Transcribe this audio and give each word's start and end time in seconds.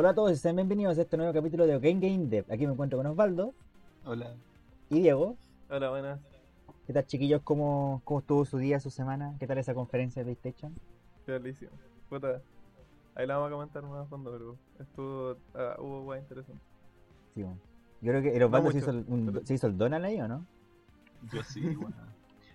Hola 0.00 0.08
a 0.08 0.14
todos 0.14 0.32
y 0.32 0.36
sean 0.36 0.56
bienvenidos 0.56 0.96
a 0.96 1.02
este 1.02 1.18
nuevo 1.18 1.30
capítulo 1.34 1.66
de 1.66 1.78
Game 1.78 2.00
Game 2.00 2.24
Dev. 2.28 2.46
Aquí 2.50 2.66
me 2.66 2.72
encuentro 2.72 2.96
con 2.98 3.06
Osvaldo 3.06 3.52
Hola. 4.06 4.32
y 4.88 5.02
Diego. 5.02 5.36
Hola, 5.68 5.90
buenas. 5.90 6.18
¿Qué 6.86 6.94
tal 6.94 7.04
chiquillos? 7.04 7.42
¿Cómo, 7.44 8.00
cómo 8.04 8.20
estuvo 8.20 8.46
su 8.46 8.56
día, 8.56 8.80
su 8.80 8.88
semana? 8.88 9.36
¿Qué 9.38 9.46
tal 9.46 9.58
esa 9.58 9.74
conferencia 9.74 10.24
de 10.24 10.34
PlayStation? 10.34 10.74
Felicísimo. 11.26 11.72
Puta. 12.08 12.40
Ahí 13.14 13.26
la 13.26 13.34
vamos 13.36 13.48
a 13.48 13.52
comentar 13.52 13.82
más 13.82 14.06
a 14.06 14.06
fondo, 14.06 14.32
pero 14.32 14.56
estuvo. 14.78 15.36
ah, 15.54 15.76
hubo 15.78 16.04
guay 16.04 16.20
interesante. 16.20 16.62
Sí, 17.34 17.42
bueno. 17.42 17.58
Yo 18.00 18.12
creo 18.12 18.22
que 18.22 18.34
el 18.34 18.42
Osvaldo 18.42 18.70
se, 18.70 18.78
mucho, 18.78 18.90
hizo 18.90 18.90
el, 18.92 19.04
un- 19.06 19.26
pero- 19.26 19.44
se 19.44 19.52
hizo 19.52 19.66
el 19.66 19.76
Donald 19.76 20.06
ahí, 20.06 20.18
¿o 20.18 20.26
no? 20.28 20.46
Yo 21.30 21.42
sí, 21.42 21.60
bueno. 21.76 21.96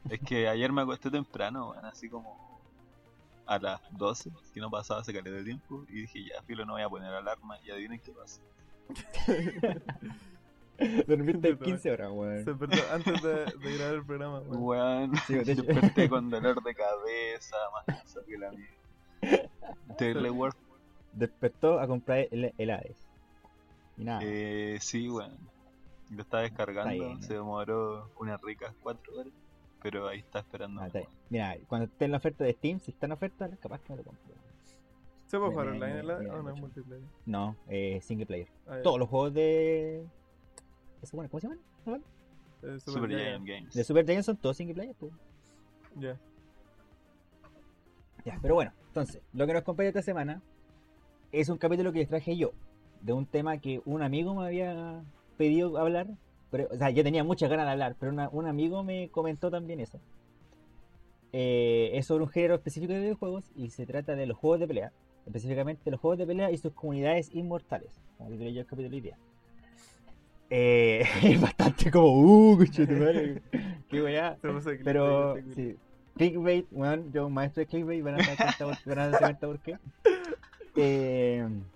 Es 0.09 0.20
que 0.21 0.48
ayer 0.48 0.71
me 0.71 0.81
acosté 0.81 1.12
temprano, 1.12 1.67
bueno, 1.67 1.88
así 1.89 2.09
como 2.09 2.45
a 3.48 3.59
las 3.59 3.81
12, 3.98 4.31
que 4.54 4.59
no 4.59 4.70
pasaba 4.70 5.02
hace 5.02 5.13
caleta 5.13 5.38
de 5.38 5.44
tiempo, 5.44 5.86
y 5.90 6.02
dije, 6.02 6.23
ya, 6.26 6.41
filo, 6.44 6.66
no 6.66 6.73
voy 6.73 6.81
a 6.81 6.90
poner 6.90 7.13
alarma, 7.13 7.58
y 7.66 7.72
adivinen 7.72 7.99
qué 7.99 8.12
pasa. 8.12 8.41
Dormiste 11.08 11.52
Sí, 11.53 11.58
15 11.63 11.91
horas, 11.91 12.08
Se 12.09 12.13
weón. 12.13 12.45
despertó 12.45 12.94
antes 12.94 13.22
de, 13.22 13.45
de 13.70 13.77
grabar 13.77 13.94
el 13.95 14.05
programa. 14.05 14.39
weón. 14.39 14.62
Weón, 14.63 15.16
Sí, 15.26 15.34
de 15.36 15.52
hecho- 15.53 15.63
desperté 15.63 16.09
con 16.09 16.30
dolor 16.30 16.62
de 16.62 16.76
cabeza, 16.76 17.55
más 17.73 17.86
cansado 17.86 18.26
que 18.26 18.38
la 18.38 18.52
mía. 18.52 19.50
Terrible 19.98 20.31
work. 20.31 20.58
Despertó 21.14 21.80
a 21.80 21.88
comprar 21.88 22.27
el, 22.30 22.53
el 22.58 22.70
Hades. 22.72 22.98
Y 23.98 24.03
nada. 24.03 24.20
Eh, 24.23 24.77
sí, 24.81 25.09
weón. 25.09 25.31
Lo 26.12 26.22
estaba 26.22 26.44
descargando, 26.44 26.91
bien, 26.94 27.23
se 27.23 27.34
demoró 27.36 28.12
unas 28.20 28.39
ricas 28.41 28.75
4 28.84 29.14
horas, 29.17 29.34
pero 29.85 30.07
ahí 30.07 30.17
está 30.17 30.39
esperando. 30.39 30.81
Ah, 30.81 30.88
está. 30.88 31.02
Mira, 31.30 31.55
cuando 31.67 31.86
esté 31.86 32.05
en 32.05 32.11
la 32.11 32.17
oferta 32.17 32.44
de 32.44 32.53
Steam, 32.53 32.80
si 32.80 32.89
está 32.89 33.05
en 33.05 33.11
oferta, 33.11 33.47
capaz 33.58 33.80
que 33.81 33.94
me 33.94 33.97
lo 33.97 34.03
compro. 34.03 34.33
¿Se 35.28 35.38
puede 35.38 35.52
jugar 35.52 35.67
online 35.67 36.00
en 36.00 36.08
la- 36.08 36.17
o 36.17 36.41
no 36.41 36.50
es 36.50 36.59
multiplayer? 36.59 37.05
No, 37.28 37.55
eh, 37.67 38.00
single 38.02 38.25
player. 38.25 38.47
Ah. 38.66 38.80
Todos 38.83 38.97
los 38.97 39.08
juegos 39.08 39.36
de. 39.36 40.03
¿Eso, 41.03 41.16
bueno, 41.17 41.30
¿Cómo 41.30 41.39
se 41.39 41.47
llaman? 41.50 41.59
Eh, 42.63 42.80
Super 42.80 42.80
Super 42.80 43.09
Giant. 43.09 43.23
Giant 43.23 43.47
Games. 43.47 43.73
De 43.75 43.83
Super 43.83 44.06
Giant 44.08 44.23
son 44.23 44.38
todos 44.38 44.58
single 44.58 44.73
player, 44.73 44.95
pues. 45.00 45.13
Ya. 45.97 46.17
Ya, 48.25 48.39
pero 48.41 48.56
bueno, 48.56 48.72
entonces, 48.88 49.22
lo 49.33 49.45
que 49.45 49.53
nos 49.53 49.61
acompaña 49.61 49.89
esta 49.89 50.02
semana 50.02 50.41
es 51.31 51.47
un 51.50 51.59
capítulo 51.59 51.91
que 51.94 52.00
les 52.00 52.08
traje 52.09 52.36
yo, 52.36 52.53
de 53.02 53.13
un 53.13 53.28
tema 53.28 53.59
que 53.59 53.83
un 53.86 54.02
amigo 54.02 54.33
me 54.33 54.47
había 54.47 55.03
pedido 55.38 55.78
hablar, 55.78 56.08
pero, 56.56 56.70
o 56.72 56.78
sea, 56.78 56.89
yo 56.89 57.03
tenía 57.03 57.22
muchas 57.25 57.50
ganas 57.50 57.66
de 57.66 57.72
hablar, 57.73 57.95
pero 58.00 58.14
una- 58.14 58.30
un 58.30 58.48
amigo 58.48 58.81
me 58.81 59.09
comentó 59.09 59.52
también 59.52 59.81
eso. 59.81 60.00
Eh, 61.34 61.92
es 61.94 62.06
sobre 62.06 62.23
un 62.23 62.30
género 62.30 62.56
específico 62.56 62.94
de 62.94 63.00
videojuegos 63.02 63.52
y 63.58 63.72
se 63.72 63.86
trata 63.86 64.16
de 64.16 64.25
los 64.25 64.38
juegos 64.38 64.62
de 64.62 64.67
pelea, 64.67 64.94
específicamente 65.25 65.92
los 65.92 66.00
juegos 66.00 66.17
de 66.17 66.25
pelea 66.25 66.52
y 66.52 66.58
sus 66.58 66.72
comunidades 66.72 67.30
inmortales, 67.34 68.00
como 68.17 68.30
titulé 68.30 68.53
yo 68.53 68.62
el 68.62 68.67
capítulo 68.67 68.95
hoy 68.95 69.02
día. 69.02 69.17
Eh, 70.50 71.02
es 71.23 71.42
bastante 71.42 71.92
como, 71.92 72.08
uh, 72.53 72.58
conchetumare, 72.58 73.42
qué 73.90 74.02
weá. 74.02 74.38
Puso 74.42 74.69
clickbait, 74.69 74.84
Pero, 74.86 75.36
este 75.36 75.53
sí. 75.56 75.75
Clickbait, 76.16 76.67
weón, 76.72 77.12
yo 77.12 77.28
un 77.28 77.34
maestro 77.34 77.59
de 77.59 77.67
clickbait, 77.67 78.02
van 78.02 78.14
a 78.14 78.17
darse 78.19 79.17
cuenta, 79.17 79.47
por- 79.47 79.59
qué. 79.59 79.78
Eh, 80.78 81.45
yo 81.47 81.75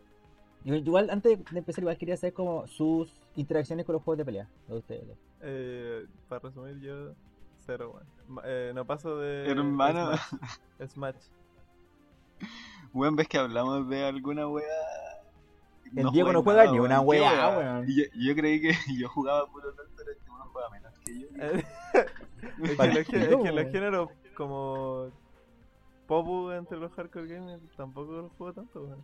igual, 0.66 1.10
antes 1.10 1.44
de 1.52 1.60
empezar, 1.60 1.82
igual 1.84 1.98
quería 1.98 2.18
saber 2.18 2.34
como 2.34 2.68
sus 2.68 3.14
interacciones 3.36 3.86
con 3.86 3.94
los 3.94 4.04
juegos 4.04 4.18
de 4.20 4.26
pelea, 4.26 4.48
de 4.68 4.76
ustedes. 4.78 5.18
Eh, 5.42 6.06
para 6.28 6.40
resumir, 6.40 6.80
yo. 6.80 7.14
Cero, 7.66 7.92
weón. 7.94 8.08
Ma- 8.28 8.42
Eh, 8.46 8.72
no 8.74 8.86
paso 8.86 9.18
de. 9.18 9.48
Hermano. 9.50 10.12
Smash. 10.18 10.90
Smash. 10.90 11.16
Weón, 12.94 13.16
ves 13.16 13.28
que 13.28 13.38
hablamos 13.38 13.88
de 13.90 14.04
alguna 14.06 14.48
wea. 14.48 14.66
El 15.96 16.10
Diego 16.12 16.32
no 16.32 16.44
juega 16.44 16.66
nada, 16.66 16.72
ni 16.72 16.80
una 16.80 17.00
¿Qué 17.00 17.06
wea, 17.06 17.58
weón. 17.58 17.86
Y 17.90 17.96
Yo, 17.96 18.04
yo 18.16 18.36
creí 18.36 18.62
que 18.62 18.72
yo 19.00 19.10
jugaba 19.10 19.48
puro 19.48 19.72
LOL, 19.72 19.88
pero 19.96 20.12
este 20.12 20.30
uno 20.30 20.46
juega 20.52 20.70
menos 20.70 20.94
que 21.06 21.20
yo. 21.20 21.28
Eh, 21.38 21.64
es, 23.00 23.08
que 23.08 23.18
los, 23.20 23.46
es 23.46 23.66
que 23.66 23.72
géneros 23.72 24.10
como 24.36 25.12
Popu 26.08 26.52
entre 26.52 26.78
los 26.78 26.92
hardcore 26.94 27.28
gamers 27.28 27.62
tampoco 27.76 28.12
los 28.14 28.32
juego 28.34 28.54
tanto, 28.54 28.84
weón. 28.84 29.04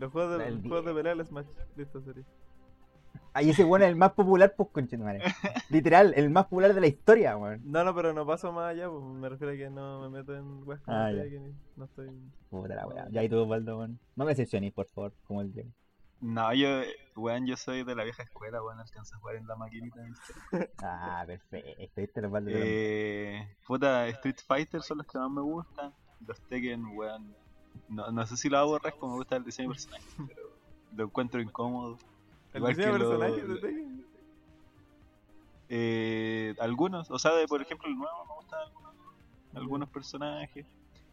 Los 0.00 0.12
juegos 0.12 0.38
de, 0.38 0.46
El 0.48 0.54
los 0.54 0.62
juegos 0.66 0.84
de 0.86 0.94
pelea, 0.94 1.12
el 1.12 1.26
Smash, 1.26 1.46
listo, 1.76 2.00
sería. 2.02 2.24
Ahí 3.32 3.50
ese 3.50 3.64
weón 3.64 3.82
es 3.82 3.88
el 3.88 3.96
más 3.96 4.12
popular, 4.12 4.54
pues, 4.56 4.70
conchetumare. 4.72 5.20
Literal, 5.70 6.12
el 6.16 6.30
más 6.30 6.46
popular 6.46 6.74
de 6.74 6.80
la 6.80 6.86
historia, 6.88 7.36
weón. 7.36 7.60
No, 7.64 7.84
no, 7.84 7.94
pero 7.94 8.12
no 8.12 8.26
paso 8.26 8.50
más 8.50 8.70
allá, 8.70 8.88
pues 8.90 9.04
me 9.04 9.28
refiero 9.28 9.52
a 9.52 9.56
que 9.56 9.70
no 9.70 10.00
me 10.00 10.08
meto 10.18 10.34
en 10.34 10.66
weas 10.66 10.80
Ah, 10.86 11.12
ya. 11.12 11.22
que 11.22 11.40
no 11.76 11.84
estoy... 11.84 12.10
Puta 12.48 12.74
la 12.74 12.86
wea. 12.88 13.06
Ya, 13.10 13.22
y 13.22 13.28
tú, 13.28 13.38
Osvaldo, 13.38 13.78
weón. 13.78 14.00
No 14.16 14.24
me 14.24 14.30
decepciones, 14.32 14.72
por 14.72 14.86
favor, 14.88 15.12
como 15.24 15.42
el 15.42 15.52
Diego. 15.52 15.70
No, 16.20 16.52
yo, 16.54 16.68
weón, 17.16 17.46
yo 17.46 17.56
soy 17.56 17.84
de 17.84 17.94
la 17.94 18.02
vieja 18.04 18.22
escuela, 18.24 18.62
weón, 18.62 18.80
alcanza 18.80 19.14
a 19.16 19.18
jugar 19.20 19.36
en 19.36 19.46
la 19.46 19.54
maquinita. 19.56 20.00
Ah, 20.82 21.22
perfecto, 21.26 21.70
este 21.78 22.08
te 22.08 22.20
lo- 22.22 22.30
Eh, 22.48 23.56
puta, 23.66 24.08
Street 24.08 24.36
Fighter 24.46 24.82
son 24.82 24.98
los 24.98 25.06
que 25.06 25.18
más 25.18 25.30
me 25.30 25.40
gustan. 25.42 25.94
Los 26.26 26.40
Tekken, 26.48 26.84
weón. 26.96 27.34
No, 27.88 28.10
no 28.10 28.26
sé 28.26 28.36
si 28.36 28.48
lo 28.48 28.58
hago 28.58 28.70
borrar 28.72 28.94
como 28.98 29.12
me 29.14 29.18
gusta 29.18 29.36
el 29.36 29.44
diseño 29.44 29.68
de 29.70 29.74
personaje, 29.74 30.04
pero 30.28 30.42
lo 30.96 31.04
encuentro 31.04 31.40
incómodo. 31.40 31.98
El 32.52 32.58
Igual 32.58 32.74
diseño 32.76 32.92
de 32.94 32.98
que 32.98 33.04
lo- 33.04 33.10
personajes 33.18 33.48
de 33.48 33.54
Tekken. 33.60 34.04
Eh, 35.68 36.54
algunos, 36.58 37.10
o 37.10 37.18
sea, 37.18 37.32
de, 37.34 37.46
por 37.46 37.62
ejemplo, 37.62 37.88
el 37.88 37.96
nuevo 37.96 38.24
me 38.28 38.34
gustan 38.34 38.58
algunos, 38.60 38.94
algunos 39.54 39.88
personajes. 39.88 40.66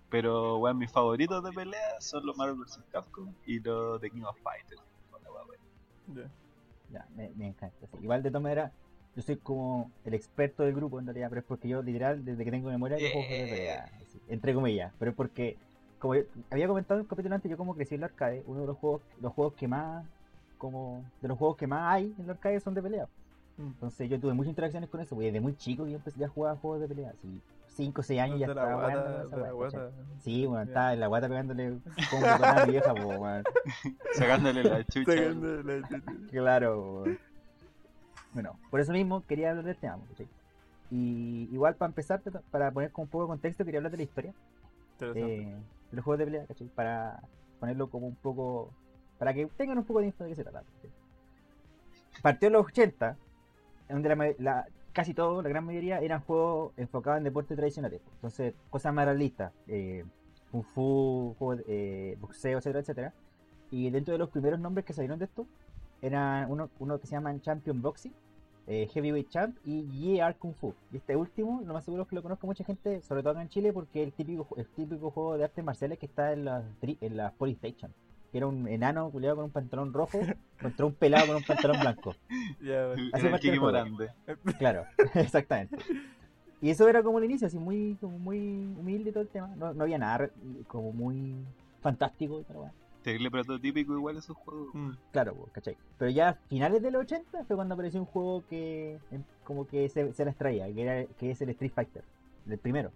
Pero, 0.10 0.58
weón, 0.58 0.78
mis 0.78 0.92
favoritos 0.92 1.44
de 1.44 1.52
pelea 1.52 2.00
son 2.00 2.26
los 2.26 2.36
Marvel 2.38 2.56
vs. 2.56 2.80
Capcom 2.92 3.34
y 3.46 3.60
los 3.60 4.00
de 4.02 4.10
King 4.10 4.22
of 4.24 4.38
Fighters. 4.42 4.82
Weón. 5.12 5.60
Ya. 6.16 6.32
Ya, 6.90 7.06
me, 7.16 7.30
me 7.36 7.48
encanta. 7.48 7.76
sí. 7.92 7.98
Igual 8.02 8.24
de 8.24 8.30
todas 8.30 8.44
maneras, 8.44 8.72
yo 9.16 9.22
soy 9.22 9.36
como 9.36 9.92
el 10.06 10.14
experto 10.14 10.64
del 10.64 10.74
grupo 10.74 11.00
en 11.00 11.06
realidad, 11.06 11.28
pero 11.30 11.42
es 11.42 11.46
porque 11.48 11.68
yo 11.68 11.82
literal, 11.84 12.24
desde 12.24 12.46
que 12.46 12.52
tengo 12.52 12.70
memoria, 12.70 12.98
yo 12.98 13.10
juego 13.12 13.28
de 13.28 13.48
pelea, 13.50 13.92
así, 14.02 14.20
entre 14.30 14.54
comillas. 14.54 14.94
Pero 14.98 15.12
es 15.12 15.18
porque, 15.18 15.58
como 16.00 16.16
yo- 16.16 16.24
había 16.52 16.68
comentado 16.68 17.00
en 17.00 17.06
un 17.06 17.08
capítulo 17.08 17.36
antes, 17.36 17.50
yo 17.50 17.58
como 17.58 17.76
crecí 17.76 17.96
en 17.96 18.02
el 18.02 18.06
arcade, 18.06 18.44
uno 18.46 18.62
de 18.62 18.68
los 18.68 18.78
juegos, 18.78 19.02
los 19.22 19.34
juegos 19.34 19.54
que 19.56 19.68
más, 19.68 20.06
como, 20.58 21.04
de 21.22 21.28
los 21.28 21.38
juegos 21.38 21.58
que 21.58 21.68
más 21.68 21.94
hay 21.94 22.14
en 22.18 22.24
el 22.26 22.30
arcade 22.32 22.60
son 22.60 22.74
de 22.74 22.82
pelea. 22.82 23.08
Mm. 23.58 23.68
Entonces 23.68 24.10
yo 24.10 24.20
tuve 24.20 24.34
muchas 24.34 24.50
interacciones 24.50 24.90
con 24.90 25.00
eso, 25.02 25.16
porque 25.16 25.28
desde 25.28 25.40
muy 25.42 25.56
chico 25.56 25.88
yo 25.88 25.96
empecé 25.96 26.20
ya 26.20 26.28
a 26.28 26.30
jugar 26.30 26.58
juegos 26.58 26.82
de 26.82 26.88
pelea, 26.88 27.10
así, 27.12 27.42
5 27.70 28.02
o 28.02 28.04
6 28.04 28.20
años 28.22 28.40
ya 28.40 28.48
de 28.48 28.56
la 28.56 28.62
estaba 28.62 28.76
guata, 28.82 29.00
jugando 29.02 29.28
esa 29.28 29.38
la 29.38 29.52
guata. 29.52 29.92
Sí, 30.20 30.46
bueno, 30.46 30.64
Ya. 30.64 30.68
estaba 30.70 30.94
en 30.94 31.00
la 31.00 31.08
guata 31.08 31.28
pegándole 31.30 31.78
como 32.10 32.26
a 32.26 32.66
mi 32.66 32.72
vieja, 32.72 32.94
po, 32.94 33.08
weón. 33.08 33.44
Sacándole 34.14 34.64
la 34.64 34.84
chucha. 34.86 35.12
Sacando 35.14 35.64
la 35.64 35.82
chucha. 35.88 36.14
Claro. 36.32 37.04
Bueno, 38.34 38.60
por 38.70 38.80
eso 38.80 38.92
mismo 38.94 39.24
quería 39.26 39.50
hablar 39.52 39.66
del 39.66 39.78
tema. 39.78 40.00
Y 40.90 41.50
igual 41.52 41.76
para 41.76 41.90
empezar, 41.90 42.22
para 42.52 42.72
poner 42.72 42.92
como 42.92 43.04
un 43.06 43.10
poco 43.10 43.24
de 43.26 43.28
contexto, 43.30 43.66
quería 43.66 43.80
hablar 43.80 43.92
de 43.92 43.98
la 43.98 44.04
historia 44.04 44.34
Interesante. 45.00 45.56
Los 45.92 46.04
juegos 46.04 46.20
de 46.20 46.26
pelea, 46.26 46.46
¿cachai? 46.48 46.68
Para 46.70 47.22
ponerlo 47.60 47.90
como 47.90 48.08
un 48.08 48.16
poco, 48.16 48.74
para 49.18 49.34
que 49.34 49.46
tengan 49.58 49.78
un 49.78 49.86
poco 49.86 50.00
de 50.02 50.08
info 50.08 50.24
de 50.24 50.32
qué 50.32 50.36
se 50.36 50.44
trata. 50.44 50.64
Partió 52.22 52.48
en 52.48 52.54
los 52.54 52.66
80, 52.66 53.18
donde 53.90 54.10
la, 54.16 54.34
la- 54.40 54.68
casi 54.94 55.14
todo, 55.14 55.42
la 55.42 55.50
gran 55.50 55.66
mayoría, 55.66 56.00
eran 56.00 56.22
juegos 56.22 56.74
enfocados 56.78 57.20
en 57.20 57.24
deportes 57.26 57.56
tradicionales. 57.56 58.02
Entonces, 58.16 58.54
cosas 58.70 58.94
más 58.94 59.06
realistas, 59.06 59.54
eh, 59.68 60.04
kung 60.52 60.64
fu, 60.64 61.36
juegos 61.38 61.64
eh, 61.68 62.18
boxeo, 62.20 62.58
etcétera, 62.58 62.80
etcétera. 62.82 63.14
Y 63.70 63.90
dentro 63.92 64.14
de 64.14 64.18
los 64.18 64.30
primeros 64.30 64.60
nombres 64.60 64.86
que 64.86 64.94
salieron 64.94 65.20
de 65.20 65.26
esto, 65.26 65.46
eran 66.02 66.50
uno, 66.52 66.70
uno 66.80 67.00
que 67.00 67.08
se 67.08 67.14
llaman 67.16 67.42
Champion 67.42 67.82
Boxing, 67.82 68.14
eh, 68.68 68.88
Heavyweight 68.94 69.30
Champ 69.30 69.58
y 69.66 69.84
YR 70.18 70.36
Kung 70.36 70.54
Fu. 70.54 70.74
Y 70.92 70.98
este 70.98 71.16
último, 71.16 71.62
lo 71.66 71.74
más 71.74 71.86
seguro 71.86 72.04
es 72.04 72.10
que 72.10 72.16
lo 72.16 72.22
conozca 72.24 72.46
mucha 72.46 72.64
gente, 72.64 73.02
sobre 73.02 73.22
todo 73.22 73.32
acá 73.32 73.42
en 73.42 73.50
Chile, 73.50 73.72
porque 73.74 74.02
es 74.02 74.08
el 74.08 74.14
típico, 74.14 74.48
el 74.58 74.66
típico 74.68 75.10
juego 75.12 75.38
de 75.38 75.46
artes 75.46 75.64
marciales 75.64 75.98
que 76.00 76.06
está 76.06 76.34
en 76.34 76.46
las, 76.46 76.64
tri- 76.82 76.98
en 77.02 77.18
las 77.18 77.32
Polystation. 77.34 77.92
Que 78.32 78.40
era 78.40 78.48
un 78.48 78.68
enano 78.68 79.10
culiado 79.10 79.38
con 79.38 79.46
un 79.46 79.52
pantalón 79.52 79.94
rojo 79.94 80.20
contra 80.62 80.86
un 80.86 80.94
pelado 80.94 81.28
con 81.28 81.36
un 81.38 81.44
pantalón 81.44 81.80
blanco. 81.80 82.14
Bueno. 82.60 83.38
El. 83.54 83.60
Morande. 83.60 84.10
Claro, 84.60 84.84
exactamente. 85.16 85.78
Y 86.62 86.70
eso 86.72 86.90
era 86.90 87.04
como 87.04 87.20
el 87.20 87.26
inicio, 87.26 87.48
así 87.48 87.58
muy, 87.58 87.96
como 88.02 88.18
muy 88.20 88.38
humilde 88.78 89.12
todo 89.12 89.22
el 89.22 89.30
tema. 89.30 89.48
No, 89.56 89.74
no 89.74 89.84
había 89.84 89.98
nada 90.00 90.30
como 90.68 90.92
muy 90.92 91.36
fantástico. 91.82 92.44
Pero 92.48 92.60
bueno. 92.62 92.74
Terrible 93.08 93.32
prototípico 93.32 93.94
igual 93.94 94.18
esos 94.18 94.36
juegos. 94.36 94.68
Mm. 94.74 94.90
Claro, 95.14 95.34
pues, 95.36 95.52
¿cachai? 95.54 95.78
Pero 95.98 96.12
ya 96.12 96.28
a 96.30 96.34
finales 96.34 96.82
de 96.82 96.92
los 96.92 97.04
80 97.04 97.46
fue 97.46 97.56
cuando 97.56 97.74
apareció 97.74 98.02
un 98.02 98.06
juego 98.06 98.44
que 98.50 99.00
em, 99.12 99.24
como 99.46 99.66
que 99.66 99.88
se, 99.88 100.12
se 100.12 100.26
las 100.26 100.36
traía, 100.36 100.66
que, 100.74 100.82
era, 100.82 101.06
que 101.18 101.32
es 101.32 101.42
el 101.42 101.48
Street 101.52 101.72
Fighter, 101.74 102.04
el 102.50 102.58
primero. 102.58 102.92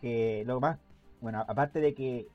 Que 0.00 0.44
lo 0.46 0.60
más, 0.60 0.78
bueno, 1.20 1.44
aparte 1.48 1.80
de 1.80 1.92
que, 1.92 2.28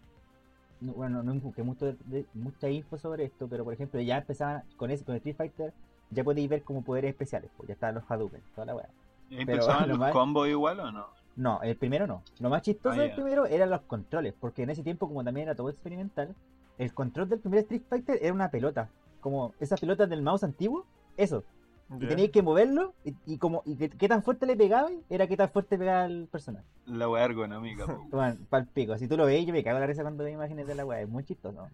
no- 0.81 0.91
bueno, 0.95 1.23
no 1.23 1.33
busqué 1.35 1.63
mucho 1.63 1.85
de- 1.85 1.97
de- 2.07 2.25
mucha 2.33 2.69
info 2.69 2.97
sobre 2.97 3.23
esto, 3.23 3.47
pero 3.47 3.63
por 3.63 3.73
ejemplo 3.73 4.01
ya 4.01 4.17
empezaban 4.17 4.63
con 4.75 4.91
ese, 4.91 5.05
con 5.05 5.15
Street 5.15 5.37
Fighter, 5.37 5.73
ya 6.11 6.25
podéis 6.25 6.49
ver 6.49 6.63
como 6.63 6.81
poderes 6.81 7.11
especiales, 7.11 7.49
pues 7.55 7.67
ya 7.69 7.73
estaban 7.75 7.95
los 7.95 8.03
Hadouken, 8.11 8.41
toda 8.53 8.65
la 8.65 8.75
weá. 8.75 8.89
¿Empezaban 9.29 9.83
lo 9.83 9.87
los 9.93 9.99
más- 9.99 10.11
combos 10.11 10.49
igual 10.49 10.81
o 10.81 10.91
no? 10.91 11.07
No, 11.37 11.61
el 11.61 11.77
primero 11.77 12.05
no. 12.05 12.21
Lo 12.41 12.49
más 12.49 12.63
chistoso 12.63 12.99
Ah, 12.99 13.03
del 13.03 13.13
primero 13.13 13.45
eran 13.45 13.69
los 13.69 13.79
controles, 13.83 14.33
porque 14.37 14.63
en 14.63 14.71
ese 14.71 14.83
tiempo, 14.83 15.07
como 15.07 15.23
también 15.23 15.47
era 15.47 15.55
todo 15.55 15.69
experimental, 15.69 16.35
el 16.77 16.93
control 16.93 17.29
del 17.29 17.39
primer 17.39 17.59
Street 17.61 17.83
Fighter 17.89 18.19
era 18.21 18.33
una 18.33 18.49
pelota. 18.51 18.89
Como 19.21 19.53
esas 19.59 19.79
pelotas 19.79 20.09
del 20.09 20.21
mouse 20.21 20.43
antiguo, 20.43 20.85
eso. 21.17 21.43
Y 21.89 22.01
Ya. 22.01 22.09
teníais 22.09 22.31
que 22.31 22.41
moverlo 22.41 22.93
y, 23.05 23.15
y 23.25 23.37
como 23.37 23.61
y 23.65 23.77
qué, 23.77 23.89
qué 23.89 24.07
tan 24.09 24.21
fuerte 24.21 24.45
le 24.45 24.57
pegaba 24.57 24.89
era 25.09 25.25
qué 25.25 25.37
tan 25.37 25.49
fuerte 25.49 25.77
pegaba 25.77 26.05
el 26.05 26.27
personaje. 26.27 26.65
La 26.85 27.07
weá 27.09 27.23
ergonómica. 27.25 27.85
Bueno, 28.11 28.37
pal 28.49 28.67
pico. 28.67 28.97
Si 28.97 29.07
tú 29.07 29.15
lo 29.17 29.25
ves, 29.25 29.45
yo 29.45 29.53
me 29.53 29.63
cago 29.63 29.77
en 29.77 29.81
la 29.81 29.87
risa 29.87 30.01
cuando 30.01 30.23
veo 30.23 30.33
imágenes 30.33 30.67
de 30.67 30.75
la 30.75 30.85
weá. 30.85 31.01
Es 31.01 31.09
muy 31.09 31.23
chistoso. 31.23 31.67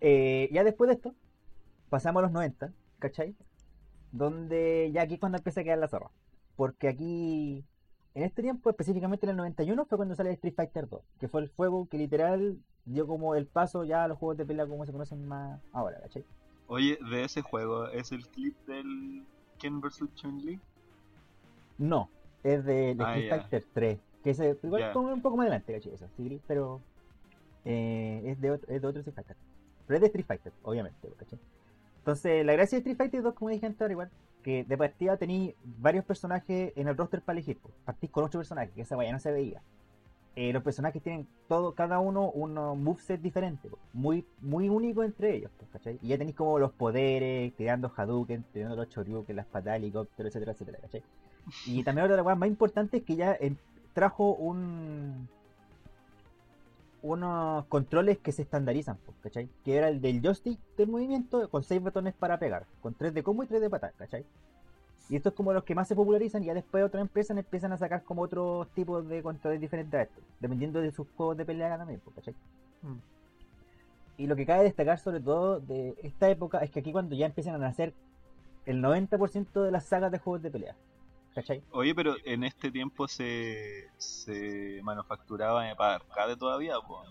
Eh, 0.00 0.48
ya 0.52 0.64
después 0.64 0.88
de 0.88 0.94
esto, 0.94 1.14
pasamos 1.90 2.20
a 2.20 2.22
los 2.22 2.32
90, 2.32 2.72
¿cachai? 2.98 3.36
Donde 4.12 4.90
ya 4.92 5.02
aquí 5.02 5.14
es 5.14 5.20
cuando 5.20 5.38
empieza 5.38 5.60
a 5.60 5.64
quedar 5.64 5.78
la 5.78 5.88
zorra. 5.88 6.10
Porque 6.56 6.88
aquí, 6.88 7.64
en 8.14 8.22
este 8.22 8.42
tiempo, 8.42 8.70
específicamente 8.70 9.26
en 9.26 9.30
el 9.30 9.36
91, 9.36 9.84
fue 9.84 9.98
cuando 9.98 10.14
sale 10.16 10.32
Street 10.32 10.54
Fighter 10.54 10.88
2. 10.88 11.00
Que 11.18 11.28
fue 11.28 11.42
el 11.42 11.48
juego 11.48 11.86
que 11.88 11.98
literal 11.98 12.58
dio 12.84 13.06
como 13.06 13.34
el 13.34 13.46
paso 13.46 13.84
ya 13.84 14.04
a 14.04 14.08
los 14.08 14.18
juegos 14.18 14.36
de 14.38 14.46
pelea 14.46 14.66
como 14.66 14.84
se 14.86 14.92
conocen 14.92 15.26
más 15.26 15.60
ahora, 15.72 16.00
¿cachai? 16.00 16.24
Oye, 16.66 16.98
de 17.10 17.24
ese 17.24 17.42
juego, 17.42 17.88
¿es 17.88 18.12
el 18.12 18.26
clip 18.28 18.56
del 18.66 19.24
Ken 19.58 19.80
vs 19.80 20.04
Chun-Li? 20.14 20.60
No, 21.78 22.08
es 22.42 22.64
de, 22.64 22.96
Ah, 22.98 23.16
Street. 23.16 23.30
Fighter 23.30 23.64
3. 23.72 23.98
Que 24.22 24.30
es 24.30 24.40
eh, 24.40 24.56
igual 24.62 24.92
como 24.92 25.12
un 25.12 25.22
poco 25.22 25.36
más 25.36 25.44
adelante, 25.44 25.72
¿cachai? 25.72 25.94
Eso, 25.94 26.06
sí, 26.16 26.40
pero 26.46 26.80
eh, 27.64 28.22
es, 28.26 28.40
de 28.40 28.50
otro, 28.50 28.72
es 28.72 28.82
de 28.82 28.86
otro 28.88 29.00
Street 29.00 29.14
Fighter. 29.14 29.36
Pero 29.86 29.96
es 29.96 30.00
de 30.00 30.06
Street 30.08 30.26
Fighter, 30.26 30.52
obviamente, 30.62 31.08
¿cachai? 31.18 31.38
Entonces, 31.98 32.44
la 32.46 32.52
gracia 32.52 32.76
de 32.76 32.80
Street 32.80 32.96
Fighter 32.96 33.22
2, 33.22 33.34
como 33.34 33.50
dije 33.50 33.66
antes, 33.66 33.80
ahora 33.80 33.92
igual, 33.92 34.10
que 34.42 34.64
de 34.64 34.78
partida 34.78 35.16
tenéis 35.16 35.54
varios 35.64 36.04
personajes 36.04 36.72
en 36.76 36.88
el 36.88 36.96
roster 36.96 37.20
para 37.20 37.38
elegir. 37.38 37.58
Partís 37.84 38.10
con 38.10 38.24
ocho 38.24 38.38
personajes, 38.38 38.72
que 38.74 38.82
esa 38.82 38.96
vaya 38.96 39.12
no 39.12 39.18
se 39.18 39.32
veía. 39.32 39.60
Eh, 40.36 40.52
los 40.52 40.62
personajes 40.62 41.02
tienen 41.02 41.26
todo, 41.48 41.74
cada 41.74 41.98
uno 41.98 42.30
unos 42.30 42.78
movesets 42.78 43.22
diferentes, 43.22 43.70
po, 43.70 43.78
muy, 43.92 44.24
muy 44.40 44.68
únicos 44.68 45.04
entre 45.04 45.34
ellos, 45.34 45.50
¿cachai? 45.72 45.98
Y 46.02 46.08
ya 46.08 46.18
tenéis 46.18 46.36
como 46.36 46.58
los 46.58 46.70
poderes, 46.70 47.52
tirando 47.56 47.92
Hadouken, 47.94 48.44
tirando 48.52 48.76
los 48.76 48.88
Choryuken, 48.88 49.34
las 49.34 49.46
patadas, 49.46 49.78
helicópteros, 49.78 50.30
etcétera, 50.30 50.52
etcétera, 50.52 50.78
¿cachai? 50.80 51.02
Y 51.66 51.82
también 51.84 52.04
otra 52.04 52.16
de 52.16 52.22
las 52.22 52.38
más 52.38 52.48
importantes 52.48 53.00
es 53.00 53.06
que 53.06 53.16
ya 53.16 53.32
eh, 53.40 53.54
trajo 53.92 54.34
un 54.34 55.28
unos 57.02 57.64
controles 57.66 58.18
que 58.18 58.30
se 58.30 58.42
estandarizan, 58.42 58.98
¿cachai? 59.22 59.48
Que 59.64 59.76
era 59.76 59.88
el 59.88 60.00
del 60.00 60.20
joystick 60.22 60.58
del 60.76 60.88
movimiento 60.88 61.48
con 61.48 61.64
seis 61.64 61.80
botones 61.80 62.14
para 62.14 62.38
pegar, 62.38 62.66
con 62.82 62.94
tres 62.94 63.14
de 63.14 63.22
combo 63.22 63.42
y 63.42 63.46
tres 63.46 63.60
de 63.60 63.70
patada, 63.70 63.92
¿cachai? 63.96 64.24
Y 65.10 65.16
estos 65.16 65.34
como 65.34 65.52
los 65.52 65.64
que 65.64 65.74
más 65.74 65.88
se 65.88 65.96
popularizan 65.96 66.42
y 66.44 66.46
ya 66.46 66.54
después 66.54 66.84
otras 66.84 67.00
empresas 67.02 67.36
empiezan 67.36 67.72
a 67.72 67.76
sacar 67.76 68.04
como 68.04 68.22
otros 68.22 68.68
tipos 68.70 69.06
de 69.08 69.22
controles 69.22 69.60
diferentes 69.60 69.98
a 69.98 70.02
estos, 70.04 70.22
dependiendo 70.38 70.80
de 70.80 70.92
sus 70.92 71.08
juegos 71.16 71.36
de 71.36 71.44
pelea 71.44 71.76
también, 71.76 71.98
po, 71.98 72.12
¿cachai? 72.12 72.32
Mm. 72.82 72.96
Y 74.18 74.26
lo 74.28 74.36
que 74.36 74.46
cabe 74.46 74.62
destacar 74.62 74.98
sobre 75.00 75.20
todo 75.20 75.58
de 75.58 75.96
esta 76.02 76.30
época 76.30 76.58
es 76.58 76.70
que 76.70 76.78
aquí 76.80 76.92
cuando 76.92 77.16
ya 77.16 77.26
empiezan 77.26 77.56
a 77.56 77.58
nacer 77.58 77.92
el 78.66 78.80
90% 78.80 79.62
de 79.64 79.72
las 79.72 79.84
sagas 79.86 80.12
de 80.12 80.18
juegos 80.18 80.42
de 80.42 80.50
pelea, 80.52 80.76
¿cachai? 81.34 81.60
Oye, 81.72 81.92
pero 81.92 82.14
en 82.24 82.44
este 82.44 82.70
tiempo 82.70 83.08
se, 83.08 83.88
se 83.96 84.80
manufacturaba 84.84 85.74
para 85.76 85.96
arcade 85.96 86.36
todavía, 86.36 86.74
po. 86.86 87.02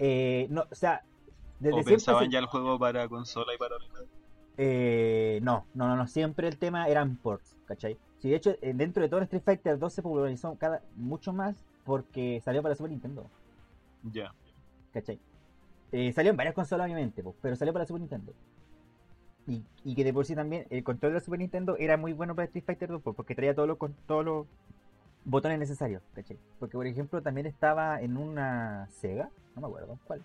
Eh, 0.00 0.48
no, 0.50 0.64
o 0.68 0.74
sea, 0.74 1.02
desde 1.60 1.74
o 1.74 1.76
siempre 1.76 1.92
pensaban 1.94 2.24
se- 2.24 2.30
ya 2.32 2.38
el 2.40 2.46
juego 2.46 2.78
para 2.80 3.06
consola 3.08 3.54
y 3.54 3.58
para 3.58 3.76
arcade. 3.76 4.08
Eh, 4.56 5.40
no, 5.42 5.64
no, 5.74 5.88
no, 5.88 5.96
no, 5.96 6.06
siempre 6.06 6.46
el 6.48 6.58
tema 6.58 6.86
eran 6.88 7.16
ports, 7.16 7.56
¿cachai? 7.66 7.96
Sí, 8.18 8.30
de 8.30 8.36
hecho, 8.36 8.54
eh, 8.60 8.72
dentro 8.74 9.02
de 9.02 9.08
todo 9.08 9.20
Street 9.22 9.42
Fighter 9.42 9.78
2 9.78 9.92
se 9.92 10.02
popularizó 10.02 10.54
cada, 10.56 10.82
mucho 10.96 11.32
más 11.32 11.56
porque 11.84 12.40
salió 12.44 12.62
para 12.62 12.74
Super 12.74 12.90
Nintendo, 12.90 13.26
Ya. 14.12 14.32
¿cachai? 14.92 15.18
Eh, 15.90 16.12
salió 16.12 16.30
en 16.30 16.36
varias 16.36 16.54
consolas, 16.54 16.84
obviamente, 16.86 17.22
pero 17.40 17.56
salió 17.56 17.72
para 17.72 17.86
Super 17.86 18.00
Nintendo. 18.00 18.32
Y, 19.46 19.64
y 19.82 19.94
que 19.96 20.04
de 20.04 20.12
por 20.12 20.24
sí 20.24 20.36
también 20.36 20.66
el 20.70 20.84
control 20.84 21.12
de 21.12 21.18
la 21.18 21.24
Super 21.24 21.40
Nintendo 21.40 21.76
era 21.76 21.96
muy 21.96 22.12
bueno 22.12 22.34
para 22.36 22.44
Street 22.46 22.64
Fighter 22.64 22.88
2 22.90 23.02
po, 23.02 23.12
porque 23.14 23.34
traía 23.34 23.54
todos 23.54 23.68
los, 23.68 23.78
todos 24.06 24.24
los 24.24 24.46
botones 25.24 25.58
necesarios, 25.58 26.02
¿cachai? 26.14 26.38
Porque, 26.60 26.76
por 26.76 26.86
ejemplo, 26.86 27.22
también 27.22 27.46
estaba 27.46 28.00
en 28.00 28.16
una 28.16 28.86
Sega, 28.90 29.30
no 29.54 29.62
me 29.62 29.66
acuerdo 29.66 29.98
cuál, 30.06 30.22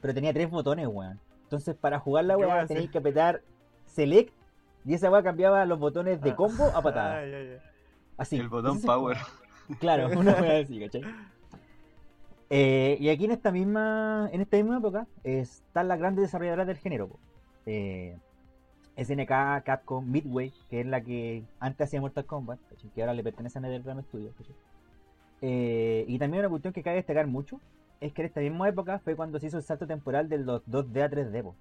pero 0.00 0.12
tenía 0.12 0.32
tres 0.34 0.50
botones, 0.50 0.86
weón. 0.86 1.18
Entonces, 1.44 1.74
para 1.74 1.98
jugar 1.98 2.24
la 2.24 2.34
¿Qué 2.34 2.40
weá 2.44 2.56
weá 2.56 2.66
tenéis 2.66 2.90
que 2.90 2.98
apretar 2.98 3.42
Select 3.92 4.32
y 4.84 4.94
esa 4.94 5.10
weá 5.10 5.22
cambiaba 5.22 5.64
los 5.66 5.78
botones 5.78 6.20
de 6.20 6.30
Ah. 6.30 6.36
combo 6.36 6.64
a 6.74 6.82
patada. 6.82 7.18
Ah, 7.18 7.26
ya, 7.26 7.42
ya. 7.42 7.62
Así. 8.16 8.36
el 8.36 8.48
botón 8.48 8.76
Entonces, 8.76 8.86
power. 8.86 9.16
Claro, 9.78 10.08
una 10.18 10.32
weá 10.34 10.60
así, 10.62 10.80
¿cachai? 10.80 11.02
Eh, 12.50 12.96
y 13.00 13.08
aquí 13.08 13.24
en 13.24 13.30
esta 13.30 13.50
misma 13.50 14.28
en 14.32 14.42
esta 14.42 14.56
misma 14.58 14.76
época 14.78 15.06
eh, 15.24 15.40
están 15.40 15.88
las 15.88 15.98
grandes 15.98 16.22
desarrolladoras 16.22 16.66
del 16.66 16.76
género. 16.76 17.08
Eh, 17.66 18.16
SNK, 18.96 19.64
Capcom, 19.64 20.04
Midway, 20.06 20.52
que 20.68 20.80
es 20.80 20.86
la 20.86 21.00
que 21.00 21.44
antes 21.60 21.86
hacía 21.86 22.00
Mortal 22.02 22.26
Kombat, 22.26 22.58
¿cachai? 22.68 22.90
que 22.90 23.00
ahora 23.00 23.14
le 23.14 23.22
pertenece 23.22 23.58
a 23.58 23.62
NetherRealm 23.62 24.02
Studios. 24.02 24.34
¿cachai? 24.36 24.54
Eh, 25.40 26.04
y 26.08 26.18
también 26.18 26.40
una 26.40 26.50
cuestión 26.50 26.74
que 26.74 26.82
cabe 26.82 26.96
destacar 26.96 27.26
mucho 27.26 27.58
es 28.00 28.12
que 28.12 28.20
en 28.22 28.26
esta 28.26 28.40
misma 28.40 28.68
época 28.68 28.98
fue 28.98 29.16
cuando 29.16 29.38
se 29.40 29.46
hizo 29.46 29.56
el 29.56 29.62
salto 29.62 29.86
temporal 29.86 30.28
de 30.28 30.38
los 30.38 30.62
2D 30.66 31.02
a 31.02 31.08
3D. 31.10 31.52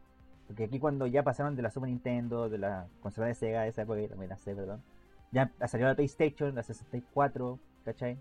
Po. 0.52 0.56
Porque 0.56 0.64
aquí 0.66 0.80
cuando 0.80 1.08
ya 1.08 1.24
pasaron 1.24 1.56
de 1.56 1.62
la 1.62 1.72
Super 1.72 1.90
Nintendo, 1.90 2.50
de 2.50 2.58
la 2.58 2.88
consola 3.02 3.28
de 3.28 3.36
Sega 3.36 3.64
de 3.64 3.70
esa 3.70 3.84
época, 3.84 4.00
que 4.00 4.08
también 4.08 4.30
la 4.30 4.38
sé, 4.38 4.56
perdón, 4.56 4.82
ya 5.32 5.52
salió 5.68 5.88
la 5.88 5.96
PlayStation, 5.96 6.54
la 6.54 6.64
64, 6.64 7.60
¿cachai? 7.86 8.18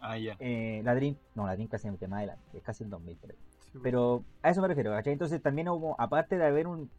Ah, 0.00 0.18
ya. 0.18 0.36
Eh, 0.38 0.82
la 0.84 0.94
Dream, 0.94 1.16
no, 1.34 1.46
la 1.46 1.54
Dream 1.54 1.68
casi 1.68 1.90
más 1.90 2.02
adelante, 2.02 2.58
es 2.58 2.62
casi 2.62 2.84
el 2.84 2.90
2000 2.90 3.16
por 3.16 3.30
ahí. 3.30 3.36
Sí, 3.60 3.70
pues. 3.72 3.82
Pero 3.82 4.24
a 4.42 4.50
eso 4.50 4.60
me 4.60 4.68
refiero, 4.68 4.90
¿cachai? 4.92 5.12
Entonces 5.12 5.40
también 5.42 5.68
hubo, 5.68 5.98
aparte 6.00 6.36
de 6.36 6.46
haber 6.46 6.66
un, 6.66 6.90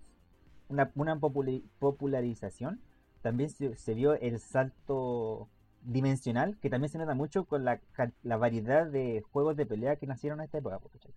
una, 0.70 1.20
popularización, 1.20 2.80
también 3.22 3.50
se, 3.50 3.76
se 3.76 3.94
vio 3.94 4.14
el 4.14 4.40
salto 4.40 5.50
dimensional, 5.86 6.58
que 6.62 6.70
también 6.70 6.90
se 6.90 6.98
nota 6.98 7.14
mucho 7.14 7.46
con 7.46 7.64
la, 7.64 7.80
variedad 8.24 8.88
de 8.88 9.24
juegos 9.32 9.56
de 9.56 9.66
pelea 9.66 9.96
que 9.96 10.08
nacieron 10.08 10.40
en 10.40 10.46
esta 10.46 10.58
época, 10.58 10.80
pues, 10.80 10.94
¿cachai? 10.94 11.14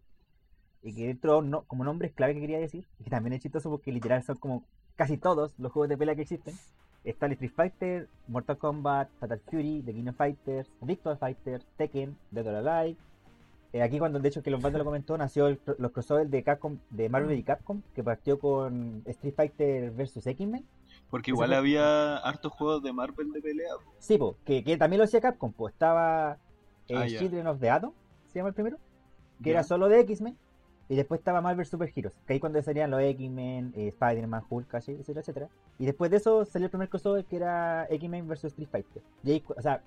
Y 0.83 0.95
que 0.95 1.07
dentro, 1.09 1.43
no, 1.43 1.63
como 1.63 1.85
nombres 1.85 2.13
clave 2.13 2.35
que 2.35 2.41
quería 2.41 2.59
decir, 2.59 2.87
y 3.01 3.05
que 3.05 3.11
también 3.11 3.33
es 3.35 3.41
chistoso 3.43 3.69
porque 3.71 3.91
literal 3.93 4.23
son 4.23 4.37
como 4.37 4.65
casi 4.97 5.17
todos 5.19 5.53
los 5.59 5.73
juegos 5.73 5.89
de 5.89 5.97
pelea 5.97 6.15
que 6.15 6.23
existen. 6.23 6.55
Está 7.05 7.27
el 7.27 7.33
Street 7.33 7.53
Fighter, 7.55 8.09
Mortal 8.27 8.59
Kombat, 8.59 9.09
Fatal 9.19 9.41
Fury, 9.41 9.83
The 9.85 9.93
King 9.93 10.09
of 10.09 10.17
Fighters, 10.17 10.71
Victor 10.83 11.17
Fighter, 11.17 11.63
Tekken, 11.77 12.17
Dead 12.31 12.47
or 12.47 12.55
Alive. 12.69 12.97
Eh, 13.73 13.83
aquí 13.83 13.99
cuando 13.99 14.19
de 14.19 14.29
hecho 14.29 14.43
que 14.43 14.51
los 14.51 14.63
lo 14.63 14.85
comentó 14.85 15.17
nació 15.19 15.47
el- 15.49 15.61
los 15.79 15.93
crossovers 15.93 16.31
de 16.31 16.43
Capcom, 16.43 16.79
de 16.91 17.09
Marvel 17.09 17.39
y 17.39 17.43
Capcom, 17.43 17.83
que 17.95 18.03
partió 18.03 18.39
con 18.39 19.03
Street 19.07 19.35
Fighter 19.35 19.91
vs 19.91 20.27
X-Men. 20.27 20.65
Porque 21.11 21.31
Ese 21.31 21.37
igual 21.37 21.51
fue- 21.51 21.57
había 21.57 22.17
hartos 22.19 22.53
juegos 22.53 22.83
de 22.83 22.93
Marvel 22.93 23.31
de 23.33 23.41
pelea. 23.43 23.75
po. 23.85 23.93
Sí, 23.99 24.17
po, 24.17 24.37
que, 24.45 24.65
que 24.65 24.77
también 24.77 24.99
lo 24.99 25.05
hacía 25.05 25.21
Capcom, 25.21 25.53
pues 25.53 25.75
estaba 25.75 26.39
eh, 26.89 26.95
Ah. 26.97 27.07
Children 27.07 27.47
of 27.47 27.61
the 27.61 27.69
Atom, 27.71 27.93
se 28.29 28.39
llama 28.39 28.49
el 28.49 28.55
primero, 28.55 28.79
que 29.43 29.51
era 29.51 29.63
solo 29.63 29.89
de 29.91 30.01
X-Men, 30.01 30.37
y 30.89 30.97
después 30.97 31.19
estaba 31.21 31.41
Marvel 31.41 31.67
Super 31.67 31.93
Heroes, 31.95 32.15
que 32.27 32.33
ahí 32.35 32.41
cuando 32.41 32.61
salían 32.63 32.91
los 32.91 33.01
X-Men, 33.01 33.73
eh, 33.77 33.89
Spider-Man, 33.89 34.43
Hulk, 34.49 34.73
etcétera, 34.75 35.21
etcétera. 35.21 35.49
Y 35.79 35.87
después 35.87 36.11
de 36.11 36.17
eso 36.19 36.45
salió 36.45 36.67
el 36.67 36.71
primer 36.71 36.89
crossover 36.89 37.25
que 37.25 37.37
era 37.37 37.87
X-Men 37.91 38.27
vs 38.29 38.45
Street 38.45 38.69
Fighter. 38.71 39.03
Y 39.23 39.33
ahí 39.33 39.41
cu- 39.41 39.55
o 39.57 39.61
sea, 39.63 39.83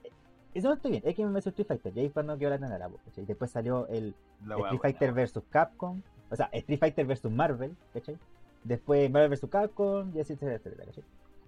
eso 0.53 0.67
no 0.67 0.74
estoy 0.75 0.91
bien, 0.91 1.03
X-Men 1.05 1.34
vs 1.34 1.48
Street 1.48 1.67
Fighter, 1.67 1.93
y 1.96 2.00
ahí 2.01 2.10
cuando 2.10 2.38
quedó 2.38 2.50
la 2.51 2.60
tendera, 2.60 2.89
y 3.17 3.22
después 3.22 3.50
salió 3.51 3.88
el 3.88 4.13
La 4.46 4.55
Street 4.55 4.58
buena. 4.58 4.79
Fighter 4.79 5.13
vs 5.13 5.41
Capcom, 5.50 6.01
o 6.29 6.36
sea, 6.36 6.50
Street 6.51 6.79
Fighter 6.79 7.05
vs 7.05 7.25
Marvel, 7.31 7.75
¿cachai? 7.93 8.17
Después 8.63 9.10
Marvel 9.10 9.29
vs 9.31 9.50
Capcom, 9.50 10.12
y 10.15 10.20
así, 10.20 10.34
etcétera, 10.34 10.58
etcétera, 10.58 10.86
¿cachai? 10.86 11.03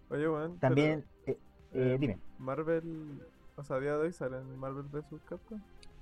Oye, 0.09 0.27
weón. 0.29 0.57
También, 0.59 1.05
eh, 1.25 1.37
pero, 1.71 1.85
eh, 1.85 1.93
eh, 1.93 1.97
dime, 1.99 2.17
Marvel. 2.39 3.21
O 3.55 3.63
sea, 3.63 3.75
a 3.75 3.79
día 3.79 3.91
de 3.91 3.97
hoy 3.99 4.11
salen 4.13 4.57
Marvel 4.57 4.85
vs 4.91 5.21
Capcom. 5.29 5.59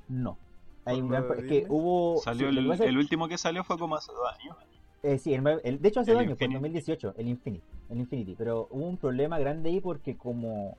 no. 0.08 0.38
Hay 0.86 0.96
¿Por 0.96 1.04
un 1.06 1.12
lo 1.12 1.28
gran- 1.28 1.38
de 1.38 1.44
es 1.44 1.64
que 1.64 1.66
hubo. 1.70 2.18
Salió 2.22 2.50
sí, 2.50 2.56
lo 2.56 2.74
el, 2.74 2.98
último 2.98 3.28
que 3.28 3.38
salió 3.38 3.64
fue 3.64 3.78
como 3.78 3.96
hace 3.96 4.12
dos 4.12 4.22
años. 4.40 4.58
eh, 5.04 5.18
sí, 5.20 5.34
el 5.34 5.42
Marvel- 5.42 5.62
el- 5.64 5.82
de 5.82 5.88
hecho 5.90 6.00
hace 6.00 6.12
el 6.12 6.18
dos 6.18 6.26
años, 6.26 6.38
fue 6.38 6.46
en 6.46 6.52
Infinity. 6.54 6.80
2018, 6.82 7.14
el 7.18 7.28
Infinity, 7.28 7.64
el 7.90 7.98
Infinity. 8.00 8.36
Pero 8.38 8.68
hubo 8.72 8.86
un 8.88 8.98
problema 8.98 9.38
grande 9.40 9.70
ahí 9.70 9.80
porque 9.80 10.18
como 10.18 10.78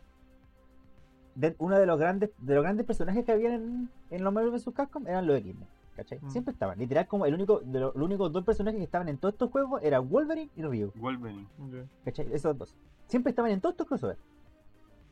de- 1.34 1.54
uno 1.58 1.78
de 1.78 1.86
los 1.86 1.98
grandes 1.98 2.30
de 2.38 2.54
los 2.54 2.62
grandes 2.62 2.84
personajes 2.86 3.24
que 3.24 3.32
había 3.32 3.54
en, 3.54 3.88
en 4.10 4.24
los 4.24 4.32
Marvel 4.32 4.50
vs 4.52 4.68
Capcom 4.74 5.06
eran 5.06 5.26
los 5.26 5.36
X-Men, 5.38 5.66
¿cachai? 5.96 6.18
Mm. 6.20 6.30
Siempre 6.30 6.52
estaban, 6.52 6.78
literal 6.78 7.06
como 7.06 7.24
el 7.26 7.34
único 7.34 7.60
de 7.60 7.80
los, 7.80 7.94
los 7.94 8.04
únicos 8.04 8.32
dos 8.32 8.44
personajes 8.44 8.78
que 8.78 8.84
estaban 8.84 9.08
en 9.08 9.18
todos 9.18 9.34
estos 9.34 9.50
juegos 9.50 9.82
eran 9.82 10.08
Wolverine 10.08 10.50
y 10.56 10.62
Ryu. 10.62 10.92
Wolverine. 10.96 11.46
Ya. 11.72 11.84
¿Cachai? 12.04 12.26
Esos 12.32 12.58
dos. 12.58 12.74
Siempre 13.06 13.30
estaban 13.30 13.50
en 13.52 13.60
todos 13.60 13.74
estos 13.74 13.86
crossovers. 13.86 14.18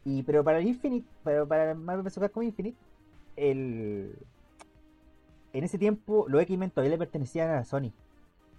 Y, 0.05 0.23
pero 0.25 0.43
para 0.43 0.59
el 0.59 0.67
Infinite, 0.67 1.07
para, 1.23 1.47
para 1.47 1.71
el 1.73 1.79
Marvel 1.79 2.05
vs. 2.05 2.19
Capcom 2.19 2.43
Infinite, 2.43 2.77
el... 3.37 4.15
en 5.53 5.65
ese 5.65 5.79
tiempo 5.79 6.27
los 6.29 6.41
X-Men 6.43 6.71
todavía 6.71 6.91
le 6.93 6.99
pertenecían 6.99 7.51
a 7.51 7.65
Sony, 7.65 7.93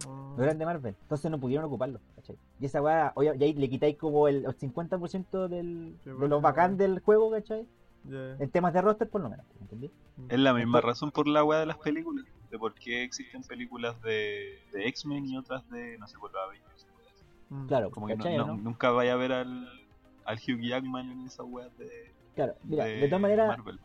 Ah, 0.08 0.34
no 0.36 0.44
eran 0.44 0.58
de 0.58 0.66
Marvel. 0.66 0.96
Entonces 1.04 1.30
no 1.30 1.40
pudieron 1.40 1.66
ocuparlo, 1.66 2.00
¿cachai? 2.16 2.36
Y 2.60 2.66
esa 2.66 2.82
weá, 2.82 3.14
ahí 3.16 3.54
le 3.54 3.70
quitáis 3.70 3.98
como 3.98 4.28
el 4.28 4.46
50% 4.48 5.48
del, 5.48 5.96
Sí, 6.04 6.10
de 6.10 6.28
lo 6.28 6.38
sí, 6.38 6.42
bacán 6.44 6.76
bueno. 6.78 6.94
del 6.94 7.00
juego, 7.02 7.30
¿cachai? 7.32 7.68
En 8.10 8.50
temas 8.50 8.74
de 8.74 8.82
roster, 8.82 9.08
por 9.08 9.22
lo 9.22 9.30
menos, 9.30 9.46
¿entendí? 9.62 9.92
Es 10.28 10.40
la 10.40 10.54
misma 10.56 10.80
Entonces- 10.80 10.86
razón 10.86 11.12
por 11.12 11.28
la 11.28 11.44
wea 11.44 11.60
de 11.60 11.66
las 11.68 11.78
películas. 11.78 12.26
de 12.50 12.60
por 12.60 12.74
qué 12.74 13.04
existen 13.04 13.44
películas 13.44 14.02
de, 14.02 14.60
de 14.74 14.88
X-Men 14.90 15.26
y 15.26 15.38
otras 15.38 15.70
de, 15.70 15.98
no 16.00 16.06
sé, 16.08 16.18
por 16.18 16.34
los 16.34 16.42
Avengers. 16.44 16.86
Mm. 17.50 17.68
Claro, 17.68 17.92
Como 17.92 18.08
que 18.08 18.16
no- 18.18 18.24
¿cachai, 18.24 18.38
no- 18.38 18.48
no? 18.48 18.58
nunca 18.58 18.90
vaya 18.92 19.14
a 19.14 19.16
ver 19.16 19.32
al, 19.32 19.70
al 20.26 20.36
Hugh 20.38 20.60
Jackman 20.62 21.12
en 21.12 21.28
esa 21.28 21.44
wea 21.44 21.70
de, 21.78 22.12
Claro, 22.36 22.56
mira, 22.66 22.84
de 22.86 22.96
de 22.98 23.08
todas 23.08 23.22
maneras, 23.22 23.48
Marvel. 23.58 23.80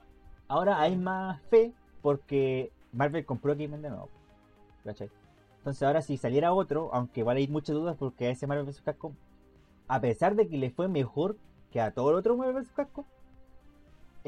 ahora 0.48 0.80
hay 0.80 0.96
más 0.96 1.40
fe 1.42 1.72
porque 2.02 2.72
Marvel 2.96 3.24
compró 3.24 3.52
X-Men 3.52 3.82
de 3.82 3.90
nuevo. 3.90 4.08
¿Cachai? 4.84 5.10
Entonces 5.58 5.82
ahora 5.82 6.02
si 6.02 6.16
saliera 6.16 6.52
otro, 6.52 6.90
aunque 6.92 7.20
igual 7.20 7.36
hay 7.38 7.48
muchas 7.48 7.74
dudas 7.74 7.96
porque 7.98 8.26
a 8.26 8.30
ese 8.30 8.46
Marvel 8.46 8.66
vs. 8.66 8.82
Capcom, 8.82 9.12
a 9.88 10.00
pesar 10.00 10.34
de 10.36 10.48
que 10.48 10.56
le 10.58 10.70
fue 10.70 10.88
mejor 10.88 11.36
que 11.72 11.80
a 11.80 11.90
todo 11.90 12.10
el 12.10 12.16
otro 12.16 12.36
Marvel 12.36 12.54
vs. 12.62 12.72
Capcom, 12.74 13.04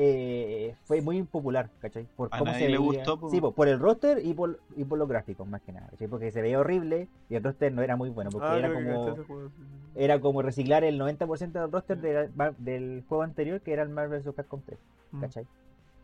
eh, 0.00 0.76
fue 0.84 1.00
muy 1.02 1.16
impopular, 1.16 1.70
¿cachai? 1.80 2.06
Por 2.16 2.28
A 2.30 2.38
cómo 2.38 2.52
nadie 2.52 2.66
se 2.66 2.70
le 2.70 2.78
veía. 2.78 3.04
gustó. 3.04 3.30
Sí, 3.30 3.40
po, 3.40 3.50
por 3.52 3.66
el 3.66 3.80
roster 3.80 4.24
y 4.24 4.32
por, 4.32 4.60
y 4.76 4.84
por 4.84 4.96
los 4.98 5.08
gráficos 5.08 5.46
más 5.48 5.60
que 5.62 5.72
nada, 5.72 5.88
¿cachai? 5.90 6.06
Porque 6.06 6.30
se 6.30 6.40
veía 6.40 6.60
horrible 6.60 7.08
y 7.28 7.34
el 7.34 7.42
roster 7.42 7.72
no 7.72 7.82
era 7.82 7.96
muy 7.96 8.08
bueno, 8.10 8.30
porque 8.30 8.46
Ah, 8.48 8.58
era 8.58 8.72
como... 8.72 9.14
juego, 9.24 9.48
sí. 9.48 9.62
Era 9.96 10.20
como 10.20 10.42
reciclar 10.42 10.84
el 10.84 11.00
90% 11.00 11.50
del 11.60 11.72
roster 11.72 12.00
de 12.00 12.30
la- 12.36 12.54
del 12.58 13.04
juego 13.08 13.22
anterior 13.24 13.60
que 13.60 13.72
era 13.72 13.82
el 13.82 13.88
Marvel 13.88 14.20
vs. 14.22 14.34
Capcom 14.36 14.60
3. 14.64 14.78
Mm. 15.12 15.20
¿cachai? 15.20 15.46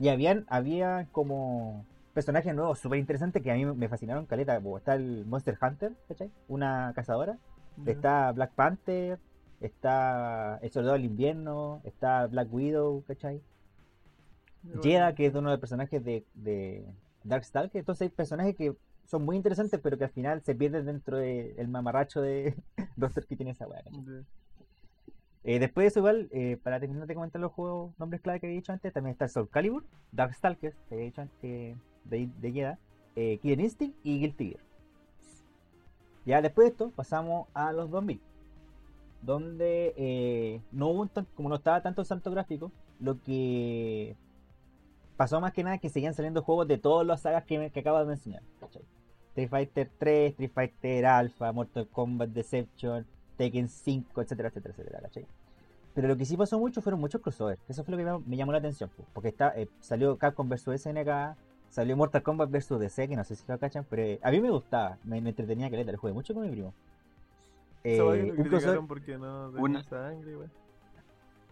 Y 0.01 0.09
habían, 0.09 0.45
había 0.49 1.07
como 1.13 1.85
personajes 2.15 2.55
nuevos 2.55 2.79
súper 2.79 2.99
interesantes 2.99 3.43
que 3.43 3.51
a 3.51 3.55
mí 3.55 3.67
me 3.67 3.89
fascinaron, 3.89 4.25
caleta. 4.27 4.57
como 4.57 4.79
está 4.79 4.95
el 4.95 5.27
Monster 5.27 5.59
Hunter, 5.61 5.93
¿cachai? 6.09 6.31
Una 6.49 6.93
cazadora. 6.95 7.39
Está 7.85 8.31
Black 8.31 8.53
Panther, 8.53 9.19
está 9.61 10.59
el 10.63 10.71
Soldado 10.71 10.95
del 10.95 11.07
Invierno, 11.07 11.81
está 11.85 12.27
Black 12.29 12.53
Widow, 12.53 13.03
¿cachai? 13.05 13.43
Igual. 14.63 14.83
Jeda, 14.83 15.15
que 15.15 15.27
es 15.27 15.35
uno 15.35 15.51
de 15.51 15.57
los 15.57 15.61
personajes 15.61 16.03
de, 16.03 16.25
de 16.35 16.87
Darkstalker. 17.25 17.81
Entonces 17.81 18.03
hay 18.03 18.09
personajes 18.11 18.55
que 18.55 18.77
son 19.07 19.25
muy 19.25 19.37
interesantes, 19.37 19.81
pero 19.83 19.99
que 19.99 20.05
al 20.05 20.11
final 20.11 20.41
se 20.43 20.55
pierden 20.55 20.87
dentro 20.87 21.19
del 21.19 21.69
mamarracho 21.69 22.23
de 22.23 22.55
roster 22.97 23.27
que 23.27 23.37
tiene 23.37 23.53
esa 23.53 23.67
weá. 23.67 23.83
Eh, 25.43 25.59
después 25.59 25.85
de 25.85 25.89
eso, 25.89 25.99
igual, 25.99 26.29
eh, 26.33 26.59
para 26.63 26.81
terminar 26.81 27.07
de 27.07 27.15
comentar 27.15 27.41
los 27.41 27.53
juegos, 27.53 27.93
nombres 27.99 28.23
clave 28.23 28.41
que 28.41 28.47
había 28.47 28.57
dicho 28.57 28.73
antes, 28.73 28.93
también 28.93 29.13
está 29.13 29.29
Soul 29.29 29.51
Calibur, 29.51 29.85
Darkstalkers, 30.13 30.77
que 30.89 30.95
había 30.95 31.07
dicho 31.07 31.21
antes 31.21 31.77
de, 32.05 32.29
de 32.41 32.77
eh, 33.17 33.39
Killer 33.39 33.61
Instinct 33.61 33.97
y 34.05 34.21
Guilty 34.21 34.51
Gear. 34.51 34.61
Ya 36.27 36.41
después 36.43 36.67
de 36.67 36.71
esto, 36.73 36.91
pasamos 36.91 37.49
a 37.55 37.73
los 37.73 37.91
2000, 37.91 38.21
donde 39.23 39.95
eh, 39.97 40.63
no 40.73 40.89
hubo 40.89 41.07
tan- 41.07 41.27
como 41.35 41.49
no 41.49 41.57
estaba 41.57 41.83
tanto 41.83 42.01
el 42.01 42.07
salto 42.07 42.31
gráfico, 42.31 42.73
lo 43.01 43.21
que 43.21 44.17
pasó 45.17 45.41
más 45.41 45.53
que 45.53 45.63
nada 45.63 45.77
es 45.77 45.83
que 45.83 45.91
seguían 45.91 46.15
saliendo 46.15 46.43
juegos 46.43 46.67
de 46.67 46.79
todas 46.79 47.07
las 47.07 47.21
sagas 47.23 47.45
que, 47.45 47.71
que 47.71 47.81
acabo 47.81 47.99
de 47.99 48.07
mencionar. 48.07 48.43
Street 49.31 49.49
Fighter 49.49 49.91
3, 49.99 50.31
Street 50.31 50.51
Fighter 50.55 51.07
Alpha, 51.07 51.53
Mortal 51.53 51.89
Kombat 51.89 52.31
Deception, 52.31 53.05
Tekken 53.37 53.69
5, 53.69 54.23
etcétera, 54.23 54.49
etcétera, 54.49 54.75
etcétera, 54.75 55.01
¿cachai? 55.01 55.27
Pero 55.95 56.09
lo 56.09 56.17
que 56.17 56.25
sí 56.25 56.37
pasó 56.37 56.59
mucho 56.59 56.81
fueron 56.83 57.01
muchos 57.01 57.21
crossovers. 57.21 57.61
Eso 57.69 57.85
fue 57.85 57.93
lo 57.93 57.99
que 58.21 58.25
me, 58.29 58.37
llamó 58.37 58.53
la 58.53 58.59
atención. 58.59 58.91
po, 58.97 59.05
Porque 59.13 59.35
eh, 59.57 59.69
salió 59.81 60.17
Capcom 60.19 60.49
vs 60.49 60.83
SNK, 60.83 61.37
salió 61.75 61.97
Mortal 61.97 62.23
Kombat 62.23 62.51
vs 62.51 62.79
DC, 62.79 63.09
que 63.09 63.17
no 63.17 63.25
sé 63.25 63.35
si 63.35 63.45
lo 63.49 63.59
cachan, 63.59 63.85
pero 63.91 64.03
eh, 64.03 64.21
a 64.23 64.31
mí 64.31 64.41
me 64.41 64.49
gustaba, 64.51 64.97
me, 65.03 65.21
me 65.21 65.31
entretenía 65.31 65.69
que 65.71 65.83
le 65.83 65.97
jugué 65.97 66.13
mucho 66.13 66.33
con 66.33 66.45
mi 66.45 66.51
primo. 66.51 66.73
Eh, 67.83 67.99
lo 67.99 68.11
un 68.11 68.31
criticaron 68.31 68.51
crossover- 68.85 68.87
porque 68.87 69.19
no 69.19 69.49
tenía 69.49 69.63
Una- 69.63 69.83
sangre, 69.83 70.37
weón. 70.37 70.51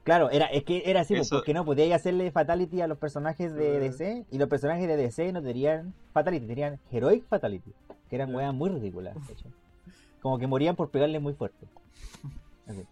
Claro, 0.04 0.30
era, 0.30 0.46
es 0.46 0.64
que 0.64 0.82
era 0.86 1.00
así, 1.00 1.14
po, 1.14 1.20
Eso- 1.22 1.36
porque 1.36 1.54
no 1.54 1.64
podía 1.64 1.94
hacerle 1.96 2.30
fatality 2.30 2.80
a 2.80 2.86
los 2.86 2.98
personajes 2.98 3.52
de. 3.54 3.80
DC 3.80 4.24
y 4.30 4.38
los 4.38 4.48
personajes 4.48 4.86
de 4.88 4.96
DC 4.96 5.32
no 5.32 5.42
tenían 5.42 5.92
fatality, 6.12 6.46
tenían 6.46 6.78
heroic 6.92 7.24
fatality, 7.26 7.72
que 8.08 8.16
eran 8.16 8.32
weas 8.34 8.54
muy 8.54 8.70
ridículas. 8.70 9.16
Como 10.20 10.38
que 10.38 10.46
morían 10.46 10.76
por 10.76 10.88
pegarle 10.90 11.18
muy 11.18 11.34
fuerte. 11.34 11.66
Así. 12.68 12.84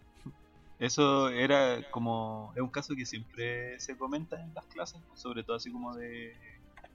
Eso 0.79 1.29
era 1.29 1.77
como. 1.91 2.51
Es 2.55 2.61
un 2.61 2.69
caso 2.69 2.93
que 2.95 3.05
siempre 3.05 3.79
se 3.79 3.97
comenta 3.97 4.41
en 4.41 4.53
las 4.53 4.65
clases, 4.65 4.99
sobre 5.15 5.43
todo 5.43 5.55
así 5.55 5.71
como 5.71 5.95
de. 5.95 6.33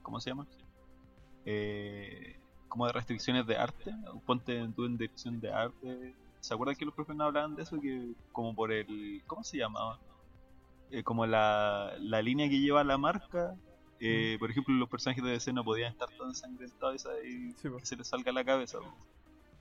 ¿Cómo 0.07 0.21
se 0.21 0.29
llama? 0.29 0.47
Eh, 1.45 2.39
como 2.69 2.87
de 2.87 2.93
restricciones 2.93 3.45
de 3.45 3.57
arte. 3.57 3.91
Ponte 4.25 4.65
tú 4.73 4.85
en 4.85 4.97
dirección 4.97 5.39
de 5.41 5.51
arte. 5.51 6.15
¿Se 6.39 6.53
acuerdan 6.53 6.77
que 6.77 6.85
los 6.85 6.93
profes 6.93 7.13
no 7.17 7.25
hablaban 7.25 7.55
de 7.55 7.63
eso? 7.63 7.77
Que 7.81 8.13
como 8.31 8.55
por 8.55 8.71
el. 8.71 9.21
¿Cómo 9.27 9.43
se 9.43 9.57
llamaba? 9.57 9.99
Eh, 10.91 11.03
como 11.03 11.25
la, 11.25 11.91
la 11.99 12.21
línea 12.21 12.47
que 12.47 12.57
lleva 12.59 12.85
la 12.85 12.97
marca. 12.97 13.53
eh, 13.99 14.37
por 14.39 14.49
ejemplo, 14.49 14.73
los 14.75 14.87
personajes 14.89 15.21
de 15.23 15.31
DC 15.31 15.51
no 15.51 15.65
podían 15.65 15.91
estar 15.91 16.07
tan 16.17 16.29
ensangrentados 16.29 17.05
y 17.25 17.51
Sí, 17.53 17.67
que 17.77 17.85
se 17.85 17.97
les 17.97 18.07
salga 18.07 18.31
la 18.31 18.45
cabeza. 18.45 18.79
po. 18.79 18.93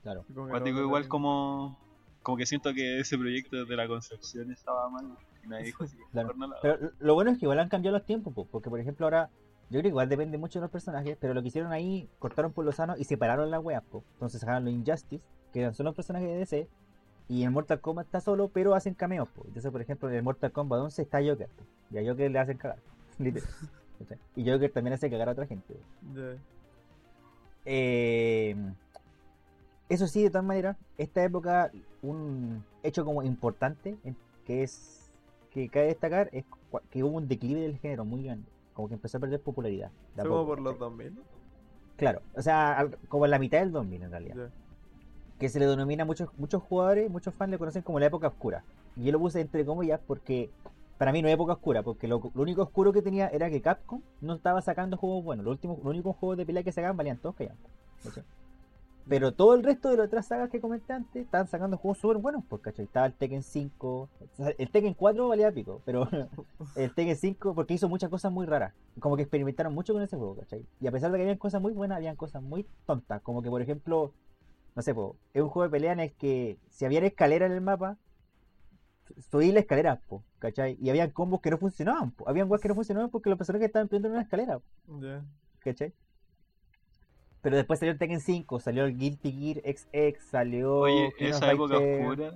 Claro. 0.04 0.24
Cuático 0.32 0.78
igual 0.80 1.08
como 1.08 1.76
como 2.22 2.36
que 2.36 2.46
siento 2.46 2.72
que 2.74 3.00
ese 3.00 3.16
proyecto 3.18 3.56
desde 3.56 3.76
la 3.76 3.86
concepción 3.88 4.50
estaba 4.52 4.88
mal 4.90 5.16
y 5.44 5.48
nadie 5.48 5.64
dijo 5.66 5.82
así 5.84 5.96
Claro. 6.12 6.28
mejor 6.28 6.38
no 6.38 6.46
la 6.48 6.52
hago. 6.54 6.62
Pero 6.62 6.92
lo 6.98 7.14
bueno 7.14 7.30
es 7.32 7.38
que 7.38 7.44
igual 7.46 7.58
han 7.60 7.68
cambiado 7.68 7.96
los 7.96 8.06
tiempos, 8.06 8.32
po, 8.34 8.46
porque 8.46 8.68
por 8.70 8.78
ejemplo 8.80 9.06
ahora, 9.06 9.30
yo 9.68 9.80
creo 9.80 9.82
que 9.82 9.88
igual 9.88 10.08
depende 10.08 10.38
mucho 10.38 10.58
de 10.58 10.64
los 10.64 10.70
personajes, 10.70 11.16
pero 11.20 11.34
lo 11.34 11.42
que 11.42 11.48
hicieron 11.48 11.72
ahí, 11.72 12.08
cortaron 12.18 12.52
por 12.52 12.64
lo 12.64 12.72
sano 12.72 12.94
y 12.96 13.04
separaron 13.04 13.50
las 13.50 13.62
weas, 13.62 13.82
po. 13.82 14.04
entonces 14.14 14.40
sacaron 14.40 14.64
los 14.64 14.72
Injustice, 14.72 15.24
que 15.52 15.60
eran 15.60 15.74
solo 15.74 15.90
los 15.90 15.96
personajes 15.96 16.28
de 16.28 16.36
DC, 16.36 16.68
y 17.28 17.42
en 17.42 17.52
Mortal 17.52 17.80
Kombat 17.80 18.06
está 18.06 18.20
solo, 18.20 18.48
pero 18.48 18.74
hacen 18.74 18.94
cameos, 18.94 19.28
po. 19.28 19.42
entonces 19.46 19.70
por 19.72 19.80
ejemplo 19.80 20.08
en 20.08 20.16
el 20.16 20.22
Mortal 20.22 20.52
Kombat 20.52 20.80
11 20.80 21.02
está 21.02 21.18
Joker, 21.18 21.48
po, 21.48 21.64
y 21.90 21.98
a 21.98 22.08
Joker 22.08 22.30
le 22.30 22.38
hacen 22.38 22.58
cagar, 22.58 22.78
literal, 23.18 23.48
y 24.36 24.48
Joker 24.48 24.70
también 24.70 24.94
hace 24.94 25.10
cagar 25.10 25.28
a 25.28 25.32
otra 25.32 25.46
gente. 25.46 25.74
Eh, 27.64 28.54
eso 29.88 30.06
sí, 30.06 30.22
de 30.22 30.30
todas 30.30 30.44
maneras, 30.44 30.76
esta 30.98 31.24
época, 31.24 31.70
un 32.02 32.64
hecho 32.82 33.04
como 33.04 33.22
importante 33.22 33.96
que 34.44 34.62
es 34.62 35.10
que 35.50 35.68
cabe 35.68 35.86
destacar 35.86 36.28
es 36.32 36.44
que 36.90 37.02
hubo 37.02 37.16
un 37.16 37.28
declive 37.28 37.60
del 37.62 37.78
género 37.78 38.04
muy 38.04 38.24
grande, 38.24 38.46
como 38.76 38.88
que 38.88 38.94
empezó 38.94 39.16
a 39.16 39.20
perder 39.20 39.40
popularidad. 39.40 39.90
Fue 40.14 40.28
como 40.28 40.46
por 40.46 40.60
los 40.60 40.74
¿cachai? 40.74 40.90
2000. 40.90 41.18
Claro, 41.96 42.20
o 42.34 42.42
sea, 42.42 42.78
al- 42.78 42.98
como 43.08 43.24
en 43.24 43.30
la 43.30 43.38
mitad 43.38 43.58
del 43.60 43.72
2000 43.72 44.02
en 44.02 44.10
realidad, 44.10 44.36
que 45.38 45.48
se 45.48 45.58
le 45.58 45.66
denomina 45.66 46.02
a 46.02 46.06
muchos 46.06 46.28
muchos 46.36 46.62
jugadores, 46.62 47.10
muchos 47.10 47.34
fans 47.34 47.50
le 47.50 47.58
conocen 47.58 47.82
como 47.82 47.98
la 47.98 48.06
época 48.06 48.28
oscura. 48.28 48.62
Y 48.96 49.04
yo 49.04 49.12
lo 49.12 49.18
puse 49.18 49.40
entre 49.40 49.64
comillas 49.64 49.98
porque 50.06 50.50
para 50.98 51.10
mí 51.12 51.22
no 51.22 51.28
es 51.28 51.34
época 51.34 51.54
oscura, 51.54 51.82
porque 51.82 52.06
lo, 52.06 52.20
lo 52.34 52.42
único 52.42 52.62
oscuro 52.62 52.92
que 52.92 53.02
tenía 53.02 53.28
era 53.28 53.48
que 53.50 53.60
Capcom 53.62 54.02
no 54.20 54.34
estaba 54.34 54.60
sacando 54.60 54.96
juegos 54.98 55.24
buenos. 55.24 55.44
Los 55.44 55.52
últimos, 55.52 55.78
los 55.78 55.86
únicos 55.86 56.16
juegos 56.16 56.36
de 56.36 56.44
pelea 56.46 56.62
que 56.62 56.72
sacaban 56.72 56.96
valían 56.96 57.16
todos 57.18 57.34
callan. 57.34 57.56
Pero 59.08 59.32
todo 59.32 59.54
el 59.54 59.62
resto 59.62 59.88
de 59.88 59.96
las 59.98 60.06
otras 60.06 60.26
sagas 60.26 60.50
que 60.50 60.60
comenté 60.60 60.92
antes 60.92 61.24
estaban 61.24 61.46
sacando 61.46 61.76
juegos 61.76 61.98
súper 61.98 62.16
buenos, 62.16 62.42
pues, 62.48 62.60
¿cachai? 62.60 62.86
Estaba 62.86 63.06
el 63.06 63.12
Tekken 63.14 63.42
5, 63.44 63.88
o 63.88 64.08
sea, 64.36 64.48
el 64.58 64.68
Tekken 64.70 64.94
4 64.94 65.28
valía 65.28 65.52
pico, 65.52 65.80
pero 65.84 66.08
el 66.76 66.92
Tekken 66.92 67.16
5 67.16 67.54
porque 67.54 67.74
hizo 67.74 67.88
muchas 67.88 68.10
cosas 68.10 68.32
muy 68.32 68.46
raras, 68.46 68.72
como 68.98 69.14
que 69.14 69.22
experimentaron 69.22 69.72
mucho 69.72 69.92
con 69.92 70.02
ese 70.02 70.16
juego, 70.16 70.34
¿cachai? 70.36 70.66
Y 70.80 70.88
a 70.88 70.92
pesar 70.92 71.12
de 71.12 71.18
que 71.18 71.22
habían 71.22 71.38
cosas 71.38 71.62
muy 71.62 71.72
buenas, 71.72 71.96
habían 71.96 72.16
cosas 72.16 72.42
muy 72.42 72.66
tontas, 72.84 73.22
como 73.22 73.42
que 73.42 73.48
por 73.48 73.62
ejemplo, 73.62 74.12
no 74.74 74.82
sé, 74.82 74.92
po, 74.92 75.16
es 75.34 75.40
un 75.42 75.50
juego 75.50 75.68
de 75.68 75.70
pelea 75.70 75.92
en 75.92 76.00
el 76.00 76.12
que 76.12 76.58
si 76.70 76.84
había 76.84 76.98
escalera 77.00 77.46
en 77.46 77.52
el 77.52 77.60
mapa, 77.60 77.96
subí 79.30 79.52
la 79.52 79.60
escalera, 79.60 80.00
po, 80.08 80.24
¿cachai? 80.40 80.76
Y 80.80 80.90
habían 80.90 81.10
combos 81.10 81.40
que 81.40 81.50
no 81.50 81.58
funcionaban, 81.58 82.10
po. 82.10 82.28
habían 82.28 82.48
cosas 82.48 82.62
que 82.62 82.68
no 82.68 82.74
funcionaban 82.74 83.10
porque 83.10 83.30
los 83.30 83.38
personajes 83.38 83.66
estaban 83.68 83.86
prendiendo 83.86 84.16
una 84.16 84.22
escalera, 84.24 84.60
Ya. 85.00 85.24
¿cachai? 85.60 85.92
Pero 87.46 87.58
después 87.58 87.78
salió 87.78 87.92
el 87.92 87.98
Tekken 88.00 88.18
5, 88.18 88.58
salió 88.58 88.86
el 88.86 88.98
Guilty 88.98 89.30
Gear 89.30 89.62
XX, 89.62 90.20
salió 90.20 90.78
Oye, 90.78 91.14
King 91.16 91.26
esa 91.26 91.52
época 91.52 91.76
Fighter. 91.76 92.00
oscura 92.00 92.32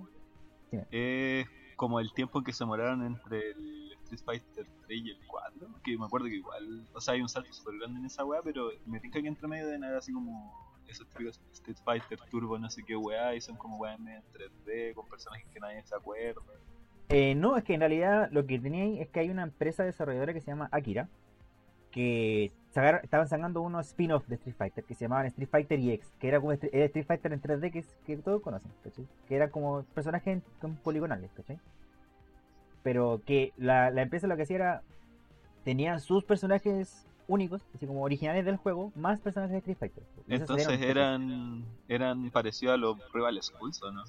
es 0.93 1.49
como 1.75 1.99
el 1.99 2.13
tiempo 2.13 2.39
en 2.39 2.45
que 2.45 2.53
se 2.53 2.63
demoraron 2.63 3.05
entre 3.05 3.51
el 3.51 3.93
Street 4.05 4.21
Fighter 4.25 4.69
3 4.87 5.01
y 5.05 5.11
el 5.11 5.19
4. 5.27 5.67
Que 5.83 5.99
me 5.99 6.05
acuerdo 6.05 6.29
que 6.29 6.37
igual, 6.37 6.87
o 6.93 7.01
sea, 7.01 7.15
hay 7.15 7.23
un 7.23 7.29
salto 7.29 7.53
súper 7.53 7.79
grande 7.79 7.99
en 7.99 8.07
esa 8.07 8.25
weá, 8.25 8.41
pero 8.41 8.71
me 8.87 9.01
tinca 9.01 9.21
que 9.21 9.27
entre 9.27 9.49
medio 9.49 9.67
de 9.67 9.81
nada 9.81 9.99
así 9.99 10.13
como 10.13 10.55
esos 10.87 11.09
típicos 11.09 11.41
Street 11.55 11.79
Fighter 11.85 12.21
Turbo, 12.31 12.57
no 12.57 12.71
sé 12.71 12.85
qué 12.85 12.95
weá, 12.95 13.35
y 13.35 13.41
son 13.41 13.57
como 13.57 13.79
weá 13.79 13.95
en 13.95 14.07
3D 14.07 14.95
con 14.95 15.09
personajes 15.09 15.45
que 15.53 15.59
nadie 15.59 15.83
se 15.83 15.97
acuerda. 15.97 16.41
Eh, 17.09 17.35
no, 17.35 17.57
es 17.57 17.65
que 17.65 17.75
en 17.75 17.81
realidad 17.81 18.29
lo 18.31 18.47
que 18.47 18.61
tenía 18.61 18.85
ahí 18.85 19.01
es 19.01 19.09
que 19.09 19.19
hay 19.19 19.31
una 19.31 19.43
empresa 19.43 19.83
desarrolladora 19.83 20.33
que 20.33 20.41
se 20.41 20.53
llama 20.53 20.69
Akira, 20.71 21.09
que 21.91 22.53
sacaron- 22.73 23.01
estaban 23.03 23.29
sacando 23.29 23.61
unos 23.63 23.89
spin-off 23.89 24.27
de 24.29 24.37
Street 24.37 24.57
Fighter 24.57 24.85
que 24.85 24.95
se 24.95 25.05
llamaban 25.05 25.27
Street 25.27 25.49
Fighter 25.51 25.79
EX, 25.79 26.07
que 26.19 26.29
era 26.29 26.41
como 26.41 26.53
Street, 26.53 26.73
era 26.75 26.85
Street 26.87 27.07
Fighter 27.07 27.33
en 27.33 27.41
3D 27.41 27.71
que, 27.73 27.85
que 28.07 28.17
todos 28.19 28.43
conocen, 28.43 28.71
¿cachai? 28.85 29.07
Que 29.29 29.37
era 29.37 29.51
como 29.51 29.83
personajes 29.95 30.43
con 30.61 30.77
poligonales, 30.77 31.31
¿cachai? 31.33 31.59
Pero 32.83 33.21
que 33.27 33.53
la, 33.57 33.91
la 33.91 34.03
empresa 34.03 34.27
lo 34.27 34.37
que 34.37 34.43
hacía 34.43 34.57
era, 34.57 34.83
tenía 35.65 35.99
sus 35.99 36.25
personajes 36.25 37.07
únicos, 37.29 37.63
así 37.75 37.87
como 37.87 38.03
originales 38.03 38.45
del 38.45 38.57
juego, 38.57 38.91
más 38.97 39.21
personajes 39.21 39.53
de 39.53 39.59
Street 39.59 39.79
Fighter. 39.79 40.03
Entonces 40.29 40.81
eran 40.81 41.65
eran 41.89 42.31
parecidos 42.31 42.75
a 42.75 42.77
los 42.77 43.13
Rival 43.13 43.39
Schools, 43.43 43.83
¿o 43.83 43.91
no? 43.93 44.03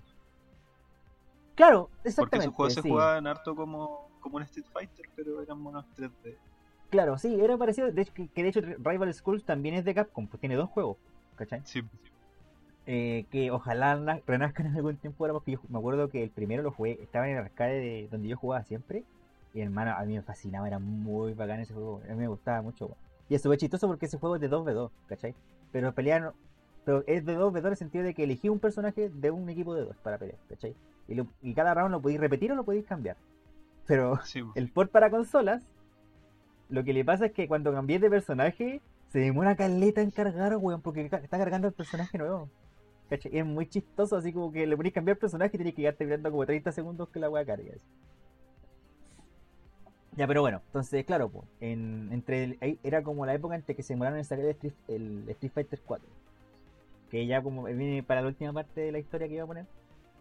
Claro, 1.55 1.89
Porque 1.89 2.09
exactamente. 2.09 2.45
esos 2.45 2.55
juegos 2.55 2.73
se 2.73 2.81
sí. 2.81 2.89
jugaban 2.89 3.27
harto 3.27 3.55
como, 3.55 4.09
como 4.21 4.37
un 4.37 4.43
Street 4.43 4.65
Fighter, 4.71 5.05
pero 5.15 5.41
eran 5.41 5.59
monos 5.59 5.85
3D. 5.95 6.35
Claro, 6.91 7.17
sí, 7.17 7.39
era 7.41 7.57
parecido. 7.57 7.91
De 7.91 8.01
hecho, 8.03 8.13
que, 8.13 8.27
que 8.27 8.43
de 8.43 8.49
hecho 8.49 8.61
Rival 8.61 9.13
Schools 9.13 9.43
también 9.45 9.75
es 9.75 9.85
de 9.85 9.95
Capcom, 9.95 10.27
pues 10.27 10.39
tiene 10.39 10.55
dos 10.55 10.69
juegos, 10.69 10.97
¿cachai? 11.37 11.61
Sí. 11.65 11.81
Eh, 12.87 13.25
que 13.31 13.51
ojalá 13.51 13.95
na- 13.95 14.21
renazcan 14.25 14.65
en 14.67 14.75
algún 14.77 14.97
tiempo 14.97 15.23
ahora, 15.23 15.33
porque 15.33 15.51
yo 15.53 15.59
me 15.69 15.77
acuerdo 15.79 16.09
que 16.09 16.23
el 16.23 16.29
primero 16.31 16.63
lo 16.63 16.71
jugué, 16.71 16.99
estaba 17.01 17.27
en 17.29 17.37
el 17.37 17.43
arcade 17.43 17.79
de 17.79 18.07
donde 18.11 18.27
yo 18.27 18.37
jugaba 18.37 18.63
siempre. 18.63 19.03
Y 19.53 19.61
hermano, 19.61 19.91
a 19.91 20.03
mí 20.05 20.13
me 20.15 20.21
fascinaba, 20.21 20.67
era 20.67 20.79
muy 20.79 21.33
bacán 21.33 21.59
ese 21.59 21.73
juego, 21.73 22.01
a 22.05 22.11
mí 22.11 22.15
me 22.15 22.27
gustaba 22.27 22.61
mucho. 22.61 22.95
Y 23.29 23.35
eso 23.35 23.49
fue 23.49 23.57
chistoso 23.57 23.87
porque 23.87 24.05
ese 24.07 24.17
juego 24.17 24.35
es 24.35 24.41
de 24.41 24.49
2v2, 24.49 24.91
¿cachai? 25.07 25.35
Pero 25.71 25.93
pelear, 25.93 26.33
pero 26.85 27.03
es 27.07 27.25
de 27.25 27.35
2v2 27.35 27.67
en 27.67 27.71
el 27.73 27.77
sentido 27.77 28.03
de 28.03 28.13
que 28.13 28.23
elegí 28.23 28.49
un 28.49 28.59
personaje 28.59 29.09
de 29.09 29.31
un 29.31 29.49
equipo 29.49 29.73
de 29.75 29.85
dos 29.85 29.97
para 29.97 30.17
pelear, 30.17 30.39
¿cachai? 30.49 30.75
Y, 31.07 31.15
lo- 31.15 31.27
y 31.41 31.53
cada 31.53 31.73
round 31.73 31.91
lo 31.91 32.01
podéis 32.01 32.19
repetir 32.19 32.51
o 32.51 32.55
lo 32.55 32.63
podéis 32.65 32.85
cambiar. 32.85 33.17
Pero 33.87 34.19
Sí, 34.23 34.43
el 34.55 34.69
port 34.71 34.91
para 34.91 35.09
consolas, 35.09 35.63
lo 36.71 36.83
que 36.83 36.93
le 36.93 37.05
pasa 37.05 37.27
es 37.27 37.31
que 37.33 37.47
cuando 37.47 37.71
cambié 37.71 37.99
de 37.99 38.09
personaje, 38.09 38.81
se 39.11 39.19
demora 39.19 39.55
caleta 39.55 40.01
en 40.01 40.09
cargar, 40.11 40.55
weón, 40.57 40.81
porque 40.81 41.01
está 41.05 41.19
cargando 41.37 41.67
el 41.67 41.73
personaje 41.73 42.17
nuevo. 42.17 42.49
Y 43.29 43.37
es 43.39 43.45
muy 43.45 43.67
chistoso, 43.67 44.15
así 44.15 44.31
como 44.31 44.51
que 44.53 44.65
le 44.65 44.77
ponéis 44.77 44.95
cambiar 44.95 45.17
personaje 45.17 45.51
y 45.55 45.57
tenéis 45.57 45.75
que 45.75 45.81
quedarte 45.81 46.05
mirando 46.05 46.31
como 46.31 46.45
30 46.45 46.71
segundos 46.71 47.09
que 47.09 47.19
la 47.19 47.29
weá 47.29 47.45
cargue. 47.45 47.73
así. 47.75 47.85
Ya, 50.15 50.27
pero 50.27 50.41
bueno, 50.41 50.61
entonces, 50.67 51.05
claro, 51.05 51.29
pues, 51.29 51.45
en, 51.61 52.09
entre 52.11 52.43
el- 52.59 52.79
era 52.83 53.01
como 53.03 53.25
la 53.25 53.33
época 53.33 53.55
entre 53.55 53.75
que 53.75 53.83
se 53.83 53.93
demoraron 53.93 54.19
en 54.19 54.25
el 54.29 54.49
Street, 54.51 54.73
el 54.87 55.25
Street 55.29 55.51
Fighter 55.53 55.79
4. 55.85 56.07
Que 57.09 57.25
ya 57.27 57.41
como 57.41 57.63
viene 57.63 58.03
para 58.03 58.21
la 58.21 58.27
última 58.27 58.53
parte 58.53 58.79
de 58.81 58.91
la 58.93 58.99
historia 58.99 59.27
que 59.27 59.33
iba 59.35 59.43
a 59.43 59.47
poner. 59.47 59.65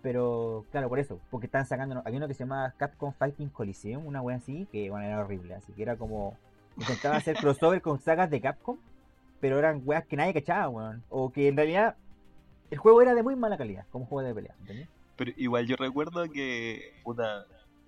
Pero 0.02 0.64
claro, 0.70 0.88
por 0.88 0.98
eso, 0.98 1.20
porque 1.30 1.46
estaban 1.46 1.66
sacando, 1.66 2.02
había 2.04 2.18
uno 2.18 2.28
que 2.28 2.34
se 2.34 2.44
llamaba 2.44 2.72
Capcom 2.76 3.12
Fighting 3.12 3.50
Coliseum, 3.50 4.06
una 4.06 4.22
wea 4.22 4.36
así, 4.36 4.66
que 4.72 4.88
bueno, 4.88 5.06
era 5.06 5.20
horrible, 5.20 5.54
así 5.54 5.72
que 5.72 5.82
era 5.82 5.96
como, 5.96 6.36
intentaban 6.78 7.18
hacer 7.18 7.36
crossover 7.36 7.82
con 7.82 8.00
sagas 8.00 8.30
de 8.30 8.40
Capcom, 8.40 8.78
pero 9.40 9.58
eran 9.58 9.82
weas 9.84 10.06
que 10.06 10.16
nadie 10.16 10.32
cachaba, 10.32 10.68
weón, 10.68 11.02
o 11.10 11.30
que 11.30 11.48
en 11.48 11.56
realidad 11.56 11.96
el 12.70 12.78
juego 12.78 13.02
era 13.02 13.14
de 13.14 13.22
muy 13.22 13.36
mala 13.36 13.58
calidad, 13.58 13.84
como 13.90 14.06
juego 14.06 14.26
de 14.26 14.34
pelea, 14.34 14.54
¿entendés? 14.60 14.88
Pero 15.16 15.32
igual 15.36 15.66
yo 15.66 15.76
recuerdo 15.76 16.30
que, 16.30 16.94
puta, 17.04 17.44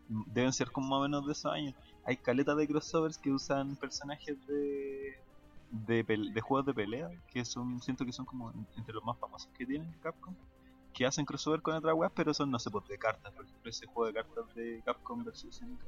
deben 0.09 0.53
ser 0.53 0.71
como 0.71 0.89
más 0.89 0.99
o 0.99 1.03
menos 1.03 1.27
de 1.27 1.33
esos 1.33 1.51
años. 1.51 1.75
Hay 2.05 2.17
caletas 2.19 2.57
de 2.59 2.67
crossovers 2.67 3.17
que 3.17 3.31
usan 3.31 3.77
personajes 3.77 4.37
de 4.47 5.17
de, 5.73 6.05
de 6.05 6.41
juegos 6.41 6.67
de 6.67 6.75
pelea, 6.75 7.11
que 7.33 7.45
son, 7.45 7.81
siento 7.81 8.05
que 8.05 8.13
son 8.13 8.27
como 8.27 8.53
entre 8.77 8.95
los 8.95 9.03
más 9.05 9.19
famosos 9.19 9.51
que 9.57 9.67
tienen 9.67 9.91
Capcom, 10.03 10.35
que 10.93 11.07
hacen 11.07 11.25
crossover 11.27 11.63
con 11.63 11.75
otras 11.75 11.95
weas, 11.95 12.13
pero 12.15 12.35
son, 12.35 12.51
no 12.51 12.59
sé, 12.59 12.71
pues 12.71 12.87
de 12.89 12.99
cartas, 12.99 13.33
por 13.35 13.45
ejemplo, 13.47 13.71
ese 13.71 13.87
juego 13.87 14.07
de 14.09 14.15
cartas 14.15 14.55
de 14.55 14.83
Capcom 14.85 15.25
versus 15.25 15.57
SNK. 15.57 15.87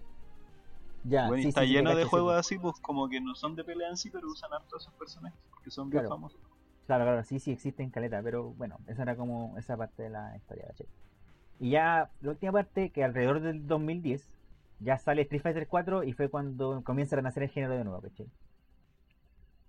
Ya, 1.02 1.32
Bueno, 1.32 1.42
sí, 1.42 1.50
está 1.50 1.64
sí, 1.64 1.64
lleno 1.64 1.94
de 1.96 2.04
juegos 2.04 2.34
pues. 2.34 2.36
así, 2.36 2.56
pues 2.58 2.74
como 2.80 3.08
que 3.08 3.20
no 3.20 3.34
son 3.34 3.56
de 3.56 3.64
pelea 3.64 3.88
en 3.90 3.96
sí, 3.96 4.10
pero 4.10 4.28
usan 4.28 4.52
harto 4.52 4.76
esos 4.76 4.94
personajes, 4.94 5.40
porque 5.50 5.70
son 5.72 5.90
bien 5.90 6.04
Claro. 6.04 6.06
famosos. 6.06 6.40
Claro, 6.86 7.04
claro, 7.04 7.24
sí, 7.24 7.40
sí 7.40 7.52
existen 7.52 7.90
caleta, 7.90 8.22
pero 8.22 8.54
bueno, 8.54 8.78
esa 8.88 9.02
era 9.04 9.16
como 9.16 9.58
esa 9.58 9.76
parte 9.76 10.04
de 10.04 10.10
la 10.10 10.36
historia, 10.36 10.66
¿cachai? 10.68 10.88
Y 11.58 11.70
ya 11.72 12.12
la 12.20 12.30
última 12.32 12.52
parte, 12.52 12.92
que 12.92 13.04
alrededor 13.04 13.40
del 13.42 13.66
2010, 13.66 14.32
ya 14.78 14.98
sale 14.98 15.22
Street 15.22 15.42
Fighter 15.42 15.68
4 15.68 16.04
y 16.04 16.12
fue 16.14 16.30
cuando 16.30 16.82
comienza 16.84 17.16
a 17.16 17.18
renacer 17.18 17.44
el 17.44 17.50
género 17.50 17.74
de 17.76 17.84
nuevo, 17.84 18.02
¿cachai? 18.02 18.30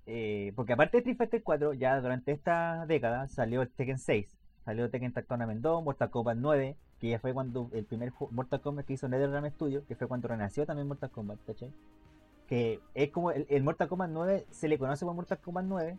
Eh, 0.08 0.54
porque 0.56 0.74
aparte 0.74 0.98
de 0.98 1.00
Street 1.02 1.18
Fighter 1.18 1.44
4, 1.44 1.74
ya 1.74 2.00
durante 2.00 2.32
esta 2.32 2.86
década 2.88 3.28
salió 3.28 3.62
el 3.64 3.72
Tekken 3.74 3.98
6, 3.98 4.38
salió 4.66 4.90
Tekken 4.90 5.14
Tag 5.14 5.26
Tournament 5.26 5.62
2, 5.62 5.84
Mortal 5.84 6.10
Kombat 6.10 6.38
9, 6.38 6.76
que 7.00 7.10
ya 7.10 7.20
fue 7.20 7.34
cuando 7.34 7.70
el 7.72 7.86
primer 7.86 8.12
Mortal 8.32 8.62
Kombat 8.62 8.86
que 8.86 8.94
hizo 8.94 9.08
NetherRealm 9.08 9.50
Studio, 9.52 9.86
que 9.88 9.96
fue 9.96 10.08
cuando 10.08 10.28
renació 10.28 10.66
también 10.66 10.88
Mortal 10.88 11.12
Kombat, 11.12 11.40
¿cachai? 11.46 11.72
Que 12.48 12.80
es 12.94 13.12
como 13.12 13.32
el, 13.32 13.64
Mortal 13.64 13.88
Kombat 13.88 14.10
9 14.10 14.46
se 14.50 14.68
le 14.68 14.78
conoce 14.78 15.06
como 15.06 15.16
Mortal 15.16 15.40
Kombat 15.40 15.66
9, 15.66 15.98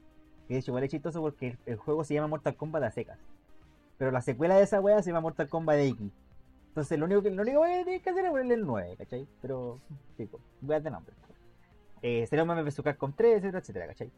que 0.49 0.55
de 0.55 0.61
hecho 0.61 0.73
igual 0.73 0.85
es 0.85 0.91
chistoso 0.91 1.21
porque 1.21 1.57
el, 1.64 1.77
juego 1.77 2.05
se 2.05 2.14
llama 2.14 2.27
Mortal 2.27 2.57
Kombat 2.57 2.83
a 2.83 2.91
secas. 2.91 3.19
Pero 3.99 4.11
la 4.11 4.21
secuela 4.21 4.57
de 4.57 4.64
esa 4.64 4.81
wea 4.81 5.03
se 5.03 5.11
llama 5.11 5.21
Mortal 5.21 5.49
Kombat 5.49 5.79
X. 5.79 6.11
Entonces 6.69 6.99
lo 6.99 7.07
único 7.07 7.23
que, 7.23 7.31
lo 7.31 7.43
único 7.43 7.62
que 7.62 8.01
que 8.03 8.11
hacer 8.11 8.25
es 8.25 8.31
ponerle 8.31 8.55
el 8.55 8.67
9, 8.67 8.97
¿cachai? 8.99 9.27
Pero, 9.41 9.81
tipo, 10.17 10.41
weas 10.61 10.85
de 10.85 10.91
nombre. 10.91 11.14
Eh, 12.03 12.27
será 12.27 12.43
un 12.43 12.49
meme 12.49 12.71
Capcom 12.71 13.12
3, 13.12 13.37
etcétera, 13.38 13.59
etcétera, 13.59 13.87
¿cachai? 13.88 14.12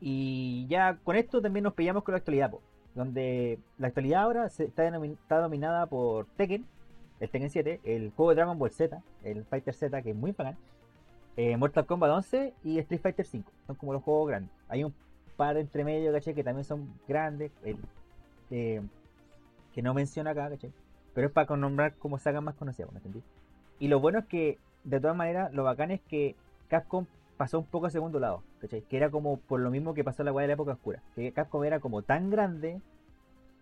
Y 0.00 0.66
ya 0.68 0.98
con 1.02 1.16
esto 1.16 1.40
también 1.42 1.64
nos 1.64 1.74
pillamos 1.74 2.02
con 2.02 2.12
la 2.12 2.18
actualidad, 2.18 2.50
po, 2.50 2.62
donde 2.94 3.58
la 3.78 3.88
actualidad 3.88 4.22
ahora 4.22 4.48
se, 4.48 4.64
está, 4.64 4.86
está 4.86 5.38
dominada 5.38 5.86
por 5.86 6.26
Tekken, 6.36 6.64
el 7.20 7.30
Tekken 7.30 7.50
7, 7.50 7.80
el 7.84 8.10
juego 8.10 8.30
de 8.30 8.36
Dragon 8.36 8.58
Ball 8.58 8.70
Z, 8.70 9.00
el 9.24 9.44
Fighter 9.44 9.74
Z, 9.74 10.02
que 10.02 10.10
es 10.10 10.16
muy 10.16 10.32
bacán, 10.32 10.56
eh, 11.36 11.56
Mortal 11.56 11.86
Kombat 11.86 12.10
11 12.10 12.52
y 12.64 12.78
Street 12.78 13.00
Fighter 13.00 13.24
5. 13.24 13.50
Son 13.66 13.76
como 13.76 13.92
los 13.92 14.02
juegos 14.02 14.28
grandes. 14.28 14.50
Hay 14.68 14.84
un 14.84 14.92
par 15.36 15.56
entre 15.56 15.84
medio. 15.84 16.12
Que 16.20 16.44
también 16.44 16.64
son 16.64 16.92
grandes, 17.08 17.50
el- 17.64 17.78
eh, 18.50 18.82
que 19.72 19.82
no 19.82 19.94
menciona 19.94 20.30
acá. 20.30 20.50
Pero 21.14 21.26
es 21.26 21.32
para 21.32 21.56
nombrar 21.56 21.94
como 21.94 22.18
sagas 22.18 22.42
más 22.42 22.54
conocidas, 22.54 22.92
¿me 22.92 22.98
entendí? 22.98 23.22
Y 23.78 23.88
lo 23.88 23.98
bueno 24.00 24.18
es 24.18 24.26
que, 24.26 24.58
de 24.84 25.00
todas 25.00 25.16
maneras, 25.16 25.52
lo 25.54 25.64
bacán 25.64 25.90
es 25.90 26.00
que 26.02 26.36
Capcom 26.68 27.06
pasó 27.42 27.58
un 27.58 27.66
poco 27.66 27.86
a 27.86 27.90
segundo 27.90 28.20
lado, 28.20 28.44
¿cachai? 28.60 28.82
Que 28.82 28.96
era 28.96 29.10
como 29.10 29.36
por 29.36 29.58
lo 29.58 29.68
mismo 29.68 29.94
que 29.94 30.04
pasó 30.04 30.22
la 30.22 30.32
weá 30.32 30.42
de 30.42 30.46
la 30.46 30.54
época 30.54 30.74
oscura. 30.74 31.02
Que 31.16 31.32
Capcom 31.32 31.64
era 31.64 31.80
como 31.80 32.02
tan 32.02 32.30
grande 32.30 32.80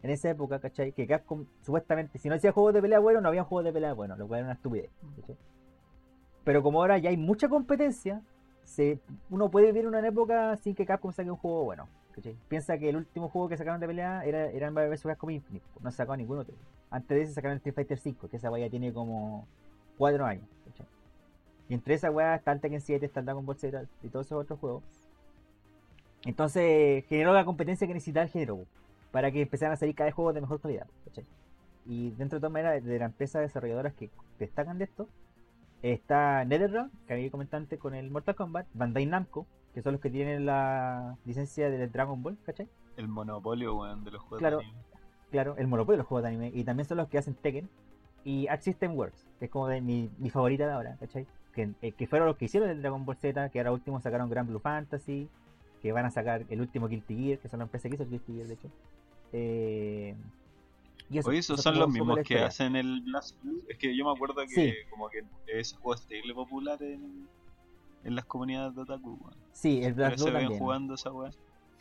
en 0.03 0.11
esa 0.11 0.29
época, 0.29 0.59
¿cachai? 0.59 0.93
Que 0.93 1.07
Capcom, 1.07 1.47
supuestamente, 1.63 2.19
si 2.19 2.29
no 2.29 2.35
hacía 2.35 2.53
juegos 2.53 2.75
de 2.75 2.83
pelea 2.83 2.99
bueno, 2.99 3.23
no 3.23 3.29
había 3.29 3.43
juegos 3.43 3.65
de 3.65 3.73
pelea 3.73 3.95
bueno, 3.95 4.17
lo 4.17 4.29
cual 4.29 4.41
era 4.41 4.49
una 4.49 4.53
estupidez, 4.53 4.91
¿cachai? 5.17 5.35
Pero 6.45 6.63
como 6.63 6.81
ahora 6.81 6.99
ya 6.99 7.09
hay 7.09 7.17
mucha 7.17 7.49
competencia, 7.49 8.21
se, 8.65 9.01
uno 9.31 9.51
puede 9.51 9.73
vivir 9.73 9.89
una 9.89 10.07
época 10.07 10.59
sin 10.59 10.75
que 10.75 10.85
Capcom 10.85 11.13
saque 11.13 11.31
un 11.31 11.39
juego 11.39 11.65
bueno. 11.65 11.89
¿cachai? 12.13 12.37
Piensa 12.49 12.77
que 12.77 12.91
el 12.91 12.97
último 12.97 13.31
juego 13.31 13.49
que 13.49 13.57
sacaron 13.57 13.81
de 13.81 13.87
pelea 13.87 14.27
era, 14.27 14.51
era 14.51 14.71
Marvel 14.71 14.91
vs. 14.91 15.05
Capcom 15.05 15.31
Infinite, 15.31 15.65
no 15.81 15.91
sacaron 15.91 16.19
ningún 16.19 16.37
otro. 16.37 16.55
Antes 16.91 17.17
de 17.17 17.23
ese 17.23 17.33
sacaron 17.33 17.57
Street 17.57 17.77
Fighter 17.77 17.99
5, 17.99 18.29
que 18.29 18.37
esa 18.37 18.51
weá 18.51 18.67
ya 18.67 18.71
tiene 18.71 18.93
como 18.93 19.49
4 19.97 20.23
años. 20.27 20.45
¿cachai? 20.67 20.87
Y 21.71 21.75
entre 21.75 21.95
esa 21.95 22.11
weá 22.11 22.35
está 22.35 22.51
el 22.51 22.61
Tekken 22.61 22.81
7, 22.81 23.07
está 23.07 23.21
el 23.21 23.27
Dragon 23.27 23.47
Ball 23.47 23.57
Z 23.57 23.85
y 24.03 24.09
todos 24.09 24.27
esos 24.27 24.43
otros 24.43 24.59
juegos. 24.59 24.83
Entonces 26.25 27.05
generó 27.07 27.33
la 27.33 27.45
competencia 27.45 27.87
que 27.87 27.95
necesitaba 27.95 28.25
el 28.25 28.31
género, 28.31 28.67
para 29.13 29.31
que 29.31 29.43
empezaran 29.43 29.73
a 29.73 29.77
salir 29.77 29.95
cada 29.95 30.07
vez 30.07 30.15
juegos 30.15 30.35
de 30.35 30.41
mejor 30.41 30.61
calidad. 30.61 30.87
¿cachai? 31.05 31.25
Y 31.87 32.11
dentro 32.11 32.37
de 32.39 32.41
todas 32.41 32.53
maneras, 32.53 32.85
de 32.85 32.99
las 32.99 33.11
empresas 33.11 33.43
desarrolladoras 33.43 33.95
que 33.95 34.11
destacan 34.39 34.79
de 34.79 34.85
esto, 34.85 35.09
está 35.83 36.45
NetherRealm, 36.45 36.91
que 37.07 37.13
había 37.15 37.31
comentado 37.31 37.63
antes 37.63 37.79
con 37.79 37.95
el 37.95 38.11
Mortal 38.11 38.35
Kombat, 38.35 38.67
Bandai 38.75 39.07
Namco, 39.07 39.47
que 39.73 39.81
son 39.83 39.93
los 39.93 40.01
que 40.01 40.11
tienen 40.11 40.47
la 40.47 41.17
licencia 41.25 41.71
del 41.71 41.91
Dragon 41.91 42.21
Ball, 42.21 42.37
¿cachai? 42.45 42.69
El 42.97 43.07
monopolio, 43.07 43.77
weón, 43.77 44.05
de 44.05 44.11
los 44.11 44.21
juegos 44.23 44.41
Claro. 44.41 44.59
de 44.59 44.65
anime. 44.65 44.81
Claro, 45.31 45.55
el 45.57 45.69
monopolio 45.69 45.93
de 45.95 45.99
los 45.99 46.07
juegos 46.09 46.23
de 46.25 46.29
anime, 46.29 46.51
y 46.53 46.65
también 46.65 46.89
son 46.89 46.97
los 46.99 47.09
que 47.09 47.17
hacen 47.19 47.35
Tekken, 47.35 47.69
y 48.25 48.49
Arc 48.49 48.61
System 48.63 48.95
Works, 48.97 49.27
que 49.39 49.45
es 49.45 49.51
como 49.51 49.69
de 49.69 49.81
mi, 49.81 50.11
mi 50.19 50.29
favorita 50.29 50.67
de 50.67 50.73
ahora, 50.73 50.97
¿cachai? 50.99 51.27
Que, 51.81 51.89
eh, 51.89 51.93
que 51.93 52.07
fueron 52.07 52.29
los 52.29 52.37
que 52.37 52.47
hicieron 52.47 52.71
el 52.71 52.81
Dragon 52.81 53.05
Ball 53.05 53.17
Z, 53.17 53.49
que 53.51 53.59
ahora 53.61 53.73
último 53.73 54.01
sacaron 54.01 54.31
Grand 54.31 54.49
Blue 54.49 54.61
Fantasy, 54.61 55.29
que 55.83 55.93
van 55.93 56.05
a 56.07 56.11
sacar 56.11 56.45
el 56.49 56.61
último 56.61 56.89
Guilty 56.89 57.17
Gear, 57.17 57.39
que 57.39 57.49
son 57.49 57.59
la 57.59 57.65
empresa 57.65 57.89
que 57.89 57.95
hizo 57.95 58.05
el 58.05 58.11
Guilty 58.11 58.33
Gear, 58.35 58.47
de 58.49 58.55
hecho. 58.55 58.69
Eh, 59.33 60.15
y 61.11 61.19
eso, 61.19 61.31
Oye, 61.31 61.39
esos 61.39 61.59
eso 61.61 61.71
son 61.71 61.79
los 61.79 61.89
mismos 61.91 62.17
que 62.17 62.23
historia. 62.23 62.47
hacen 62.47 62.77
el 62.77 63.01
Blast 63.03 63.37
Blue. 63.43 63.63
Es 63.69 63.79
que 63.79 63.97
yo 63.97 64.05
me 64.05 64.13
acuerdo 64.13 64.37
que 64.43 64.49
Sí. 64.49 64.75
como 64.91 65.09
que 65.09 65.25
ese 65.49 65.75
juego 65.77 65.95
es 65.95 66.07
terrible 66.07 66.35
popular 66.35 66.81
en, 66.83 67.27
en 68.05 68.15
las 68.15 68.25
comunidades 68.27 68.75
de 68.75 68.83
Otaku, 68.83 69.19
weón. 69.21 69.35
Sí, 69.53 69.83
el 69.83 69.95
Blast 69.95 70.19
se 70.19 70.25
Blue 70.25 70.33
ven 70.33 70.43
también. 70.43 70.61
jugando 70.61 70.95
esa 70.95 71.11
weá. 71.13 71.31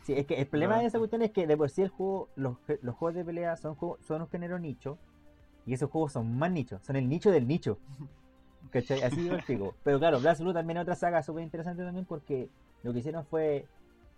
Sí, 0.02 0.14
es 0.14 0.26
que 0.26 0.34
el 0.40 0.46
problema 0.46 0.78
de 0.78 0.86
esa 0.86 0.98
cuestión 0.98 1.22
es 1.22 1.30
que 1.30 1.46
de 1.46 1.56
por 1.56 1.70
sí 1.70 1.82
el 1.82 1.88
juego, 1.90 2.28
los, 2.34 2.56
los 2.82 2.94
juegos 2.96 3.14
de 3.14 3.24
pelea 3.24 3.56
son, 3.56 3.76
son 4.00 4.22
un 4.22 4.28
género 4.28 4.58
nicho, 4.58 4.98
y 5.66 5.74
esos 5.74 5.90
juegos 5.90 6.12
son 6.14 6.36
más 6.36 6.50
nichos, 6.50 6.82
son 6.82 6.96
el 6.96 7.08
nicho 7.08 7.30
del 7.30 7.46
nicho. 7.46 7.78
¿Cachai? 8.70 9.02
Así 9.02 9.24
yo 9.26 9.34
explico. 9.34 9.74
Pero 9.84 9.98
claro, 9.98 10.20
Blast 10.20 10.40
Blue 10.40 10.52
también 10.52 10.78
es 10.78 10.82
otra 10.82 10.94
saga 10.94 11.22
súper 11.22 11.42
interesante 11.42 11.82
también 11.82 12.04
porque 12.04 12.48
lo 12.82 12.92
que 12.92 13.00
hicieron 13.00 13.24
fue 13.26 13.66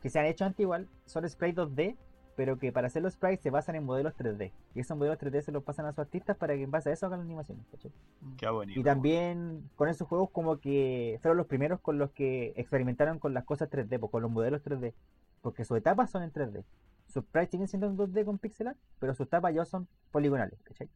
que 0.02 0.10
se 0.10 0.18
han 0.18 0.26
hecho 0.26 0.44
antes 0.44 0.60
igual, 0.60 0.88
son 1.06 1.28
sprites 1.28 1.56
2D, 1.56 1.96
pero 2.34 2.58
que 2.58 2.72
para 2.72 2.86
hacer 2.86 3.02
los 3.02 3.12
sprites 3.12 3.40
se 3.40 3.50
basan 3.50 3.76
en 3.76 3.84
modelos 3.84 4.14
3D. 4.16 4.50
Y 4.74 4.80
esos 4.80 4.96
modelos 4.96 5.18
3D 5.18 5.42
se 5.42 5.52
los 5.52 5.62
pasan 5.62 5.86
a 5.86 5.90
sus 5.90 6.00
artistas 6.00 6.36
para 6.36 6.54
que 6.54 6.62
en 6.62 6.70
base 6.70 6.90
a 6.90 6.92
eso 6.92 7.06
hagan 7.06 7.20
las 7.20 7.26
animaciones. 7.26 7.64
¿cachai? 7.70 7.92
Qué 8.38 8.48
bonito. 8.48 8.80
Y 8.80 8.82
también 8.82 9.70
con 9.76 9.88
esos 9.88 10.08
juegos 10.08 10.30
como 10.30 10.58
que 10.58 11.18
fueron 11.22 11.36
los 11.36 11.46
primeros 11.46 11.80
con 11.80 11.98
los 11.98 12.10
que 12.10 12.52
experimentaron 12.56 13.18
con 13.18 13.34
las 13.34 13.44
cosas 13.44 13.70
3D, 13.70 14.00
pues, 14.00 14.10
con 14.10 14.22
los 14.22 14.30
modelos 14.30 14.62
3D. 14.64 14.94
Porque 15.40 15.64
sus 15.64 15.76
etapas 15.78 16.10
son 16.10 16.22
en 16.22 16.32
3D. 16.32 16.64
Sus 17.06 17.24
sprites 17.24 17.50
siguen 17.50 17.68
siendo 17.68 17.86
en 17.86 17.96
2D 17.96 18.24
con 18.24 18.38
pixel 18.38 18.68
art, 18.68 18.78
pero 18.98 19.14
sus 19.14 19.26
etapas 19.26 19.54
ya 19.54 19.64
son 19.64 19.86
poligonales, 20.10 20.58
¿cachai? 20.62 20.88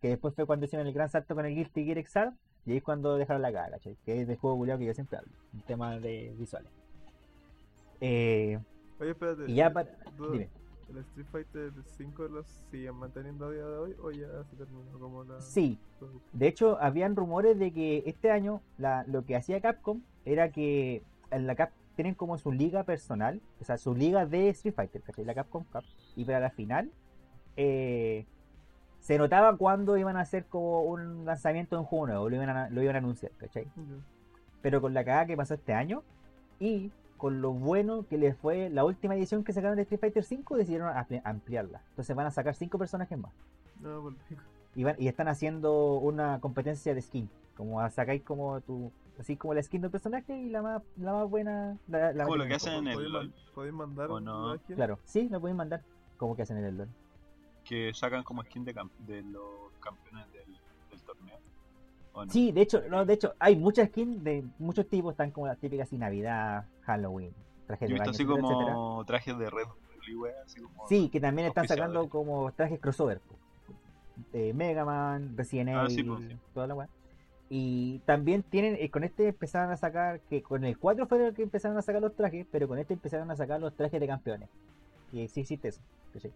Que 0.00 0.08
después 0.08 0.34
fue 0.34 0.46
cuando 0.46 0.66
hicieron 0.66 0.86
el 0.86 0.92
gran 0.94 1.08
salto 1.08 1.34
con 1.34 1.44
el 1.44 1.54
Guilty 1.54 1.84
Gear 1.84 2.06
XR, 2.06 2.32
y 2.66 2.72
ahí 2.72 2.76
es 2.78 2.82
cuando 2.82 3.16
dejaron 3.16 3.42
la 3.42 3.52
caga, 3.52 3.70
¿cachai? 3.70 3.96
Que 4.04 4.20
es 4.22 4.28
de 4.28 4.36
juego 4.36 4.56
culiao 4.58 4.78
que 4.78 4.84
yo 4.86 4.94
siempre 4.94 5.18
hablo, 5.18 5.32
un 5.54 5.60
tema 5.62 5.98
de 5.98 6.34
visuales. 6.38 6.70
Eh, 8.00 8.58
Oye, 9.00 9.10
espérate. 9.10 9.50
y 9.50 9.54
ya 9.54 9.72
para... 9.72 9.90
duda, 10.16 10.32
Dime. 10.32 10.48
¿El 10.88 10.98
Street 10.98 11.26
Fighter 11.32 11.72
5 11.96 12.28
los 12.28 12.46
siguen 12.70 12.94
manteniendo 12.94 13.46
a 13.46 13.50
día 13.52 13.64
de 13.66 13.76
hoy 13.76 13.96
o 14.00 14.10
ya 14.12 14.44
se 14.44 14.54
terminó 14.56 14.98
como 15.00 15.24
la 15.24 15.40
Sí? 15.40 15.78
De 16.32 16.46
hecho, 16.46 16.78
habían 16.80 17.16
rumores 17.16 17.58
de 17.58 17.72
que 17.72 18.04
este 18.06 18.30
año 18.30 18.62
la- 18.78 19.04
lo 19.08 19.24
que 19.24 19.34
hacía 19.34 19.60
Capcom 19.60 20.00
era 20.24 20.50
que 20.52 21.02
en 21.32 21.46
la 21.48 21.56
Cap 21.56 21.70
tienen 21.96 22.14
como 22.14 22.38
su 22.38 22.52
liga 22.52 22.84
personal, 22.84 23.40
o 23.60 23.64
sea, 23.64 23.78
su 23.78 23.94
liga 23.96 24.26
de 24.26 24.50
Street 24.50 24.74
Fighter, 24.74 25.02
¿cachai? 25.02 25.24
La 25.24 25.34
Capcom 25.34 25.64
Cup. 25.64 25.82
Y 26.14 26.24
para 26.24 26.38
la 26.40 26.50
final, 26.50 26.92
eh, 27.56 28.26
se 29.06 29.18
notaba 29.18 29.56
cuando 29.56 29.96
iban 29.96 30.16
a 30.16 30.20
hacer 30.22 30.46
como 30.46 30.82
un 30.82 31.24
lanzamiento 31.24 31.78
un 31.78 31.84
juego 31.84 32.08
nuevo, 32.08 32.28
lo 32.28 32.34
iban 32.34 32.48
a, 32.50 32.68
lo 32.70 32.82
iban 32.82 32.96
a 32.96 32.98
anunciar, 32.98 33.30
¿cachai? 33.38 33.68
Pero 34.62 34.80
con 34.80 34.94
la 34.94 35.04
cagada 35.04 35.26
que 35.26 35.36
pasó 35.36 35.54
este 35.54 35.74
año 35.74 36.02
y 36.58 36.90
con 37.16 37.40
lo 37.40 37.52
bueno 37.52 38.04
que 38.08 38.18
les 38.18 38.36
fue 38.36 38.68
la 38.68 38.84
última 38.84 39.14
edición 39.14 39.44
que 39.44 39.52
sacaron 39.52 39.76
de 39.76 39.82
Street 39.82 40.00
Fighter 40.00 40.24
5, 40.24 40.56
decidieron 40.56 40.88
ampli- 40.92 41.22
ampliarla. 41.24 41.82
Entonces 41.90 42.16
van 42.16 42.26
a 42.26 42.32
sacar 42.32 42.54
cinco 42.56 42.78
personajes 42.78 43.16
más. 43.16 43.30
No. 43.80 44.12
Y, 44.74 44.82
van- 44.82 44.96
y 44.98 45.06
están 45.06 45.28
haciendo 45.28 45.94
una 45.98 46.40
competencia 46.40 46.92
de 46.92 47.00
skin. 47.00 47.30
Como 47.56 47.88
sacáis 47.90 48.22
como 48.22 48.60
tu. 48.62 48.90
Así 49.20 49.36
como 49.36 49.54
la 49.54 49.62
skin 49.62 49.80
del 49.82 49.90
personaje 49.92 50.36
y 50.36 50.50
la 50.50 50.60
más, 50.62 50.82
la 50.98 51.12
más 51.12 51.30
buena. 51.30 51.78
La, 51.86 52.12
la 52.12 52.24
Como 52.24 52.36
lo 52.36 52.46
que 52.46 52.54
hacen 52.54 52.72
en 52.74 52.88
el 52.88 52.94
¿Podéis 52.94 53.12
LOL, 53.12 53.32
¿Podéis 53.54 53.74
mandar 53.74 54.10
¿O 54.10 54.20
no? 54.20 54.56
Claro, 54.74 54.98
sí, 55.04 55.28
lo 55.30 55.40
pueden 55.40 55.56
mandar. 55.56 55.82
Como 56.18 56.34
que 56.34 56.42
hacen 56.42 56.58
en 56.58 56.64
el 56.64 56.76
LOL. 56.76 56.88
Que 57.68 57.92
sacan 57.94 58.22
como 58.22 58.42
skin 58.44 58.64
de, 58.64 58.74
cam- 58.74 58.90
de 58.98 59.22
los 59.22 59.72
campeones 59.80 60.30
del, 60.32 60.44
del 60.90 61.00
torneo. 61.02 61.38
¿O 62.12 62.24
no? 62.24 62.32
Sí, 62.32 62.52
de 62.52 62.62
hecho, 62.62 62.82
no, 62.88 63.04
de 63.04 63.14
hecho, 63.14 63.34
hay 63.38 63.56
muchas 63.56 63.88
skins 63.88 64.22
de 64.22 64.44
muchos 64.58 64.88
tipos, 64.88 65.12
están 65.12 65.30
como 65.30 65.46
las 65.46 65.58
típicas 65.58 65.88
así 65.88 65.98
Navidad, 65.98 66.64
Halloween, 66.82 67.32
trajes 67.66 67.88
Yo 67.88 67.94
de 67.94 67.98
baño, 67.98 68.10
así 68.10 68.22
etcétera, 68.22 68.46
etcétera. 68.46 68.72
como 68.74 69.04
trajes 69.04 69.38
de 69.38 69.50
Red 69.50 69.64
Bull 69.66 70.26
y 70.28 70.44
así 70.44 70.60
como. 70.60 70.88
Sí, 70.88 71.08
que 71.10 71.20
también 71.20 71.48
están 71.48 71.66
sacando 71.66 72.08
como 72.08 72.52
trajes 72.52 72.78
crossover. 72.80 73.20
De 74.32 74.54
Mega 74.54 74.84
Man, 74.84 75.36
Resident 75.36 75.70
Ah, 75.70 75.82
Evil, 75.84 75.94
sí, 75.96 76.02
pues, 76.04 76.20
sí. 76.28 76.36
toda 76.54 76.66
la 76.68 76.74
weá. 76.74 76.88
Y 77.50 77.98
también 78.06 78.42
tienen, 78.42 78.76
eh, 78.80 78.90
con 78.90 79.04
este 79.04 79.28
empezaron 79.28 79.70
a 79.70 79.76
sacar, 79.76 80.20
que 80.20 80.42
con 80.42 80.64
el 80.64 80.78
4 80.78 81.06
fue 81.06 81.26
el 81.28 81.34
que 81.34 81.42
empezaron 81.42 81.76
a 81.76 81.82
sacar 81.82 82.00
los 82.00 82.14
trajes, 82.16 82.46
pero 82.50 82.66
con 82.66 82.78
este 82.78 82.94
empezaron 82.94 83.30
a 83.30 83.36
sacar 83.36 83.60
los 83.60 83.74
trajes 83.76 84.00
de 84.00 84.06
campeones. 84.06 84.48
Y 85.12 85.28
sí 85.28 85.40
existe 85.40 85.68
eso. 85.68 85.80
¿cachai? 86.12 86.32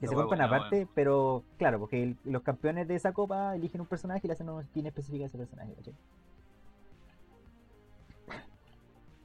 Que 0.00 0.06
se 0.06 0.14
compran 0.14 0.40
aparte, 0.56 0.86
pero 0.94 1.42
claro, 1.58 1.80
porque 1.80 2.02
el- 2.02 2.16
los 2.24 2.42
campeones 2.42 2.86
de 2.86 2.94
esa 2.94 3.12
copa 3.12 3.54
eligen 3.56 3.80
un 3.80 3.86
personaje 3.88 4.20
y 4.24 4.28
le 4.28 4.34
hacen 4.34 4.48
una 4.48 4.62
skin 4.64 4.86
específica 4.86 5.24
a 5.24 5.26
ese 5.26 5.38
personaje. 5.38 5.74
¿cachai? 5.74 5.94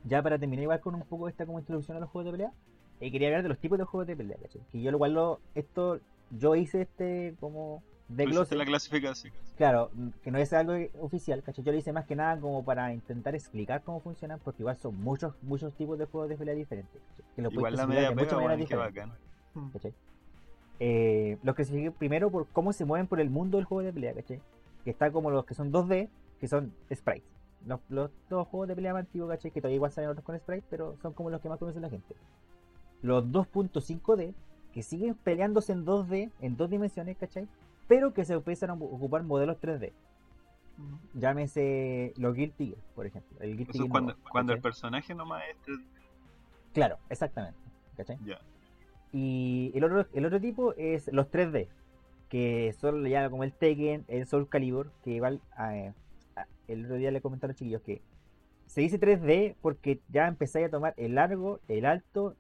Ya 0.06 0.22
para 0.22 0.38
terminar 0.38 0.64
igual 0.64 0.80
con 0.82 0.96
un 0.96 1.04
poco 1.04 1.30
esta 1.30 1.46
como 1.46 1.60
introducción 1.60 1.96
a 1.98 2.00
los 2.00 2.10
juegos 2.10 2.26
de 2.26 2.32
pelea, 2.38 2.54
eh, 3.00 3.12
quería 3.12 3.28
hablar 3.30 3.44
de 3.44 3.50
los 3.50 3.60
tipos 3.60 3.78
de 3.78 3.86
juegos 3.86 4.08
de 4.08 4.16
pelea, 4.16 4.38
¿cachai? 4.42 4.62
Que 4.72 4.82
yo 4.82 4.92
lo 4.92 4.98
cual 4.98 5.14
lo, 5.14 5.40
esto, 5.56 6.00
yo 6.32 6.56
hice 6.56 6.82
este 6.82 7.36
como 7.40 7.82
de 8.10 8.26
glossy, 8.26 8.56
la 8.56 8.66
clasificación. 8.66 9.34
claro, 9.56 9.90
que 10.24 10.30
no 10.32 10.38
es 10.40 10.52
algo 10.54 10.74
oficial, 11.00 11.42
¿cachai? 11.42 11.64
Yo 11.64 11.72
lo 11.72 11.78
hice 11.78 11.94
más 11.94 12.06
que 12.06 12.16
nada 12.16 12.38
como 12.40 12.66
para 12.66 12.94
intentar 12.94 13.34
explicar 13.34 13.82
cómo 13.84 14.02
funcionan, 14.02 14.40
porque 14.44 14.62
igual 14.64 14.78
son 14.78 15.00
muchos, 15.02 15.36
muchos 15.42 15.74
tipos 15.76 15.98
de 15.98 16.06
juegos 16.06 16.30
de 16.30 16.36
pelea 16.38 16.56
diferentes, 16.56 17.02
Igual 17.60 17.74
la 17.78 17.88
media 17.88 18.10
pega, 18.16 18.30
weón, 18.48 18.60
qué 18.60 18.64
diferentes. 18.76 19.04
Eh, 20.86 21.38
los 21.44 21.56
clasifiqué 21.56 21.92
primero 21.92 22.30
por 22.30 22.46
cómo 22.48 22.74
se 22.74 22.84
mueven 22.84 23.08
por 23.08 23.22
el 23.22 23.30
mundo 23.30 23.58
del 23.58 23.64
juego 23.64 23.84
de 23.84 23.94
pelea, 23.94 24.14
¿cachai? 24.14 24.42
Que 24.84 24.90
está 24.90 25.14
como 25.14 25.32
los 25.32 25.46
que 25.46 25.54
son 25.54 25.72
2D, 25.72 26.10
que 26.42 26.48
son 26.50 26.74
sprites. 26.94 27.24
Los, 27.66 27.80
los, 27.88 28.12
los 28.30 28.46
juegos 28.50 28.68
de 28.68 28.76
pelea 28.76 28.92
más 28.92 29.06
antiguos, 29.06 29.30
¿cachai? 29.30 29.52
Que 29.52 29.62
todavía 29.62 29.78
igual 29.78 29.94
salen 29.94 30.10
otros 30.10 30.26
con 30.26 30.38
sprites, 30.38 30.66
pero 30.70 30.98
son 31.02 31.14
como 31.14 31.30
los 31.30 31.40
que 31.40 31.48
más 31.48 31.58
conoce 31.58 31.80
la 31.80 31.90
gente. 31.90 32.18
Los 33.02 33.24
2.5D, 33.24 34.34
que 34.74 34.84
siguen 34.84 35.16
peleándose 35.16 35.72
en 35.72 35.86
2D, 35.86 36.32
en 36.42 36.58
dos 36.58 36.70
dimensiones, 36.70 37.16
¿cachai? 37.16 37.48
Pero 37.88 38.14
que 38.14 38.26
se 38.26 38.34
empiezan 38.34 38.72
a 38.72 38.74
ocupar 38.74 39.24
modelos 39.24 39.62
3D. 39.62 39.94
Hmm. 40.76 41.18
Llámese 41.18 42.14
los 42.18 42.36
Guilty 42.36 42.72
Gear, 42.72 42.80
por 42.94 43.06
ejemplo. 43.06 43.38
El 43.40 43.56
Guilty 43.56 43.72
Eso 43.72 43.72
es 43.72 43.78
Gear 43.84 43.90
cuando, 43.90 44.14
nuevo, 44.16 44.30
cuando 44.30 44.52
el 44.52 44.60
personaje 44.60 45.16
nomás 45.16 45.44
es 45.50 45.56
3D. 45.66 45.84
Claro, 46.74 46.98
exactamente. 47.08 47.58
¿Cachai? 47.96 48.18
Ya. 48.26 48.42
Y 49.14 49.72
el 49.76 49.84
otro, 49.84 50.08
el 50.14 50.26
otro 50.26 50.42
tipo 50.42 50.74
es 50.74 51.08
los 51.14 51.30
3D, 51.30 51.68
que 52.30 52.74
son 52.80 53.06
ya 53.08 53.30
como 53.30 53.44
el 53.44 53.54
Tekken, 53.54 54.06
el 54.08 54.26
Soul 54.26 54.50
Calibur, 54.50 54.92
que 55.04 55.12
igual 55.12 55.40
eh, 55.60 55.94
a- 56.36 56.48
el 56.68 56.86
otro 56.86 56.96
día 56.98 57.12
le 57.12 57.22
comentaron 57.22 57.52
a 57.52 57.54
los 57.54 57.60
chiquillos 57.60 57.82
que 57.84 58.02
se 58.66 58.82
dice 58.82 59.00
3D 59.00 59.56
porque 59.62 60.00
ya 60.10 60.28
empezáis 60.28 60.68
a 60.68 60.70
tomar 60.72 60.94
el 60.98 61.14
largo, 61.16 61.60
el 61.68 61.86
alto 61.86 62.36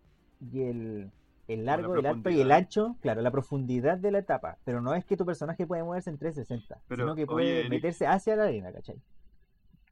y 0.52 0.62
el, 0.64 1.12
el 1.48 1.66
largo, 1.66 1.96
el 1.96 2.06
alto 2.08 2.32
y 2.32 2.42
el 2.42 2.52
ancho, 2.52 2.96
claro, 3.02 3.22
la 3.22 3.30
profundidad 3.30 4.00
de 4.00 4.10
la 4.12 4.18
etapa, 4.20 4.58
pero 4.66 4.82
no 4.82 4.96
es 4.96 5.06
que 5.06 5.16
tu 5.16 5.26
personaje 5.28 5.68
puede 5.68 5.84
moverse 5.84 6.10
en 6.10 6.18
360, 6.18 6.82
Pero, 6.88 7.04
sino 7.04 7.16
que 7.16 7.22
oye, 7.24 7.28
puede 7.28 7.60
Eric. 7.60 7.70
meterse 7.70 8.08
hacia 8.08 8.36
la 8.36 8.46
arena, 8.46 8.72
¿cachai? 8.72 8.96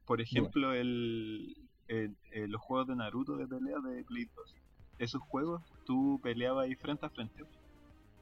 Por 0.04 0.20
ejemplo, 0.20 0.72
el, 0.74 1.56
el- 1.86 2.16
el- 2.32 2.50
los 2.50 2.60
juegos 2.60 2.88
de 2.88 2.96
Naruto 2.96 3.36
de 3.36 3.46
pelea 3.46 3.78
de 3.78 4.02
Play 4.04 4.26
2. 4.34 4.56
Esos 4.98 5.20
juegos 5.22 5.62
tú 5.84 6.20
peleabas 6.22 6.64
ahí 6.64 6.74
frente 6.76 7.06
a 7.06 7.10
frente. 7.10 7.44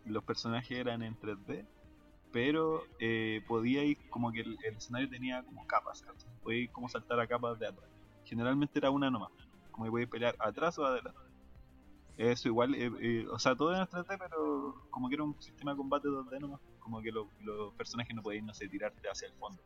Los 0.04 0.24
personajes 0.24 0.70
eran 0.78 1.02
en 1.02 1.14
3D, 1.18 1.66
pero 2.32 2.82
eh, 2.98 3.42
podía 3.46 3.84
ir 3.84 3.98
como 4.10 4.32
que 4.32 4.40
el, 4.40 4.56
el 4.64 4.76
escenario 4.76 5.08
tenía 5.10 5.42
como 5.44 5.66
capas. 5.66 6.00
¿cachai? 6.02 6.30
Podía 6.42 6.60
ir 6.62 6.72
como 6.72 6.88
saltar 6.88 7.20
a 7.20 7.26
capas 7.26 7.58
de 7.58 7.66
atrás. 7.66 7.90
Generalmente 8.24 8.78
era 8.78 8.90
una 8.90 9.10
nomás. 9.10 9.30
Como 9.72 9.84
que 9.84 9.90
podías 9.90 10.08
pelear 10.10 10.36
atrás 10.38 10.78
o 10.78 10.84
adelante. 10.86 11.18
Eso 12.16 12.48
igual, 12.48 12.74
eh, 12.74 12.90
eh, 13.00 13.26
o 13.30 13.38
sea, 13.38 13.54
todo 13.56 13.70
era 13.72 13.80
en 13.82 13.88
3D, 13.88 14.16
pero 14.18 14.74
como 14.90 15.08
que 15.08 15.14
era 15.14 15.24
un 15.24 15.40
sistema 15.40 15.70
de 15.72 15.76
combate 15.78 16.08
2D 16.08 16.38
nomás. 16.40 16.60
Como 16.78 17.00
que 17.00 17.10
lo- 17.12 17.30
los 17.40 17.74
personajes 17.74 18.14
no 18.14 18.22
podían, 18.22 18.46
no 18.46 18.54
sé, 18.54 18.68
tirarte 18.68 19.08
hacia 19.08 19.28
el 19.28 19.34
fondo. 19.34 19.62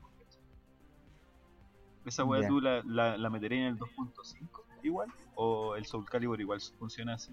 ¿Esa 2.05 2.23
weá 2.25 2.43
Ya. 2.43 2.49
tú 2.49 2.61
la, 2.61 2.83
la, 2.85 3.17
la 3.17 3.31
meterías 3.31 3.61
en 3.63 3.67
el 3.69 3.79
2.5 3.79 4.67
igual? 4.85 5.09
¿O 5.35 5.75
el 5.77 5.85
Soul 5.87 6.05
Calibur 6.09 6.41
igual 6.41 6.61
funciona 6.79 7.15
así? 7.15 7.33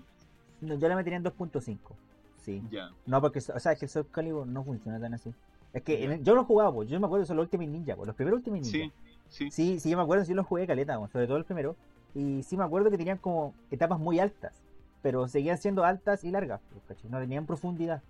No, 0.62 0.76
yo 0.76 0.88
la 0.88 0.96
metería 0.96 1.18
en 1.18 1.24
2.5, 1.24 1.96
sí. 2.44 2.62
Ya. 2.72 2.92
No, 3.06 3.20
porque, 3.22 3.40
o 3.40 3.60
sea, 3.60 3.72
es 3.74 3.80
que 3.80 3.86
el 3.86 3.90
Soul 3.90 4.08
Calibur 4.12 4.46
no 4.48 4.64
funciona 4.64 5.00
tan 5.00 5.14
así. 5.14 5.34
Es 5.74 5.84
que 5.84 6.04
en- 6.04 6.24
yo 6.24 6.36
lo 6.36 6.44
jugaba, 6.46 6.74
pues, 6.74 6.90
yo 6.90 7.00
me 7.00 7.06
acuerdo, 7.06 7.26
son 7.26 7.38
los 7.38 7.46
Ultimate 7.46 7.70
Ninja, 7.72 7.96
pues, 7.96 8.08
los 8.08 8.16
primeros 8.16 8.40
Ultimate 8.40 8.62
Ninja. 8.62 8.94
Sí, 9.30 9.50
sí. 9.50 9.52
Sí, 9.52 9.80
sí, 9.80 9.90
yo 9.90 9.98
me 9.98 10.04
acuerdo, 10.04 10.26
sí 10.26 10.34
los 10.34 10.46
jugué 10.46 10.68
caleta, 10.68 10.98
pues, 11.00 11.12
sobre 11.12 11.28
todo 11.28 11.38
el 11.38 11.46
primero. 11.46 11.76
Y 12.14 12.44
sí 12.44 12.58
me 12.58 12.64
acuerdo 12.64 12.92
que 12.92 12.98
tenían 12.98 13.18
como 13.18 13.54
etapas 13.72 13.98
muy 14.00 14.20
altas, 14.20 14.54
pero 15.02 15.28
seguían 15.28 15.58
siendo 15.58 15.84
altas 15.86 16.24
y 16.24 16.32
largas, 16.32 16.62
pues, 16.88 17.04
no 17.06 17.20
tenían 17.20 17.46
profundidad 17.46 18.02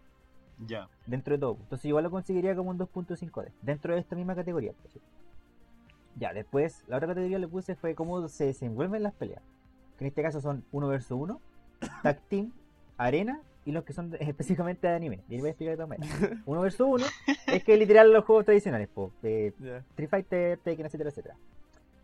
Ya. 0.67 0.89
dentro 1.05 1.35
de 1.35 1.39
todo. 1.39 1.57
Entonces 1.61 1.85
igual 1.85 2.03
lo 2.03 2.11
conseguiría 2.11 2.55
como 2.55 2.71
un 2.71 2.77
2.5D, 2.79 3.51
dentro 3.61 3.93
de 3.93 3.99
esta 3.99 4.15
misma 4.15 4.35
categoría. 4.35 4.73
pues. 4.81 4.97
Ya, 6.17 6.33
después, 6.33 6.83
la 6.87 6.97
otra 6.97 7.07
categoría 7.07 7.37
que 7.37 7.41
le 7.41 7.47
puse 7.47 7.75
fue 7.75 7.95
cómo 7.95 8.27
se 8.27 8.45
desenvuelven 8.45 9.03
las 9.03 9.13
peleas. 9.13 9.41
Que 9.97 10.03
en 10.05 10.07
este 10.09 10.21
caso 10.21 10.41
son 10.41 10.63
1 10.71 10.87
versus 10.87 11.11
1, 11.19 11.39
Tag 12.03 12.19
Team, 12.27 12.51
Arena 12.97 13.41
y 13.65 13.71
los 13.71 13.83
que 13.83 13.93
son 13.93 14.15
específicamente 14.19 14.87
de 14.87 14.95
anime. 14.95 15.21
Y 15.29 15.33
les 15.33 15.41
voy 15.41 15.47
a 15.47 15.51
explicar 15.51 15.77
de 15.77 15.83
todas 15.83 15.89
maneras. 15.99 16.41
1 16.45 16.61
versus 16.61 16.87
1 16.87 17.05
es 17.47 17.63
que 17.63 17.77
literal 17.77 18.11
los 18.11 18.25
juegos 18.25 18.45
tradicionales, 18.45 18.87
po, 18.89 19.11
de. 19.21 19.53
Street 19.91 20.09
Fighter, 20.09 20.57
Tekken, 20.59 20.85
etcétera, 20.85 21.09
etcétera. 21.09 21.35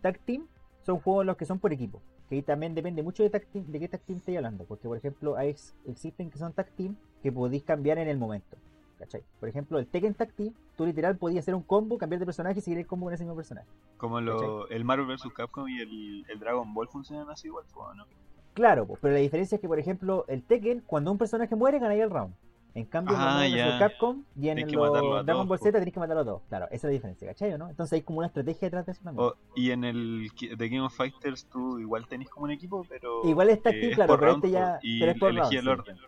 Tag 0.01 0.19
Team 0.19 0.47
son 0.83 0.99
juegos 0.99 1.25
los 1.25 1.35
que 1.37 1.45
son 1.45 1.59
por 1.59 1.73
equipo. 1.73 2.01
Que 2.29 2.35
ahí 2.35 2.41
también 2.41 2.75
depende 2.75 3.01
mucho 3.03 3.23
de, 3.23 3.29
tag 3.29 3.45
team- 3.53 3.65
de 3.67 3.79
qué 3.79 3.87
Tag 3.87 4.01
Team 4.01 4.17
estoy 4.19 4.35
hablando. 4.35 4.65
Porque, 4.65 4.87
por 4.87 4.97
ejemplo, 4.97 5.37
hay, 5.37 5.49
ex- 5.49 5.73
existen 5.85 6.29
que 6.29 6.37
son 6.37 6.51
Tag 6.53 6.69
Team 6.71 6.95
que 7.23 7.31
podéis 7.31 7.63
cambiar 7.63 7.97
en 7.99 8.07
el 8.09 8.17
momento. 8.17 8.57
¿Cachai? 8.97 9.21
Por 9.39 9.47
ejemplo, 9.47 9.77
el 9.77 9.85
Tekken 9.87 10.13
Tag 10.15 10.31
Team, 10.33 10.53
tú 10.75 10.85
literal 10.85 11.17
podías 11.17 11.43
hacer 11.43 11.53
un 11.53 11.61
combo, 11.61 11.97
cambiar 11.97 12.19
de 12.19 12.25
personaje 12.25 12.59
y 12.59 12.61
seguir 12.61 12.79
el 12.79 12.87
combo 12.87 13.05
con 13.05 13.13
ese 13.13 13.23
mismo 13.23 13.35
personaje. 13.35 13.67
Como 13.97 14.19
lo, 14.21 14.67
el 14.69 14.83
Marvel 14.85 15.05
vs. 15.05 15.31
Capcom 15.35 15.67
y 15.69 15.79
el, 15.81 16.25
el 16.29 16.39
Dragon 16.39 16.73
Ball 16.73 16.87
funcionan 16.87 17.29
así 17.29 17.47
igual, 17.47 17.65
¿no? 17.95 18.05
Claro, 18.53 18.87
pero 18.99 19.13
la 19.13 19.19
diferencia 19.19 19.55
es 19.55 19.61
que, 19.61 19.67
por 19.67 19.77
ejemplo, 19.77 20.25
el 20.27 20.41
Tekken, 20.41 20.81
cuando 20.87 21.11
un 21.11 21.19
personaje 21.19 21.55
muere, 21.55 21.77
ganáis 21.77 22.01
el 22.01 22.09
round. 22.09 22.33
En 22.73 22.85
cambio, 22.85 23.15
en 23.15 23.21
Ah, 23.21 23.45
el 23.45 23.53
vs. 23.53 23.57
ya. 23.57 23.79
Capcom 23.79 24.23
y 24.35 24.49
en 24.49 24.57
el 24.59 24.69
Dragon 24.71 25.25
todos, 25.25 25.47
Ball. 25.47 25.59
Z 25.59 25.79
tenés 25.79 25.93
que 25.93 25.99
matarlo 25.99 26.21
a 26.21 26.25
todos. 26.25 26.41
Claro, 26.49 26.65
esa 26.65 26.75
es 26.75 26.83
la 26.83 26.89
diferencia, 26.89 27.27
¿cachai? 27.27 27.53
o 27.53 27.57
¿no? 27.57 27.69
Entonces 27.69 27.93
hay 27.93 28.01
como 28.01 28.19
una 28.19 28.27
estrategia 28.27 28.67
detrás 28.67 28.85
de 28.87 28.91
eso 28.93 29.01
también. 29.03 29.29
Y 29.55 29.71
en 29.71 29.83
el 29.83 30.29
de 30.57 30.69
Game 30.69 30.81
of 30.85 30.95
Fighters 30.95 31.45
tú 31.45 31.79
igual 31.79 32.07
tenés 32.07 32.29
como 32.29 32.45
un 32.45 32.51
equipo, 32.51 32.83
pero. 32.89 33.21
Igual 33.27 33.49
es 33.49 33.61
tag 33.63 33.73
eh, 33.75 33.91
claro, 33.95 34.09
por 34.13 34.19
pero 34.19 34.31
round, 34.31 34.45
este 34.45 34.53
ya- 34.59 34.79
Y 34.83 34.99
pero 34.99 35.11
es 35.11 35.19
por 35.19 35.29
elegí 35.31 35.55
el 35.55 35.65
round, 35.65 35.79
orden. 35.81 35.97
Sí, 35.97 36.03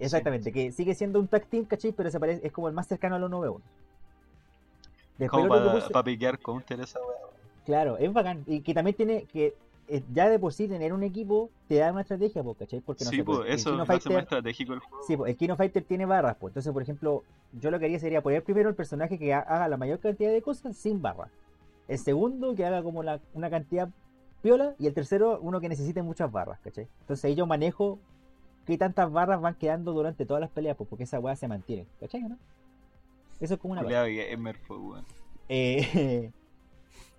exactamente, 0.00 0.52
que 0.52 0.72
sigue 0.72 0.94
siendo 0.94 1.20
un 1.20 1.28
tag 1.28 1.46
team, 1.46 1.64
¿cachai? 1.64 1.92
Pero 1.92 2.10
se 2.10 2.18
parece, 2.20 2.46
es 2.46 2.52
como 2.52 2.68
el 2.68 2.74
más 2.74 2.86
cercano 2.88 3.16
al 3.16 3.22
1v1. 3.24 3.60
Después 5.18 5.30
Como 5.30 5.48
para 5.48 5.72
puse- 5.74 6.02
piquear 6.04 6.38
counter 6.38 6.80
esa 6.80 6.98
weá. 7.00 7.16
claro, 7.64 7.96
es 7.98 8.12
bacán. 8.12 8.44
Y 8.46 8.60
que 8.60 8.74
también 8.74 8.96
tiene 8.96 9.24
que, 9.24 9.54
eh, 9.88 10.02
ya 10.12 10.28
de 10.28 10.38
por 10.38 10.52
sí 10.52 10.68
tener 10.68 10.92
un 10.92 11.02
equipo 11.02 11.48
te 11.68 11.76
da 11.76 11.90
una 11.92 12.02
estrategia, 12.02 12.42
¿cachai? 12.58 12.80
Porque 12.80 13.04
no 13.04 13.10
Sí, 13.10 13.16
sé, 13.18 13.24
pues 13.24 13.40
el 13.40 13.54
eso 13.54 13.70
lo 13.72 13.82
of 13.82 13.90
hace 13.90 13.94
más 13.94 14.02
Fighter, 14.04 14.18
estratégico 14.22 14.72
el 14.74 14.80
juego. 14.80 15.04
sí, 15.06 15.16
pues, 15.16 15.30
el 15.30 15.36
King 15.36 15.50
of 15.50 15.58
Fighter 15.58 15.84
tiene 15.84 16.04
barras, 16.04 16.36
pues. 16.38 16.50
Entonces, 16.50 16.72
por 16.72 16.82
ejemplo, 16.82 17.22
yo 17.52 17.70
lo 17.70 17.78
que 17.78 17.86
haría 17.86 17.98
sería 17.98 18.20
poner 18.22 18.42
primero 18.44 18.68
el 18.68 18.74
personaje 18.74 19.18
que 19.18 19.32
ha- 19.32 19.40
haga 19.40 19.68
la 19.68 19.76
mayor 19.78 20.00
cantidad 20.00 20.30
de 20.32 20.42
cosas 20.42 20.76
sin 20.76 21.00
barras. 21.00 21.30
El 21.88 21.98
segundo 21.98 22.54
que 22.54 22.66
haga 22.66 22.82
como 22.82 23.02
la, 23.02 23.20
una 23.32 23.48
cantidad 23.48 23.88
piola. 24.42 24.74
Y 24.78 24.86
el 24.86 24.92
tercero, 24.94 25.38
uno 25.40 25.60
que 25.60 25.68
necesite 25.68 26.02
muchas 26.02 26.30
barras, 26.30 26.60
¿cachai? 26.60 26.86
Entonces 27.00 27.24
ahí 27.24 27.34
yo 27.34 27.46
manejo 27.46 27.98
qué 28.66 28.76
tantas 28.76 29.10
barras 29.10 29.40
van 29.40 29.54
quedando 29.54 29.92
durante 29.92 30.26
todas 30.26 30.40
las 30.40 30.50
peleas, 30.50 30.76
pues, 30.76 30.88
porque 30.90 31.04
esa 31.04 31.18
weá 31.20 31.36
se 31.36 31.48
mantiene, 31.48 31.86
¿cachai? 32.00 32.22
¿no? 32.22 32.36
Eso 33.40 33.54
es 33.54 33.60
como 33.60 33.72
una. 33.72 33.82
Culeado 33.82 34.06
gamer, 34.06 34.56
weón. 34.68 35.04
Eh, 35.48 36.30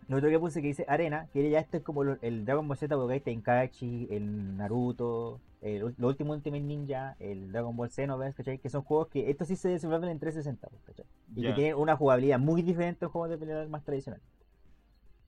Lo 0.08 0.18
otro 0.18 0.30
que 0.30 0.40
puse 0.40 0.62
que 0.62 0.68
dice 0.70 0.86
Arena, 0.88 1.28
que 1.34 1.50
ya 1.50 1.60
esto 1.60 1.76
es 1.78 1.84
como 1.84 2.02
lo- 2.06 2.18
el 2.22 2.46
Dragon 2.46 2.66
Ball 2.66 2.78
Z, 2.78 2.96
porque 2.96 3.16
ahí 3.16 3.20
Tenkaichi, 3.20 4.08
el 4.10 4.56
Naruto, 4.56 5.42
el, 5.62 5.94
lo 5.98 6.08
último 6.08 6.32
Ultimate 6.32 6.64
Ninja, 6.64 7.18
el 7.20 7.52
Dragon 7.52 7.76
Ball 7.76 7.90
Xenoverse, 7.90 8.38
¿cachai? 8.38 8.58
Que 8.58 8.70
son 8.70 8.84
juegos 8.84 9.10
que 9.10 9.30
estos 9.30 9.50
sí 9.50 9.58
se 9.58 9.68
desenvuelven 9.68 10.10
en 10.12 10.20
360, 10.20 10.70
pues, 10.70 10.82
¿cachai? 10.86 11.06
Y 11.36 11.42
que 11.42 11.54
tienen 11.54 11.76
una 11.76 11.98
jugabilidad 11.98 12.40
muy 12.40 12.62
diferente 12.62 13.04
a 13.04 13.08
los 13.08 13.12
juegos 13.12 13.30
de 13.32 13.38
pelea 13.38 13.68
más 13.68 13.84
tradicionales. 13.84 14.26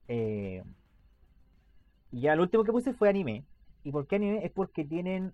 Eh, 0.07 0.63
y 2.11 2.21
ya 2.21 2.35
lo 2.37 2.43
último 2.43 2.63
que 2.63 2.71
puse 2.71 2.93
fue 2.93 3.09
anime. 3.09 3.43
¿Y 3.83 3.91
por 3.91 4.07
qué 4.07 4.15
anime? 4.15 4.45
Es 4.45 4.51
porque 4.51 4.85
tienen 4.85 5.33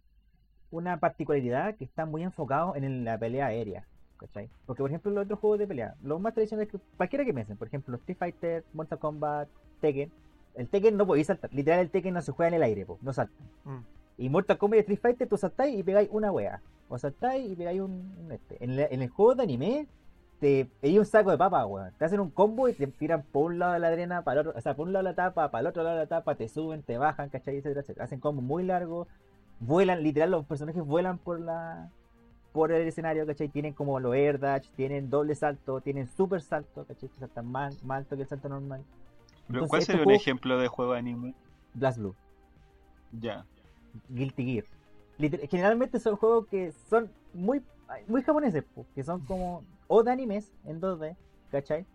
una 0.71 0.99
particularidad 0.99 1.75
que 1.75 1.85
están 1.85 2.09
muy 2.11 2.23
enfocados 2.23 2.75
en 2.77 3.05
la 3.05 3.17
pelea 3.17 3.47
aérea. 3.47 3.85
¿cachai? 4.17 4.49
Porque, 4.65 4.81
por 4.81 4.89
ejemplo, 4.89 5.11
los 5.11 5.25
otros 5.25 5.39
juegos 5.39 5.59
de 5.59 5.67
pelea, 5.67 5.95
los 6.01 6.21
más 6.21 6.33
tradicionales, 6.33 6.71
que 6.71 6.79
cualquiera 6.97 7.25
que 7.25 7.33
piensen, 7.33 7.57
por 7.57 7.67
ejemplo, 7.67 7.95
Street 7.97 8.17
Fighter, 8.17 8.63
Mortal 8.73 8.97
Kombat, 8.99 9.49
Tekken, 9.81 10.09
el 10.55 10.69
Tekken 10.69 10.95
no 10.95 11.05
podéis 11.05 11.27
saltar. 11.27 11.53
Literal, 11.53 11.81
el 11.81 11.89
Tekken 11.89 12.13
no 12.13 12.21
se 12.21 12.31
juega 12.31 12.47
en 12.47 12.53
el 12.53 12.63
aire, 12.63 12.85
po, 12.85 12.97
no 13.01 13.11
salta. 13.11 13.33
Mm. 13.65 13.79
Y 14.17 14.29
Mortal 14.29 14.57
Kombat 14.57 14.77
y 14.77 14.79
Street 14.81 14.99
Fighter, 15.01 15.27
tú 15.27 15.35
saltáis 15.37 15.77
y 15.77 15.83
pegáis 15.83 16.07
una 16.11 16.31
wea. 16.31 16.61
O 16.87 16.97
saltáis 16.97 17.51
y 17.51 17.55
pegáis 17.55 17.81
un, 17.81 18.15
un 18.23 18.31
este. 18.31 18.63
En, 18.63 18.77
la- 18.77 18.85
en 18.85 19.01
el 19.01 19.09
juego 19.09 19.35
de 19.35 19.43
anime, 19.43 19.87
te 20.39 20.69
hay 20.81 20.97
un 20.97 21.05
saco 21.05 21.29
de 21.31 21.37
papa, 21.37 21.65
weón. 21.65 21.91
Te 21.99 22.05
hacen 22.05 22.21
un 22.21 22.29
combo 22.29 22.69
y 22.69 22.73
te 22.73 22.87
tiran 22.87 23.23
por 23.33 23.51
un 23.51 23.59
lado 23.59 23.73
de 23.73 23.79
la 23.79 23.87
arena, 23.89 24.21
para 24.23 24.39
el 24.41 24.47
otro, 24.47 24.57
o 24.57 24.61
sea, 24.61 24.75
por 24.77 24.87
un 24.87 24.93
lado 24.93 25.03
de 25.03 25.11
la 25.11 25.15
tapa, 25.15 25.51
para 25.51 25.59
el 25.59 25.67
otro 25.67 25.83
lado 25.83 25.97
de 25.97 26.03
la 26.03 26.07
tapa, 26.07 26.35
te 26.35 26.47
suben, 26.47 26.83
te 26.83 26.97
bajan, 26.97 27.27
¿cachai? 27.29 27.57
Etcétera, 27.57 27.81
etcétera. 27.81 28.05
Hacen 28.05 28.21
combos 28.21 28.45
muy 28.45 28.63
largos, 28.63 29.09
vuelan, 29.59 30.03
literal, 30.03 30.31
los 30.31 30.45
personajes 30.45 30.83
vuelan 30.85 31.17
por 31.17 31.39
la 31.39 31.89
por 32.51 32.71
el 32.71 32.87
escenario, 32.87 33.25
¿cachai? 33.25 33.49
Tienen 33.49 33.73
como 33.73 33.99
los 33.99 34.15
air 34.15 34.39
dash, 34.39 34.69
tienen 34.77 35.09
doble 35.09 35.35
salto, 35.35 35.81
tienen 35.81 36.07
super 36.07 36.41
salto, 36.41 36.85
¿cachai? 36.85 37.09
Que 37.09 37.19
saltan 37.19 37.51
más, 37.51 37.83
más 37.83 37.97
alto 37.99 38.15
que 38.15 38.21
el 38.21 38.27
salto 38.29 38.47
normal. 38.47 38.81
Entonces, 39.49 39.69
¿Cuál 39.69 39.81
estos 39.81 39.93
sería 39.93 40.07
un 40.07 40.11
ejemplo 40.13 40.57
de 40.57 40.67
juego 40.69 40.93
de 40.93 40.99
anime? 40.99 41.33
Blast 41.73 41.97
Blue. 41.99 42.15
Ya. 43.19 43.45
Guilty 44.09 44.45
Gear. 44.45 44.65
Liter- 45.17 45.49
generalmente 45.49 45.99
son 45.99 46.15
juegos 46.15 46.47
que 46.47 46.71
son 46.89 47.09
muy, 47.33 47.61
muy 48.07 48.23
japoneses, 48.23 48.63
po, 48.63 48.85
que 48.95 49.03
son 49.03 49.19
como 49.25 49.61
o 49.87 50.01
de 50.03 50.11
animes 50.13 50.49
en 50.65 50.79
2D, 50.79 51.13
¿cachai? 51.51 51.85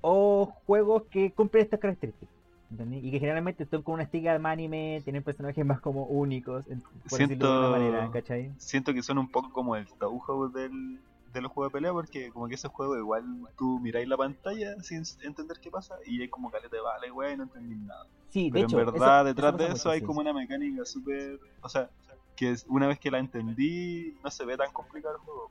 O 0.00 0.52
juegos 0.66 1.02
que 1.10 1.32
cumplen 1.32 1.64
estas 1.64 1.80
características. 1.80 2.34
¿Entendí? 2.70 2.98
Y 2.98 3.10
que 3.10 3.18
generalmente 3.20 3.66
son 3.66 3.82
con 3.82 3.94
una 3.94 4.02
estética 4.04 4.38
más 4.38 4.52
anime, 4.52 5.00
tienen 5.04 5.22
personajes 5.22 5.64
más 5.64 5.80
como 5.80 6.04
únicos, 6.06 6.64
por 6.66 6.74
decirlo 7.18 7.46
de 7.48 7.54
alguna 7.54 7.68
Siento- 7.68 7.70
manera, 7.70 8.10
¿cachai? 8.10 8.52
Siento 8.58 8.92
que 8.94 9.02
son 9.02 9.18
un 9.18 9.30
poco 9.30 9.50
como 9.52 9.76
el 9.76 9.86
Touhou 9.98 10.50
del, 10.52 11.00
de 11.32 11.40
los 11.40 11.50
juegos 11.52 11.72
de 11.72 11.76
pelea, 11.78 11.92
porque 11.92 12.30
como 12.30 12.48
que 12.48 12.54
ese 12.54 12.68
juego 12.68 12.96
igual 12.96 13.24
tú 13.56 13.78
miráis 13.80 14.08
la 14.08 14.16
pantalla 14.16 14.74
sin 14.82 15.02
entender 15.22 15.58
qué 15.62 15.70
pasa 15.70 15.94
y 16.06 16.20
hay 16.22 16.28
como 16.28 16.50
caleta 16.50 16.76
de 16.76 16.82
bala 16.82 17.06
y 17.06 17.10
weá 17.10 17.32
y 17.32 17.36
no 17.36 17.44
entendí 17.44 17.74
nada. 17.76 18.04
Sí, 18.30 18.44
de 18.44 18.50
Pero 18.52 18.66
hecho, 18.66 18.80
en 18.80 18.86
verdad 18.86 19.20
eso- 19.20 19.24
detrás 19.24 19.54
eso 19.54 19.58
de 19.68 19.72
eso 19.74 19.90
hay 19.90 20.02
como 20.02 20.20
una 20.20 20.32
mecánica 20.32 20.84
súper... 20.84 21.38
O 21.62 21.68
sea, 21.68 21.90
que 22.36 22.54
una 22.68 22.86
vez 22.86 22.98
que 23.00 23.10
la 23.10 23.18
entendí 23.18 24.14
no 24.22 24.30
se 24.30 24.44
ve 24.44 24.56
tan 24.56 24.70
complicado 24.72 25.14
el 25.16 25.20
juego. 25.22 25.50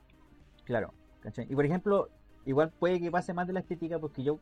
Claro, 0.64 0.94
¿cachai? 1.20 1.46
Y 1.50 1.54
por 1.54 1.64
ejemplo, 1.64 2.08
igual 2.46 2.72
puede 2.78 3.00
que 3.00 3.10
pase 3.10 3.34
más 3.34 3.46
de 3.46 3.52
la 3.52 3.60
estética 3.60 3.98
porque 3.98 4.22
yo 4.22 4.38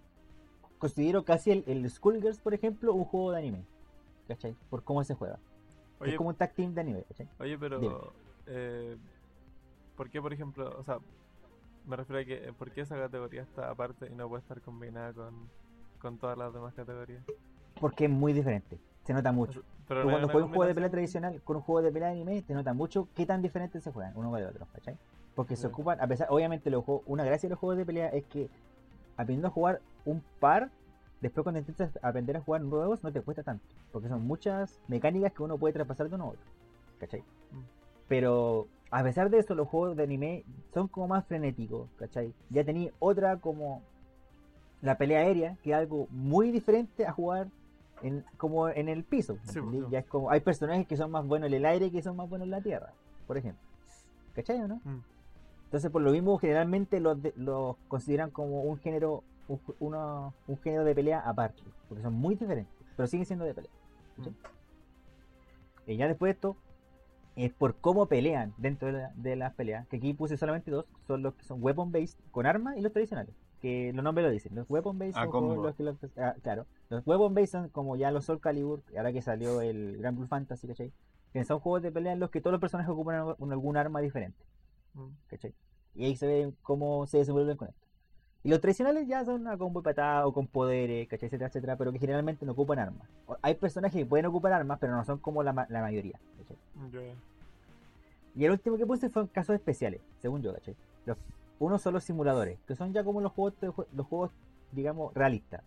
considero 0.79 1.25
casi 1.25 1.51
el, 1.51 1.65
el 1.67 1.89
Skullgirls, 1.89 2.41
por 2.41 2.55
ejemplo, 2.55 2.95
un 2.95 3.05
juego 3.05 3.33
de 3.33 3.39
anime, 3.39 3.65
¿cachai? 4.29 4.55
Por 4.71 4.83
cómo 4.83 5.03
se 5.05 5.15
juega. 5.15 5.39
Oye, 5.99 6.13
es 6.13 6.17
como 6.17 6.31
un 6.31 6.35
tag 6.35 6.53
team 6.53 6.75
de 6.75 6.81
anime, 6.81 7.03
¿cachai? 7.05 7.29
Oye, 7.39 7.59
pero. 7.59 8.13
Eh, 8.47 8.97
¿Por 9.97 10.11
qué, 10.11 10.21
por 10.21 10.33
ejemplo, 10.33 10.75
o 10.79 10.85
sea, 10.85 10.99
me 11.87 11.97
refiero 11.97 12.21
a 12.21 12.25
que, 12.25 12.49
eh, 12.49 12.53
¿por 12.53 12.71
qué 12.71 12.83
esa 12.83 12.97
categoría 12.97 13.43
está 13.43 13.71
aparte 13.71 14.09
y 14.11 14.15
no 14.15 14.29
puede 14.29 14.43
estar 14.43 14.61
combinada 14.61 15.13
con, 15.13 15.49
con 16.01 16.19
todas 16.19 16.37
las 16.37 16.53
demás 16.53 16.75
categorías? 16.75 17.25
Porque 17.81 18.05
es 18.05 18.11
muy 18.11 18.33
diferente, 18.33 18.79
se 19.05 19.15
nota 19.15 19.33
mucho. 19.33 19.63
Pero 19.89 20.05
no 20.05 20.11
cuando 20.11 20.29
juegas 20.29 20.49
un 20.49 20.55
juego 20.55 20.69
de 20.69 20.75
pelea 20.75 20.91
tradicional 20.91 21.41
con 21.43 21.57
un 21.57 21.63
juego 21.63 21.83
de 21.83 21.93
pelea 21.93 22.09
de 22.09 22.15
anime, 22.15 22.43
te 22.43 22.55
nota 22.55 22.75
mucho 22.75 23.09
qué 23.15 23.25
tan 23.25 23.41
diferentes 23.41 23.83
se 23.83 23.93
juegan 23.93 24.13
uno 24.17 24.37
el 24.37 24.45
otro, 24.45 24.67
¿cachai? 24.73 24.99
Porque 25.35 25.55
se 25.57 25.67
ocupan, 25.67 26.01
a 26.01 26.07
pesar, 26.07 26.29
obviamente 26.31 26.71
los 26.71 26.85
juegos, 26.85 27.05
una 27.07 27.25
gracia 27.25 27.49
de 27.49 27.51
los 27.51 27.59
juegos 27.59 27.77
de 27.79 27.87
pelea 27.87 28.09
es 28.09 28.25
que 28.25 28.51
aprendiendo 29.17 29.49
a 29.49 29.51
jugar 29.51 29.81
un 30.07 30.23
par, 30.41 30.71
después 31.21 31.43
cuando 31.43 31.59
intentas 31.59 31.99
aprender 32.03 32.37
a 32.37 32.41
jugar 32.41 32.63
nuevos 32.63 33.03
no 33.03 33.13
te 33.13 33.21
cuesta 33.21 33.43
tanto, 33.43 33.65
porque 33.93 34.09
son 34.09 34.27
muchas 34.27 34.81
mecánicas 34.89 35.33
que 35.33 35.43
uno 35.43 35.59
puede 35.59 35.75
traspasar 35.75 36.09
de 36.09 36.15
uno 36.15 36.25
a 36.25 36.29
otro, 36.29 36.41
¿cachai? 36.99 37.21
Mm. 37.21 37.63
Pero 38.09 38.69
a 38.91 39.03
pesar 39.03 39.29
de 39.31 39.39
eso, 39.41 39.55
los 39.55 39.69
juegos 39.69 39.97
de 39.97 40.05
anime 40.05 40.45
son 40.73 40.89
como 40.89 41.09
más 41.09 41.27
frenéticos, 41.27 41.89
¿cachai? 41.99 42.33
Ya 42.51 42.65
tenéis 42.65 42.93
otra 43.01 43.37
como 43.39 43.83
la 44.81 44.97
pelea 44.97 45.21
aérea, 45.21 45.57
que 45.63 45.71
es 45.71 45.77
algo 45.77 46.07
muy 46.11 46.51
diferente 46.53 47.07
a 47.07 47.13
jugar 47.13 47.49
en, 48.03 48.25
como 48.37 48.69
en 48.69 48.89
el 48.89 49.03
piso. 49.05 49.39
Sí, 49.45 49.61
pues, 49.61 49.91
Ya 49.91 50.01
es 50.01 50.07
como, 50.07 50.31
hay 50.31 50.41
personajes 50.41 50.87
que 50.87 50.97
son 50.97 51.11
más 51.11 51.27
buenos 51.27 51.49
en 51.49 51.55
el 51.55 51.65
aire 51.67 51.91
que 51.91 52.03
son 52.03 52.15
más 52.17 52.29
buenos 52.29 52.45
en 52.47 52.51
la 52.53 52.61
tierra, 52.61 52.93
por 53.27 53.37
ejemplo. 53.39 53.61
¿Cachai 54.35 54.61
o 54.61 54.69
no? 54.69 54.77
Mm. 54.85 55.01
Entonces, 55.65 55.91
por 55.91 56.03
lo 56.03 56.13
mismo, 56.13 56.39
generalmente 56.39 57.01
los, 57.01 57.21
de- 57.21 57.33
los 57.37 57.77
consideran 57.89 58.31
como 58.31 58.63
un 58.63 58.79
género 58.79 59.25
un, 59.49 59.59
ju- 59.65 59.75
uno- 59.81 60.35
un 60.47 60.59
género 60.59 60.85
de 60.85 60.95
pelea 60.95 61.21
aparte, 61.21 61.63
porque 61.89 62.03
son 62.03 62.15
muy 62.15 62.35
diferentes, 62.35 62.75
pero 62.97 63.07
siguen 63.07 63.27
siendo 63.27 63.45
de 63.45 63.55
pelea. 63.55 63.71
¿cachai? 64.17 64.35
Y 65.87 65.97
ya 65.97 66.09
después 66.09 66.29
de 66.31 66.33
esto, 66.33 66.57
es 67.37 67.53
por 67.53 67.77
cómo 67.77 68.07
pelean 68.07 68.55
dentro 68.57 68.89
de, 68.89 68.95
la- 68.95 69.13
de 69.15 69.37
las 69.37 69.55
peleas, 69.55 69.87
que 69.89 69.97
aquí 69.99 70.13
puse 70.15 70.37
solamente 70.37 70.71
dos, 70.71 70.87
son 71.07 71.23
los 71.23 71.35
que 71.35 71.45
son 71.45 71.63
weapon 71.63 71.93
based 71.93 72.19
con 72.31 72.47
armas 72.47 72.77
y 72.77 72.81
los 72.81 72.93
tradicionales, 72.93 73.35
que 73.61 73.93
los 73.95 74.03
nombres 74.03 74.27
lo 74.27 74.33
dicen. 74.33 74.55
Los 74.55 74.69
weapon 74.69 74.99
based 74.99 75.15
Ah, 75.17 75.23
son 75.25 75.31
juegos 75.31 75.65
los 75.67 75.77
que 75.77 75.83
los- 75.85 75.97
ah, 76.19 76.35
claro, 76.43 76.67
los 76.89 77.07
weapon 77.07 77.35
based 77.35 77.53
son 77.53 77.69
como 77.69 77.97
ya 77.97 78.11
los 78.11 78.25
Soul 78.25 78.41
Calibur, 78.41 78.83
ahora 78.97 79.13
que 79.13 79.23
salió 79.23 79.61
el 79.61 79.99
Grand 79.99 80.17
Blue 80.17 80.27
Fantasy, 80.27 80.67
¿cachai? 80.67 80.93
Que 81.33 81.45
son 81.45 81.61
juegos 81.61 81.83
de 81.83 81.93
pelea 81.93 82.13
en 82.15 82.21
los 82.21 82.31
que 82.31 82.41
todos 82.41 82.53
los 82.53 82.61
personajes 82.61 82.91
ocupan 82.91 83.17
algún 83.17 83.77
arma 83.77 84.01
diferente. 84.01 84.43
Mm. 84.95 85.09
¿cachai? 85.29 85.55
Y 85.95 86.07
ahí 86.07 86.17
se 86.17 86.27
ve 86.27 86.53
cómo 86.63 87.07
se 87.07 87.19
desenvuelven 87.19 87.57
con 87.59 87.69
esto. 87.69 87.86
Y 88.45 88.49
los 88.49 88.61
tradicionales 88.61 89.09
ya 89.09 89.25
son 89.25 89.49
a 89.49 89.57
combo 89.59 89.81
y 89.81 89.83
patada 89.83 90.27
o 90.27 90.33
con 90.33 90.47
poderes, 90.47 91.09
¿cachai? 91.09 91.27
etcétera, 91.27 91.49
etcétera, 91.49 91.77
pero 91.77 91.93
que 91.93 91.99
generalmente 91.99 92.47
no 92.47 92.53
ocupan 92.53 92.79
armas. 92.79 93.09
Hay 93.43 93.55
personajes 93.55 93.99
que 94.01 94.07
pueden 94.07 94.27
ocupar 94.27 94.53
armas, 94.53 94.79
pero 94.81 94.95
no 94.95 95.05
son 95.05 95.19
como 95.19 95.43
la, 95.43 95.53
ma- 95.53 95.67
la 95.69 95.81
mayoría, 95.81 96.19
¿cachai? 96.39 96.57
Y 98.37 98.45
el 98.45 98.53
último 98.53 98.77
que 98.77 98.87
puse 98.87 99.09
fue 99.09 99.29
casos 99.29 99.55
especiales, 99.57 100.01
según 100.23 100.43
yo, 100.43 100.53
¿cachai? 100.55 100.77
Los, 101.07 101.17
uno 101.59 101.79
son 101.79 101.95
los 101.95 102.05
simuladores, 102.05 102.59
que 102.69 102.77
son 102.77 102.93
ya 102.93 103.03
como 103.03 103.21
los 103.21 103.33
juegos, 103.33 103.59
de 103.61 103.69
jue- 103.71 103.87
los 103.93 104.07
juegos 104.07 104.31
digamos, 104.73 105.13
realistas, 105.15 105.63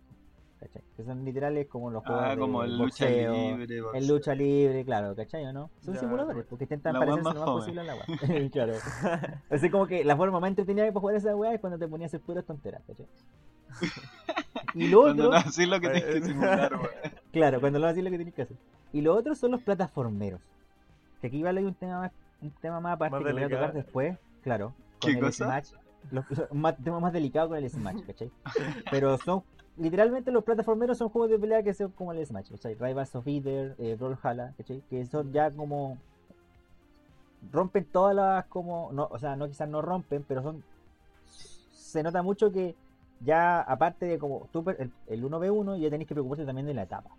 ¿cachai? 0.59 0.81
Que 0.97 1.03
son 1.03 1.23
literales 1.25 1.67
como 1.67 1.89
los 1.91 2.03
juegos 2.03 2.23
Ah, 2.25 2.29
de 2.31 2.37
como 2.37 2.63
el 2.63 2.71
lucha 2.77 3.05
boxeo, 3.05 3.33
libre. 3.33 3.75
el 3.77 3.81
boxeo. 3.83 4.01
lucha 4.15 4.35
libre, 4.35 4.85
claro, 4.85 5.15
¿cachai 5.15 5.45
o 5.45 5.53
no? 5.53 5.69
Son 5.81 5.93
Ya, 5.93 5.99
simuladores, 6.01 6.45
porque 6.49 6.65
intentan 6.65 6.95
weá 6.95 6.99
parecerse 7.05 7.23
lo 7.33 7.35
más 7.35 7.43
fome. 7.45 7.59
posible 7.59 7.81
a 7.81 7.83
la 7.83 7.95
weá. 7.95 8.05
claro. 8.51 8.73
Así 9.49 9.69
como 9.69 9.87
que 9.87 10.03
la 10.03 10.15
forma 10.17 10.39
más 10.39 10.49
entretenida 10.49 10.85
para 10.87 10.99
jugar 10.99 11.15
esa 11.15 11.35
weá 11.35 11.53
es 11.53 11.61
cuando 11.61 11.77
te 11.79 11.87
ponías 11.87 12.13
a 12.13 12.17
hacer 12.17 12.25
puras 12.25 12.45
tonteras, 12.45 12.81
¿cachai? 12.87 13.07
y 14.75 14.87
lo 14.87 15.01
Cuando 15.01 15.29
otro, 15.29 15.39
no 15.39 15.65
lo 15.67 15.79
que 15.79 15.89
tienes 15.89 16.03
que 16.15 16.21
simular, 16.21 16.73
weón. 16.75 16.87
claro, 17.31 17.59
cuando 17.59 17.79
lo 17.79 17.87
haces 17.87 18.03
lo 18.03 18.09
que 18.09 18.15
tienes 18.17 18.33
que 18.33 18.41
hacer. 18.43 18.57
Y 18.93 19.01
lo 19.01 19.15
otro 19.15 19.35
son 19.35 19.51
los 19.51 19.61
plataformeros. 19.61 20.41
Que 21.21 21.27
aquí 21.27 21.43
vale 21.43 21.65
un 21.65 21.73
tema 21.75 21.99
más, 21.99 22.11
un 22.41 22.51
tema 22.51 22.79
más 22.79 22.93
aparte 22.95 23.15
Más 23.17 23.23
que 23.25 23.33
voy 23.33 23.43
a 23.43 23.49
tocar 23.49 23.73
después, 23.73 24.17
claro. 24.41 24.73
Con 25.01 25.11
¿Qué 25.11 25.17
el 25.19 25.25
cosa? 25.25 25.45
Smash. 25.45 25.71
Los, 26.11 26.25
los- 26.31 26.49
un 26.49 26.75
tema 26.83 26.99
más 26.99 27.13
delicado 27.13 27.49
con 27.49 27.57
el 27.57 27.69
Smash, 27.69 28.01
¿cachai? 28.07 28.31
Pero 28.89 29.17
son, 29.17 29.43
literalmente 29.79 30.31
los 30.31 30.43
plataformeros 30.43 30.97
son 30.97 31.09
juegos 31.09 31.31
de 31.31 31.39
pelea 31.39 31.63
que 31.63 31.73
son 31.73 31.91
como 31.91 32.11
el 32.13 32.25
Smash, 32.25 32.51
¿cachai? 32.51 32.75
Rivals 32.75 33.15
of 33.15 33.27
Either, 33.27 33.75
eh, 33.79 33.95
Brawlhalla. 33.97 34.53
Que 34.89 35.05
son 35.05 35.31
ya 35.31 35.49
como 35.51 35.97
rompen 37.51 37.85
todas 37.85 38.15
las 38.15 38.45
como 38.45 38.91
no, 38.91 39.07
o 39.09 39.17
sea, 39.17 39.35
no 39.35 39.47
quizás 39.47 39.69
no 39.69 39.81
rompen, 39.81 40.23
pero 40.27 40.43
son 40.43 40.63
se 41.71 42.03
nota 42.03 42.21
mucho 42.21 42.51
que 42.51 42.75
ya 43.21 43.61
aparte 43.61 44.05
de 44.05 44.19
como 44.19 44.47
tú 44.51 44.63
el, 44.77 44.91
el 45.07 45.23
1v1 45.23 45.79
ya 45.79 45.89
tenéis 45.89 46.07
que 46.07 46.13
preocuparte 46.13 46.45
también 46.45 46.67
de 46.67 46.73
la 46.73 46.83
etapa, 46.83 47.09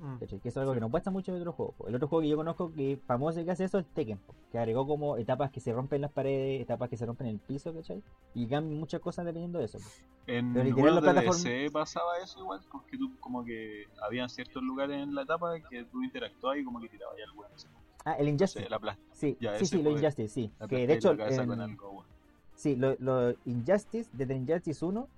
Mm. 0.00 0.18
¿cachai? 0.18 0.38
Que 0.40 0.48
es 0.48 0.56
algo 0.56 0.72
Sí. 0.72 0.76
que 0.76 0.80
no 0.80 0.90
pasa 0.90 1.10
mucho 1.10 1.32
en 1.34 1.38
otros 1.40 1.54
juegos. 1.54 1.74
El 1.88 1.94
otro 1.94 2.08
juego 2.08 2.22
que 2.22 2.28
yo 2.28 2.36
conozco 2.36 2.72
que 2.72 2.98
famoso 3.06 3.44
que 3.44 3.50
hace 3.50 3.64
eso 3.64 3.78
es 3.78 3.86
Tekken, 3.86 4.18
que 4.52 4.58
agregó 4.58 4.86
como 4.86 5.16
etapas 5.16 5.50
que 5.50 5.60
se 5.60 5.72
rompen 5.72 6.00
las 6.02 6.12
paredes, 6.12 6.60
etapas 6.62 6.88
que 6.88 6.96
se 6.96 7.04
rompen 7.06 7.26
el 7.26 7.38
piso, 7.38 7.74
¿cachai? 7.74 8.02
Y 8.34 8.46
cambian 8.46 8.78
muchas 8.78 9.00
cosas 9.00 9.24
dependiendo 9.24 9.58
de 9.58 9.64
eso. 9.66 9.78
po. 9.78 9.84
En 10.26 10.52
Pero 10.52 10.64
la 10.64 10.94
de 10.96 11.00
plataforma- 11.00 11.32
DC 11.50 11.70
pasaba 11.72 12.18
eso 12.22 12.38
igual, 12.40 12.60
porque 12.70 12.98
tú 12.98 13.16
como 13.20 13.44
que 13.44 13.84
habían 14.02 14.28
ciertos 14.28 14.62
lugares 14.62 15.02
en 15.02 15.14
la 15.14 15.22
etapa 15.22 15.58
que 15.70 15.84
tú 15.84 16.02
interactuabas 16.02 16.58
y 16.58 16.64
como 16.64 16.80
que 16.80 16.88
tirabas 16.88 17.16
ese- 17.56 17.68
Ah, 18.04 18.12
el 18.12 18.28
Injustice. 18.28 18.64
sé, 18.64 18.70
la 18.70 18.78
plasta. 18.78 19.02
Sí, 19.12 19.36
ya, 19.40 19.58
sí, 19.58 19.66
sí, 19.66 19.82
lo 19.82 19.90
Injustice, 19.90 20.28
sí. 20.28 20.52
la 20.60 20.68
Que 20.68 20.86
de 20.86 20.94
hecho, 20.94 21.10
en- 21.12 21.46
con 21.48 21.60
algo, 21.60 21.90
weón. 21.90 22.06
sí, 22.54 22.76
lo, 22.76 22.94
lo 23.00 23.34
Injustice, 23.46 24.08
desde 24.12 24.34
Injustice 24.36 24.84
1, 24.84 25.08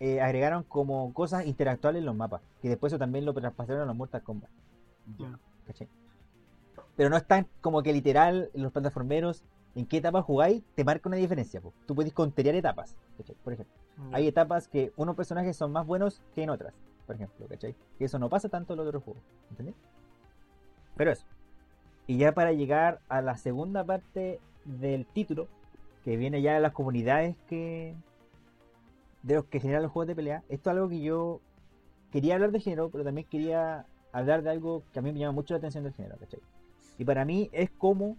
eh, 0.00 0.20
agregaron 0.20 0.62
como 0.62 1.12
cosas 1.12 1.46
interactuales 1.46 2.00
en 2.00 2.06
los 2.06 2.16
mapas. 2.16 2.42
Que 2.60 2.68
después 2.68 2.92
eso 2.92 2.98
también 2.98 3.24
lo 3.24 3.34
traspasaron 3.34 3.82
a 3.82 3.86
los 3.86 3.96
Mortal 3.96 4.22
Kombat. 4.22 4.50
¿cachai? 5.66 5.88
Pero 6.96 7.10
no 7.10 7.16
es 7.16 7.26
tan 7.26 7.46
como 7.60 7.82
que 7.82 7.92
literal 7.92 8.50
los 8.54 8.72
plataformeros, 8.72 9.44
en 9.74 9.86
qué 9.86 9.98
etapa 9.98 10.22
jugáis, 10.22 10.62
te 10.74 10.84
marca 10.84 11.08
una 11.08 11.18
diferencia. 11.18 11.60
po. 11.60 11.72
Tú 11.86 11.94
puedes 11.94 12.12
conterear 12.12 12.54
etapas, 12.54 12.96
¿cachai? 13.18 13.36
por 13.44 13.52
ejemplo. 13.52 13.74
Hay 14.12 14.26
etapas 14.26 14.68
que 14.68 14.92
unos 14.96 15.16
personajes 15.16 15.56
son 15.56 15.72
más 15.72 15.86
buenos 15.86 16.22
que 16.34 16.42
en 16.42 16.50
otras, 16.50 16.74
por 17.06 17.16
ejemplo, 17.16 17.46
¿cachai? 17.48 17.74
Que 17.98 18.04
eso 18.04 18.18
no 18.18 18.28
pasa 18.28 18.48
tanto 18.48 18.74
en 18.74 18.78
los 18.78 18.86
otros 18.86 19.02
juegos, 19.02 19.22
¿entendés? 19.50 19.74
Pero 20.96 21.12
eso. 21.12 21.26
Y 22.06 22.18
ya 22.18 22.32
para 22.32 22.52
llegar 22.52 23.00
a 23.08 23.20
la 23.20 23.36
segunda 23.36 23.84
parte 23.84 24.40
del 24.64 25.06
título, 25.06 25.48
que 26.04 26.16
viene 26.16 26.42
ya 26.42 26.54
de 26.54 26.60
las 26.60 26.72
comunidades 26.72 27.36
que. 27.48 27.94
De 29.22 29.34
los 29.34 29.44
que 29.46 29.60
generan 29.60 29.82
los 29.82 29.92
juegos 29.92 30.08
de 30.08 30.14
pelea, 30.14 30.42
esto 30.48 30.70
es 30.70 30.76
algo 30.76 30.88
que 30.88 31.00
yo 31.00 31.40
quería 32.10 32.34
hablar 32.34 32.52
de 32.52 32.60
género, 32.60 32.90
pero 32.90 33.04
también 33.04 33.26
quería 33.28 33.86
hablar 34.12 34.42
de 34.42 34.50
algo 34.50 34.82
que 34.92 34.98
a 34.98 35.02
mí 35.02 35.12
me 35.12 35.18
llama 35.18 35.32
mucho 35.32 35.54
la 35.54 35.58
atención 35.58 35.84
del 35.84 35.92
género, 35.92 36.16
¿cachai? 36.18 36.40
Y 36.98 37.04
para 37.04 37.24
mí 37.24 37.50
es 37.52 37.70
cómo 37.70 38.16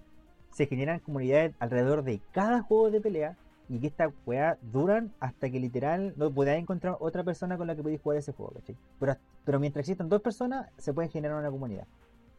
se 0.51 0.67
generan 0.67 0.99
comunidades 0.99 1.55
alrededor 1.59 2.03
de 2.03 2.21
cada 2.31 2.61
juego 2.61 2.91
de 2.91 3.01
pelea 3.01 3.37
y 3.69 3.79
que 3.79 3.87
estas 3.87 4.13
weas 4.25 4.57
duran 4.61 5.13
hasta 5.19 5.49
que 5.49 5.59
literal 5.59 6.13
no 6.15 6.31
podáis 6.33 6.61
encontrar 6.61 6.97
otra 6.99 7.23
persona 7.23 7.57
con 7.57 7.67
la 7.67 7.75
que 7.75 7.83
podéis 7.83 8.01
jugar 8.01 8.17
ese 8.17 8.31
juego, 8.31 8.53
¿cachai? 8.53 8.77
Pero, 8.99 9.17
pero 9.43 9.59
mientras 9.59 9.81
existan 9.81 10.09
dos 10.09 10.21
personas, 10.21 10.69
se 10.77 10.93
puede 10.93 11.09
generar 11.09 11.37
una 11.37 11.51
comunidad, 11.51 11.87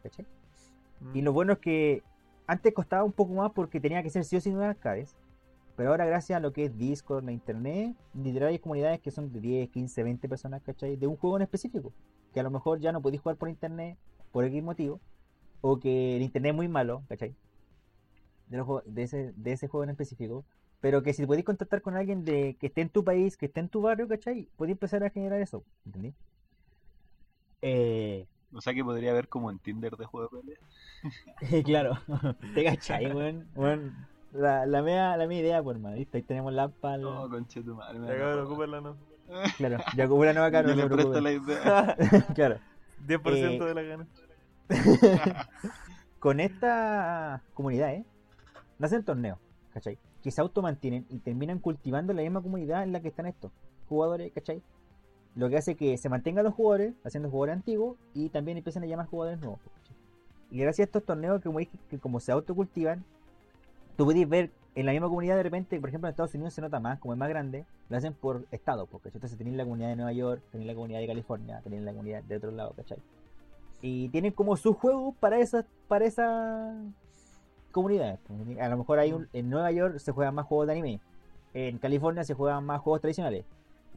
¿cachai? 0.01 0.25
Mm. 0.99 1.15
Y 1.15 1.21
lo 1.21 1.33
bueno 1.33 1.53
es 1.53 1.59
que 1.59 2.03
antes 2.47 2.73
costaba 2.73 3.03
un 3.03 3.11
poco 3.11 3.33
más 3.33 3.51
porque 3.51 3.79
tenía 3.79 4.01
que 4.01 4.09
ser 4.09 4.23
sí 4.25 4.35
o 4.35 4.41
sí 4.41 4.49
en 4.49 4.61
arcades. 4.61 5.15
Pero 5.79 5.91
ahora 5.91 6.05
gracias 6.05 6.35
a 6.35 6.41
lo 6.41 6.51
que 6.51 6.65
es 6.65 6.77
Discord, 6.77 7.23
la 7.23 7.31
internet, 7.31 7.95
literal 8.13 8.49
hay 8.49 8.59
comunidades 8.59 8.99
que 8.99 9.11
son 9.11 9.31
de 9.31 9.39
10, 9.39 9.69
15, 9.69 10.03
20 10.03 10.27
personas, 10.27 10.61
¿cachai? 10.61 10.97
De 10.97 11.07
un 11.07 11.15
juego 11.15 11.37
en 11.37 11.43
específico. 11.43 11.93
Que 12.33 12.41
a 12.41 12.43
lo 12.43 12.51
mejor 12.51 12.81
ya 12.81 12.91
no 12.91 13.01
podéis 13.01 13.21
jugar 13.21 13.37
por 13.37 13.47
internet 13.47 13.97
por 14.33 14.43
X 14.43 14.61
motivo. 14.61 14.99
O 15.61 15.79
que 15.79 16.17
el 16.17 16.21
internet 16.21 16.49
es 16.49 16.55
muy 16.57 16.67
malo, 16.67 17.03
¿cachai? 17.07 17.33
De, 18.49 18.57
los 18.57 18.67
de, 18.87 19.03
ese, 19.03 19.31
de 19.37 19.53
ese 19.53 19.69
juego 19.69 19.85
en 19.85 19.91
específico. 19.91 20.43
Pero 20.81 21.01
que 21.01 21.13
si 21.13 21.25
podéis 21.25 21.45
contactar 21.45 21.81
con 21.81 21.95
alguien 21.95 22.25
de 22.25 22.57
que 22.59 22.67
esté 22.67 22.81
en 22.81 22.89
tu 22.89 23.05
país, 23.05 23.37
que 23.37 23.45
esté 23.45 23.61
en 23.61 23.69
tu 23.69 23.81
barrio, 23.81 24.05
¿cachai? 24.09 24.49
Podéis 24.57 24.75
empezar 24.75 25.01
a 25.05 25.09
generar 25.09 25.39
eso, 25.39 25.63
¿entendí? 25.85 26.13
Eh, 27.61 28.27
O 28.51 28.59
sea 28.59 28.73
que 28.73 28.83
podría 28.83 29.11
haber 29.11 29.29
como 29.29 29.49
en 29.49 29.59
Tinder 29.59 29.95
de 29.95 30.05
juego 30.05 30.27
de 30.27 30.41
pelea. 30.41 30.59
claro, 31.63 31.97
te 32.53 32.65
cachai, 32.65 33.13
weón. 33.13 33.47
La, 34.31 34.65
la, 34.65 34.81
mea, 34.81 35.17
la 35.17 35.27
mea 35.27 35.39
idea, 35.39 35.63
pues, 35.63 35.75
hermano. 35.75 35.95
¿viste? 35.95 36.17
Ahí 36.17 36.23
tenemos 36.23 36.53
la 36.53 36.69
pal. 36.69 37.01
No, 37.01 37.29
conche 37.29 37.61
tu 37.63 37.75
madre. 37.75 37.99
me 37.99 38.07
Ya 38.07 38.17
cabrón, 38.17 38.83
no. 38.83 38.95
Claro, 39.57 39.77
ya 39.95 40.11
una 40.11 40.33
nueva 40.33 40.51
cara, 40.51 40.69
Yo 40.69 40.75
no 40.75 40.83
le 40.83 40.89
presto 40.89 41.21
la 41.21 41.31
idea. 41.31 41.95
claro. 42.35 42.57
10% 43.07 43.35
Eh, 43.35 43.59
de 43.59 43.73
la 43.73 43.81
gana. 43.81 44.07
Con 46.19 46.39
esta 46.39 47.41
comunidad, 47.53 47.93
¿eh? 47.93 48.05
Nacen 48.77 49.03
torneos, 49.03 49.39
¿cachai? 49.73 49.97
Que 50.21 50.31
se 50.31 50.41
automantienen 50.41 51.05
y 51.09 51.19
terminan 51.19 51.59
cultivando 51.59 52.13
la 52.13 52.21
misma 52.21 52.41
comunidad 52.41 52.83
en 52.83 52.91
la 52.91 52.99
que 53.01 53.07
están 53.07 53.25
estos 53.25 53.51
jugadores, 53.87 54.31
¿cachai? 54.33 54.61
Lo 55.35 55.49
que 55.49 55.57
hace 55.57 55.75
que 55.75 55.97
se 55.97 56.09
mantengan 56.09 56.43
los 56.43 56.53
jugadores, 56.53 56.93
haciendo 57.05 57.29
jugadores 57.29 57.55
antiguos, 57.55 57.97
y 58.13 58.29
también 58.29 58.57
empiezan 58.57 58.83
a 58.83 58.87
llamar 58.87 59.05
jugadores 59.07 59.39
nuevos. 59.39 59.59
¿cachai? 59.75 59.95
Y 60.51 60.59
gracias 60.59 60.85
a 60.85 60.87
estos 60.89 61.05
torneos, 61.05 61.41
como 61.41 61.59
dije, 61.59 61.77
que 61.89 61.99
como 61.99 62.19
se 62.19 62.31
autocultivan, 62.31 63.05
tú 63.99 64.05
podéis 64.05 64.29
ver 64.29 64.49
en 64.75 64.85
la 64.85 64.93
misma 64.93 65.09
comunidad 65.09 65.35
de 65.35 65.43
repente, 65.43 65.77
por 65.77 65.89
ejemplo 65.89 66.07
en 66.07 66.11
Estados 66.11 66.33
Unidos 66.33 66.53
se 66.53 66.61
nota 66.61 66.79
más, 66.79 66.99
como 66.99 67.13
es 67.13 67.19
más 67.19 67.27
grande, 67.27 67.65
lo 67.89 67.97
hacen 67.97 68.13
por 68.13 68.45
estado, 68.49 68.85
porque 68.85 69.09
entonces 69.09 69.37
tenéis 69.37 69.57
la 69.57 69.65
comunidad 69.65 69.89
de 69.89 69.97
Nueva 69.97 70.13
York, 70.13 70.41
tenéis 70.53 70.69
la 70.69 70.73
comunidad 70.73 71.01
de 71.01 71.07
California, 71.07 71.59
tenéis 71.65 71.81
la 71.83 71.91
comunidad 71.91 72.23
de 72.23 72.37
otro 72.37 72.49
lado, 72.51 72.71
¿cachai? 72.77 72.97
Y 73.81 74.07
tienen 74.07 74.31
como 74.31 74.55
sus 74.55 74.77
juegos 74.77 75.15
para 75.19 75.39
esas, 75.39 75.65
para 75.89 76.05
esas 76.05 76.77
comunidades. 77.73 78.19
pues, 78.25 78.57
A 78.57 78.69
lo 78.69 78.77
mejor 78.77 78.99
hay 78.99 79.11
un, 79.11 79.27
en 79.33 79.49
Nueva 79.49 79.69
York 79.73 79.97
se 79.97 80.13
juegan 80.13 80.33
más 80.33 80.45
juegos 80.45 80.67
de 80.67 80.71
anime, 80.71 81.01
en 81.53 81.77
California 81.77 82.23
se 82.23 82.35
juegan 82.35 82.65
más 82.65 82.79
juegos 82.79 83.01
tradicionales, 83.01 83.43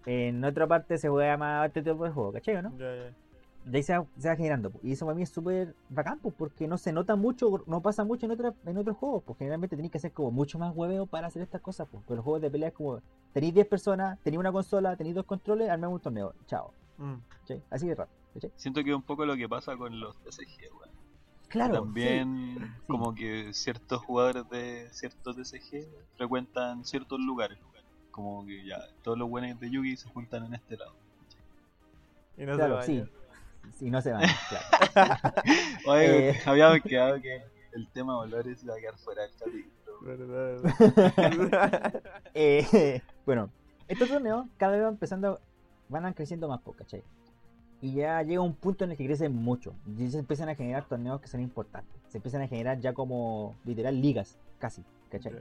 en 0.04 0.44
otra 0.44 0.66
parte 0.66 0.98
se 0.98 1.08
juega 1.08 1.36
más 1.36 1.68
este 1.68 1.80
tipo 1.80 2.02
de 2.02 2.10
juegos, 2.10 2.34
¿cachai? 2.34 2.60
¿no? 2.60 2.76
Ya. 2.76 3.12
De 3.64 3.78
ahí 3.78 3.82
se 3.82 3.96
va, 3.96 4.06
se 4.18 4.28
va 4.28 4.36
generando. 4.36 4.72
Y 4.82 4.92
eso 4.92 5.06
para 5.06 5.16
mí 5.16 5.22
es 5.22 5.30
súper 5.30 5.74
bacán, 5.88 6.18
pues, 6.18 6.34
porque 6.36 6.66
no 6.66 6.78
se 6.78 6.92
nota 6.92 7.16
mucho, 7.16 7.62
no 7.66 7.80
pasa 7.80 8.04
mucho 8.04 8.26
en, 8.26 8.32
otra, 8.32 8.54
en 8.66 8.76
otros 8.76 8.96
juegos, 8.96 9.22
pues 9.24 9.38
generalmente 9.38 9.76
tenéis 9.76 9.92
que 9.92 9.98
hacer 9.98 10.12
como 10.12 10.30
mucho 10.30 10.58
más 10.58 10.74
hueveo 10.74 11.06
para 11.06 11.28
hacer 11.28 11.42
estas 11.42 11.60
cosas, 11.60 11.88
pues. 11.90 12.02
Pero 12.06 12.16
los 12.16 12.24
juegos 12.24 12.42
de 12.42 12.50
pelea 12.50 12.68
es 12.68 12.74
como, 12.74 13.00
tenéis 13.32 13.54
10 13.54 13.66
personas, 13.66 14.18
tenéis 14.22 14.40
una 14.40 14.52
consola, 14.52 14.96
tenéis 14.96 15.14
dos 15.14 15.26
controles, 15.26 15.70
armamos 15.70 15.96
un 15.96 16.02
torneo, 16.02 16.34
chao. 16.46 16.72
Mm. 16.98 17.14
Así 17.70 17.88
de 17.88 17.94
rápido. 17.94 18.18
¿cachai? 18.34 18.52
Siento 18.56 18.82
que 18.82 18.90
es 18.90 18.96
un 18.96 19.02
poco 19.02 19.24
lo 19.26 19.36
que 19.36 19.48
pasa 19.48 19.76
con 19.76 19.98
los 20.00 20.16
TCG. 20.22 20.70
Claro, 21.48 21.82
También 21.82 22.56
sí. 22.58 22.82
como 22.86 23.14
que 23.14 23.52
ciertos 23.52 24.00
jugadores 24.00 24.48
de 24.48 24.88
ciertos 24.90 25.36
TCG 25.36 25.86
frecuentan 26.16 26.82
ciertos 26.86 27.20
lugares. 27.20 27.58
Como 28.10 28.46
que 28.46 28.64
ya 28.64 28.78
todos 29.02 29.18
los 29.18 29.28
buenos 29.28 29.60
de 29.60 29.70
Yugi 29.70 29.96
se 29.96 30.08
juntan 30.08 30.46
en 30.46 30.54
este 30.54 30.78
lado. 30.78 30.94
Y 32.38 32.46
no 32.46 32.56
claro, 32.56 32.80
se 32.82 32.86
sí. 32.86 33.10
Sí, 33.78 33.90
no 33.90 34.00
se 34.00 34.12
van, 34.12 34.22
claro. 34.48 35.34
Oye, 35.86 36.30
Eh. 36.30 36.40
habíamos 36.46 36.80
quedado 36.82 37.20
que 37.20 37.42
el 37.72 37.88
tema 37.88 38.18
olores 38.18 38.62
iba 38.62 38.74
a 38.74 38.78
quedar 38.78 38.96
fuera 38.96 39.22
del 39.22 39.32
capítulo. 39.36 39.72
Verdad. 40.02 42.02
Eh, 42.34 43.00
bueno, 43.24 43.50
estos 43.88 44.08
torneos 44.08 44.46
cada 44.56 44.72
vez 44.72 44.82
van 44.82 44.92
empezando, 44.94 45.40
van 45.88 46.12
creciendo 46.12 46.48
más, 46.48 46.60
po, 46.60 46.72
¿cachai? 46.72 47.02
Y 47.80 47.94
ya 47.94 48.22
llega 48.22 48.40
un 48.40 48.54
punto 48.54 48.84
en 48.84 48.92
el 48.92 48.96
que 48.96 49.06
crecen 49.06 49.34
mucho. 49.34 49.74
Y 49.98 50.08
se 50.08 50.18
empiezan 50.18 50.48
a 50.48 50.54
generar 50.54 50.84
torneos 50.84 51.20
que 51.20 51.28
son 51.28 51.40
importantes. 51.40 51.92
Se 52.08 52.18
empiezan 52.18 52.42
a 52.42 52.48
generar 52.48 52.78
ya 52.80 52.92
como 52.92 53.56
literal 53.64 54.00
ligas, 54.00 54.38
casi, 54.58 54.84
¿cachai? 55.10 55.32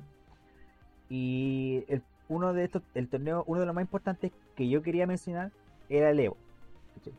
Y 1.10 1.84
el, 1.88 2.02
uno 2.30 2.54
de 2.54 2.64
estos, 2.64 2.82
el 2.96 3.10
torneo, 3.10 3.44
uno 3.46 3.60
de 3.60 3.66
los 3.66 3.76
más 3.76 3.84
importantes 3.84 4.32
que 4.56 4.68
yo 4.70 4.82
quería 4.82 5.06
mencionar 5.06 5.52
era 5.90 6.10
el 6.10 6.20
Evo. 6.20 6.38
¿cachai? 6.96 7.14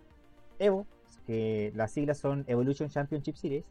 Evo, 0.58 0.86
que 1.26 1.72
las 1.74 1.92
siglas 1.92 2.18
son 2.18 2.44
Evolution 2.46 2.88
Championship 2.88 3.36
Series, 3.36 3.64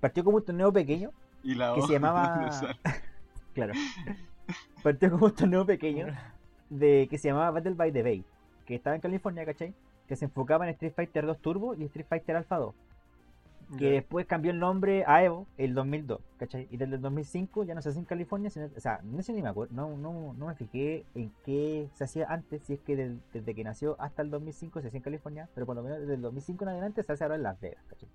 partió 0.00 0.24
como 0.24 0.38
un 0.38 0.44
torneo 0.44 0.72
pequeño 0.72 1.10
Y 1.42 1.54
la 1.54 1.74
que 1.74 1.82
se 1.82 1.92
llamaba. 1.92 2.50
claro. 3.54 3.72
Partió 4.82 5.10
como 5.10 5.26
un 5.26 5.34
torneo 5.34 5.66
pequeño 5.66 6.06
de 6.70 7.06
que 7.10 7.18
se 7.18 7.28
llamaba 7.28 7.50
Battle 7.52 7.74
by 7.74 7.92
the 7.92 8.02
Bay, 8.02 8.24
que 8.64 8.74
estaba 8.74 8.96
en 8.96 9.02
California, 9.02 9.44
¿cachai? 9.44 9.74
Que 10.06 10.16
se 10.16 10.26
enfocaba 10.26 10.64
en 10.66 10.70
Street 10.74 10.92
Fighter 10.94 11.26
2 11.26 11.38
Turbo 11.38 11.74
y 11.74 11.84
Street 11.84 12.06
Fighter 12.08 12.36
Alpha 12.36 12.56
2, 12.58 12.74
que 13.78 13.90
después 13.90 14.26
cambió 14.26 14.52
el 14.52 14.58
nombre 14.58 15.04
a 15.06 15.24
Evo 15.24 15.46
el 15.58 15.74
2002, 15.74 16.20
¿cachai? 16.38 16.68
Y 16.70 16.76
desde 16.76 16.96
el 16.96 17.02
2005 17.02 17.64
ya 17.64 17.74
no 17.74 17.82
se 17.82 17.88
hace 17.88 17.98
en 17.98 18.04
California, 18.04 18.48
sino, 18.48 18.68
o 18.74 18.80
sea, 18.80 19.00
no 19.02 19.22
sé 19.22 19.32
ni 19.32 19.42
me 19.42 19.48
acuerdo, 19.48 19.74
no, 19.74 19.96
no, 19.96 20.34
no 20.34 20.46
me 20.46 20.54
fijé 20.54 21.04
en 21.14 21.32
qué 21.44 21.88
se 21.92 22.04
hacía 22.04 22.26
antes, 22.28 22.62
si 22.62 22.74
es 22.74 22.80
que 22.80 22.96
desde 23.32 23.54
que 23.54 23.64
nació 23.64 23.96
hasta 24.00 24.22
el 24.22 24.30
2005 24.30 24.80
se 24.80 24.88
hacía 24.88 24.98
en 24.98 25.04
California, 25.04 25.48
pero 25.54 25.66
por 25.66 25.74
lo 25.74 25.82
menos 25.82 26.00
desde 26.00 26.14
el 26.14 26.22
2005 26.22 26.64
en 26.64 26.68
adelante 26.68 27.02
se 27.02 27.12
hace 27.12 27.24
ahora 27.24 27.36
en 27.36 27.42
Las 27.42 27.60
Vegas, 27.60 27.84
¿cachai? 27.88 28.08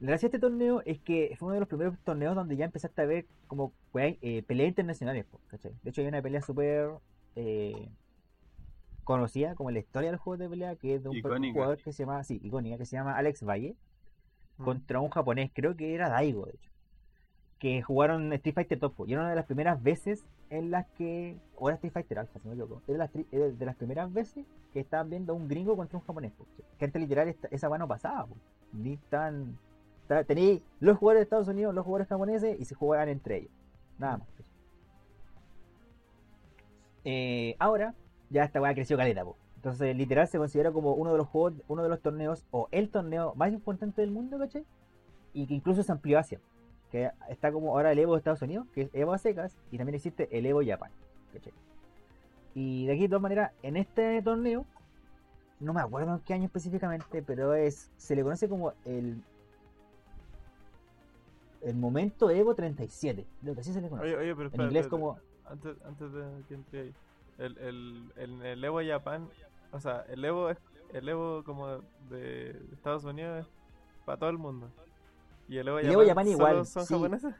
La 0.00 0.12
gracia 0.12 0.28
de 0.28 0.36
este 0.36 0.46
torneo 0.46 0.82
es 0.86 0.98
que 0.98 1.34
fue 1.38 1.46
uno 1.46 1.54
de 1.54 1.60
los 1.60 1.68
primeros 1.68 1.98
torneos 2.04 2.34
donde 2.34 2.56
ya 2.56 2.64
empezaste 2.64 3.02
a 3.02 3.04
ver 3.04 3.26
como 3.46 3.72
eh, 3.94 4.42
peleas 4.46 4.68
internacionales, 4.68 5.26
¿cachai? 5.48 5.72
De 5.82 5.90
hecho 5.90 6.00
hay 6.00 6.06
una 6.06 6.22
pelea 6.22 6.40
súper 6.40 6.90
eh, 7.36 7.88
conocida 9.04 9.54
como 9.54 9.70
la 9.70 9.78
historia 9.78 10.08
de 10.08 10.12
los 10.12 10.20
juegos 10.20 10.38
de 10.40 10.48
pelea, 10.48 10.76
que 10.76 10.94
es 10.94 11.02
de 11.02 11.08
un, 11.08 11.16
Icónica. 11.16 11.52
jugador 11.54 11.78
que 11.78 11.92
se 11.92 12.02
llama, 12.04 12.22
sí, 12.24 12.40
icónica, 12.42 12.78
que 12.78 12.86
se 12.86 12.96
llama 12.96 13.16
Alex 13.16 13.42
Valle, 13.44 13.76
Mm. 14.58 14.64
contra 14.64 15.00
un 15.00 15.08
japonés, 15.10 15.50
creo 15.54 15.76
que 15.76 15.94
era 15.94 16.08
Daigo, 16.10 16.44
de 16.46 16.52
hecho, 16.52 16.70
que 17.58 17.82
jugaron 17.82 18.32
Street 18.34 18.54
Fighter 18.54 18.78
Top, 18.78 18.94
y 19.06 19.12
era 19.12 19.22
una 19.22 19.30
de 19.30 19.36
las 19.36 19.46
primeras 19.46 19.82
veces 19.82 20.24
en 20.50 20.70
las 20.70 20.86
que, 20.98 21.36
o 21.56 21.68
era 21.68 21.76
Street 21.76 21.92
Fighter 21.92 22.18
Alpha, 22.18 22.38
si 22.40 22.48
no 22.48 22.54
me 22.54 22.60
equivoco, 22.62 22.82
era, 22.88 23.08
de 23.08 23.66
las 23.66 23.76
primeras 23.76 24.12
veces 24.12 24.44
que 24.72 24.80
estaban 24.80 25.08
viendo 25.10 25.32
a 25.32 25.36
un 25.36 25.48
gringo 25.48 25.76
contra 25.76 25.98
un 25.98 26.04
japonés, 26.04 26.32
po, 26.32 26.46
antes 26.80 27.00
literal 27.00 27.28
esta- 27.28 27.48
esa 27.50 27.68
mano 27.68 27.86
pasaba, 27.88 28.26
ni 28.72 28.96
tan, 29.08 29.58
ta- 30.08 30.24
tenéis 30.24 30.62
los 30.80 30.96
jugadores 30.98 31.20
de 31.20 31.24
Estados 31.24 31.48
Unidos, 31.48 31.74
los 31.74 31.84
jugadores 31.84 32.08
japoneses, 32.08 32.58
y 32.60 32.64
se 32.64 32.74
jugaban 32.74 33.08
entre 33.08 33.36
ellos, 33.38 33.52
nada 33.98 34.18
más. 34.18 34.28
¿cachai? 34.28 34.44
Eh, 37.04 37.56
ahora, 37.58 37.94
ya 38.30 38.44
esta 38.44 38.60
weá 38.60 38.74
creció 38.74 38.96
caleta, 38.96 39.24
po. 39.24 39.36
Entonces, 39.56 39.94
literal 39.94 40.26
se 40.26 40.38
considera 40.38 40.72
como 40.72 40.94
uno 40.94 41.12
de 41.12 41.18
los 41.18 41.28
juegos, 41.28 41.60
uno 41.68 41.82
de 41.82 41.90
los 41.90 42.00
torneos, 42.00 42.46
o 42.50 42.68
el 42.70 42.88
torneo 42.88 43.34
más 43.34 43.52
importante 43.52 44.00
del 44.00 44.10
mundo, 44.10 44.38
¿cachai? 44.38 44.64
Y 45.34 45.46
que 45.46 45.54
incluso 45.54 45.82
se 45.82 45.92
amplió 45.92 46.18
hacia. 46.18 46.40
Que 46.90 47.10
está 47.28 47.52
como 47.52 47.72
ahora 47.72 47.92
el 47.92 47.98
Evo 47.98 48.14
de 48.14 48.18
Estados 48.18 48.40
Unidos, 48.42 48.66
que 48.72 48.82
es 48.82 48.90
Evo 48.94 49.12
a 49.12 49.18
secas, 49.18 49.58
y 49.70 49.76
también 49.76 49.96
existe 49.96 50.28
el 50.36 50.46
Evo 50.46 50.62
Japan, 50.64 50.90
¿cachai? 51.34 51.52
Y 52.54 52.86
de 52.86 52.92
aquí, 52.92 53.02
de 53.02 53.08
todas 53.08 53.22
maneras, 53.22 53.52
en 53.62 53.76
este 53.76 54.22
torneo, 54.22 54.64
no 55.60 55.74
me 55.74 55.80
acuerdo 55.82 56.14
en 56.14 56.20
qué 56.20 56.32
año 56.32 56.46
específicamente, 56.46 57.22
pero 57.22 57.54
es 57.54 57.90
se 57.98 58.16
le 58.16 58.22
conoce 58.22 58.48
como 58.48 58.72
el 58.86 59.22
el 61.62 61.76
momento 61.76 62.30
Evo 62.30 62.54
37, 62.54 63.26
lo 63.42 63.54
que 63.54 63.60
así 63.60 63.72
se 63.72 63.80
le 63.80 63.88
conoce. 63.88 64.08
Oye, 64.08 64.16
oye, 64.16 64.34
pero 64.34 64.40
en 64.40 64.46
espera, 64.46 64.64
inglés 64.64 64.86
espera, 64.86 65.00
como 65.00 65.18
Antes, 65.44 65.76
antes 65.84 66.12
de 66.12 66.24
que 66.48 66.54
entre 66.54 66.80
ahí. 66.80 66.94
El, 67.38 67.58
el, 67.58 68.12
el, 68.16 68.42
el 68.42 68.64
Evo 68.64 68.80
Japan, 68.86 69.28
o 69.72 69.80
sea, 69.80 70.04
el 70.08 70.24
Evo 70.24 70.50
el 70.92 71.08
Evo 71.08 71.42
como 71.44 71.78
de 72.10 72.50
Estados 72.72 73.04
Unidos 73.04 73.46
es 73.46 73.46
para 74.04 74.18
todo 74.18 74.30
el 74.30 74.38
mundo. 74.38 74.68
Y 75.48 75.58
el 75.58 75.68
Evo 75.68 75.78
El 75.78 75.86
Japan, 75.86 75.92
Evo 76.00 76.08
Japan 76.08 76.24
¿solo 76.26 76.36
igual, 76.36 76.66
son 76.66 76.86
sí. 76.86 76.94
japoneses? 76.94 77.34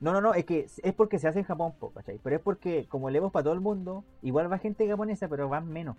No, 0.00 0.12
no, 0.12 0.20
no, 0.20 0.34
es 0.34 0.44
que 0.44 0.66
es 0.82 0.94
porque 0.94 1.18
se 1.18 1.28
hace 1.28 1.38
en 1.38 1.44
Japón, 1.44 1.74
po, 1.78 1.92
¿cachai? 1.92 2.18
Pero 2.22 2.36
es 2.36 2.42
porque 2.42 2.86
como 2.88 3.08
el 3.08 3.16
Evo 3.16 3.26
es 3.28 3.32
para 3.32 3.44
todo 3.44 3.54
el 3.54 3.60
mundo, 3.60 4.04
igual 4.22 4.50
va 4.50 4.58
gente 4.58 4.88
japonesa, 4.88 5.28
pero 5.28 5.48
van 5.48 5.68
menos. 5.68 5.96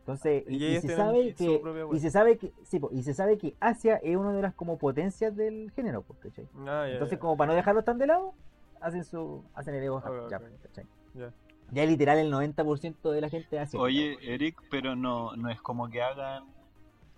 Entonces, 0.00 0.44
Y 0.48 0.56
y, 0.56 0.56
y 0.56 0.66
ellos 0.66 0.82
se 0.82 0.96
sabe 0.96 1.34
que 1.34 1.62
y 1.92 2.00
se 2.00 2.10
sabe 2.10 2.36
que 2.38 2.52
sí, 2.64 2.80
po, 2.80 2.88
y 2.92 3.02
se 3.04 3.14
sabe 3.14 3.38
que 3.38 3.54
Asia 3.60 3.96
es 4.02 4.16
una 4.16 4.32
de 4.32 4.42
las 4.42 4.54
como 4.54 4.76
potencias 4.76 5.36
del 5.36 5.70
género, 5.76 6.02
po, 6.02 6.14
¿cachai? 6.14 6.48
Ah, 6.66 6.86
Entonces, 6.88 7.18
como 7.18 7.36
para 7.36 7.52
no 7.52 7.54
dejarlo 7.54 7.84
tan 7.84 7.98
de 7.98 8.08
lado, 8.08 8.34
hacen 8.80 9.04
su 9.04 9.44
hacen 9.54 9.74
el 9.76 9.84
Evo 9.84 9.98
Ok, 9.98 10.02
Japón, 10.04 10.28
ya, 10.28 10.38
ok. 10.38 10.44
¿cachai? 10.62 10.86
Ya. 11.72 11.84
Literal 11.86 12.18
el 12.18 12.30
90% 12.32 13.10
de 13.10 13.20
la 13.20 13.28
gente 13.28 13.58
hace. 13.58 13.76
Oye, 13.78 14.16
Eric, 14.22 14.62
pero 14.70 14.94
no, 14.94 15.34
no 15.36 15.48
es 15.50 15.60
como 15.60 15.88
que 15.88 16.00
hagan 16.02 16.44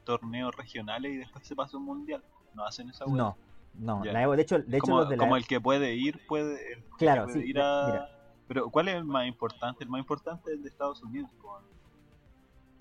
torneos 0.05 0.55
regionales 0.57 1.13
y 1.13 1.17
después 1.17 1.47
se 1.47 1.55
pasa 1.55 1.77
un 1.77 1.85
mundial. 1.85 2.23
No 2.55 2.65
hacen 2.65 2.89
esa 2.89 3.05
hueá. 3.05 3.17
no, 3.17 3.37
no, 3.75 4.05
la 4.05 4.23
Evo, 4.23 4.37
de 4.37 4.43
hecho, 4.43 4.59
de 4.61 4.77
hecho 4.77 4.87
como, 4.87 4.99
los 5.01 5.09
de 5.09 5.17
la 5.17 5.21
como 5.25 5.37
el 5.37 5.47
que 5.47 5.61
puede 5.61 5.95
ir, 5.95 6.25
puede, 6.29 6.73
el 6.75 6.85
Claro, 6.97 7.25
puede 7.25 7.43
sí, 7.43 7.51
ir 7.51 7.61
a... 7.61 7.87
mira. 7.87 8.09
Pero 8.47 8.71
¿cuál 8.71 8.89
es 8.89 8.95
el 8.95 9.05
más 9.05 9.27
importante? 9.27 9.83
El 9.85 9.91
más 9.91 9.99
importante 10.01 10.51
es 10.51 10.57
el 10.57 10.63
de 10.63 10.69
Estados 10.69 11.03
Unidos. 11.03 11.29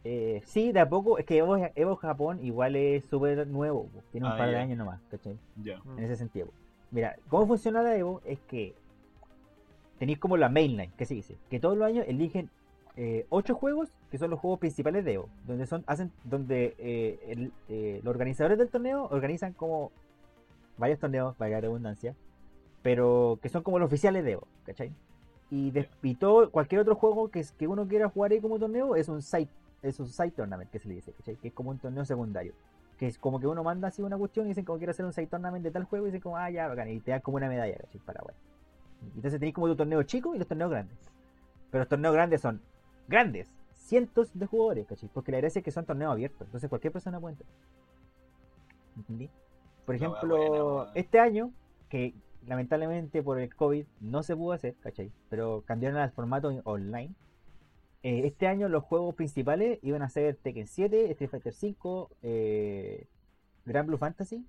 Eh, 0.03 0.41
sí, 0.45 0.73
de 0.73 0.81
a 0.81 0.89
poco, 0.89 1.17
es 1.17 1.25
que 1.25 1.37
Evo, 1.37 1.55
Evo 1.75 1.95
Japón 1.95 2.43
igual 2.43 2.75
es 2.75 3.05
súper 3.05 3.47
nuevo, 3.47 3.89
tiene 4.11 4.27
un 4.27 4.33
Ah, 4.33 4.37
par 4.37 4.49
de 4.49 4.57
años 4.57 4.77
nomás, 4.77 4.99
¿cachai? 5.09 5.37
Ya. 5.55 5.79
Mm. 5.85 5.97
En 5.99 6.03
ese 6.03 6.17
sentido. 6.17 6.49
Mira, 6.91 7.15
¿cómo 7.29 7.47
funciona 7.47 7.81
la 7.81 7.95
Evo? 7.95 8.21
Es 8.25 8.39
que 8.41 8.75
tenéis 9.99 10.19
como 10.19 10.37
la 10.37 10.49
mainline, 10.49 10.91
que 10.97 11.05
se 11.05 11.13
dice, 11.13 11.37
que 11.49 11.59
todos 11.59 11.77
los 11.77 11.87
años 11.87 12.05
eligen 12.07 12.49
eh, 12.95 13.25
ocho 13.29 13.55
juegos 13.55 13.89
que 14.11 14.17
son 14.19 14.29
los 14.29 14.39
juegos 14.39 14.59
principales 14.59 15.03
de 15.03 15.13
Evo, 15.13 15.29
donde 15.47 15.65
son, 15.65 15.83
hacen, 15.87 16.11
donde 16.23 16.75
eh, 16.77 17.19
el- 17.27 17.51
eh, 17.67 17.99
los 18.03 18.11
organizadores 18.11 18.57
del 18.59 18.69
torneo 18.69 19.07
organizan 19.09 19.53
como 19.53 19.91
varios 20.77 20.99
torneos, 20.99 21.35
la 21.39 21.47
redundancia, 21.59 22.15
pero 22.81 23.39
que 23.41 23.49
son 23.49 23.63
como 23.63 23.79
los 23.79 23.87
oficiales 23.87 24.23
de 24.23 24.33
Evo, 24.33 24.47
¿cachai? 24.65 24.91
Y, 25.49 25.71
de- 25.71 25.87
y 26.01 26.15
todo, 26.15 26.51
cualquier 26.51 26.81
otro 26.81 26.95
juego 26.95 27.29
que, 27.29 27.43
que 27.57 27.67
uno 27.67 27.87
quiera 27.87 28.09
jugar 28.09 28.31
ahí 28.31 28.39
como 28.41 28.59
torneo 28.59 28.95
es 28.95 29.07
un 29.09 29.21
side, 29.21 29.49
es 29.81 29.99
un 29.99 30.07
side 30.07 30.31
tournament 30.31 30.69
que 30.69 30.79
se 30.79 30.87
le 30.87 30.95
dice, 30.95 31.13
¿cachai? 31.13 31.35
Que 31.37 31.47
es 31.49 31.53
como 31.53 31.69
un 31.71 31.79
torneo 31.79 32.05
secundario. 32.05 32.53
Que 32.97 33.07
es 33.07 33.17
como 33.17 33.39
que 33.39 33.47
uno 33.47 33.63
manda 33.63 33.87
así 33.87 34.01
una 34.03 34.17
cuestión 34.17 34.45
y 34.45 34.49
dicen 34.49 34.65
como 34.65 34.77
quiero 34.77 34.91
hacer 34.91 35.05
un 35.05 35.13
side 35.13 35.27
tournament 35.27 35.63
de 35.63 35.71
tal 35.71 35.83
juego 35.85 36.05
y 36.05 36.09
dicen 36.09 36.21
como, 36.21 36.37
ah, 36.37 36.49
ya, 36.51 36.67
bacán, 36.67 36.89
y 36.89 36.99
te 36.99 37.11
dan 37.11 37.21
como 37.21 37.37
una 37.37 37.47
medalla, 37.49 37.75
¿cachai? 37.77 37.99
Para 38.05 38.21
wea. 38.23 38.35
Entonces 39.15 39.39
tenéis 39.39 39.55
como 39.55 39.67
tu 39.67 39.75
torneo 39.75 40.03
chico 40.03 40.35
y 40.35 40.37
los 40.37 40.47
torneos 40.47 40.71
grandes. 40.71 40.97
Pero 41.69 41.81
los 41.81 41.89
torneos 41.89 42.13
grandes 42.13 42.41
son 42.41 42.61
grandes, 43.07 43.49
cientos 43.73 44.31
de 44.33 44.45
jugadores, 44.45 44.87
¿cachai? 44.87 45.09
Porque 45.13 45.31
la 45.31 45.39
gracia 45.39 45.59
es 45.59 45.65
que 45.65 45.71
son 45.71 45.85
torneos 45.85 46.11
abiertos, 46.11 46.47
entonces 46.47 46.69
cualquier 46.69 46.93
persona 46.93 47.19
puede 47.19 47.33
entrar. 47.33 47.49
¿Entendí? 48.95 49.29
Por 49.85 49.95
ejemplo, 49.95 50.93
este 50.93 51.19
año, 51.19 51.51
que 51.89 52.13
lamentablemente 52.47 53.21
por 53.21 53.39
el 53.39 53.53
COVID 53.53 53.85
no 53.99 54.23
se 54.23 54.35
pudo 54.35 54.53
hacer, 54.53 54.75
¿cachai? 54.81 55.11
Pero 55.29 55.63
cambiaron 55.65 55.99
al 55.99 56.11
formato 56.11 56.49
online. 56.63 57.13
Eh, 58.03 58.21
este 58.25 58.47
año 58.47 58.67
los 58.69 58.83
juegos 58.83 59.15
principales 59.15 59.79
iban 59.81 60.01
a 60.01 60.09
ser 60.09 60.35
Tekken 60.35 60.67
7, 60.67 61.11
Street 61.11 61.29
Fighter 61.29 61.53
5, 61.53 62.09
eh, 62.21 63.07
Grand 63.65 63.87
Blue 63.87 63.97
Fantasy, 63.97 64.45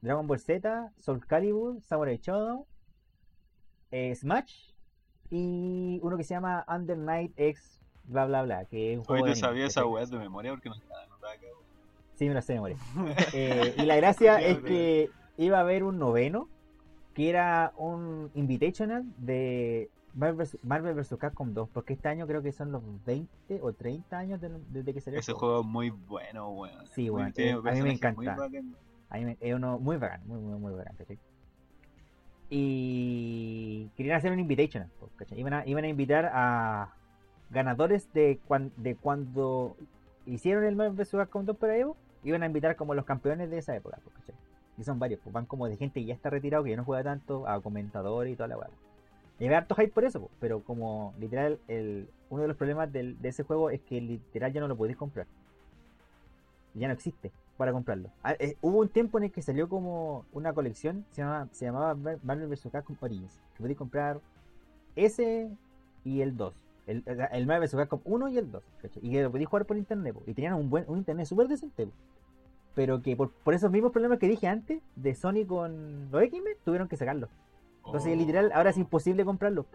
Dragon 0.00 0.26
Ball 0.26 0.40
Z, 0.40 0.92
Soul 0.98 1.24
Calibur, 1.26 1.80
Samurai 1.82 2.18
Shodown, 2.18 2.64
eh, 3.90 4.14
Smash 4.14 4.70
y 5.30 6.00
uno 6.02 6.16
que 6.16 6.24
se 6.24 6.34
llama 6.34 6.64
Under 6.68 6.96
Night 6.98 7.32
X, 7.36 7.80
bla 8.04 8.26
bla 8.26 8.42
bla, 8.42 8.64
que 8.64 8.92
es 8.92 8.98
un 8.98 9.02
Hoy 9.02 9.06
juego 9.06 9.26
de 9.26 9.32
te 9.32 9.38
anime, 9.38 9.48
sabía 9.48 9.66
esa 9.66 9.82
de 10.10 10.18
memoria 10.18 10.50
porque 10.52 10.68
no 10.68 10.74
estaba 10.74 11.02
anotada 11.02 11.32
acá. 11.34 11.42
weón. 11.46 11.70
Sí, 12.14 12.28
me 12.28 12.34
lo 12.34 12.42
sé 12.42 12.52
de 12.52 12.58
memoria. 12.58 12.76
Eh, 13.32 13.74
y 13.76 13.82
la 13.82 13.96
gracia 13.96 14.38
Sí, 14.38 14.44
es 14.44 14.58
que 14.60 15.10
iba 15.36 15.58
a 15.58 15.60
haber 15.60 15.84
un 15.84 15.98
noveno, 15.98 16.48
que 17.14 17.28
era 17.30 17.72
un 17.76 18.30
Invitational 18.34 19.04
de 19.18 19.90
Marvel 20.14 20.94
vs. 20.94 21.16
Capcom 21.18 21.54
2, 21.54 21.68
porque 21.70 21.92
este 21.92 22.08
año 22.08 22.26
creo 22.26 22.42
que 22.42 22.50
son 22.52 22.72
los 22.72 22.82
20 23.04 23.60
o 23.62 23.72
30 23.72 24.18
años 24.18 24.40
de- 24.40 24.50
desde 24.68 24.92
que 24.92 25.00
salió 25.00 25.20
Ese 25.20 25.32
juego. 25.32 25.60
es 25.60 25.66
muy 25.66 25.90
bueno, 25.90 26.50
weón. 26.50 26.86
Sí, 26.88 27.08
weón, 27.10 27.32
eh, 27.36 27.52
a 27.52 27.72
mí 27.72 27.82
me 27.82 27.92
encanta. 27.92 28.36
A 29.08 29.18
mí 29.18 29.24
me- 29.24 29.38
es 29.40 29.54
uno 29.54 29.78
muy 29.78 29.96
bacán, 29.96 30.26
muy, 30.26 30.38
muy, 30.38 30.58
muy 30.58 30.72
bacán, 30.74 30.96
¿cachai? 30.96 31.18
Y 32.50 33.88
querían 33.96 34.16
hacer 34.16 34.32
un 34.32 34.40
¿cachai? 35.16 35.38
Iban 35.38 35.52
a, 35.54 35.66
iban 35.66 35.84
a 35.84 35.88
invitar 35.88 36.30
a 36.34 36.92
ganadores 37.50 38.12
de, 38.12 38.40
cuan- 38.48 38.72
de 38.76 38.96
cuando 38.96 39.76
hicieron 40.26 40.64
el 40.64 40.74
Marvel 40.76 40.96
vs. 40.96 41.12
Capcom 41.12 41.44
2 41.44 41.56
para 41.56 41.76
Evo, 41.76 41.96
iban 42.24 42.42
a 42.42 42.46
invitar 42.46 42.74
como 42.76 42.94
los 42.94 43.04
campeones 43.04 43.50
de 43.50 43.58
esa 43.58 43.74
época, 43.76 43.98
po, 44.04 44.10
¿cachai? 44.10 44.34
Y 44.78 44.84
son 44.84 44.98
varios, 44.98 45.20
pues 45.22 45.32
van 45.32 45.46
como 45.46 45.68
de 45.68 45.76
gente 45.76 46.00
que 46.00 46.06
ya 46.06 46.14
está 46.14 46.28
retirado, 46.30 46.64
que 46.64 46.70
ya 46.70 46.76
no 46.76 46.84
juega 46.84 47.04
tanto, 47.04 47.46
a 47.46 47.60
comentadores 47.60 48.32
y 48.32 48.36
toda 48.36 48.48
la 48.48 48.58
weá. 48.58 48.68
Había 49.38 49.58
harto 49.58 49.74
hype 49.76 49.92
por 49.92 50.04
eso, 50.04 50.20
po, 50.20 50.30
pero 50.40 50.60
como 50.64 51.14
literal, 51.20 51.58
el, 51.68 52.08
uno 52.30 52.42
de 52.42 52.48
los 52.48 52.56
problemas 52.56 52.92
del- 52.92 53.20
de 53.22 53.28
ese 53.28 53.44
juego 53.44 53.70
es 53.70 53.80
que 53.82 54.00
literal 54.00 54.52
ya 54.52 54.60
no 54.60 54.68
lo 54.68 54.76
podéis 54.76 54.96
comprar. 54.96 55.26
Ya 56.74 56.88
no 56.88 56.94
existe 56.94 57.30
para 57.60 57.72
comprarlo. 57.74 58.08
Ah, 58.24 58.34
eh, 58.38 58.56
hubo 58.62 58.78
un 58.78 58.88
tiempo 58.88 59.18
en 59.18 59.24
el 59.24 59.30
que 59.32 59.42
salió 59.42 59.68
como 59.68 60.24
una 60.32 60.54
colección, 60.54 61.04
se 61.10 61.20
llamaba, 61.20 61.46
se 61.52 61.66
llamaba 61.66 61.94
Mar- 61.94 62.18
Marvel 62.22 62.48
vs. 62.48 62.68
Capcom 62.72 62.96
Origins, 62.98 63.38
que 63.52 63.58
podéis 63.60 63.76
comprar 63.76 64.18
ese 64.96 65.50
y 66.02 66.22
el 66.22 66.38
2. 66.38 66.54
El, 66.86 67.02
el, 67.04 67.20
el 67.32 67.46
Marvel 67.46 67.68
vs. 67.68 67.76
Capcom 67.76 68.00
1 68.04 68.28
y 68.30 68.38
el 68.38 68.50
2. 68.50 68.62
¿cachai? 68.80 69.06
Y 69.06 69.10
que 69.10 69.22
lo 69.22 69.30
podéis 69.30 69.46
jugar 69.50 69.66
por 69.66 69.76
internet. 69.76 70.14
po, 70.14 70.22
Y 70.26 70.32
tenían 70.32 70.54
un 70.54 70.70
buen 70.70 70.86
un 70.88 70.96
internet 70.96 71.26
súper 71.26 71.48
decente. 71.48 71.84
po. 71.86 71.92
Pero 72.74 73.02
que 73.02 73.14
por, 73.14 73.30
por 73.30 73.52
esos 73.52 73.70
mismos 73.70 73.92
problemas 73.92 74.18
que 74.18 74.26
dije 74.26 74.46
antes, 74.46 74.80
de 74.96 75.14
Sony 75.14 75.44
con 75.46 76.10
los 76.10 76.22
X-Men, 76.22 76.54
tuvieron 76.64 76.88
que 76.88 76.96
sacarlo. 76.96 77.28
Entonces, 77.84 78.12
Oh. 78.14 78.16
literal, 78.16 78.52
ahora 78.54 78.70
es 78.70 78.78
imposible 78.78 79.22
comprarlos. 79.26 79.66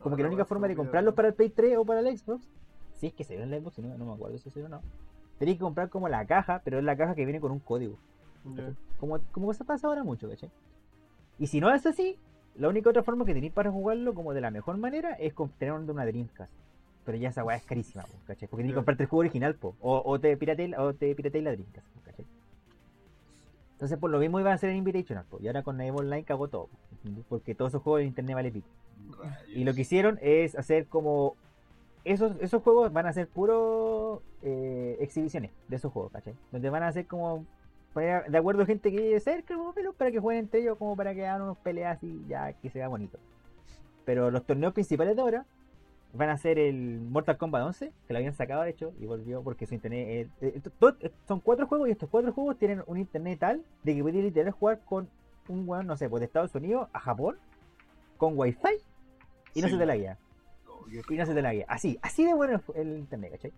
Como 0.00 0.16
que 0.16 0.22
la 0.22 0.28
única 0.28 0.46
forma 0.46 0.66
de 0.66 0.76
comprarlos 0.76 1.12
para 1.14 1.28
el 1.28 1.34
Play 1.34 1.50
3 1.50 1.76
o 1.76 1.84
para 1.84 2.00
el 2.00 2.16
Xbox, 2.18 2.48
si 2.94 3.08
es 3.08 3.12
que 3.12 3.22
se 3.24 3.36
ve 3.36 3.42
en 3.42 3.52
el 3.52 3.60
Xbox, 3.62 3.78
no, 3.80 3.98
no 3.98 4.06
me 4.06 4.12
acuerdo 4.14 4.38
si 4.38 4.48
se 4.50 4.60
ve 4.60 4.66
o 4.66 4.68
no. 4.70 4.80
Tenéis 5.38 5.58
que 5.58 5.64
comprar 5.64 5.88
como 5.88 6.08
la 6.08 6.26
caja, 6.26 6.62
pero 6.64 6.78
es 6.78 6.84
la 6.84 6.96
caja 6.96 7.14
que 7.14 7.24
viene 7.24 7.40
con 7.40 7.52
un 7.52 7.58
código. 7.58 7.98
Como, 8.98 9.18
como 9.32 9.52
se 9.52 9.64
pasa 9.64 9.88
ahora 9.88 10.04
mucho, 10.04 10.28
¿cachai? 10.28 10.50
Y 11.38 11.46
si 11.46 11.60
no 11.60 11.72
es 11.74 11.84
así, 11.86 12.18
la 12.56 12.68
única 12.68 12.90
otra 12.90 13.02
forma 13.02 13.24
que 13.24 13.34
tenéis 13.34 13.52
para 13.52 13.70
jugarlo 13.70 14.14
como 14.14 14.32
de 14.34 14.40
la 14.40 14.50
mejor 14.50 14.76
manera 14.76 15.14
es 15.14 15.34
tener 15.58 15.74
una 15.74 16.06
Dreamcast. 16.06 16.52
Pero 17.04 17.18
ya 17.18 17.28
esa 17.28 17.44
weá 17.44 17.56
es 17.56 17.64
carísima, 17.64 18.04
¿cachai? 18.26 18.48
Porque 18.48 18.62
tenéis 18.62 18.72
que 18.72 18.76
comprarte 18.76 19.02
el 19.02 19.08
juego 19.08 19.20
original, 19.20 19.54
po. 19.54 19.74
O, 19.80 20.02
o 20.04 20.18
te 20.18 20.36
pirateis 20.36 20.74
o 20.78 20.94
te 20.94 21.14
pirateis 21.14 21.44
la 21.44 21.52
Dreamcast, 21.52 21.86
¿cachai? 22.04 22.24
Entonces 23.72 23.98
por 23.98 24.10
lo 24.10 24.18
mismo 24.18 24.40
iban 24.40 24.52
a 24.52 24.58
ser 24.58 24.70
en 24.70 24.76
Invitational, 24.76 25.24
po. 25.24 25.38
Y 25.40 25.48
ahora 25.48 25.62
con 25.62 25.80
Evo 25.80 25.98
Online 25.98 26.24
cagó 26.24 26.48
todo. 26.48 26.68
Porque 27.28 27.54
todos 27.54 27.72
esos 27.72 27.82
juegos 27.82 28.00
de 28.00 28.06
internet 28.06 28.34
vale 28.34 28.52
pico. 28.52 28.68
Y 29.48 29.64
lo 29.64 29.74
que 29.74 29.82
hicieron 29.82 30.18
es 30.22 30.56
hacer 30.56 30.86
como. 30.86 31.36
Esos, 32.04 32.36
esos 32.40 32.62
juegos 32.62 32.92
van 32.92 33.06
a 33.06 33.12
ser 33.12 33.28
puro 33.28 34.22
eh, 34.42 34.96
exhibiciones 35.00 35.50
de 35.68 35.76
esos 35.76 35.90
juegos, 35.92 36.12
¿cachai? 36.12 36.34
Donde 36.52 36.68
van 36.70 36.82
a 36.82 36.92
ser 36.92 37.06
como. 37.06 37.46
poner 37.94 38.30
De 38.30 38.36
acuerdo 38.38 38.66
gente 38.66 38.90
que 38.90 38.98
vive 39.00 39.20
cerca, 39.20 39.56
más 39.56 39.68
o 39.68 39.72
menos, 39.72 39.94
para 39.94 40.10
que 40.10 40.18
jueguen 40.18 40.44
entre 40.44 40.60
ellos, 40.60 40.76
como 40.76 40.96
para 40.96 41.14
que 41.14 41.26
hagan 41.26 41.42
unos 41.42 41.56
peleas 41.58 42.02
y 42.02 42.24
ya 42.28 42.52
que 42.52 42.68
se 42.68 42.78
vea 42.78 42.88
bonito. 42.88 43.18
Pero 44.04 44.30
los 44.30 44.44
torneos 44.44 44.74
principales 44.74 45.16
de 45.16 45.22
ahora 45.22 45.46
van 46.12 46.28
a 46.28 46.36
ser 46.36 46.58
el 46.58 47.00
Mortal 47.00 47.38
Kombat 47.38 47.62
11, 47.64 47.92
que 48.06 48.12
lo 48.12 48.18
habían 48.18 48.34
sacado 48.34 48.62
de 48.62 48.70
hecho, 48.70 48.92
y 49.00 49.06
volvió 49.06 49.42
porque 49.42 49.66
su 49.66 49.74
internet. 49.74 50.28
eh, 50.42 50.60
eh, 51.00 51.10
son 51.26 51.40
cuatro 51.40 51.66
juegos 51.66 51.88
y 51.88 51.92
estos 51.92 52.08
cuatro 52.10 52.32
juegos 52.32 52.58
tienen 52.58 52.82
un 52.86 52.98
internet 52.98 53.38
tal 53.40 53.64
de 53.82 53.94
que 53.94 54.02
puedes 54.02 54.22
literal 54.22 54.52
jugar 54.52 54.80
con 54.84 55.08
un 55.48 55.66
weón, 55.68 55.86
no 55.86 55.96
sé, 55.96 56.08
pues 56.08 56.20
de 56.20 56.26
Estados 56.26 56.54
Unidos 56.54 56.88
a 56.92 57.00
Japón, 57.00 57.36
con 58.18 58.38
Wi-Fi 58.38 58.76
y 59.54 59.62
no 59.62 59.68
Sí. 59.68 59.72
se 59.74 59.78
te 59.78 59.86
la 59.86 59.96
guía. 59.96 60.18
Y 60.88 61.16
no 61.16 61.26
se 61.26 61.34
te 61.34 61.42
la 61.42 61.52
guía. 61.52 61.66
Así, 61.68 61.98
así 62.02 62.24
de 62.24 62.34
bueno 62.34 62.60
el, 62.74 62.98
internet, 62.98 63.32
¿cachai? 63.32 63.52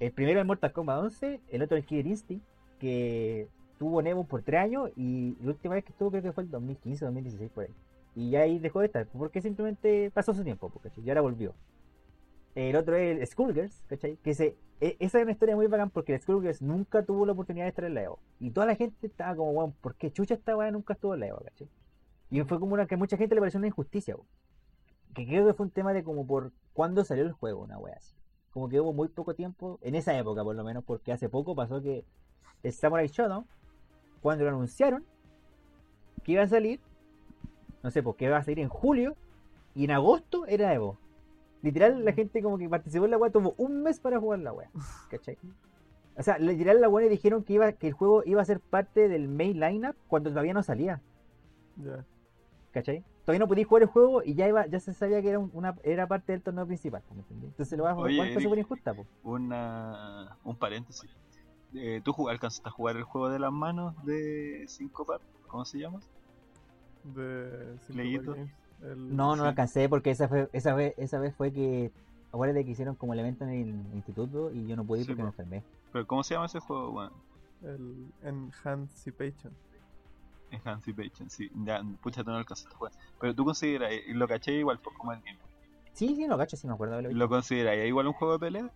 El 0.00 0.12
primero 0.12 0.40
es 0.40 0.46
Mortal 0.46 0.72
Kombat 0.72 0.98
11, 1.04 1.40
el 1.50 1.62
otro 1.62 1.76
es 1.76 1.86
Killer 1.86 2.06
Instinct, 2.06 2.44
que 2.78 3.48
tuvo 3.78 4.02
Nevo 4.02 4.24
por 4.24 4.42
3 4.42 4.60
años 4.60 4.90
y 4.96 5.36
la 5.40 5.48
última 5.48 5.74
vez 5.74 5.84
que 5.84 5.92
estuvo 5.92 6.10
creo 6.10 6.22
que 6.22 6.32
fue 6.32 6.44
el 6.44 6.50
2015 6.50 7.04
2016 7.04 7.50
por 7.50 7.64
ahí. 7.64 7.70
Y 8.14 8.30
ya 8.30 8.40
ahí 8.40 8.58
dejó 8.58 8.80
de 8.80 8.86
estar, 8.86 9.06
porque 9.06 9.40
simplemente 9.40 10.10
pasó 10.10 10.34
su 10.34 10.44
tiempo, 10.44 10.68
pues, 10.70 10.82
¿cachai? 10.84 11.04
Y 11.04 11.08
ahora 11.08 11.22
volvió. 11.22 11.54
El 12.54 12.76
otro 12.76 12.96
es 12.96 13.18
el 13.18 13.26
Skullgirls, 13.26 13.84
¿cachai? 13.88 14.16
Que 14.16 14.34
se, 14.34 14.56
e- 14.80 14.96
esa 14.98 15.18
es 15.18 15.22
una 15.22 15.32
historia 15.32 15.56
muy 15.56 15.66
bacán 15.68 15.88
porque 15.90 16.14
el 16.14 16.20
Skullgirls 16.20 16.60
nunca 16.60 17.02
tuvo 17.04 17.24
la 17.24 17.32
oportunidad 17.32 17.64
de 17.64 17.70
estar 17.70 17.84
en 17.84 17.94
la 17.94 18.02
Evo. 18.02 18.18
Y 18.40 18.50
toda 18.50 18.66
la 18.66 18.74
gente 18.74 19.06
estaba 19.06 19.34
como, 19.34 19.52
weón, 19.52 19.72
¿por 19.80 19.94
qué 19.94 20.10
chucha 20.10 20.34
esta 20.34 20.56
weá 20.56 20.70
nunca 20.70 20.92
estuvo 20.94 21.14
en 21.14 21.20
la 21.20 21.28
Evo, 21.28 21.38
¿cachai? 21.38 21.68
Y 22.30 22.42
fue 22.42 22.58
como 22.60 22.74
una 22.74 22.86
que 22.86 22.96
a 22.96 22.98
mucha 22.98 23.16
gente 23.16 23.34
le 23.34 23.40
pareció 23.40 23.58
una 23.58 23.68
injusticia, 23.68 24.16
weón 24.16 24.26
que 25.14 25.26
creo 25.26 25.46
que 25.46 25.54
fue 25.54 25.66
un 25.66 25.72
tema 25.72 25.92
de 25.92 26.02
como 26.02 26.26
por 26.26 26.52
cuándo 26.72 27.04
salió 27.04 27.24
el 27.24 27.32
juego, 27.32 27.62
una 27.62 27.78
wea 27.78 27.96
así. 27.96 28.14
Como 28.50 28.68
que 28.68 28.80
hubo 28.80 28.92
muy 28.92 29.08
poco 29.08 29.34
tiempo, 29.34 29.78
en 29.82 29.94
esa 29.94 30.16
época 30.16 30.44
por 30.44 30.54
lo 30.54 30.64
menos, 30.64 30.84
porque 30.84 31.12
hace 31.12 31.28
poco 31.28 31.54
pasó 31.54 31.80
que 31.80 32.04
el 32.62 32.72
Samurai 32.72 33.08
Shodown, 33.08 33.46
cuando 34.20 34.44
lo 34.44 34.50
anunciaron, 34.50 35.04
que 36.22 36.32
iba 36.32 36.42
a 36.42 36.48
salir, 36.48 36.80
no 37.82 37.90
sé, 37.90 38.02
porque 38.02 38.26
iba 38.26 38.36
a 38.36 38.42
salir 38.42 38.60
en 38.60 38.68
julio, 38.68 39.16
y 39.74 39.84
en 39.84 39.90
agosto 39.90 40.46
era 40.46 40.72
Evo. 40.74 40.98
Literal, 41.62 42.04
la 42.04 42.12
gente 42.12 42.42
como 42.42 42.58
que 42.58 42.68
participó 42.68 43.04
en 43.04 43.12
la 43.12 43.18
wea 43.18 43.30
tuvo 43.30 43.54
un 43.56 43.82
mes 43.82 44.00
para 44.00 44.18
jugar 44.18 44.40
la 44.40 44.52
wea, 44.52 44.70
¿cachai? 45.10 45.38
O 46.16 46.22
sea, 46.22 46.38
literal 46.38 46.80
la 46.80 46.88
wea 46.88 47.08
dijeron 47.08 47.42
que 47.42 47.54
iba 47.54 47.72
que 47.72 47.88
el 47.88 47.92
juego 47.94 48.22
iba 48.26 48.42
a 48.42 48.44
ser 48.44 48.60
parte 48.60 49.08
del 49.08 49.28
main 49.28 49.58
lineup 49.58 49.96
cuando 50.08 50.30
todavía 50.30 50.52
no 50.52 50.62
salía. 50.62 51.00
Ya. 51.76 52.04
¿Cachai? 52.72 53.04
Todavía 53.24 53.38
no 53.40 53.48
podías 53.48 53.68
jugar 53.68 53.82
el 53.84 53.88
juego 53.88 54.22
y 54.24 54.34
ya 54.34 54.48
iba, 54.48 54.66
ya 54.66 54.80
se 54.80 54.92
sabía 54.94 55.22
que 55.22 55.28
era 55.28 55.38
un- 55.38 55.50
una 55.52 55.76
era 55.84 56.06
parte 56.08 56.32
del 56.32 56.42
torneo 56.42 56.66
principal, 56.66 57.02
¿me 57.14 57.20
entendí? 57.20 57.46
Entonces 57.46 57.78
lo 57.78 57.84
vas 57.84 57.92
a 57.92 57.94
jugar 57.96 58.40
súper 58.42 58.58
injusta, 58.58 58.94
po. 58.94 59.06
Una, 59.22 60.36
un 60.42 60.56
paréntesis. 60.56 61.10
Eh, 61.74 62.00
¿Tú 62.04 62.28
alcanzaste 62.28 62.68
a 62.68 62.72
jugar 62.72 62.96
el 62.96 63.04
juego 63.04 63.30
de 63.30 63.38
las 63.38 63.52
manos 63.52 63.94
de 64.04 64.64
5 64.68 65.06
par? 65.06 65.20
¿Cómo 65.48 65.64
se 65.64 65.78
llama? 65.78 66.00
De 67.04 67.78
Cinco 67.86 67.98
Leíto. 67.98 68.34
Games, 68.34 68.50
el- 68.82 69.16
No, 69.16 69.30
no 69.30 69.36
lo 69.36 69.42
Sí. 69.42 69.48
alcancé 69.48 69.88
porque 69.88 70.10
esa 70.10 70.28
fue, 70.28 70.48
esa 70.52 70.74
vez, 70.74 70.94
esa 70.98 71.18
vez 71.18 71.34
fue 71.34 71.52
que 71.52 71.90
acuérdate 72.32 72.64
que 72.64 72.70
hicieron 72.72 72.94
como 72.96 73.12
el 73.14 73.20
evento 73.20 73.44
en 73.44 73.50
el 73.50 73.68
instituto 73.94 74.50
y 74.52 74.66
yo 74.66 74.76
no 74.76 74.84
pude 74.84 75.00
ir 75.00 75.06
Sí, 75.06 75.12
porque 75.12 75.22
me 75.22 75.28
enfermé. 75.28 75.62
¿Pero 75.92 76.06
cómo 76.06 76.22
se 76.24 76.34
llama 76.34 76.46
ese 76.46 76.60
juego, 76.60 76.90
weón? 76.92 77.12
El 77.62 78.12
Enhancipation. 78.22 79.52
Enhancipation, 80.64 81.30
sí. 81.30 81.50
Ya, 81.64 81.82
pucha, 82.02 82.22
no 82.22 82.32
lo 82.32 82.38
alcanzaste 82.38 82.74
a 82.74 82.76
jugar. 82.78 82.92
Pero 83.20 83.34
tú 83.34 83.44
consideras, 83.44 83.92
y 84.06 84.12
lo 84.12 84.28
caché 84.28 84.52
igual, 84.52 84.78
pues 84.78 84.96
como 84.96 85.12
el 85.12 85.20
game. 85.22 85.38
Sí, 85.94 86.14
sí, 86.16 86.26
lo 86.26 86.38
cacho, 86.38 86.56
sí 86.56 86.66
me 86.66 86.72
acuerdo 86.74 86.96
de 86.96 87.02
lo 87.02 87.10
¿Lo 87.12 87.28
consideras 87.28 87.76
igual 87.86 88.06
un 88.06 88.12
juego 88.14 88.34
de 88.34 88.38
pelea? 88.38 88.70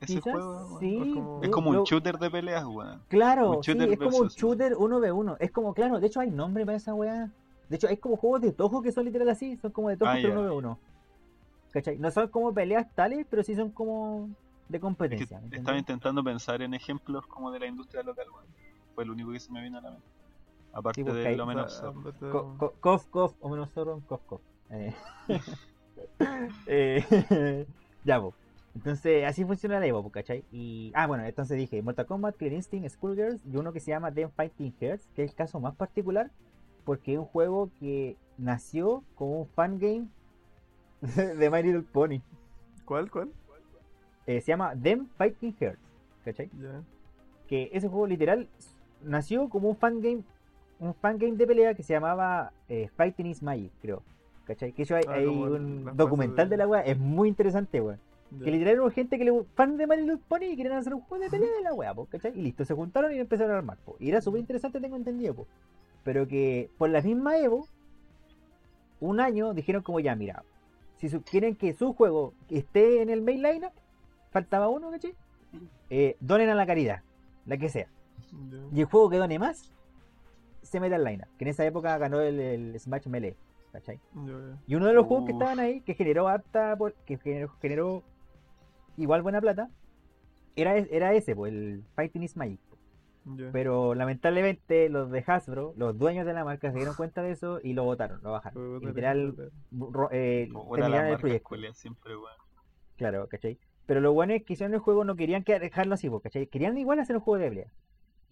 Ese 0.00 0.14
Quizás 0.14 0.32
juego, 0.32 0.78
sí. 0.80 0.96
Es 1.42 1.50
como- 1.50 1.72
Es 1.74 1.78
un 1.78 1.84
shooter 1.84 2.18
de 2.18 2.30
peleas, 2.30 2.64
weón. 2.64 3.00
Claro, 3.08 3.60
sí, 3.62 3.72
es 3.72 3.98
como 3.98 4.18
un 4.18 4.28
shooter 4.28 4.74
1v1. 4.74 5.36
Es 5.38 5.52
como, 5.52 5.74
claro, 5.74 6.00
de 6.00 6.06
hecho 6.08 6.20
hay 6.20 6.30
nombre 6.30 6.64
para 6.64 6.76
esa 6.76 6.92
weá. 6.94 7.30
De 7.68 7.76
hecho, 7.76 7.86
hay 7.88 7.96
como 7.96 8.16
juegos 8.16 8.40
de 8.40 8.52
Toho 8.52 8.82
que 8.82 8.90
son 8.92 9.04
literal 9.04 9.28
así, 9.28 9.56
son 9.58 9.70
como 9.70 9.88
de 9.88 9.96
Toho 9.96 10.10
Ah, 10.10 10.18
pero 10.20 10.34
ya. 10.34 10.50
1v1. 10.50 10.78
¿Cachai? 11.70 11.98
No 11.98 12.10
son 12.10 12.28
como 12.28 12.52
peleas 12.52 12.92
tales, 12.94 13.26
pero 13.30 13.42
sí 13.44 13.54
son 13.54 13.70
como 13.70 14.28
de 14.68 14.76
Es 14.76 14.80
que 14.80 14.80
competencia. 14.80 15.40
¿me 15.40 15.56
estaba 15.56 15.78
intentando 15.78 16.22
pensar 16.24 16.62
en 16.62 16.74
ejemplos 16.74 17.24
como 17.28 17.50
de 17.52 17.60
la 17.60 17.66
industria 17.66 18.02
local, 18.02 18.26
weón. 18.34 18.46
Fue 18.94 19.04
el 19.04 19.10
único 19.10 19.32
que 19.32 19.40
se 19.40 19.52
me 19.52 19.62
vino 19.62 19.78
a 19.78 19.80
la 19.80 19.90
mente. 19.90 20.06
Aparte 20.72 21.00
Sí, 21.00 21.04
porque 21.04 21.20
de 21.20 21.36
lo 21.36 21.46
menos 21.46 21.82
Cof, 22.80 23.06
cof, 23.08 23.34
o 23.40 23.48
menos 23.48 23.70
cof, 23.70 24.22
cof. 24.26 24.40
Eh, 24.70 24.94
eh, 26.66 27.66
ya, 28.04 28.20
po. 28.20 28.34
Entonces, 28.74 29.26
así 29.26 29.44
funciona 29.44 29.78
la 29.78 29.86
Evo, 29.86 30.10
¿cachai? 30.10 30.44
Y, 30.50 30.92
ah, 30.94 31.06
bueno, 31.06 31.24
entonces 31.24 31.58
dije 31.58 31.82
Mortal 31.82 32.06
Kombat, 32.06 32.36
Clear 32.36 32.54
Instinct, 32.54 32.88
Skullgirls 32.88 33.44
y 33.44 33.56
uno 33.56 33.72
que 33.72 33.80
se 33.80 33.90
llama 33.90 34.10
Them 34.10 34.30
Fighting 34.30 34.74
Hearts, 34.80 35.08
que 35.14 35.24
es 35.24 35.30
el 35.30 35.36
caso 35.36 35.60
más 35.60 35.74
particular, 35.74 36.30
porque 36.84 37.12
es 37.12 37.18
un 37.18 37.26
juego 37.26 37.70
que 37.78 38.16
nació 38.38 39.04
como 39.14 39.40
un 39.40 39.46
fangame 39.46 40.08
de 41.02 41.50
My 41.50 41.62
Little 41.62 41.82
Pony. 41.82 42.20
¿Cuál? 42.86 43.10
¿Cuál? 43.10 43.30
Eh, 44.26 44.40
se 44.40 44.52
llama 44.52 44.74
Them 44.74 45.06
Fighting 45.18 45.54
Hearts, 45.60 45.82
¿cachai? 46.24 46.50
Ya. 46.58 46.82
que 47.46 47.68
ese 47.74 47.88
juego 47.88 48.06
literal 48.06 48.48
nació 49.04 49.48
como 49.48 49.68
un 49.68 49.76
fangame 49.76 50.22
un 50.80 50.94
fangame 50.94 51.36
de 51.36 51.46
pelea 51.46 51.74
que 51.74 51.82
se 51.84 51.92
llamaba 51.92 52.52
eh, 52.68 52.88
Fighting 52.96 53.26
is 53.26 53.42
Magic, 53.42 53.70
creo. 53.80 54.02
¿Cachai? 54.44 54.72
Que 54.72 54.82
eso 54.82 54.96
hay, 54.96 55.04
Ah, 55.06 55.12
hay 55.12 55.26
un 55.26 55.96
documental 55.96 56.48
de 56.48 56.54
de- 56.54 56.56
la 56.56 56.66
weá, 56.66 56.80
es 56.80 56.98
muy 56.98 57.28
interesante, 57.28 57.80
weón. 57.80 58.00
Que 58.42 58.50
literal 58.50 58.74
era 58.76 58.90
gente 58.90 59.18
que 59.18 59.24
le 59.24 59.44
fan 59.54 59.76
de 59.76 59.86
Little 59.86 60.16
Pony 60.26 60.44
y 60.52 60.56
querían 60.56 60.78
hacer 60.78 60.94
un 60.94 61.02
juego 61.02 61.22
de 61.22 61.30
pelea 61.30 61.52
de 61.54 61.62
la 61.62 61.74
weá, 61.74 61.94
¿cachai? 62.10 62.32
Y 62.36 62.42
listo, 62.42 62.64
se 62.64 62.74
juntaron 62.74 63.12
y 63.14 63.18
empezaron 63.18 63.52
a 63.54 63.58
armar, 63.58 63.76
po. 63.84 63.94
Y 64.00 64.08
era 64.08 64.20
súper 64.20 64.40
interesante, 64.40 64.80
tengo 64.80 64.96
entendido, 64.96 65.34
po. 65.34 65.46
Pero 66.02 66.26
que 66.26 66.68
por 66.78 66.88
la 66.90 67.00
misma 67.02 67.36
Evo, 67.38 67.68
un 69.00 69.20
año 69.20 69.52
dijeron 69.54 69.82
como 69.82 70.00
ya, 70.00 70.14
mira, 70.16 70.42
si 70.96 71.08
quieren 71.20 71.54
que 71.56 71.74
su 71.74 71.92
juego 71.92 72.32
esté 72.48 73.02
en 73.02 73.10
el 73.10 73.22
main 73.22 73.42
lineup, 73.42 73.72
faltaba 74.30 74.68
uno, 74.68 74.90
¿cachai? 74.90 75.14
Eh, 75.90 76.16
donen 76.20 76.48
a 76.48 76.54
la 76.54 76.66
caridad, 76.66 77.02
la 77.46 77.56
que 77.58 77.68
sea. 77.68 77.86
Y 78.72 78.80
el 78.80 78.86
juego 78.86 79.10
que 79.10 79.16
done 79.18 79.38
más, 79.38 79.72
se 80.62 80.80
mete 80.80 80.94
al 80.94 81.04
lineup. 81.04 81.28
Que 81.38 81.44
en 81.44 81.48
esa 81.48 81.64
época 81.66 81.96
ganó 81.98 82.20
el, 82.20 82.40
el 82.40 82.80
Smash 82.80 83.06
Melee, 83.06 83.36
¿cachai? 83.72 84.00
Y 84.66 84.74
uno 84.74 84.86
de 84.86 84.94
los 84.94 85.06
juegos 85.06 85.26
que 85.26 85.32
estaban 85.32 85.60
ahí, 85.60 85.80
que 85.82 85.94
generó 85.94 86.28
harta, 86.28 86.76
por- 86.76 86.94
que 87.06 87.18
generó, 87.18 87.48
generó 87.60 88.02
igual 88.96 89.22
buena 89.22 89.40
plata, 89.40 89.68
era, 90.56 90.76
es- 90.76 90.88
era 90.90 91.12
ese, 91.14 91.34
pues, 91.36 91.52
el 91.52 91.82
Fighting 91.94 92.22
is 92.22 92.36
Magic. 92.36 92.60
Pero 93.52 93.94
lamentablemente 93.94 94.88
los 94.88 95.10
de 95.10 95.22
Hasbro, 95.26 95.74
los 95.76 95.96
dueños 95.96 96.26
de 96.26 96.32
la 96.32 96.44
marca, 96.44 96.70
se 96.72 96.76
dieron 96.76 96.94
cuenta 96.96 97.22
de 97.22 97.30
eso 97.30 97.60
y 97.62 97.72
lo 97.72 97.84
votaron, 97.84 98.20
lo 98.22 98.32
bajaron. 98.32 98.60
Literal, 98.88 99.34
eh, 100.10 100.48
terminaron 100.80 101.06
el 101.06 101.12
proyecto. 101.20 101.48
siempre. 101.74 102.12
Claro, 102.96 103.28
¿cachai? 103.28 103.58
Pero 103.86 104.00
lo 104.00 104.12
bueno 104.12 104.32
es 104.32 104.42
que 104.44 104.54
hicieron 104.54 104.74
el 104.74 104.80
juego, 104.80 105.04
no 105.04 105.14
querían 105.16 105.44
que- 105.44 105.58
dejarlo 105.60 105.94
así, 105.94 106.10
pues, 106.10 106.22
¿cachai? 106.22 106.46
Querían 106.48 106.76
igual 106.78 106.98
hacer 106.98 107.14
un 107.16 107.22
juego 107.22 107.42
de 107.42 107.48
pelea. 107.48 107.72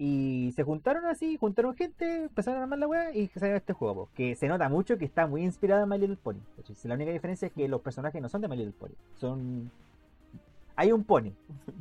Y 0.02 0.52
se 0.56 0.62
juntaron 0.62 1.04
así, 1.04 1.36
juntaron 1.36 1.76
gente, 1.76 2.22
empezaron 2.22 2.60
a 2.60 2.62
armar 2.62 2.78
la 2.78 2.88
weá 2.88 3.14
y 3.14 3.28
salió 3.28 3.54
este 3.54 3.74
juego, 3.74 4.08
que 4.14 4.34
se 4.34 4.48
nota 4.48 4.66
mucho 4.70 4.96
que 4.96 5.04
está 5.04 5.26
muy 5.26 5.42
inspirado 5.42 5.82
en 5.82 5.90
My 5.90 5.98
Little 5.98 6.16
Pony. 6.16 6.38
La 6.84 6.94
única 6.94 7.10
diferencia 7.10 7.48
es 7.48 7.52
que 7.52 7.68
los 7.68 7.82
personajes 7.82 8.22
no 8.22 8.30
son 8.30 8.40
de 8.40 8.48
My 8.48 8.56
Little 8.56 8.72
Pony, 8.72 8.94
son... 9.16 9.70
Hay 10.74 10.90
un 10.92 11.04
pony. 11.04 11.26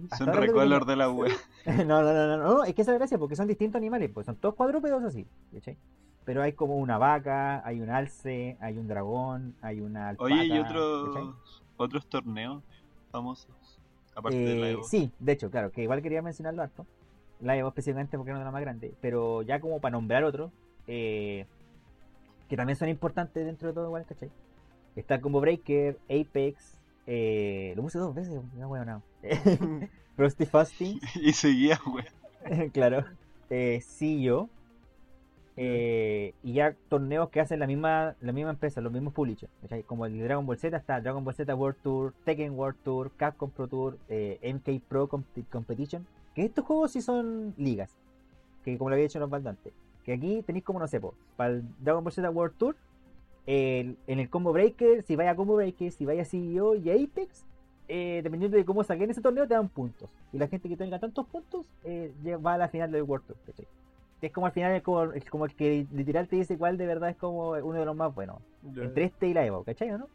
Es 0.08 0.12
Hasta 0.12 0.26
lo 0.26 0.34
recolor 0.34 0.86
de 0.86 0.98
la 0.98 1.10
wea. 1.10 1.34
no, 1.66 2.02
no, 2.02 2.14
no, 2.14 2.28
no, 2.28 2.38
no, 2.38 2.64
es 2.66 2.74
que 2.74 2.82
esa 2.82 2.92
es 2.92 2.96
la 2.96 3.00
gracia, 3.00 3.18
porque 3.18 3.38
son 3.38 3.48
distintos 3.48 3.80
animales, 3.80 4.12
pues 4.14 4.26
son 4.26 4.36
todos 4.36 4.54
cuadrúpedos 4.56 5.02
así, 5.06 5.26
¿cachai? 5.54 5.78
Pero 6.26 6.42
hay 6.44 6.52
como 6.52 6.76
una 6.76 6.98
vaca, 6.98 7.66
hay 7.66 7.80
un 7.80 7.90
alce, 7.90 8.58
hay 8.60 8.78
un 8.78 8.90
dragón, 8.90 9.56
hay 9.62 9.80
una 9.80 10.10
alpaca, 10.10 10.26
Oye, 10.26 10.44
¿y 10.44 10.60
¿cachai? 10.60 10.60
otros, 10.60 11.64
otros 11.78 12.06
torneos 12.08 12.62
famosos? 13.12 13.80
Aparte 14.14 14.44
de 14.44 14.56
la 14.56 14.68
Eh, 14.68 14.72
Evo. 14.72 14.84
sí, 14.84 15.10
de 15.20 15.32
hecho, 15.32 15.50
claro, 15.50 15.72
que 15.72 15.84
igual 15.84 16.02
quería 16.02 16.22
mencionarlo 16.22 16.62
harto. 16.64 16.86
La 17.42 17.56
Evo 17.58 17.70
específicamente 17.70 18.18
porque 18.18 18.32
es 18.32 18.34
una 18.34 18.40
de 18.40 18.46
las 18.46 18.54
más 18.54 18.62
grandes. 18.62 18.92
Pero 19.02 19.42
ya 19.44 19.60
como 19.60 19.80
para 19.80 19.94
nombrar 19.94 20.24
otro, 20.24 20.52
eh, 20.88 21.46
que 22.50 22.58
también 22.58 22.76
son 22.78 22.90
importantes 22.90 23.46
dentro 23.46 23.68
de 23.70 23.74
todo 23.74 23.86
igual, 23.86 24.06
¿cachai? 24.08 24.30
Está 24.96 25.22
como 25.22 25.40
Breaker, 25.40 25.98
Apex, 26.10 26.78
eh, 27.08 27.74
lo 27.76 27.84
puse 27.84 27.98
dos 28.00 28.14
veces, 28.14 28.42
no 28.58 28.68
bueno, 28.68 28.86
no. 28.86 29.04
Frosty 30.16 30.46
Fasting, 30.46 31.00
Y 31.22 31.32
seguía, 31.34 31.80
weón. 31.86 32.70
claro. 32.72 33.06
Eh, 33.50 33.82
CEO. 33.82 34.50
eh, 35.58 36.34
y 36.44 36.54
ya 36.54 36.74
torneos 36.90 37.30
que 37.30 37.40
hacen 37.42 37.60
la 37.60 37.68
misma 37.68 38.16
la 38.22 38.32
misma 38.32 38.52
empresa, 38.52 38.80
los 38.82 38.92
mismos 38.92 39.14
publishers. 39.14 39.52
¿cachai? 39.62 39.84
Como 39.84 40.06
el 40.06 40.18
de 40.18 40.24
Dragon 40.24 40.46
Ball 40.46 40.58
Z 40.58 40.76
está 40.76 41.02
Dragon 41.02 41.24
Ball 41.24 41.34
Z 41.36 41.54
World 41.56 41.78
Tour, 41.84 42.14
Tekken 42.26 42.52
World 42.58 42.78
Tour, 42.84 43.12
Capcom 43.18 43.50
Pro 43.50 43.68
Tour, 43.68 43.98
eh, 44.10 44.40
MK 44.54 44.82
Pro 44.88 45.08
Comp- 45.08 45.48
Competition. 45.50 46.06
Que 46.36 46.46
estos 46.46 46.66
juegos 46.66 46.92
sí 46.92 47.02
son 47.02 47.54
ligas. 47.58 47.98
Que 48.64 48.78
como 48.78 48.90
lo 48.90 48.94
había 48.96 49.04
dicho 49.08 49.20
los 49.20 49.30
baldantes. 49.30 49.74
Que 50.04 50.14
aquí 50.14 50.42
tenéis 50.44 50.64
como 50.66 50.80
no 50.80 50.88
sé, 50.88 51.00
po, 51.00 51.14
para 51.36 51.52
el 51.56 51.64
Dragon 51.80 52.04
Ball 52.04 52.14
Z 52.14 52.30
World 52.30 52.56
Tour, 52.58 52.76
el- 53.46 53.98
en 54.08 54.20
el 54.20 54.30
Combo 54.30 54.52
Breaker, 54.54 55.04
si 55.04 55.16
vaya 55.16 55.32
a 55.32 55.36
Combo 55.36 55.56
Breaker, 55.56 55.92
si 55.92 56.06
vaya 56.06 56.22
a 56.22 56.26
CEO 56.26 56.76
y 56.76 56.90
Apex, 56.92 57.46
eh, 57.88 58.22
dependiendo 58.24 58.56
de 58.58 58.66
cómo 58.66 58.84
saquen 58.84 59.10
ese 59.10 59.22
torneo, 59.22 59.48
te 59.48 59.56
dan 59.56 59.68
puntos. 59.70 60.10
Y 60.32 60.38
la 60.38 60.48
gente 60.48 60.70
que 60.70 60.78
tenga 60.78 61.00
tantos 61.00 61.26
puntos 61.28 61.66
eh, 61.84 62.14
va 62.46 62.54
a 62.54 62.58
la 62.58 62.68
final 62.70 62.92
del 62.92 63.04
World 63.04 63.26
Tour. 63.26 63.38
¿cachai? 63.46 63.68
Es 64.22 64.32
como 64.32 64.46
al 64.46 64.52
final, 64.52 64.74
es 64.76 64.84
como, 64.84 65.04
es 65.14 65.26
como 65.30 65.46
el 65.46 65.56
que 65.56 65.88
literal 65.94 66.28
te 66.28 66.36
dice 66.36 66.58
cuál 66.58 66.78
de 66.78 66.86
verdad 66.86 67.10
es 67.10 67.16
como 67.18 67.52
uno 67.52 67.80
de 67.80 67.86
los 67.86 67.96
más 67.96 68.14
buenos. 68.14 68.38
Entre 68.84 69.06
este 69.06 69.28
y 69.30 69.34
la 69.34 69.46
Evo, 69.46 69.64
¿cachai 69.64 69.92
o 69.92 69.98
no? 69.98 70.08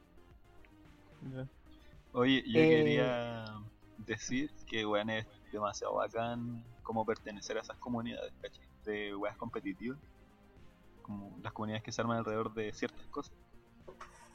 Oye, 2.12 2.44
yo 2.46 2.60
Eh, 2.60 2.68
quería 2.68 3.44
decir 4.06 4.50
que, 4.66 4.82
es 4.82 5.26
demasiado 5.55 5.94
bacán 5.94 6.64
como 6.82 7.05
pertenecer 7.07 7.57
a 7.57 7.61
esas 7.62 7.78
comunidades, 7.78 8.32
¿cachai? 8.42 8.66
De 8.84 9.14
weas 9.16 9.36
competitivas. 9.36 9.98
Como 11.02 11.38
las 11.42 11.52
comunidades 11.52 11.82
que 11.82 11.92
se 11.92 12.00
arman 12.00 12.18
alrededor 12.18 12.52
de 12.55 12.72
ciertas 12.72 13.07
cosas. 13.09 13.32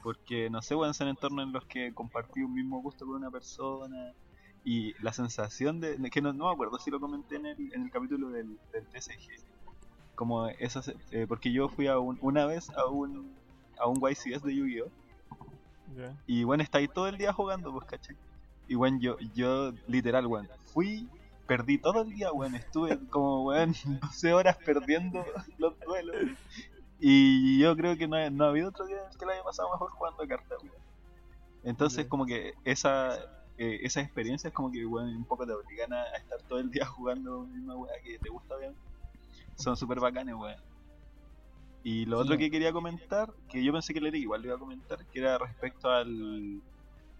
Porque, 0.02 0.48
no 0.50 0.62
sé, 0.62 0.74
weón, 0.74 0.94
son 0.94 1.08
entornos 1.08 1.44
en 1.46 1.52
los 1.52 1.64
que 1.66 1.92
compartí 1.92 2.40
un 2.42 2.54
mismo 2.54 2.80
gusto 2.80 3.04
con 3.06 3.16
una 3.16 3.30
persona. 3.30 4.12
Y 4.64 4.94
la 5.02 5.12
sensación 5.12 5.80
de, 5.80 5.96
que 6.10 6.20
no, 6.20 6.32
no 6.32 6.46
me 6.46 6.52
acuerdo 6.52 6.78
si 6.78 6.90
lo 6.90 7.00
comenté 7.00 7.36
en 7.36 7.46
el, 7.46 7.72
en 7.72 7.82
el 7.84 7.90
capítulo 7.90 8.28
del, 8.30 8.58
del 8.72 8.86
TCG. 8.88 9.44
Como 10.14 10.46
esa, 10.48 10.82
se- 10.82 10.96
eh, 11.12 11.26
porque 11.26 11.50
yo 11.52 11.68
fui 11.68 11.86
a 11.86 11.98
un, 11.98 12.18
una 12.20 12.46
vez 12.46 12.68
a 12.70 12.86
un, 12.86 13.34
a 13.78 13.88
un 13.88 14.00
YCS 14.00 14.42
de 14.42 14.54
Yu-Gi-Oh! 14.54 14.90
Y 16.26 16.44
bueno, 16.44 16.62
está 16.62 16.78
ahí 16.78 16.88
todo 16.88 17.08
el 17.08 17.16
día 17.18 17.32
jugando, 17.32 17.72
pues, 17.72 17.86
¿cachai? 17.86 18.16
Y 18.70 18.76
bueno, 18.76 18.98
yo, 19.00 19.16
yo 19.34 19.72
literal, 19.88 20.28
weón, 20.28 20.48
fui, 20.72 21.08
perdí 21.48 21.78
todo 21.78 22.02
el 22.02 22.10
día, 22.10 22.32
weón, 22.32 22.54
estuve 22.54 23.00
como, 23.08 23.46
weón, 23.46 23.72
12 24.00 24.32
horas 24.32 24.58
perdiendo 24.64 25.24
los 25.58 25.74
duelos. 25.80 26.38
Y 27.00 27.58
yo 27.58 27.74
creo 27.76 27.96
que 27.96 28.06
no, 28.06 28.14
ha- 28.14 28.30
no 28.30 28.44
ha 28.44 28.50
habido 28.50 28.68
otro 28.68 28.86
día 28.86 28.98
en 28.98 29.10
el 29.10 29.18
que 29.18 29.26
la 29.26 29.32
haya 29.32 29.42
pasado 29.42 29.72
mejor 29.72 29.90
jugando 29.90 30.24
cartas, 30.28 30.56
weón. 30.62 30.74
Entonces, 31.64 32.06
como 32.06 32.26
que 32.26 32.54
esa, 32.64 33.18
eh, 33.58 33.80
esas 33.82 34.04
experiencias, 34.04 34.52
como 34.52 34.70
que, 34.70 34.86
weón, 34.86 35.16
un 35.16 35.24
poco 35.24 35.44
te 35.44 35.52
obligan 35.52 35.92
a, 35.92 36.04
estar 36.04 36.40
todo 36.48 36.60
el 36.60 36.70
día 36.70 36.86
jugando 36.86 37.46
misma 37.46 37.74
weá 37.74 37.94
que 38.04 38.20
te 38.20 38.28
gusta, 38.28 38.56
weón. 38.56 38.76
Son 39.56 39.76
súper 39.76 39.98
bacanes, 39.98 40.36
weón. 40.36 40.54
Y 41.82 42.04
lo 42.04 42.18
Sí. 42.18 42.22
otro 42.22 42.38
que 42.38 42.52
quería 42.52 42.72
comentar, 42.72 43.32
que 43.50 43.64
yo 43.64 43.72
pensé 43.72 43.92
que 43.92 44.00
le 44.00 44.16
igual 44.16 44.42
le 44.42 44.46
iba 44.46 44.54
a 44.56 44.60
comentar, 44.60 45.04
que 45.06 45.18
era 45.18 45.38
respecto 45.38 45.90
al... 45.90 46.62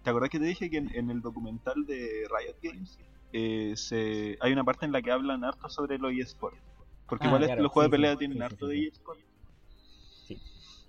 ¿Te 0.03 0.09
acordás 0.09 0.29
que 0.29 0.39
te 0.39 0.45
dije 0.45 0.69
que 0.69 0.77
en, 0.77 0.89
en 0.95 1.09
el 1.11 1.21
documental 1.21 1.85
de 1.85 2.27
Riot 2.29 2.57
Games 2.61 2.99
eh, 3.31 3.73
se, 3.77 4.37
hay 4.41 4.51
una 4.53 4.63
parte 4.63 4.85
en 4.85 4.91
la 4.91 5.01
que 5.01 5.11
hablan 5.11 5.43
harto 5.43 5.69
sobre 5.69 5.97
los 5.97 6.11
eSports? 6.13 6.59
Porque 7.07 7.27
Ah, 7.27 7.27
igual 7.27 7.43
es- 7.43 7.51
claro, 7.51 7.57
los 7.57 7.71
juegos 7.71 7.87
sí, 7.87 7.91
de 7.91 7.97
sí, 7.97 7.97
pelea 7.97 8.17
sí, 8.17 8.17
tienen 8.17 8.41
sí, 8.43 8.43
harto 8.43 8.67
sí, 8.67 8.67
de 8.67 8.79
sí. 8.81 8.87
eSports. 8.87 9.23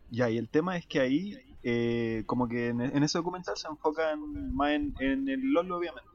Ya, 0.09 0.29
y 0.31 0.37
el 0.39 0.49
tema 0.51 0.77
es 0.77 0.87
que 0.87 1.01
ahí, 1.01 1.33
eh, 1.63 2.25
como 2.27 2.49
que 2.49 2.69
en, 2.69 2.81
en 2.81 3.03
ese 3.03 3.19
documental 3.19 3.57
se 3.57 3.69
enfocan 3.69 4.55
más 4.55 4.73
en, 4.73 4.95
en 4.99 5.29
el 5.29 5.41
LOL, 5.53 5.73
obviamente. 5.73 6.09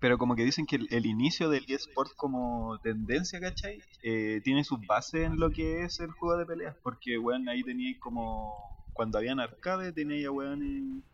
Pero 0.00 0.18
como 0.18 0.36
que 0.36 0.44
dicen 0.44 0.66
que 0.66 0.76
el, 0.76 0.88
el 0.90 1.06
inicio 1.06 1.48
del 1.48 1.64
eSport 1.68 2.12
como 2.16 2.78
tendencia, 2.82 3.40
¿cachai? 3.40 3.82
Eh, 4.02 4.40
tiene 4.44 4.64
su 4.64 4.78
base 4.86 5.24
en 5.24 5.38
lo 5.40 5.50
que 5.50 5.82
es 5.84 6.00
el 6.00 6.10
juego 6.12 6.38
de 6.38 6.46
peleas. 6.46 6.76
Porque, 6.82 7.18
weón, 7.18 7.48
ahí 7.48 7.62
teníais 7.64 7.98
como... 8.00 8.54
Cuando 8.92 9.18
habían 9.18 9.40
arcade, 9.40 9.92
teníais, 9.92 10.28
weón, 10.28 10.62
en- 10.62 11.04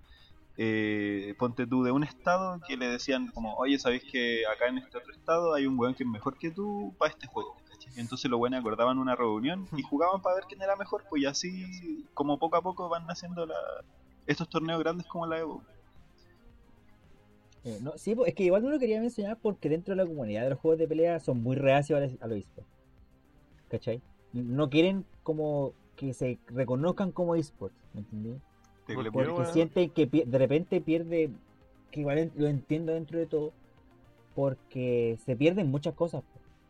eh, 0.56 1.34
ponte 1.38 1.66
tú 1.66 1.82
de 1.82 1.92
un 1.92 2.04
estado 2.04 2.60
que 2.66 2.76
le 2.76 2.88
decían 2.88 3.28
como, 3.28 3.54
oye, 3.54 3.78
¿sabéis 3.78 4.04
que 4.04 4.42
acá 4.46 4.68
en 4.68 4.78
este 4.78 4.98
otro 4.98 5.12
estado 5.12 5.54
hay 5.54 5.66
un 5.66 5.78
weón 5.78 5.94
que 5.94 6.02
es 6.02 6.08
mejor 6.08 6.36
que 6.38 6.50
tú 6.50 6.94
para 6.98 7.12
este 7.12 7.26
juego? 7.26 7.56
¿cachai? 7.70 7.92
Entonces 7.96 8.30
los 8.30 8.40
weones 8.40 8.60
acordaban 8.60 8.98
una 8.98 9.16
reunión 9.16 9.68
y 9.76 9.82
jugaban 9.82 10.20
para 10.22 10.36
ver 10.36 10.44
quién 10.46 10.60
era 10.62 10.76
mejor, 10.76 11.04
pues 11.08 11.22
y 11.22 11.26
así 11.26 12.04
como 12.14 12.38
poco 12.38 12.56
a 12.56 12.62
poco 12.62 12.88
van 12.88 13.06
naciendo 13.06 13.46
la... 13.46 13.54
estos 14.26 14.48
torneos 14.48 14.80
grandes 14.80 15.06
como 15.06 15.26
la 15.26 15.38
Evo. 15.38 15.62
Eh, 17.64 17.78
no, 17.82 17.92
sí, 17.96 18.14
po, 18.14 18.24
es 18.24 18.34
que 18.34 18.44
igual 18.44 18.62
no 18.62 18.70
lo 18.70 18.78
quería 18.78 19.00
mencionar 19.00 19.38
porque 19.40 19.68
dentro 19.68 19.94
de 19.94 20.02
la 20.02 20.08
comunidad 20.08 20.44
de 20.44 20.50
los 20.50 20.58
juegos 20.58 20.78
de 20.78 20.88
pelea 20.88 21.20
son 21.20 21.42
muy 21.42 21.56
reacios 21.56 21.98
a, 22.20 22.26
los 22.26 22.38
esports. 22.38 22.70
¿Cachai? 23.68 24.02
No 24.32 24.70
quieren 24.70 25.04
como 25.22 25.74
que 25.96 26.14
se 26.14 26.38
reconozcan 26.46 27.12
como 27.12 27.34
esports, 27.34 27.76
¿me 27.92 28.00
entendí? 28.00 28.40
Te- 28.90 28.94
¿Por 28.94 29.04
le 29.04 29.10
qué, 29.10 29.24
Porque 29.24 29.52
sienten 29.52 29.90
que 29.90 30.06
de 30.06 30.38
repente 30.38 30.80
pierde, 30.80 31.30
que 31.90 32.00
igual 32.00 32.30
lo 32.36 32.46
entiendo 32.48 32.92
dentro 32.92 33.18
de 33.18 33.26
todo, 33.26 33.52
porque 34.34 35.18
se 35.24 35.36
pierden 35.36 35.70
muchas 35.70 35.94
cosas. 35.94 36.22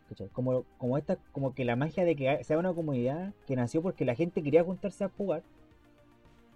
¿cachai? 0.08 0.28
Como, 0.28 0.64
como 0.78 0.98
esta, 0.98 1.16
como 1.32 1.54
que 1.54 1.64
la 1.64 1.76
magia 1.76 2.04
de 2.04 2.16
que 2.16 2.42
sea 2.44 2.58
una 2.58 2.72
comunidad 2.72 3.32
que 3.46 3.54
nació 3.56 3.80
porque 3.82 4.04
la 4.04 4.14
gente 4.14 4.42
quería 4.42 4.64
juntarse 4.64 5.04
a 5.04 5.08
jugar, 5.08 5.42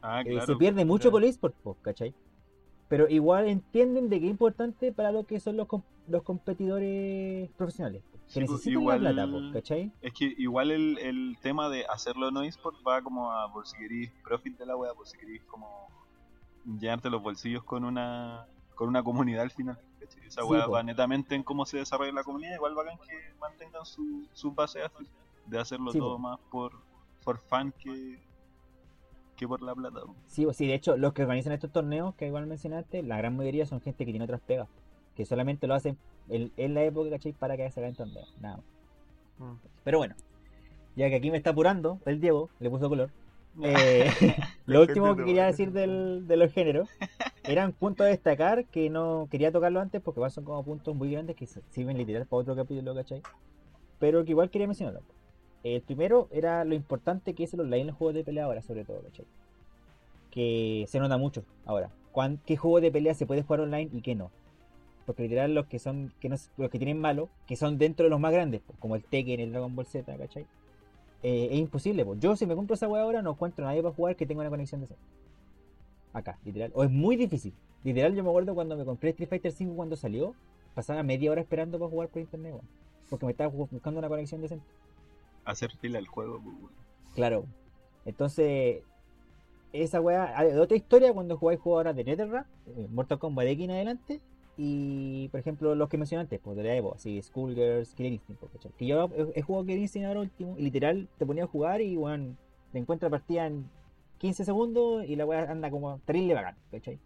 Ah, 0.03 0.23
eh, 0.25 0.41
se 0.45 0.57
pierde 0.57 0.85
mucho 0.85 1.09
ya. 1.09 1.13
con 1.13 1.23
el 1.23 1.29
eSport, 1.31 1.55
po, 1.63 1.77
¿cachai? 1.83 2.13
Pero 2.89 3.09
igual 3.09 3.49
entienden 3.49 4.09
de 4.11 4.21
que 4.21 4.27
es 4.27 4.31
importante 4.31 4.93
para 4.93 5.13
lo 5.13 5.25
que 5.25 5.41
son 5.41 5.57
los, 5.57 5.67
los 6.09 6.23
competidores 6.23 7.49
profesionales, 7.57 8.03
Sí, 8.27 8.41
po, 8.41 8.53
necesitan 8.53 8.73
igual- 8.73 9.03
la 9.05 9.13
plata, 9.13 9.31
po, 9.31 9.41
¿cachai? 9.53 9.93
Es 10.01 10.13
que 10.15 10.35
igual 10.39 10.71
el, 10.71 10.99
el 10.99 11.37
tema 11.43 11.69
de 11.69 11.85
hacerlo 11.87 12.31
no 12.31 12.43
eSport 12.43 12.77
va 12.87 13.03
como 13.03 13.31
a 13.33 13.53
por 13.53 13.67
si 13.67 13.77
querís 13.77 14.11
profit 14.25 14.57
de 14.59 14.67
la 14.67 14.77
wea, 14.77 14.93
por 14.95 15.07
si 15.07 15.17
querís 15.19 15.43
como 15.45 15.89
llenarte 16.65 17.11
los 17.11 17.23
bolsillos 17.23 17.63
con 17.65 17.85
una 17.85 18.47
con 18.75 18.89
una 18.89 19.03
comunidad 19.05 19.43
al 19.43 19.51
final. 19.51 19.79
¿cachai? 20.01 20.27
Esa 20.27 20.43
Sí, 20.43 20.49
wea 20.49 20.67
po. 20.67 20.73
va 20.73 20.83
netamente 20.83 21.35
en 21.35 21.43
cómo 21.45 21.65
se 21.65 21.79
desarrolla 21.79 22.13
la 22.13 22.25
comunidad, 22.25 22.55
igual 22.57 22.75
bacán 22.75 22.99
que 22.99 23.15
mantengan 23.39 23.85
su, 23.85 24.27
sus 24.33 24.55
bases 24.55 24.83
así, 24.85 25.07
de 25.47 25.59
hacerlo 25.61 25.93
Sí, 25.93 25.99
todo 25.99 26.15
po. 26.15 26.19
más 26.19 26.39
por, 26.51 26.73
por 27.25 27.39
fan 27.39 27.73
que, 27.79 28.21
que 29.37 29.47
por 29.49 29.63
la 29.63 29.75
plata. 29.75 30.01
Sí, 30.27 30.45
pues 30.45 30.57
sí, 30.57 30.67
de 30.67 30.75
hecho, 30.75 30.97
los 30.97 31.13
que 31.13 31.23
organizan 31.23 31.53
estos 31.53 31.71
torneos, 31.73 32.15
que 32.17 32.27
igual 32.27 32.47
mencionaste, 32.47 33.03
la 33.03 33.17
gran 33.19 33.37
mayoría 33.37 33.67
son 33.67 33.81
gente 33.81 34.05
que 34.05 34.13
tiene 34.13 34.25
otras 34.25 34.41
pegas, 34.41 34.69
que 35.15 35.25
solamente 35.25 35.67
lo 35.67 35.75
hacen 35.75 35.97
en, 36.29 36.51
en 36.57 36.75
la 36.75 36.85
época, 36.85 37.11
¿cachai? 37.11 37.33
Para 37.33 37.57
que 37.57 37.71
se 37.71 37.81
hagan 37.81 37.95
torneos, 37.95 38.29
nada 38.41 38.57
más. 38.59 38.65
Mm. 39.39 39.59
Pero 39.85 39.99
bueno, 39.99 40.15
ya 40.97 41.09
que 41.09 41.17
aquí 41.17 41.31
me 41.31 41.37
está 41.37 41.51
apurando, 41.51 41.99
el 42.07 42.21
Diego 42.21 42.51
le 42.61 42.71
puso 42.71 42.89
color. 42.89 43.11
eh, 43.63 44.07
lo 44.67 44.81
último 44.81 45.15
que 45.17 45.25
quería 45.25 45.47
decir 45.47 45.71
del, 45.73 46.27
de 46.27 46.37
los 46.37 46.53
géneros 46.53 46.89
eran 47.45 47.73
puntos 47.73 48.07
a 48.07 48.09
destacar 48.09 48.65
que 48.67 48.89
no 48.91 49.29
quería 49.31 49.53
tocarlo 49.53 49.81
antes 49.81 50.01
porque 50.01 50.29
son 50.31 50.45
como 50.45 50.63
puntos 50.65 50.95
muy 50.97 51.11
grandes 51.11 51.37
que 51.37 51.47
sirven 51.47 51.99
literal 51.99 52.27
para 52.27 52.41
otro 52.41 52.57
capítulo, 52.57 52.95
¿cachai? 52.95 53.23
Pero 53.99 54.25
que 54.25 54.31
igual 54.31 54.51
quería 54.51 54.67
mencionarlo. 54.67 55.03
El 55.63 55.81
primero 55.83 56.29
era 56.31 56.65
lo 56.65 56.75
importante 56.75 57.35
que 57.35 57.45
es 57.45 57.55
el 57.55 57.61
online 57.61 57.83
en 57.83 57.87
los 57.89 57.97
juegos 57.97 58.15
de 58.15 58.25
pelea 58.25 58.45
ahora, 58.45 58.63
sobre 58.63 58.85
todo, 58.85 59.01
¿cachai? 59.03 59.27
Que 60.31 60.85
se 60.89 60.99
nota 60.99 61.17
mucho 61.17 61.45
ahora. 61.65 61.91
¿Cuán- 62.13 62.39
¿Qué 62.45 62.57
juego 62.57 62.81
de 62.81 62.91
pelea 62.91 63.15
se 63.15 63.27
puede 63.27 63.43
jugar 63.43 63.61
online 63.61 63.91
y 63.93 64.03
qué 64.03 64.15
no? 64.15 64.31
Porque 65.07 65.23
literal 65.25 65.55
los 65.55 65.67
que 65.67 65.79
son, 65.79 66.13
que 66.21 66.29
no, 66.29 66.37
los 66.57 66.71
que 66.71 66.79
tienen 66.79 66.99
malo, 66.99 67.29
que 67.47 67.57
son 67.57 67.79
dentro 67.79 68.05
de 68.05 68.11
los 68.11 68.21
más 68.21 68.33
grandes, 68.33 68.63
pues, 68.67 68.79
como 68.79 68.97
el 68.97 69.05
Tekken, 69.05 69.41
el 69.41 69.53
Dragon 69.53 69.75
Ball 69.75 69.87
Z, 69.87 70.17
¿cachai? 70.17 70.47
Eh, 71.23 71.49
es 71.53 71.59
imposible, 71.59 72.05
pues. 72.05 72.21
Yo 72.21 72.37
si 72.37 72.47
me 72.47 72.55
compro 72.55 72.75
esa 72.75 72.89
weá 72.89 73.03
ahora 73.03 73.23
no 73.23 73.33
encuentro 73.33 73.65
a 73.65 73.69
nadie 73.69 73.83
para 73.83 73.95
jugar 73.95 74.17
que 74.17 74.27
tenga 74.27 74.41
una 74.41 74.51
conexión 74.51 74.81
de 74.81 74.89
Acá, 76.13 76.39
literal. 76.45 76.71
O 76.75 76.85
es 76.85 76.91
muy 76.91 77.17
difícil. 77.17 77.53
Literal, 77.83 78.15
yo 78.15 78.23
me 78.23 78.29
acuerdo 78.29 78.55
cuando 78.55 78.77
me 78.77 78.85
compré 78.85 79.11
Street 79.11 79.29
Fighter 79.29 79.53
5 79.53 79.75
cuando 79.75 79.97
salió, 79.97 80.35
pasaba 80.75 81.03
media 81.03 81.31
hora 81.31 81.41
esperando 81.41 81.79
para 81.79 81.91
jugar 81.91 82.09
por 82.09 82.21
internet, 82.23 82.53
weón. 82.53 82.69
Porque 83.11 83.27
me 83.27 83.33
estaba 83.33 83.51
buscando 83.51 83.99
una 83.99 84.09
conexión 84.09 84.41
decente. 84.41 84.65
Hacer 85.45 85.71
fila 85.77 85.99
al 85.99 86.07
juego. 86.07 86.39
po, 86.39 86.49
weón. 86.49 86.73
Claro. 87.15 87.47
Entonces, 88.07 88.83
esa 89.73 90.01
weá, 90.01 90.35
otra 90.61 90.77
historia 90.77 91.13
cuando 91.13 91.37
jugáis 91.37 91.59
jugadores 91.59 91.97
de 91.97 92.05
NetherRealm, 92.05 92.47
eh, 92.77 92.87
Mortal 92.91 93.19
Kombat 93.19 93.49
aquí 93.49 93.65
en 93.65 93.73
adelante, 93.73 94.21
y 94.57 95.29
por 95.29 95.41
ejemplo 95.41 95.75
los 95.75 95.89
que 95.89 95.99
mencioné 95.99 96.23
antes, 96.23 96.41
pues 96.41 96.57
de 96.57 96.63
la 96.63 96.75
Evo, 96.77 96.95
así, 96.95 97.21
Skullgirls, 97.21 97.95
Killer 97.95 98.13
Instinct, 98.13 98.41
pues, 98.41 98.53
¿cachai? 98.53 98.73
Que 98.79 98.87
yo 98.87 99.11
he, 99.17 99.39
he 99.39 99.43
jugado 99.43 99.65
Killer 99.65 99.81
Instinct 99.81 100.07
ahora 100.07 100.21
último, 100.21 100.55
y 100.59 100.63
literal 100.63 101.09
te 101.19 101.27
ponía 101.27 101.45
a 101.45 101.47
jugar 101.47 101.81
y 101.81 101.97
weón, 101.97 102.39
te 102.73 102.79
encuentra 102.79 103.11
partida 103.11 103.47
en 103.47 103.69
15 104.19 104.45
segundos 104.45 105.05
y 105.07 105.17
la 105.17 105.27
weá 105.27 105.51
anda 105.51 105.71
como 105.71 105.99
terrible 106.01 106.35
bacán, 106.35 106.57
¿cachai? 106.71 106.99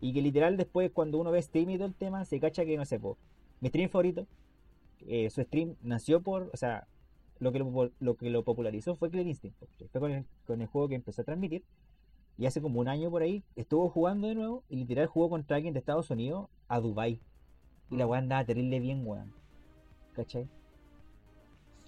Y 0.00 0.12
que 0.12 0.22
literal 0.22 0.56
después 0.56 0.90
cuando 0.92 1.18
uno 1.18 1.30
ve 1.30 1.42
stream 1.42 1.70
y 1.70 1.76
todo 1.76 1.88
el 1.88 1.94
tema, 1.94 2.24
se 2.24 2.40
cacha 2.40 2.64
que 2.64 2.76
no 2.76 2.84
sé, 2.84 2.98
po, 2.98 3.16
mi 3.60 3.68
stream 3.68 3.90
favorito, 3.90 4.26
eh, 5.06 5.30
su 5.30 5.42
stream 5.42 5.76
nació 5.82 6.20
por, 6.20 6.50
o 6.52 6.56
sea, 6.56 6.86
lo 7.38 7.52
que 7.52 7.58
lo, 7.58 7.90
lo 8.00 8.16
que 8.16 8.30
lo 8.30 8.42
popularizó 8.42 8.96
fue 8.96 9.10
Killer 9.10 9.26
Instinct, 9.26 9.58
¿cachai? 9.60 9.88
fue 9.88 10.00
con 10.00 10.10
el, 10.12 10.24
con 10.46 10.60
el 10.60 10.66
juego 10.66 10.88
que 10.88 10.94
empezó 10.94 11.22
a 11.22 11.24
transmitir. 11.24 11.62
Y 12.38 12.46
hace 12.46 12.62
como 12.62 12.80
un 12.80 12.88
año 12.88 13.10
por 13.10 13.22
ahí 13.22 13.42
estuvo 13.56 13.90
jugando 13.90 14.28
de 14.28 14.36
nuevo 14.36 14.62
y 14.68 14.76
literal 14.76 15.06
jugó 15.08 15.28
contra 15.28 15.56
alguien 15.56 15.74
de 15.74 15.80
Estados 15.80 16.08
Unidos 16.10 16.48
a 16.68 16.78
Dubai 16.78 17.20
Y 17.90 17.96
la 17.96 18.06
weá 18.06 18.20
andaba 18.20 18.44
terrible 18.44 18.78
bien, 18.78 19.04
weón. 19.04 19.32
¿Cachai? 20.14 20.48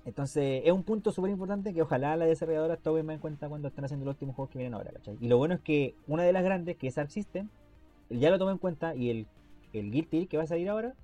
Entonces 0.05 0.63
es 0.65 0.73
un 0.73 0.83
punto 0.83 1.13
súper 1.13 1.31
importante 1.31 1.73
que 1.73 1.83
ojalá 1.83 2.17
las 2.17 2.29
desarrolladoras 2.29 2.81
tomen 2.81 3.07
más 3.07 3.15
en 3.15 3.21
cuenta 3.21 3.49
cuando 3.49 3.69
están 3.69 3.85
haciendo 3.85 4.07
los 4.07 4.15
últimos 4.15 4.35
juegos 4.35 4.51
que 4.51 4.59
vienen 4.59 4.75
ahora, 4.75 4.91
¿cachai? 4.93 5.17
Y 5.21 5.29
lo 5.29 5.39
bueno 5.39 5.55
es 5.55 5.61
que 5.61 5.95
una 6.09 6.25
de 6.25 6.33
las 6.33 6.43
grandes, 6.43 6.77
que 6.77 6.89
es 6.89 6.99
Arc 6.99 7.11
System, 7.11 7.49
ya 8.09 8.31
lo 8.31 8.39
tomó 8.39 8.51
en 8.51 8.59
cuenta 8.59 8.95
y 8.95 9.11
el, 9.11 9.27
el 9.73 9.91
Guilty 9.91 10.27
que 10.27 10.37
va 10.37 10.45
a 10.45 10.47
salir 10.47 10.69
ahora, 10.69 10.95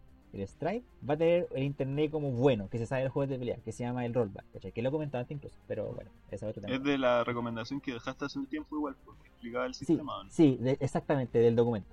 el 0.41 0.49
Stripe, 0.49 0.85
va 1.09 1.15
a 1.15 1.17
tener 1.17 1.49
el 1.55 1.63
internet 1.63 2.11
como 2.11 2.31
bueno, 2.33 2.69
que 2.69 2.79
se 2.79 2.87
sabe 2.87 3.01
de 3.03 3.05
los 3.07 3.13
juegos 3.13 3.31
de 3.31 3.39
pelea, 3.39 3.57
que 3.65 3.73
se 3.73 3.85
llama 3.85 4.05
el 4.07 4.15
rollback, 4.15 4.45
¿cachai? 4.53 4.73
Que 4.73 4.83
lo 4.83 4.91
comentaba 4.91 5.21
antes 5.23 5.37
incluso, 5.37 5.57
pero 5.67 5.93
bueno, 5.93 6.11
esa 6.31 6.53
tema. 6.53 6.69
Es 6.69 6.83
de 6.83 6.99
la 6.99 7.25
recomendación 7.25 7.81
que 7.81 7.93
dejaste 7.93 8.25
hace 8.25 8.39
un 8.39 8.47
tiempo 8.47 8.77
igual, 8.77 8.97
porque 9.05 9.29
explicaba 9.29 9.67
el 9.67 9.75
Sí, 9.75 9.85
sistema. 9.85 10.13
sí, 10.31 10.57
de- 10.61 10.77
exactamente, 10.81 11.39
del 11.39 11.57
documento. 11.57 11.89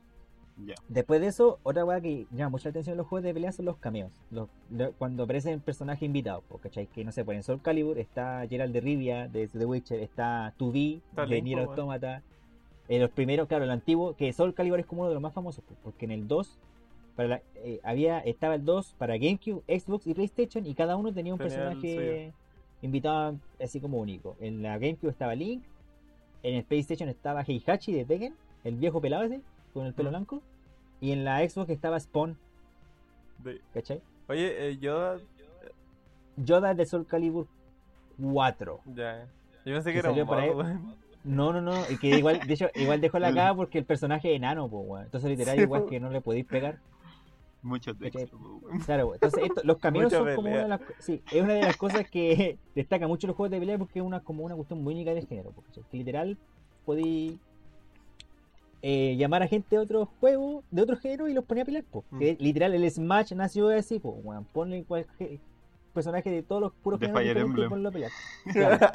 Ya. 0.65 0.75
Después 0.87 1.19
de 1.19 1.27
eso, 1.27 1.57
otra 1.63 1.83
weá 1.83 1.99
que 1.99 2.27
llama 2.29 2.49
mucha 2.51 2.69
atención 2.69 2.93
en 2.93 2.97
los 2.99 3.07
juegos 3.07 3.23
de 3.23 3.33
pelea 3.33 3.51
son 3.51 3.65
los 3.65 3.77
cameos. 3.77 4.11
Los, 4.29 4.49
lo- 4.69 4.91
cuando 4.93 5.23
aparecen 5.23 5.59
personajes 5.61 6.03
invitados, 6.03 6.43
¿cachai? 6.61 6.85
Que 6.85 7.03
no 7.03 7.11
sé, 7.11 7.25
por 7.25 7.33
en 7.33 7.41
Soul 7.41 7.59
Calibur 7.61 7.97
está 7.97 8.45
Gerald 8.47 8.71
de 8.71 8.79
Rivia 8.79 9.27
de 9.27 9.47
The 9.47 9.65
Witcher, 9.65 9.99
está 9.99 10.53
2B 10.59 11.01
Está 11.09 11.25
de 11.25 11.41
Nier. 11.41 11.59
Automata. 11.59 12.21
En 12.87 13.01
los 13.01 13.09
primeros, 13.09 13.47
claro, 13.47 13.63
el 13.63 13.71
antiguo, 13.71 14.15
que 14.15 14.31
Soul 14.31 14.53
Calibur 14.53 14.79
es 14.79 14.85
como 14.85 15.01
uno 15.01 15.09
de 15.09 15.15
los 15.15 15.23
más 15.23 15.33
famosos, 15.33 15.63
po, 15.63 15.73
porque 15.83 16.05
en 16.05 16.11
el 16.11 16.27
2 16.27 16.59
para 17.15 17.27
la- 17.29 17.41
eh, 17.55 17.79
había, 17.83 18.19
estaba 18.19 18.55
el 18.55 18.65
2 18.65 18.95
para 18.97 19.17
GameCube, 19.17 19.61
Xbox 19.67 20.07
y 20.07 20.13
PlayStation 20.13 20.65
y 20.65 20.73
cada 20.73 20.95
uno 20.97 21.13
tenía 21.13 21.33
un 21.33 21.39
personaje 21.39 22.33
invitado 22.81 23.37
así 23.61 23.79
como 23.79 23.97
único. 23.99 24.35
En 24.39 24.61
la 24.61 24.77
GameCube 24.77 25.09
estaba 25.11 25.35
Link, 25.35 25.63
en 26.43 26.55
el 26.55 26.63
PlayStation 26.63 27.07
estaba 27.09 27.41
Heihachi 27.47 27.93
de 27.93 28.05
Tekken, 28.05 28.35
el 28.63 28.75
viejo 28.75 28.99
pelado 28.99 29.23
ese, 29.23 29.41
con 29.73 29.85
el 29.85 29.93
pelo 29.93 30.09
Mm. 30.09 30.13
blanco. 30.13 30.41
Y 31.01 31.11
en 31.11 31.23
la 31.25 31.47
Xbox 31.47 31.69
estaba 31.69 31.99
Spawn, 31.99 32.37
De- 33.39 33.61
¿cachai? 33.73 34.01
Oye, 34.29 34.69
eh, 34.69 34.77
Yoda, 34.77 35.19
Yoda 36.37 36.73
de 36.73 36.85
Soul 36.85 37.05
Calibur 37.05 37.47
4. 38.21 38.79
ya. 38.95 39.27
Yo 39.65 39.73
pensé 39.75 39.89
Que 39.89 39.93
que 39.93 39.99
era 39.99 40.09
salió 40.09 40.23
un 40.23 40.29
weón. 40.57 40.95
No, 41.23 41.53
no, 41.53 41.61
no, 41.61 41.89
y 41.89 41.97
que 41.97 42.09
igual, 42.17 42.39
de 42.45 42.53
hecho, 42.53 42.67
igual 42.75 42.99
dejó 42.99 43.17
la 43.17 43.27
caga 43.33 43.55
porque 43.55 43.77
el 43.79 43.85
personaje 43.85 44.31
es 44.31 44.35
enano, 44.37 44.67
pues. 44.67 45.05
Entonces, 45.05 45.29
literal, 45.29 45.55
Sí, 45.55 45.61
igual 45.63 45.83
po. 45.83 45.87
que 45.89 45.99
no 46.01 46.09
le 46.09 46.19
podéis 46.21 46.45
pegar. 46.45 46.79
Mucho 47.63 47.95
texto. 47.95 48.37
Claro, 48.85 49.13
entonces 49.13 49.43
esto- 49.45 49.61
los 49.63 49.77
Mucha 49.93 50.09
son 50.09 50.35
como 50.35 50.43
pelea. 50.49 50.65
una 50.65 50.77
de 50.77 50.83
las 50.85 50.95
sí, 50.99 51.21
es 51.31 51.41
una 51.41 51.53
de 51.53 51.61
las 51.61 51.77
cosas 51.77 52.09
que 52.09 52.57
destaca 52.75 53.07
mucho 53.07 53.25
los 53.25 53.35
juegos 53.35 53.51
de 53.51 53.59
pelea 53.59 53.77
porque 53.77 53.99
es 53.99 54.05
una 54.05 54.19
como 54.19 54.43
una 54.43 54.55
cuestión 54.55 54.83
muy 54.83 54.93
única 54.93 55.13
del 55.13 55.25
género, 55.25 55.51
porque 55.51 55.81
que 55.89 55.97
literal 55.97 56.37
podéis 56.85 57.39
eh, 58.81 59.15
llamar 59.17 59.43
a 59.43 59.47
gente 59.47 59.77
de 59.77 59.81
otro 59.81 60.05
juego, 60.19 60.63
de 60.69 60.81
otro 60.81 60.97
género 60.97 61.29
y 61.29 61.33
los 61.33 61.45
ponía 61.45 61.63
a 61.63 61.65
pelear, 61.65 61.85
po. 61.85 62.03
Mm. 62.11 62.19
Que 62.19 62.37
literal 62.39 62.73
el 62.73 62.91
Smash 62.91 63.31
nació 63.33 63.69
así, 63.69 63.97
pues, 63.99 64.13
weón, 64.21 64.43
ponle 64.43 64.83
cualquier 64.83 65.39
personaje 65.93 66.29
de 66.29 66.43
todos 66.43 66.61
los 66.61 66.73
puros 66.73 66.99
De 66.99 67.07
géneros 67.07 67.49
y 67.57 67.69
ponlo 67.69 67.89
a 67.89 67.91
pelear. 67.91 68.11
Claro. 68.51 68.85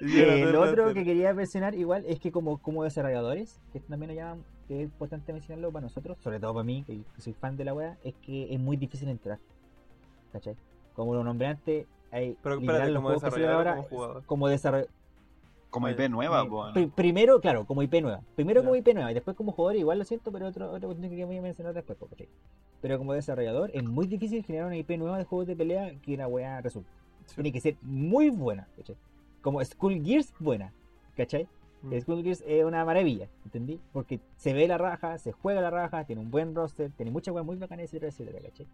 Eh, 0.00 0.46
lo 0.52 0.60
otro 0.60 0.92
que 0.92 1.04
quería 1.04 1.32
mencionar 1.34 1.74
igual 1.74 2.04
es 2.06 2.18
que 2.20 2.30
como, 2.30 2.58
como 2.58 2.84
desarrolladores, 2.84 3.60
que 3.72 3.80
también 3.80 4.14
llama, 4.14 4.42
que 4.66 4.76
es 4.82 4.84
importante 4.84 5.32
mencionarlo 5.32 5.70
para 5.72 5.82
nosotros, 5.84 6.16
sobre 6.22 6.40
todo 6.40 6.54
para 6.54 6.64
mí, 6.64 6.84
que 6.86 7.02
soy 7.20 7.32
fan 7.34 7.56
de 7.56 7.64
la 7.64 7.74
wea, 7.74 7.96
es 8.04 8.14
que 8.22 8.52
es 8.52 8.60
muy 8.60 8.76
difícil 8.76 9.08
entrar. 9.08 9.38
¿Cachai? 10.32 10.56
Como 10.94 11.14
lo 11.14 11.22
nombré 11.24 11.48
antes, 11.48 11.86
hay 12.10 12.36
Pero 12.42 12.56
espérate, 12.56 12.90
los 12.90 12.96
como 13.02 13.08
juegos 13.18 13.34
que 13.34 13.44
o 13.44 13.50
ahora 13.50 13.84
como 14.26 14.48
desarrollador. 14.48 14.90
Como 15.70 15.88
IP 15.88 16.08
nueva, 16.08 16.42
Eh, 16.42 16.48
po, 16.48 16.66
¿no? 16.68 16.72
pri- 16.72 16.86
primero, 16.86 17.40
claro, 17.40 17.64
como 17.66 17.82
IP 17.82 18.00
nueva. 18.00 18.20
Primero 18.36 18.62
como 18.62 18.76
IP 18.76 18.94
nueva 18.94 19.10
y 19.10 19.14
después 19.14 19.36
como 19.36 19.50
jugador, 19.50 19.74
igual 19.76 19.98
lo 19.98 20.04
siento, 20.04 20.30
pero 20.30 20.46
otro, 20.46 20.70
otra 20.70 20.86
cuestión 20.86 21.10
que 21.10 21.24
voy 21.24 21.36
a 21.38 21.42
mencionar 21.42 21.74
después, 21.74 21.98
¿cachai? 21.98 22.28
Pero 22.80 22.96
como 22.98 23.12
desarrollador, 23.12 23.70
es 23.74 23.82
muy 23.82 24.06
difícil 24.06 24.44
generar 24.44 24.68
una 24.68 24.76
IP 24.76 24.90
nueva 24.98 25.18
de 25.18 25.24
juegos 25.24 25.48
de 25.48 25.56
pelea 25.56 25.92
que 26.00 26.14
una 26.14 26.28
weá 26.28 26.60
resulte. 26.60 26.88
Sí. 27.26 27.34
Tiene 27.34 27.50
que 27.52 27.60
ser 27.60 27.76
muy 27.82 28.30
buena, 28.30 28.68
¿cachai? 28.76 28.94
Como 29.42 29.64
Skull 29.64 30.00
Gears, 30.04 30.32
buena, 30.38 30.72
¿cachai? 31.16 31.48
Mm. 31.84 32.00
Skull 32.00 32.26
es 32.26 32.42
una 32.64 32.84
maravilla, 32.84 33.28
¿entendí? 33.44 33.80
Porque 33.92 34.20
se 34.36 34.52
ve 34.54 34.66
la 34.66 34.78
raja, 34.78 35.18
se 35.18 35.32
juega 35.32 35.60
la 35.60 35.70
raja, 35.70 36.04
tiene 36.04 36.22
un 36.22 36.30
buen 36.30 36.54
roster, 36.54 36.90
tiene 36.92 37.10
muchas 37.10 37.34
weas 37.34 37.46
muy 37.46 37.56
bacanas, 37.56 37.84
etcétera, 37.84 38.10
etcétera, 38.10 38.40
¿cachai? 38.40 38.66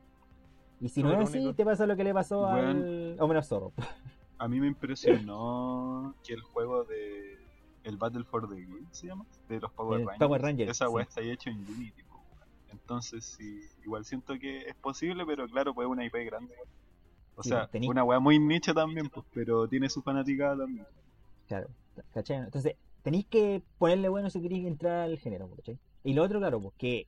Y 0.80 0.88
si 0.88 1.02
no 1.02 1.10
Súper 1.10 1.22
es 1.24 1.28
así, 1.28 1.38
único. 1.38 1.54
te 1.54 1.64
pasa 1.64 1.86
lo 1.86 1.96
que 1.96 2.04
le 2.04 2.14
pasó 2.14 2.42
Weón. 2.42 2.66
al 2.66 3.16
Omen 3.20 3.36
of 3.36 3.46
Zorro. 3.46 3.72
A 4.38 4.48
mí 4.48 4.58
me 4.60 4.68
impresionó 4.68 6.14
que 6.24 6.32
el 6.32 6.40
juego 6.40 6.84
de. 6.84 7.38
El 7.82 7.96
Battle 7.96 8.24
for 8.24 8.46
the 8.48 8.56
Grid 8.56 8.86
se 8.90 9.06
llama, 9.06 9.24
de 9.48 9.58
los 9.58 9.72
Power 9.72 10.00
Rangers. 10.00 10.18
Power 10.18 10.42
Rangers, 10.42 10.70
Esa 10.70 10.88
weá 10.90 11.04
sí. 11.04 11.08
está 11.08 11.20
hecho 11.22 11.50
en 11.50 11.58
Unity, 11.58 12.02
po. 12.04 12.20
Entonces, 12.70 13.24
sí, 13.24 13.60
igual 13.84 14.04
siento 14.04 14.38
que 14.38 14.62
es 14.68 14.74
posible, 14.76 15.24
pero 15.26 15.46
claro, 15.48 15.74
pues 15.74 15.86
es 15.86 15.90
una 15.90 16.04
IP 16.04 16.14
grande. 16.26 16.54
O 17.36 17.42
sea, 17.42 17.68
una 17.88 18.04
weá 18.04 18.20
muy 18.20 18.38
nicha 18.38 18.74
también, 18.74 19.08
pues, 19.08 19.24
pero 19.32 19.66
tiene 19.66 19.88
su 19.88 20.02
fanaticada 20.02 20.58
también. 20.58 20.86
Claro, 21.48 21.68
¿cachai? 22.12 22.36
Entonces, 22.36 22.76
tenéis 23.02 23.26
que 23.26 23.62
ponerle 23.78 24.08
bueno 24.08 24.30
si 24.30 24.40
queréis 24.40 24.66
entrar 24.66 25.02
al 25.02 25.18
género. 25.18 25.48
Y 26.04 26.14
lo 26.14 26.22
otro, 26.22 26.38
claro, 26.38 26.60
pues 26.60 26.74
que 26.78 27.06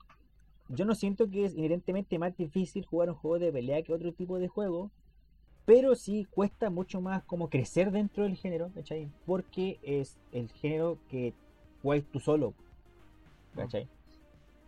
yo 0.68 0.84
no 0.84 0.94
siento 0.94 1.28
que 1.28 1.44
es 1.44 1.54
inherentemente 1.54 2.18
más 2.18 2.36
difícil 2.36 2.84
jugar 2.84 3.10
un 3.10 3.16
juego 3.16 3.38
de 3.38 3.52
pelea 3.52 3.82
que 3.82 3.92
otro 3.92 4.12
tipo 4.12 4.38
de 4.38 4.48
juego, 4.48 4.90
pero 5.64 5.94
sí 5.94 6.26
cuesta 6.30 6.70
mucho 6.70 7.00
más 7.00 7.22
como 7.24 7.48
crecer 7.48 7.90
dentro 7.90 8.24
del 8.24 8.36
género, 8.36 8.70
¿cachai? 8.74 9.08
Porque 9.26 9.78
es 9.82 10.18
el 10.32 10.48
género 10.50 10.98
que 11.08 11.34
jugáis 11.82 12.04
tú 12.10 12.20
solo, 12.20 12.54
¿cachai? 13.54 13.88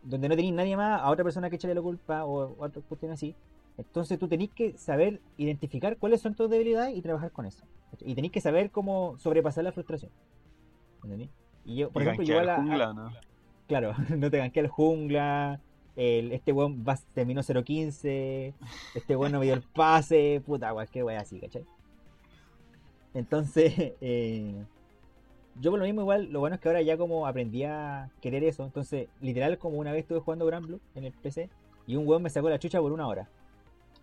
Donde 0.03 0.29
no 0.29 0.37
tenéis 0.37 0.55
nadie 0.55 0.77
más 0.77 1.01
a 1.01 1.11
otra 1.11 1.25
persona 1.25 1.49
que 1.49 1.57
echarle 1.57 1.75
la 1.75 1.83
culpa 1.83 2.25
o 2.25 2.55
otra 2.63 2.83
cuestión 2.83 3.13
así. 3.13 3.35
Entonces 3.77 4.19
tú 4.19 4.29
tenés 4.29 4.51
que 4.51 4.77
saber 4.77 5.21
identificar 5.37 5.97
cuáles 5.97 6.21
son 6.21 6.35
tus 6.35 6.49
debilidades 6.49 6.97
y 6.97 7.03
trabajar 7.03 7.33
con 7.33 7.47
eso. 7.47 7.65
Y 8.01 8.15
tenéis 8.15 8.33
que 8.33 8.41
saber 8.41 8.71
cómo 8.71 9.17
sobrepasar 9.19 9.65
la 9.65 9.73
frustración. 9.73 10.13
Y 11.65 11.77
yo, 11.77 11.91
por 11.91 12.03
ejemplo, 12.03 12.25
igual 12.25 12.49
a- 12.49 12.55
a- 12.55 12.57
jungla, 12.57 12.93
¿no? 12.93 13.13
Claro, 13.67 13.95
no 14.17 14.31
te 14.31 14.39
ganquea 14.39 14.63
el 14.63 14.69
jungla. 14.69 15.61
El, 15.97 16.33
este 16.33 16.53
weón 16.53 16.85
terminó 17.15 17.43
0-15. 17.43 18.53
Este 18.95 19.17
weón 19.17 19.33
no 19.33 19.39
me 19.39 19.47
dio 19.47 19.55
el 19.55 19.63
pase. 19.63 20.43
Puta, 20.45 20.73
cualquier 20.73 21.05
weón 21.05 21.21
así, 21.21 21.41
¿cachai? 21.41 21.65
Entonces, 23.15 23.73
eh, 24.01 24.65
yo 25.61 25.71
por 25.71 25.79
lo 25.79 25.87
mismo, 25.87 26.01
igual, 26.03 26.31
lo 26.33 26.41
bueno 26.41 26.57
es 26.57 26.61
que 26.61 26.69
ahora 26.69 26.83
ya 26.83 26.97
como 26.99 27.27
aprendí 27.27 27.65
a 27.65 28.11
querer 28.21 28.45
eso. 28.45 28.65
Entonces, 28.65 29.09
literal, 29.21 29.57
como 29.59 29.79
una 29.79 29.93
vez 29.93 30.03
estuve 30.03 30.21
jugando 30.21 30.47
Gran 30.47 30.67
Blue 30.67 30.81
en 30.95 31.05
el 31.05 31.13
PC 31.13 31.49
y 31.87 31.97
un 31.97 32.07
weón 32.07 32.23
me 32.23 32.31
sacó 32.31 32.49
la 32.51 32.59
chucha 32.59 32.81
por 32.81 32.93
una 32.93 33.07
hora. 33.07 33.29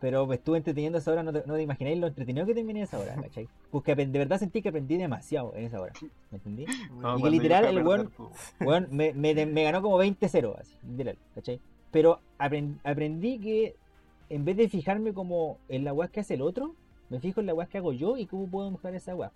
Pero 0.02 0.26
me 0.26 0.36
estuve 0.36 0.58
entreteniendo 0.58 0.98
esa 0.98 1.12
hora, 1.12 1.22
no 1.24 1.32
te, 1.32 1.44
no 1.46 1.54
te 1.54 1.62
imagináis 1.62 1.98
lo 2.00 2.08
entretenido 2.08 2.46
que 2.46 2.56
terminé 2.56 2.82
esa 2.82 2.98
hora, 3.00 3.16
¿cachai? 3.16 3.48
Porque 3.70 3.96
de 3.96 4.06
verdad 4.20 4.40
sentí 4.40 4.62
que 4.62 4.70
aprendí 4.70 4.98
demasiado 4.98 5.54
en 5.56 5.66
esa 5.66 5.80
hora. 5.80 5.94
¿Me 6.32 6.38
entendí? 6.40 6.66
No, 7.00 7.18
Y 7.20 7.22
que 7.22 7.30
literal 7.30 7.66
el 7.66 7.84
weón- 8.60 8.88
me, 8.90 9.14
me, 9.14 9.46
me 9.46 9.64
ganó 9.64 9.82
como 9.84 9.98
20-0, 10.00 10.56
así, 10.60 10.76
literal, 10.90 11.18
¿cachai? 11.36 11.60
Pero 11.92 12.20
aprend- 12.40 12.80
aprendí 12.84 13.38
que 13.40 13.76
en 14.30 14.44
vez 14.44 14.58
de 14.58 14.68
fijarme 14.70 15.14
como 15.14 15.58
en 15.70 15.84
la 15.86 15.94
weá 15.94 16.08
que 16.08 16.22
hace 16.22 16.34
el 16.34 16.42
otro, 16.42 16.74
me 17.10 17.20
fijo 17.20 17.40
en 17.40 17.46
la 17.46 17.54
weá 17.54 17.68
que 17.68 17.78
hago 17.78 17.94
yo 17.94 18.18
y 18.18 18.26
cómo 18.26 18.48
puedo 18.48 18.72
mejorar 18.72 18.96
esa 18.96 19.16
weá. 19.16 19.32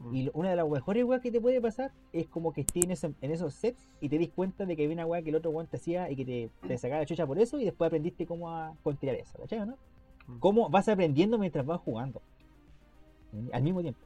Mm. 0.00 0.14
Y 0.16 0.30
una 0.34 0.50
de 0.50 0.56
las 0.56 0.68
mejores 0.68 1.04
weas 1.04 1.22
que 1.22 1.30
te 1.30 1.40
puede 1.40 1.60
pasar 1.60 1.92
es 2.12 2.26
como 2.26 2.52
que 2.52 2.62
estés 2.62 2.84
en, 2.84 2.90
eso- 2.90 3.14
en 3.22 3.30
esos 3.30 3.54
sets 3.54 3.86
y 4.00 4.08
te 4.10 4.18
dis 4.18 4.28
cuenta 4.28 4.66
de 4.66 4.76
que 4.76 4.82
había 4.84 4.94
una 4.94 5.06
weá 5.06 5.22
que 5.22 5.30
el 5.30 5.36
otro 5.36 5.52
weón 5.52 5.68
te 5.68 5.76
hacía 5.78 6.10
y 6.10 6.16
que 6.16 6.24
te, 6.24 6.50
te 6.68 6.76
sacaba 6.76 7.00
la 7.00 7.06
chucha 7.06 7.26
por 7.26 7.38
eso 7.38 7.58
y 7.60 7.64
después 7.64 7.86
aprendiste 7.86 8.26
cómo 8.26 8.50
a 8.50 8.74
contrariar 8.82 9.16
eso, 9.22 9.38
¿cachai? 9.38 9.60
¿no? 9.64 9.76
Cómo 10.40 10.68
vas 10.68 10.88
aprendiendo 10.88 11.38
mientras 11.38 11.64
vas 11.66 11.80
jugando. 11.80 12.22
Al 13.52 13.62
mismo 13.62 13.80
tiempo. 13.80 14.00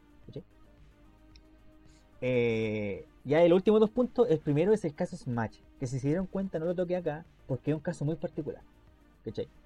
Eh, 2.21 3.07
ya 3.25 3.43
el 3.43 3.53
último 3.53 3.79
dos 3.79 3.91
puntos, 3.91 4.29
el 4.31 4.39
primero 4.39 4.73
es 4.73 4.85
el 4.85 4.95
caso 4.95 5.17
Smash, 5.17 5.59
que 5.79 5.87
si 5.87 5.99
se 5.99 6.09
dieron 6.09 6.27
cuenta 6.27 6.59
no 6.59 6.65
lo 6.65 6.75
toqué 6.75 6.97
acá, 6.97 7.27
porque 7.47 7.71
es 7.71 7.75
un 7.75 7.83
caso 7.83 8.05
muy 8.05 8.17
particular. 8.17 8.63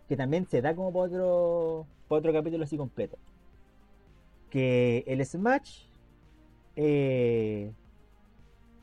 Que 0.08 0.16
también 0.16 0.46
se 0.46 0.62
da 0.62 0.74
como 0.74 0.92
para 0.92 1.04
otro, 1.04 1.86
otro 2.08 2.32
capítulo 2.32 2.64
así 2.64 2.76
completo. 2.76 3.18
Que 4.48 5.04
el 5.06 5.24
Smash 5.24 5.84
eh, 6.76 7.70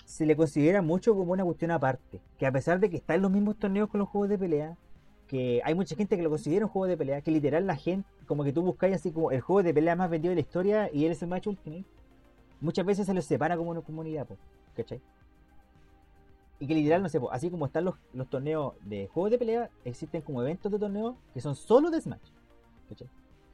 se 0.05 0.25
le 0.25 0.35
considera 0.35 0.81
mucho 0.81 1.15
como 1.15 1.33
una 1.33 1.43
cuestión 1.43 1.71
aparte, 1.71 2.21
que 2.37 2.45
a 2.45 2.51
pesar 2.51 2.79
de 2.79 2.89
que 2.89 2.97
está 2.97 3.15
en 3.15 3.23
los 3.23 3.31
mismos 3.31 3.57
torneos 3.57 3.89
con 3.89 3.99
los 3.99 4.07
juegos 4.07 4.29
de 4.29 4.37
pelea, 4.37 4.77
que 5.27 5.61
hay 5.63 5.75
mucha 5.75 5.95
gente 5.95 6.15
que 6.15 6.23
lo 6.23 6.29
considera 6.29 6.65
un 6.65 6.71
juego 6.71 6.87
de 6.87 6.97
pelea, 6.97 7.21
que 7.21 7.31
literal 7.31 7.67
la 7.67 7.75
gente, 7.75 8.07
como 8.25 8.43
que 8.43 8.53
tú 8.53 8.61
buscáis 8.61 8.95
así 8.95 9.11
como 9.11 9.31
el 9.31 9.41
juego 9.41 9.61
de 9.61 9.73
pelea 9.73 9.95
más 9.95 10.09
vendido 10.09 10.31
de 10.31 10.35
la 10.35 10.41
historia 10.41 10.89
y 10.93 11.05
el 11.05 11.15
Smash 11.15 11.47
Ultimate, 11.47 11.85
muchas 12.61 12.85
veces 12.85 13.05
se 13.05 13.13
los 13.13 13.25
separa 13.25 13.57
como 13.57 13.71
una 13.71 13.81
comunidad, 13.81 14.25
po, 14.25 14.37
¿cachai? 14.75 15.01
Y 16.59 16.65
que 16.65 16.73
literal, 16.73 17.03
no 17.03 17.09
sé, 17.09 17.19
po, 17.19 17.31
así 17.31 17.51
como 17.51 17.65
están 17.65 17.85
los, 17.85 17.95
los 18.13 18.27
torneos 18.29 18.73
de 18.85 19.07
juegos 19.07 19.31
de 19.31 19.37
pelea, 19.37 19.69
existen 19.83 20.21
como 20.21 20.41
eventos 20.41 20.71
de 20.71 20.79
torneo 20.79 21.17
que 21.33 21.41
son 21.41 21.55
solo 21.55 21.91
de 21.91 22.01
Smash, 22.01 22.31
¿cachai? 22.89 23.07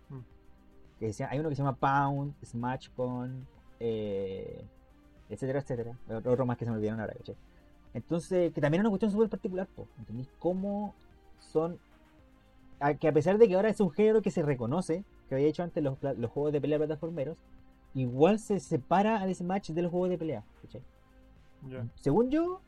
Mm. 0.09 0.99
Que 0.99 1.25
hay 1.25 1.39
uno 1.39 1.49
que 1.49 1.55
se 1.55 1.63
llama 1.63 1.75
Pound, 1.75 2.35
Smash 2.45 2.89
Con, 2.95 3.47
eh, 3.79 4.63
etcétera, 5.29 5.59
etcétera. 5.59 5.97
Otro 6.07 6.45
más 6.45 6.55
que 6.55 6.65
se 6.65 6.71
me 6.71 6.77
olvidaron 6.77 7.01
ahora, 7.01 7.13
¿cachai? 7.15 7.35
Entonces, 7.95 8.53
que 8.53 8.61
también 8.61 8.81
es 8.81 8.83
una 8.85 8.89
cuestión 8.89 9.11
súper 9.11 9.29
particular, 9.29 9.67
po, 9.75 9.87
¿entendís? 9.99 10.29
Cómo 10.39 10.95
son. 11.51 11.79
a- 12.79 12.95
que 12.95 13.07
a 13.07 13.13
pesar 13.13 13.37
de 13.37 13.47
que 13.47 13.55
ahora 13.55 13.69
es 13.69 13.79
un 13.79 13.91
género 13.91 14.21
que 14.21 14.31
se 14.31 14.41
reconoce, 14.43 15.03
que 15.29 15.35
había 15.35 15.47
hecho 15.47 15.63
antes 15.63 15.83
los, 15.83 15.97
los 16.01 16.31
juegos 16.31 16.51
de 16.53 16.61
pelea 16.61 16.77
plataformeros, 16.79 17.37
igual 17.93 18.39
se 18.39 18.59
separa 18.59 19.21
al 19.21 19.33
Smash 19.33 19.71
de 19.71 19.81
los 19.81 19.91
juegos 19.91 20.09
de 20.09 20.17
pelea, 20.17 20.43
¿cachai? 20.61 20.81
Ya. 21.69 21.87
Según 22.01 22.29
yo, 22.29 22.61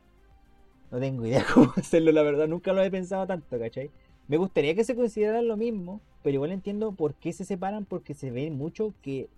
no 0.90 0.98
tengo 1.00 1.26
idea 1.26 1.44
cómo 1.54 1.72
hacerlo, 1.76 2.12
la 2.12 2.22
verdad, 2.22 2.48
nunca 2.48 2.72
lo 2.72 2.82
he 2.82 2.90
pensado 2.90 3.26
tanto, 3.26 3.58
¿cachai? 3.58 3.90
Me 4.28 4.36
gustaría 4.38 4.74
que 4.74 4.84
se 4.84 4.96
consideraran 4.96 5.46
lo 5.48 5.56
mismo, 5.56 6.00
pero 6.22 6.34
igual 6.34 6.52
entiendo 6.52 6.92
por 6.92 7.14
qué 7.14 7.32
se 7.32 7.44
separan, 7.44 7.84
porque 7.84 8.14
se 8.14 8.30
ve 8.30 8.50
mucho 8.50 8.94
que 9.02 9.28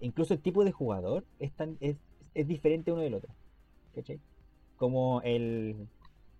incluso 0.00 0.34
el 0.34 0.40
tipo 0.40 0.64
de 0.64 0.72
jugador 0.72 1.24
es, 1.38 1.52
tan, 1.52 1.76
es, 1.80 1.96
es 2.34 2.46
diferente 2.48 2.92
uno 2.92 3.02
del 3.02 3.14
otro, 3.14 3.32
¿cachai? 3.94 4.20
Como 4.76 5.20
el, 5.22 5.76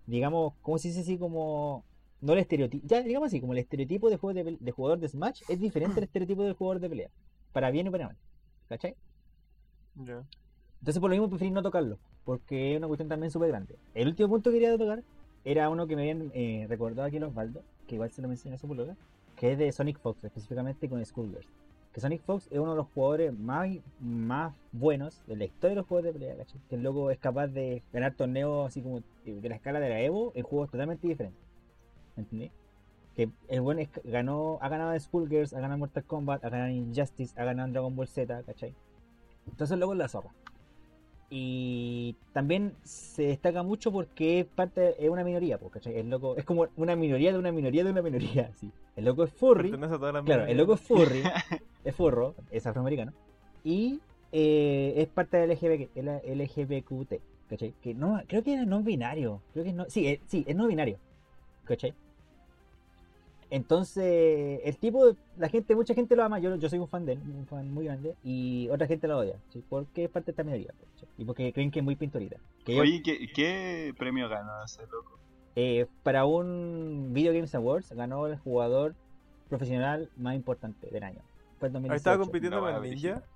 digamos, 0.06 0.54
¿cómo 0.62 0.78
se 0.78 0.88
dice 0.88 1.00
así? 1.00 1.18
Como, 1.18 1.84
no 2.22 2.32
el 2.32 2.38
estereotipo, 2.38 2.86
ya 2.86 3.02
digamos 3.02 3.26
así, 3.26 3.40
como 3.40 3.52
el 3.52 3.58
estereotipo 3.58 4.08
de, 4.08 4.16
juego 4.16 4.42
de, 4.58 4.72
jugador 4.72 4.98
de 5.00 5.08
Smash 5.08 5.42
es 5.48 5.60
diferente 5.60 5.98
al 5.98 6.04
estereotipo 6.04 6.44
del 6.44 6.54
jugador 6.54 6.80
de 6.80 6.88
pelea, 6.88 7.10
para 7.52 7.70
bien 7.70 7.88
y 7.88 7.90
para 7.90 8.06
mal, 8.06 8.16
¿cachai? 8.68 8.94
Ya. 9.96 10.24
Entonces 10.80 11.00
por 11.00 11.10
lo 11.10 11.14
mismo 11.16 11.28
preferí 11.28 11.50
no 11.50 11.62
tocarlo, 11.62 11.98
porque 12.24 12.72
es 12.72 12.78
una 12.78 12.86
cuestión 12.86 13.08
también 13.08 13.30
súper 13.30 13.48
grande. 13.48 13.76
El 13.94 14.08
último 14.08 14.28
punto 14.28 14.50
que 14.50 14.58
quería 14.58 14.78
tocar 14.78 15.02
era 15.44 15.68
uno 15.68 15.86
que 15.86 15.96
me 15.96 16.02
habían 16.02 16.30
eh, 16.34 16.66
recordado 16.68 17.06
aquí 17.06 17.16
en 17.16 17.24
Osvaldo, 17.24 17.62
que 17.86 17.96
igual 17.96 18.10
se 18.12 18.22
lo 18.22 18.28
mencioné 18.28 18.54
a 18.54 18.58
su 18.58 18.68
polola, 18.68 18.96
que 19.36 19.52
es 19.52 19.58
de 19.58 19.72
Sonic 19.72 19.98
Fox, 19.98 20.22
específicamente 20.22 20.88
con 20.88 21.04
Skullgirls. 21.04 21.48
Que 21.92 22.00
Sonic 22.00 22.22
Fox 22.22 22.46
es 22.50 22.58
uno 22.58 22.70
de 22.70 22.76
los 22.76 22.86
jugadores 22.94 23.36
más, 23.36 23.68
más 24.00 24.54
buenos 24.70 25.22
de 25.26 25.36
la 25.36 25.44
historia 25.44 25.70
de 25.70 25.76
los 25.76 25.86
juegos 25.86 26.04
de 26.04 26.12
pelea, 26.12 26.36
¿cachai? 26.36 26.60
Que 26.70 26.76
el 26.76 26.82
loco 26.82 27.10
es 27.10 27.18
capaz 27.18 27.48
de 27.48 27.82
ganar 27.92 28.14
torneos 28.14 28.66
así 28.66 28.80
como 28.80 29.02
de 29.26 29.48
la 29.48 29.56
escala 29.56 29.80
de 29.80 29.90
la 29.90 30.00
Evo 30.00 30.32
en 30.34 30.44
juegos 30.44 30.70
totalmente 30.70 31.06
diferentes. 31.06 31.41
¿Entendí? 32.16 32.50
Que 33.16 33.28
el 33.48 33.60
buen 33.60 33.78
es- 33.78 33.90
ganó, 34.04 34.58
ha 34.62 34.68
ganado 34.68 34.94
en 34.94 35.00
Skullgirls, 35.00 35.52
ha 35.54 35.60
ganado 35.60 35.78
Mortal 35.78 36.04
Kombat, 36.04 36.44
ha 36.44 36.48
ganado 36.48 36.70
Injustice, 36.70 37.38
ha 37.40 37.44
ganado 37.44 37.70
Dragon 37.72 37.94
Ball 37.94 38.08
Z, 38.08 38.42
¿cachai? 38.44 38.74
Entonces 39.46 39.72
el 39.74 39.80
loco 39.80 39.92
es 39.92 39.98
la 39.98 40.08
zorra. 40.08 40.30
Y 41.34 42.14
también 42.34 42.74
se 42.82 43.22
destaca 43.28 43.62
mucho 43.62 43.90
porque 43.90 44.40
es 44.40 44.46
parte 44.46 45.02
es 45.02 45.08
una 45.08 45.24
minoría, 45.24 45.58
¿cachai? 45.58 45.96
El 45.98 46.10
loco 46.10 46.36
es 46.36 46.44
como 46.44 46.66
una 46.76 46.94
minoría 46.94 47.32
de 47.32 47.38
una 47.38 47.50
minoría 47.52 47.84
de 47.84 47.90
una 47.90 48.02
minoría, 48.02 48.50
así. 48.54 48.70
El 48.96 49.06
loco 49.06 49.24
es 49.24 49.32
furry, 49.32 49.70
claro, 50.26 50.42
el 50.50 50.58
loco 50.58 50.74
es 50.74 50.80
furry, 50.82 51.22
es 51.84 51.94
furro, 51.96 52.34
es 52.50 52.66
afroamericano 52.66 53.12
y 53.64 54.00
eh, 54.30 54.92
es 54.96 55.08
parte 55.08 55.38
del 55.38 55.50
LGBT, 55.52 55.90
el 55.96 56.40
LGBTQT, 56.40 57.14
¿cachai? 57.48 57.72
Que 57.80 57.94
no, 57.94 58.20
creo 58.26 58.42
que 58.42 58.52
era 58.52 58.66
no 58.66 58.82
binario, 58.82 59.40
creo 59.54 59.64
que 59.64 59.70
es 59.70 59.76
no, 59.76 59.86
sí, 59.88 60.06
es, 60.08 60.20
sí, 60.26 60.44
es 60.46 60.54
no 60.54 60.66
binario, 60.66 60.98
¿cachai? 61.64 61.94
Entonces, 63.56 64.60
el 64.64 64.76
tipo, 64.78 65.14
la 65.36 65.48
gente, 65.48 65.74
mucha 65.76 65.92
gente 65.94 66.16
lo 66.16 66.24
ama, 66.24 66.38
yo, 66.38 66.56
yo 66.56 66.68
soy 66.70 66.78
un 66.78 66.88
fan 66.88 67.04
de 67.04 67.12
él, 67.12 67.18
un 67.36 67.46
fan 67.46 67.72
muy 67.72 67.84
grande, 67.84 68.14
y 68.24 68.66
otra 68.70 68.86
gente 68.86 69.06
lo 69.06 69.18
odia, 69.18 69.36
¿sí? 69.50 69.62
porque 69.68 70.04
es 70.04 70.10
parte 70.10 70.26
de 70.26 70.30
esta 70.32 70.42
minoría, 70.42 70.68
¿cachai? 70.94 71.08
y 71.18 71.24
porque 71.26 71.52
creen 71.52 71.70
que 71.70 71.80
es 71.80 71.84
muy 71.84 71.94
pintorita. 71.94 72.36
Que 72.64 72.76
yo- 72.76 72.82
Oye, 72.82 73.02
¿qué, 73.02 73.28
¿qué 73.34 73.94
premio 73.98 74.28
ganó 74.28 74.64
ese 74.64 74.82
loco? 74.86 75.18
eh, 75.54 75.86
para 76.02 76.24
un 76.24 77.10
Video 77.12 77.32
Games 77.34 77.54
Awards 77.54 77.92
ganó 77.92 78.26
el 78.26 78.38
jugador 78.38 78.94
profesional 79.50 80.08
más 80.16 80.34
importante 80.34 80.88
del 80.90 81.02
año. 81.02 81.20
Fue 81.58 81.68
el 81.68 81.74
2018. 81.74 81.96
estaba 81.96 82.18
compitiendo 82.18 82.56
No, 82.56 82.62
con 82.64 82.74
el 82.74 82.80
brígido. 82.80 83.14
ninja. 83.16 83.26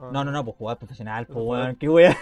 ¿O- 0.00 0.06
o 0.06 0.12
No, 0.12 0.24
no, 0.24 0.30
no, 0.32 0.44
pues 0.46 0.56
jugador 0.56 0.78
profesional, 0.78 1.26
pues 1.26 1.38
weón, 1.44 1.76
qué 1.76 1.88
wea. 1.90 2.16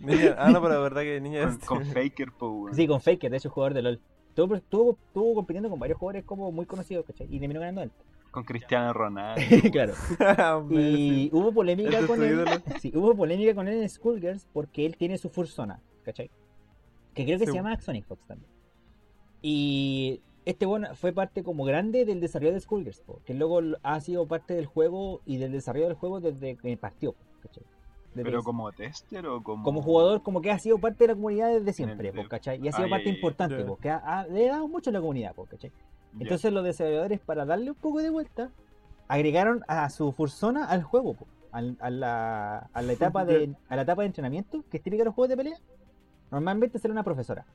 Niña- 0.00 0.34
ah, 0.38 0.48
no, 0.50 0.62
pero 0.62 0.74
la 0.74 0.80
verdad 0.80 1.02
que 1.02 1.20
niña 1.20 1.42
Con, 1.42 1.52
este- 1.52 1.66
con 1.66 1.84
Faker, 1.84 2.28
weón. 2.40 2.74
Sí, 2.74 2.86
con 2.86 3.00
Faker, 3.02 3.30
de 3.30 3.36
hecho, 3.36 3.50
jugador 3.50 3.74
de 3.74 3.82
LOL. 3.82 4.00
Estuvo, 4.38 4.54
estuvo, 4.54 4.98
estuvo 5.08 5.34
compitiendo 5.34 5.68
con 5.68 5.80
varios 5.80 5.98
jugadores 5.98 6.24
como 6.24 6.52
muy 6.52 6.64
conocidos, 6.64 7.04
¿cachai? 7.04 7.26
Y 7.28 7.40
terminó 7.40 7.58
ganando 7.58 7.82
él. 7.82 7.90
Con 8.30 8.44
Cristiano 8.44 8.92
Ronaldo. 8.92 9.40
claro. 9.72 9.94
Messi. 10.64 11.28
Y 11.28 11.30
hubo 11.32 11.52
polémica 11.52 12.06
con 12.06 12.22
él. 12.22 12.44
Sí, 12.80 12.92
hubo 12.94 13.16
polémica 13.16 13.52
con 13.54 13.66
él 13.66 13.82
en 13.82 13.88
Skullgirls 13.88 14.46
porque 14.52 14.86
él 14.86 14.96
tiene 14.96 15.18
su 15.18 15.28
Fursona, 15.28 15.80
¿cachai? 16.04 16.30
Que 17.14 17.24
creo 17.24 17.38
que 17.38 17.46
Sí. 17.46 17.50
se 17.50 17.56
llama 17.56 17.80
Sonic 17.80 18.06
Fox 18.06 18.24
también. 18.28 18.48
Y 19.42 20.20
este 20.44 20.66
bueno 20.66 20.94
fue 20.94 21.12
parte 21.12 21.42
como 21.42 21.64
grande 21.64 22.04
del 22.04 22.20
desarrollo 22.20 22.52
de 22.52 22.60
Skullgirls, 22.60 23.02
que 23.24 23.34
luego 23.34 23.60
ha 23.82 24.00
sido 24.00 24.26
parte 24.28 24.54
del 24.54 24.66
juego 24.66 25.20
y 25.26 25.38
del 25.38 25.50
desarrollo 25.50 25.86
del 25.88 25.96
juego 25.96 26.20
desde 26.20 26.56
que 26.56 26.76
partió, 26.76 27.16
¿cachai? 27.42 27.64
Pero 28.24 28.42
como 28.42 28.70
tester 28.72 29.26
o 29.26 29.42
como. 29.42 29.62
como 29.64 29.82
jugador, 29.82 30.22
como 30.22 30.40
que 30.40 30.50
ha 30.50 30.58
sido 30.58 30.78
parte 30.78 31.04
de 31.04 31.08
la 31.08 31.14
comunidad 31.14 31.48
desde 31.48 31.72
siempre, 31.72 32.08
el- 32.10 32.14
po, 32.14 32.28
¿cachai? 32.28 32.58
Y 32.62 32.68
ha 32.68 32.72
sido 32.72 32.84
Ah, 32.84 32.88
ya, 32.88 32.90
parte 32.96 33.08
importante, 33.08 33.58
Ya. 33.58 33.66
po, 33.66 33.76
que 33.76 33.90
ha, 33.90 33.96
ha- 34.04 34.26
le 34.26 34.48
ha 34.48 34.52
dado 34.54 34.68
mucho 34.68 34.90
a 34.90 34.92
la 34.92 35.00
comunidad, 35.00 35.34
po, 35.34 35.44
¿cachai? 35.46 35.72
Entonces 36.18 36.52
los 36.52 36.64
desarrolladores, 36.64 37.20
para 37.20 37.44
darle 37.44 37.70
un 37.70 37.76
poco 37.76 37.98
de 38.00 38.10
vuelta, 38.10 38.50
agregaron 39.08 39.62
a 39.68 39.88
su 39.90 40.12
Fursona 40.12 40.64
al 40.66 40.82
juego, 40.82 41.14
po, 41.14 41.26
al- 41.52 41.76
a, 41.80 41.90
la, 41.90 42.58
a 42.72 42.82
la 42.82 42.92
etapa 42.92 43.24
de 43.24 43.54
a 43.68 43.76
la 43.76 43.82
etapa 43.82 44.02
de 44.02 44.06
entrenamiento, 44.06 44.64
que 44.70 44.78
es 44.78 44.82
típica 44.82 45.02
de 45.02 45.06
los 45.06 45.14
juegos 45.14 45.28
de 45.30 45.36
pelea. 45.36 45.58
Normalmente 46.30 46.78
será 46.78 46.92
una 46.92 47.04
profesora. 47.04 47.46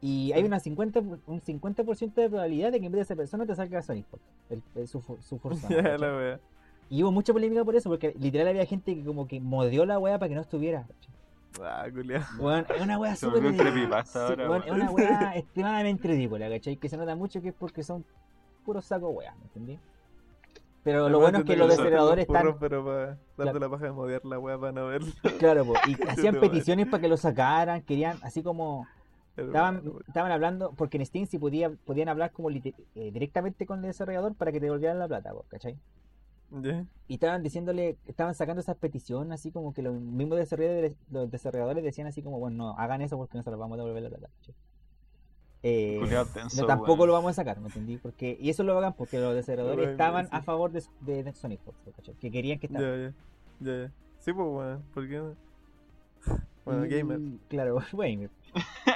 Y 0.00 0.30
hay 0.32 0.44
una 0.44 0.60
50, 0.60 1.00
un 1.00 1.40
50% 1.40 2.20
de 2.20 2.28
probabilidad 2.28 2.70
de 2.70 2.80
que 2.80 2.86
en 2.86 2.92
vez 2.92 2.98
de 2.98 3.02
esa 3.02 3.16
persona 3.16 3.46
te 3.46 3.54
salga 3.56 3.82
Sonic 3.82 4.06
Fox, 4.06 4.22
el- 4.50 4.62
el- 4.74 4.86
su, 4.88 5.00
su 5.20 5.38
Fursona. 5.38 5.74
Y 6.88 7.02
hubo 7.02 7.12
mucha 7.12 7.32
polémica 7.32 7.64
por 7.64 7.74
eso, 7.76 7.88
porque 7.90 8.14
literal 8.18 8.48
había 8.48 8.64
gente 8.66 8.94
que 8.94 9.04
como 9.04 9.26
que 9.26 9.40
modió 9.40 9.84
la 9.86 9.98
wea 9.98 10.18
para 10.18 10.28
que 10.28 10.34
no 10.34 10.40
estuviera. 10.40 10.86
Ah. 11.62 11.86
Weón, 12.38 12.66
es 12.74 12.82
una 12.82 12.98
wea 12.98 13.16
Se 13.16 13.26
súper. 13.26 13.42
sí, 14.06 14.18
ahora, 14.18 14.58
es 14.64 14.72
una 14.72 14.90
wea 14.90 15.32
extremadamente 15.36 16.08
ridícula, 16.08 16.48
¿cachai? 16.48 16.76
Que 16.76 16.88
se 16.88 16.96
nota 16.96 17.16
mucho 17.16 17.40
que 17.40 17.48
es 17.48 17.54
porque 17.54 17.82
son 17.82 18.04
puros 18.64 18.84
sacos 18.84 19.14
weas, 19.14 19.36
¿me 19.38 19.44
entendí? 19.44 19.78
Pero 20.82 21.08
lo 21.08 21.18
bueno 21.18 21.38
es 21.38 21.44
que 21.44 21.56
los 21.56 21.68
desarrolladores 21.68 22.26
están. 22.28 22.56
Pero 22.60 22.84
para 22.84 23.06
darte 23.06 23.18
Claro. 23.36 23.58
la 23.58 23.68
paja 23.68 23.84
de 23.86 23.92
modear 23.92 24.24
la 24.24 24.38
wea 24.38 24.56
para 24.56 24.72
no 24.72 24.86
verlo. 24.86 25.12
Claro, 25.40 25.64
po, 25.64 25.74
y 25.86 25.94
hacían 26.08 26.34
te 26.34 26.40
peticiones 26.40 26.86
para 26.86 27.00
que 27.00 27.08
lo 27.08 27.16
sacaran, 27.16 27.82
querían, 27.82 28.18
así 28.22 28.42
como. 28.42 28.86
Estaban, 29.36 29.82
estaban 30.06 30.32
hablando, 30.32 30.72
porque 30.76 30.96
en 30.96 31.04
Steam 31.04 31.26
sí 31.26 31.38
podía, 31.38 31.70
podían 31.84 32.08
hablar 32.08 32.32
como 32.32 32.50
eh, 32.50 32.62
directamente 32.94 33.66
con 33.66 33.80
el 33.80 33.86
desarrollador 33.86 34.34
para 34.34 34.50
que 34.50 34.60
te 34.60 34.64
devolvieran 34.66 34.98
la 34.98 35.06
plata, 35.08 35.32
po, 35.32 35.44
¿cachai? 35.48 35.76
Y 37.08 37.14
estaban 37.14 37.42
diciéndole, 37.42 37.98
estaban 38.06 38.34
sacando 38.34 38.60
esas 38.60 38.76
peticiones, 38.76 39.32
así 39.32 39.50
como 39.50 39.72
que 39.72 39.82
los 39.82 39.94
mismos 40.00 40.38
desarrolladores, 40.38 40.96
los 41.10 41.30
desarrolladores 41.30 41.82
decían 41.84 42.06
así 42.06 42.22
como, 42.22 42.38
bueno, 42.38 42.56
no, 42.56 42.78
hagan 42.78 43.02
eso 43.02 43.16
porque 43.16 43.36
no 43.36 43.42
se 43.42 43.50
los 43.50 43.58
vamos 43.58 43.78
a 43.78 43.82
devolver 43.82 44.02
la 44.02 44.08
plata. 44.10 44.30
Eh, 45.62 46.00
tenso, 46.32 46.60
no, 46.60 46.66
tampoco 46.66 47.06
lo 47.06 47.12
vamos 47.12 47.30
a 47.30 47.34
sacar, 47.34 47.58
¿me 47.60 47.66
entendí? 47.66 47.96
Porque, 47.96 48.36
y 48.40 48.50
eso 48.50 48.62
lo 48.62 48.78
hagan 48.78 48.92
porque 48.94 49.18
los 49.18 49.34
desarrolladores 49.34 49.78
Bueno, 49.78 49.90
estaban 49.92 50.26
sí. 50.26 50.30
a 50.32 50.42
favor 50.42 50.70
de, 50.70 50.82
de, 51.00 51.24
de 51.24 51.32
Sonic 51.32 51.60
Fox, 51.62 51.76
¿cachai? 51.96 52.14
Que 52.14 52.30
querían 52.30 52.58
que. 52.60 52.68
Ya, 52.68 53.12
ya. 53.60 53.92
Sí, 54.18 54.32
pues, 54.32 54.46
weón. 54.48 54.82
¿Por 54.94 55.08
qué 55.08 55.18
no? 55.18 55.34
Bueno, 56.64 56.84
Y- 56.84 56.88
gamer. 56.88 57.20
Claro, 57.48 57.76
gamer, 57.92 58.30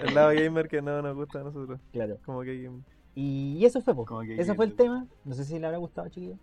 El 0.05 0.15
lado 0.15 0.31
gamer 0.35 0.69
que 0.69 0.83
no 0.83 1.01
nos 1.03 1.15
gusta 1.15 1.41
a 1.41 1.45
nosotros. 1.45 1.81
claro. 1.93 2.19
Como 2.25 2.43
que 2.43 2.63
gamer. 2.63 2.83
Y, 3.15 3.65
eso 3.65 3.81
fue, 3.81 3.95
que 4.27 4.41
Eso 4.41 4.55
fue 4.55 4.67
el 4.67 4.75
tema. 4.75 5.07
No 5.25 5.35
sé 5.35 5.45
si 5.45 5.59
le 5.59 5.67
habrá 5.67 5.79
gustado, 5.79 6.09
chiquillos. 6.09 6.39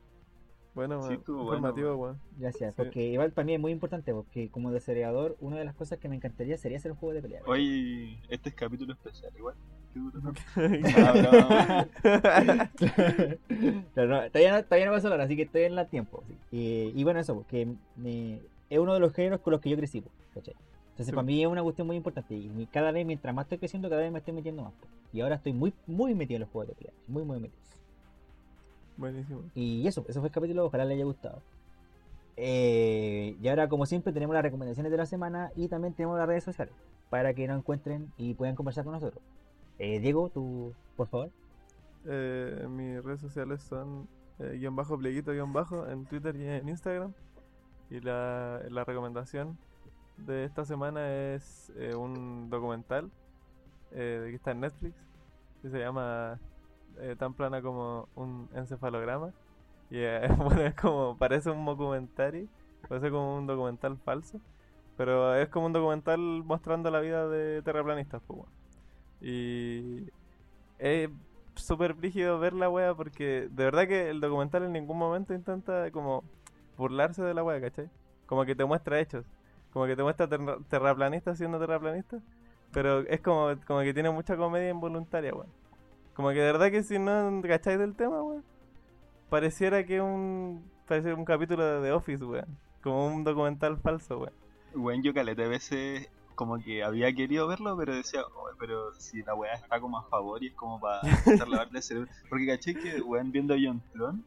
Bueno, 0.78 1.02
Sí, 1.02 1.18
bueno, 1.26 1.42
informativo. 1.44 2.16
Gracias, 2.38 2.76
Sí. 2.76 2.82
porque 2.82 3.04
igual 3.08 3.32
para 3.32 3.46
mí 3.46 3.56
es 3.56 3.60
muy 3.60 3.72
importante, 3.72 4.14
porque 4.14 4.50
como 4.50 4.72
desarrollador, 4.72 5.36
una 5.42 5.58
de 5.58 5.66
las 5.66 5.74
cosas 5.76 5.98
que 5.98 6.08
me 6.08 6.16
encantaría 6.16 6.56
sería 6.58 6.78
hacer 6.78 6.92
un 6.92 6.98
juego 6.98 7.14
de 7.16 7.22
pelea. 7.24 7.42
Hoy, 7.48 8.20
este 8.30 8.50
es 8.50 8.56
capítulo 8.56 8.94
especial, 8.94 9.32
igual. 9.38 9.56
Qué 9.94 10.00
duro, 10.00 10.20
¿no? 10.22 10.34
Ah, 10.98 11.88
Pero 13.96 14.08
no, 14.08 14.30
todavía, 14.30 14.52
no, 14.54 14.64
todavía 14.64 14.86
no 14.86 14.92
pasó 14.92 15.10
la 15.10 15.16
hora, 15.16 15.24
así 15.24 15.36
que 15.36 15.44
estoy 15.44 15.64
en 15.64 15.78
el 15.78 15.88
tiempo. 15.88 16.24
sí. 16.28 16.36
Y, 16.52 16.94
y 17.00 17.04
bueno, 17.04 17.20
eso, 17.20 17.36
porque 17.36 17.68
me- 17.96 18.40
es 18.70 18.80
uno 18.80 18.94
de 18.94 19.00
los 19.00 19.14
géneros 19.14 19.42
con 19.42 19.52
los 19.52 19.62
que 19.62 19.70
yo 19.70 19.78
crecí, 19.78 20.04
¿cachai? 20.34 20.54
Entonces, 20.90 21.08
Sí. 21.08 21.12
para 21.12 21.24
mí 21.26 21.42
es 21.42 21.48
una 21.48 21.64
cuestión 21.64 21.88
muy 21.88 21.96
importante. 21.96 22.36
Y 22.36 22.68
cada 22.72 22.92
vez, 22.92 23.06
mientras 23.06 23.34
más 23.34 23.46
estoy 23.46 23.58
creciendo, 23.60 23.90
cada 23.90 24.02
vez 24.02 24.12
me 24.12 24.20
estoy 24.20 24.34
metiendo 24.34 24.64
más. 24.64 24.74
Y 25.14 25.22
ahora 25.22 25.36
estoy 25.36 25.54
muy, 25.54 25.74
muy 25.86 26.14
metido 26.16 26.36
en 26.38 26.42
los 26.42 26.50
juegos 26.50 26.70
de 26.70 26.76
pelea. 26.76 26.94
Muy, 27.08 27.24
muy 27.24 27.40
metido. 27.40 27.60
Buenísimo. 28.98 29.44
Y 29.54 29.88
eso, 29.88 30.04
eso 30.08 30.20
fue 30.20 30.28
el 30.28 30.34
capítulo, 30.34 30.66
ojalá 30.66 30.86
le 30.86 30.96
haya 30.96 31.06
gustado. 31.06 31.42
Eh, 32.36 33.36
y 33.42 33.48
ahora, 33.48 33.70
como 33.70 33.86
siempre, 33.86 34.14
tenemos 34.14 34.34
las 34.34 34.44
recomendaciones 34.44 34.92
de 34.92 34.98
la 34.98 35.06
semana 35.06 35.52
y 35.56 35.68
también 35.68 35.94
tenemos 35.94 36.18
las 36.18 36.28
redes 36.28 36.44
sociales 36.44 36.74
para 37.10 37.34
que 37.34 37.48
nos 37.48 37.58
encuentren 37.58 38.12
y 38.18 38.34
puedan 38.34 38.56
conversar 38.56 38.84
con 38.84 38.94
nosotros. 38.94 39.24
Eh, 39.80 40.00
Diego, 40.00 40.30
tú, 40.30 40.74
por 40.96 41.08
favor. 41.08 41.32
Eh, 42.06 42.66
mis 42.70 43.04
redes 43.04 43.20
sociales 43.20 43.62
son 43.62 44.08
eh, 44.40 44.58
guion 44.58 44.76
bajo, 44.76 44.98
pleguito, 44.98 45.32
guion 45.32 45.52
bajo, 45.52 45.88
en 45.88 46.06
Twitter 46.06 46.36
y 46.36 46.48
en 46.48 46.70
Instagram. 46.70 47.14
Y 47.90 48.00
la, 48.02 48.62
la 48.70 48.84
recomendación 48.84 49.58
de 50.18 50.46
esta 50.46 50.66
semana 50.66 51.34
es 51.34 51.72
eh, 51.78 51.96
un 51.96 52.50
documental 52.50 53.12
que 53.92 54.36
está 54.36 54.52
en 54.52 54.60
Netflix 54.60 54.96
que 55.62 55.70
se 55.70 55.80
llama 55.80 56.40
eh, 57.02 57.16
Tan 57.18 57.34
plana 57.34 57.62
como 57.62 58.10
un 58.16 58.50
encefalograma. 58.56 59.34
Y 59.90 60.00
eh, 60.00 60.28
bueno, 60.38 60.62
es 60.62 60.76
como, 60.76 61.18
parece 61.18 61.50
un 61.52 61.66
documental, 61.66 62.50
parece 62.88 63.10
como 63.12 63.38
un 63.38 63.48
documental 63.48 63.98
falso, 64.00 64.42
pero 64.98 65.36
es 65.36 65.50
como 65.50 65.68
un 65.68 65.74
documental 65.74 66.20
mostrando 66.46 66.92
la 66.92 67.00
vida 67.00 67.28
de 67.30 67.62
terraplanistas. 67.64 68.22
pues, 68.28 68.38
bueno. 68.40 68.52
Y 69.22 70.08
es 70.80 71.10
súper 71.56 71.94
brígido 71.94 72.40
ver 72.40 72.54
la 72.54 72.70
wea 72.70 72.94
porque 72.96 73.48
de 73.52 73.64
verdad 73.66 73.88
que 73.88 74.10
el 74.10 74.22
documental 74.22 74.64
en 74.64 74.74
ningún 74.74 74.98
momento 74.98 75.34
intenta 75.34 75.92
como 75.92 76.24
burlarse 76.78 77.24
de 77.24 77.34
la 77.34 77.44
wea, 77.44 77.62
¿cachai? 77.62 77.90
Como 78.26 78.46
que 78.46 78.56
te 78.56 78.66
muestra 78.66 79.00
hechos, 79.00 79.26
como 79.72 79.86
que 79.88 79.96
te 79.96 80.04
muestra 80.04 80.28
terra- 80.30 80.58
terraplanistas 80.70 81.38
siendo 81.38 81.60
terraplanistas, 81.60 82.22
pero 82.72 83.00
es 83.02 83.22
como, 83.22 83.50
como 83.66 83.82
que 83.82 83.94
tiene 83.94 84.12
mucha 84.12 84.38
comedia 84.38 84.70
involuntaria, 84.70 85.34
weón. 85.34 85.52
Como 86.18 86.30
que 86.30 86.36
de 86.40 86.46
verdad 86.52 86.70
que 86.72 86.84
si 86.84 87.00
no 87.00 87.42
cacháis 87.44 87.80
del 87.80 87.96
tema, 87.96 88.22
weón, 88.22 88.44
pareciera 89.30 89.86
que 89.86 90.02
un, 90.02 90.70
parece 90.88 91.14
un 91.14 91.24
capítulo 91.24 91.64
de 91.64 91.88
The 91.88 91.94
Office, 91.94 92.26
weón. 92.26 92.58
Como 92.84 93.08
un 93.08 93.24
documental 93.24 93.78
falso, 93.78 94.18
weón. 94.20 94.34
Bueno, 94.74 95.02
yo 95.04 95.14
caleta 95.14 95.44
a 95.44 95.48
veces 95.48 96.10
como 96.36 96.58
que 96.60 96.84
había 96.84 97.14
querido 97.14 97.48
verlo, 97.48 97.76
pero 97.78 97.96
decía, 97.96 98.22
"Oh, 98.36 98.48
pero 98.60 98.94
si 98.96 99.24
la 99.24 99.34
weá 99.34 99.54
está 99.54 99.80
como 99.80 99.98
a 99.98 100.04
favor 100.04 100.44
y 100.44 100.48
es 100.48 100.54
como 100.54 100.80
para 100.80 101.02
intentar 101.08 101.48
lavarle 101.48 101.78
el 101.80 101.84
cerebro. 101.84 102.10
Porque 102.30 102.46
caché 102.48 102.76
que, 102.76 103.02
weón, 103.02 103.32
viendo 103.32 103.56
John 103.62 103.82
Tron, 103.94 104.24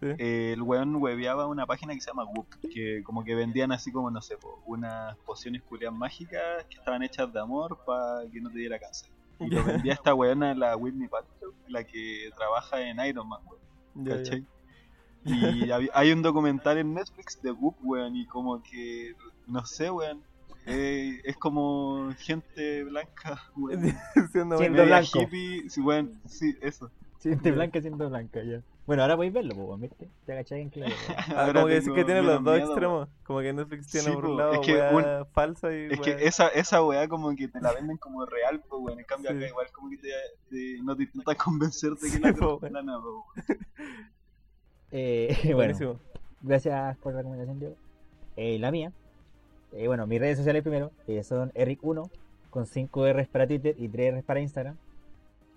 Sí. 0.00 0.08
eh, 0.18 0.52
el 0.52 0.60
weón 0.60 0.96
hueveaba 0.96 1.46
una 1.46 1.64
página 1.64 1.94
que 1.94 2.02
se 2.02 2.08
llama 2.10 2.24
Whoop, 2.24 2.48
que 2.70 3.02
como 3.02 3.24
que 3.24 3.34
vendían 3.34 3.72
así 3.72 3.90
como, 3.90 4.10
no 4.10 4.20
sé, 4.20 4.36
po, 4.36 4.62
unas 4.66 5.16
pociones 5.18 5.62
culias 5.62 5.90
mágicas 5.92 6.64
que 6.68 6.76
estaban 6.76 7.02
hechas 7.02 7.32
de 7.32 7.40
amor 7.40 7.78
para 7.86 8.28
que 8.30 8.40
no 8.42 8.50
te 8.50 8.58
diera 8.58 8.78
cáncer. 8.78 9.08
Y 9.40 9.48
lo 9.50 9.64
vendía 9.64 9.92
esta 9.92 10.14
weona, 10.14 10.54
la 10.54 10.76
Whitney 10.76 11.08
Paltrow, 11.08 11.52
la 11.68 11.84
que 11.84 12.30
trabaja 12.36 12.80
en 12.80 12.98
Iron 13.04 13.28
Man, 13.28 13.40
weón. 13.46 14.06
¿cachai? 14.06 14.46
Y 15.24 15.70
hay 15.94 16.12
un 16.12 16.22
documental 16.22 16.78
en 16.78 16.94
Netflix 16.94 17.40
de 17.42 17.50
Whoop, 17.50 17.76
weón, 17.82 18.16
y 18.16 18.26
como 18.26 18.62
que, 18.62 19.14
no 19.46 19.64
sé, 19.66 19.90
weón, 19.90 20.22
eh, 20.66 21.20
es 21.24 21.36
como 21.36 22.12
gente 22.18 22.84
blanca, 22.84 23.42
weón. 23.56 23.82
Siendo 24.32 24.56
blanco. 24.58 25.20
hippie, 25.20 25.68
sí, 25.68 25.80
weón, 25.80 26.20
sí, 26.26 26.56
eso. 26.60 26.90
Siente 27.18 27.50
Ya. 27.50 27.54
blanca 27.56 27.80
siendo 27.80 28.08
blanca, 28.08 28.42
ya. 28.42 28.62
Bueno, 28.86 29.02
ahora 29.02 29.16
podéis 29.16 29.32
verlo, 29.32 29.54
pues, 29.56 29.80
¿viste? 29.80 30.08
Te 30.24 30.32
agacháis 30.32 30.62
en 30.62 30.70
claro. 30.70 30.94
Ah, 31.36 31.50
como 31.52 31.66
que, 31.66 31.80
tengo 31.80 31.94
que 31.96 32.04
tiene 32.04 32.22
los 32.22 32.44
dos 32.44 32.54
miedo, 32.54 32.66
extremos. 32.70 33.08
Como 33.24 33.40
que 33.40 33.52
Netflix 33.52 33.88
tiene 33.90 34.06
Sí, 34.06 34.12
por 34.14 34.22
po, 34.24 34.30
un 34.30 34.36
lado 34.36 34.52
es 34.54 34.60
que 34.60 34.74
weá 34.74 35.24
falsa 35.32 35.74
y 35.74 35.86
Es 35.90 36.00
que 36.00 36.10
esa, 36.20 36.48
esa 36.48 36.82
weá 36.84 37.08
como 37.08 37.34
que 37.34 37.48
te 37.48 37.60
la 37.60 37.72
venden 37.72 37.96
como 37.96 38.24
real, 38.26 38.62
pues 38.68 38.80
weón, 38.84 39.00
en 39.00 39.04
cambio 39.04 39.30
Sí. 39.32 39.36
acá 39.38 39.48
igual 39.48 39.66
como 39.72 39.90
que 39.90 39.96
te, 39.98 40.08
te- 40.50 40.82
no 40.84 40.96
te 40.96 41.02
intentan 41.02 41.34
convencer 41.44 41.90
de 41.94 41.96
que 42.00 42.08
Sí, 42.08 42.18
la 42.20 42.32
po, 42.32 42.60
es 42.62 42.70
plana, 42.70 42.98
po, 43.00 43.24
Eh, 44.92 45.36
bueno, 45.46 45.56
Buenísimo. 45.56 46.00
gracias 46.42 46.96
por 46.98 47.12
la 47.12 47.18
recomendación, 47.18 47.58
Diego. 47.58 47.74
Eh, 48.36 48.58
la 48.60 48.70
mía, 48.70 48.92
eh, 49.72 49.88
bueno, 49.88 50.06
mis 50.06 50.20
redes 50.20 50.38
sociales 50.38 50.62
primero 50.62 50.92
eh, 51.08 51.24
son 51.24 51.50
Eric1 51.54 52.08
con 52.50 52.66
5 52.66 53.12
R's 53.12 53.28
para 53.28 53.46
Twitter 53.48 53.74
y 53.78 53.88
3 53.88 54.14
R's 54.18 54.24
para 54.24 54.40
Instagram. 54.40 54.76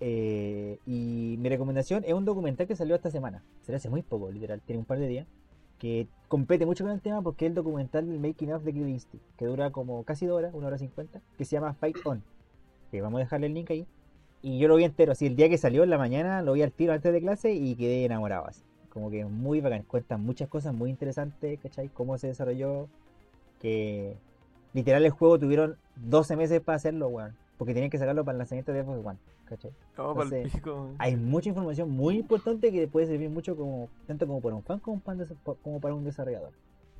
Eh, 0.00 0.78
y 0.86 1.36
mi 1.38 1.48
recomendación 1.48 2.04
es 2.06 2.14
un 2.14 2.24
documental 2.24 2.66
que 2.66 2.74
salió 2.74 2.96
esta 2.96 3.10
semana. 3.10 3.42
Salió 3.62 3.76
hace 3.76 3.90
muy 3.90 4.02
poco, 4.02 4.30
literal, 4.30 4.60
tiene 4.62 4.78
un 4.80 4.84
par 4.86 4.98
de 4.98 5.06
días. 5.06 5.26
Que 5.78 6.08
compete 6.28 6.66
mucho 6.66 6.84
con 6.84 6.92
el 6.92 7.00
tema 7.00 7.22
porque 7.22 7.46
es 7.46 7.50
el 7.50 7.54
documental 7.54 8.06
del 8.06 8.18
Making 8.18 8.52
of 8.52 8.64
de 8.64 8.72
Killer 8.72 8.88
Instinct, 8.88 9.24
que 9.36 9.46
dura 9.46 9.70
como 9.70 10.02
casi 10.04 10.26
dos 10.26 10.36
horas, 10.36 10.52
una 10.54 10.66
hora 10.66 10.78
cincuenta, 10.78 11.20
que 11.38 11.44
se 11.44 11.52
llama 11.52 11.72
Fight 11.74 11.96
On. 12.04 12.22
Que 12.90 13.00
vamos 13.00 13.18
a 13.18 13.24
dejarle 13.24 13.46
el 13.46 13.54
link 13.54 13.70
ahí. 13.70 13.86
Y 14.42 14.58
yo 14.58 14.68
lo 14.68 14.76
vi 14.76 14.84
entero, 14.84 15.12
así 15.12 15.26
el 15.26 15.36
día 15.36 15.48
que 15.48 15.58
salió 15.58 15.82
en 15.82 15.90
la 15.90 15.98
mañana, 15.98 16.42
lo 16.42 16.54
vi 16.54 16.62
al 16.62 16.72
tiro 16.72 16.92
antes 16.92 17.12
de 17.12 17.20
clase 17.20 17.52
y 17.52 17.74
quedé 17.76 18.04
enamorado 18.04 18.46
así. 18.46 18.62
Como 18.90 19.10
que 19.10 19.24
muy 19.24 19.60
bacán. 19.60 19.82
Cuentan 19.84 20.24
muchas 20.24 20.48
cosas 20.48 20.74
muy 20.74 20.90
interesantes, 20.90 21.58
¿cachai? 21.60 21.88
Cómo 21.88 22.18
se 22.18 22.26
desarrolló. 22.26 22.88
Que 23.60 24.16
literal 24.72 25.04
el 25.04 25.10
juego 25.10 25.38
tuvieron 25.38 25.76
12 25.96 26.36
meses 26.36 26.60
para 26.60 26.76
hacerlo, 26.76 27.08
weón. 27.08 27.36
Porque 27.56 27.74
tenían 27.74 27.90
que 27.90 27.98
sacarlo 27.98 28.24
para 28.24 28.34
el 28.34 28.38
lanzamiento 28.38 28.72
de 28.72 28.82
Xbox 28.82 29.06
One, 29.06 29.18
¿cachai? 29.50 29.72
Vamos 29.96 30.16
pa'l 30.16 30.32
Entonces, 30.32 30.52
pico, 30.54 30.74
weón. 30.74 30.96
Hay 30.98 31.16
mucha 31.16 31.48
información 31.50 31.90
muy 31.90 32.16
importante 32.16 32.72
que 32.72 32.88
puede 32.88 33.06
servir 33.06 33.28
mucho 33.28 33.54
como 33.56 33.88
tanto 34.06 34.26
como 34.26 34.40
para 34.40 34.54
un 34.54 34.62
fan 34.62 34.78
como 34.80 35.00
para 35.00 35.18
un, 35.18 35.24
desa- 35.24 35.56
como 35.62 35.80
para 35.80 35.94
un 35.94 36.04
desarrollador. 36.04 36.52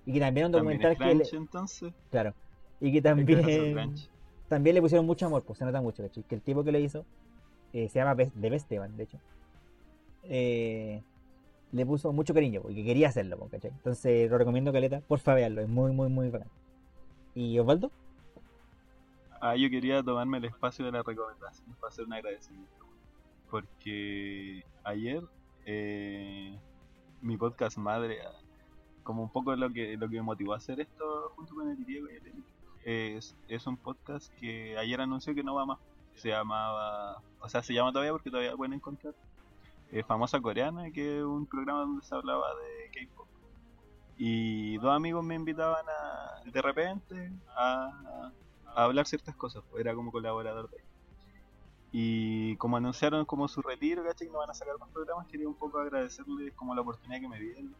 Y 0.05 0.13
que 0.13 0.21
también 0.21 0.47
un 0.47 0.53
También 0.53 0.79
documental 0.79 0.93
es 0.93 1.27
que 1.27 1.35
le, 1.37 1.43
entonces. 1.43 1.93
claro. 2.11 2.35
Y 2.81 2.93
que 2.93 3.01
también 3.03 3.95
también 4.49 4.75
le 4.75 4.83
pusieron 4.83 5.07
mucho 5.07 5.27
amor, 5.27 5.43
pues 5.45 5.59
se 5.59 5.65
nota 5.65 5.81
mucho, 5.81 6.03
¿cachai? 6.03 6.25
Que 6.25 6.35
el 6.35 6.43
tipo 6.43 6.65
que 6.65 6.73
le 6.73 6.81
hizo, 6.81 7.05
eh, 7.73 7.89
se 7.89 7.99
llama 8.01 8.15
Best, 8.15 8.35
de 8.35 8.51
Besteban, 8.51 8.97
de 8.97 9.05
hecho, 9.05 9.19
eh, 10.25 11.03
le 11.73 11.87
puso 11.87 12.13
mucho 12.13 12.35
cariño, 12.35 12.63
porque 12.63 12.83
quería 12.85 13.09
hacerlo, 13.09 13.39
pues, 13.39 13.51
¿cachai? 13.53 13.71
Entonces 13.71 14.29
lo 14.31 14.39
recomiendo, 14.39 14.73
Caleta, 14.73 15.01
por 15.07 15.21
favor, 15.21 15.39
veanlo, 15.41 15.61
es 15.61 15.69
muy, 15.69 15.93
muy, 15.93 16.09
muy 16.09 16.31
bacán. 16.31 16.49
¿Y 17.35 17.59
Osvaldo? 17.61 17.93
Ah, 19.41 19.57
yo 19.57 19.71
quería 19.71 20.03
tomarme 20.03 20.39
el 20.39 20.45
espacio 20.47 20.85
de 20.85 20.93
la 20.93 21.03
recomendación 21.03 21.75
para 21.77 21.89
hacer 21.91 22.05
un 22.07 22.13
agradecimiento. 22.15 22.87
Porque 23.51 24.65
ayer 24.85 25.23
eh, 25.67 26.61
mi 27.21 27.37
podcast 27.39 27.79
madre, 27.79 28.19
como 29.03 29.23
un 29.23 29.31
poco 29.33 29.55
lo 29.57 29.71
que 29.73 29.97
lo 29.97 30.09
que 30.09 30.17
me 30.17 30.23
motivó 30.23 30.55
a 30.55 30.59
hacer 30.59 30.81
esto 30.81 31.31
junto 31.37 31.55
con 31.55 31.69
el 31.71 31.85
Diego 31.85 32.09
y 32.11 32.17
el 32.17 32.27
Eric, 32.27 32.47
es, 32.85 33.37
es 33.49 33.67
un 33.67 33.79
podcast 33.79 34.33
que 34.35 34.77
ayer 34.79 35.01
anunció 35.01 35.35
que 35.35 35.45
no 35.45 35.55
va 35.55 35.67
más. 35.67 35.81
Se 36.15 36.31
llamaba, 36.31 37.23
o 37.41 37.49
sea, 37.49 37.63
se 37.63 37.75
llama 37.75 37.93
todavía 37.93 38.13
porque 38.13 38.31
todavía 38.31 38.57
pueden 38.57 38.75
encontrar. 38.75 39.15
eh, 39.91 40.05
Famosa 40.05 40.41
Coreana, 40.41 40.91
que 40.93 41.19
es 41.19 41.25
un 41.25 41.47
programa 41.47 41.81
donde 41.83 42.03
se 42.05 42.15
hablaba 42.15 42.47
de 42.57 42.91
K-pop. 43.07 43.29
Y 44.17 44.79
dos 44.79 44.95
amigos 44.95 45.25
me 45.25 45.35
invitaban 45.35 45.85
a, 45.89 46.43
de 46.51 46.63
repente 46.63 47.33
a 47.57 48.33
hablar 48.75 49.07
ciertas 49.07 49.35
cosas, 49.37 49.63
pues, 49.71 49.81
era 49.81 49.95
como 49.95 50.13
colaborador 50.13 50.71
de 50.71 50.79
ellos. 50.79 50.91
Y 51.93 52.57
como 52.57 52.77
anunciaron 52.77 53.25
como 53.25 53.49
su 53.49 53.63
retiro, 53.63 54.05
¿cachai? 54.05 54.29
No 54.29 54.39
van 54.39 54.51
a 54.51 54.55
sacar 54.55 54.79
más 54.79 54.91
programas, 54.91 55.27
quería 55.27 55.49
un 55.49 55.55
poco 55.55 55.79
agradecerles 55.79 56.53
como 56.55 56.75
la 56.75 56.83
oportunidad 56.83 57.21
que 57.21 57.29
me 57.29 57.41
dieron 57.41 57.75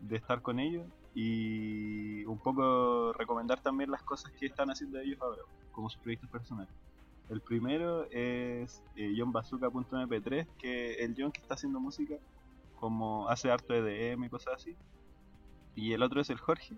de 0.00 0.16
estar 0.16 0.42
con 0.42 0.58
ellos 0.58 0.86
y 1.14 2.24
un 2.26 2.38
poco 2.38 3.12
recomendar 3.14 3.60
también 3.60 3.90
las 3.90 4.02
cosas 4.02 4.32
que 4.32 4.46
están 4.46 4.70
haciendo 4.70 4.98
ellos 4.98 5.18
ahora, 5.20 5.42
como 5.72 5.88
sus 5.88 6.00
proyectos 6.00 6.28
personales. 6.28 6.72
El 7.28 7.40
primero 7.40 8.04
es 8.10 8.82
eh, 8.96 9.14
johnbazooka.mp3, 9.16 10.46
que 10.58 10.94
el 11.04 11.14
John 11.16 11.32
que 11.32 11.40
está 11.40 11.54
haciendo 11.54 11.80
música, 11.80 12.16
como 12.78 13.28
hace 13.28 13.50
harto 13.50 13.74
EDM 13.74 14.24
y 14.24 14.28
cosas 14.28 14.54
así. 14.56 14.76
Y 15.74 15.92
el 15.92 16.02
otro 16.02 16.20
es 16.20 16.30
el 16.30 16.38
Jorge, 16.38 16.76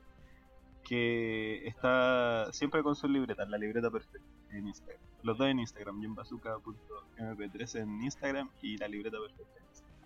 que 0.88 1.66
está 1.66 2.50
siempre 2.52 2.82
con 2.82 2.96
su 2.96 3.08
libreta, 3.08 3.44
la 3.44 3.58
libreta 3.58 3.90
perfecta 3.90 4.26
en 4.50 4.66
Instagram. 4.66 5.02
Los 5.22 5.36
dos 5.36 5.48
en 5.48 5.60
Instagram, 5.60 6.02
johnbazooka.mp3 6.02 7.80
en 7.80 8.02
Instagram 8.02 8.48
y 8.62 8.78
la 8.78 8.88
libreta 8.88 9.18
perfecta 9.18 9.58
en 9.58 9.66
Instagram. 9.68 9.98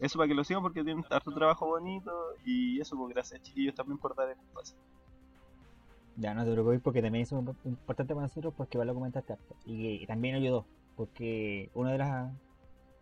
Eso 0.00 0.18
para 0.18 0.28
que 0.28 0.34
lo 0.34 0.44
sigan 0.44 0.62
porque 0.62 0.84
tienen 0.84 1.02
harto 1.08 1.32
trabajo 1.32 1.66
bonito 1.66 2.12
y 2.44 2.78
eso 2.78 2.96
pues 2.96 3.14
gracias 3.14 3.42
chiquillos 3.42 3.74
también 3.74 3.96
por 3.96 4.14
dar 4.14 4.28
el 4.28 4.38
espacio. 4.38 4.76
Ya, 6.16 6.34
no 6.34 6.44
te 6.44 6.52
preocupes 6.52 6.82
porque 6.82 7.00
también 7.00 7.22
es 7.22 7.32
importante 7.32 8.14
para 8.14 8.26
nosotros 8.26 8.52
porque 8.54 8.76
igual 8.76 8.88
lo 8.88 8.94
comentaste 8.94 9.32
harto. 9.32 9.56
Y, 9.64 10.00
que 10.00 10.06
también 10.06 10.34
ayudó, 10.34 10.66
porque 10.94 11.70
una 11.72 11.92
de 11.92 11.98
las 11.98 12.32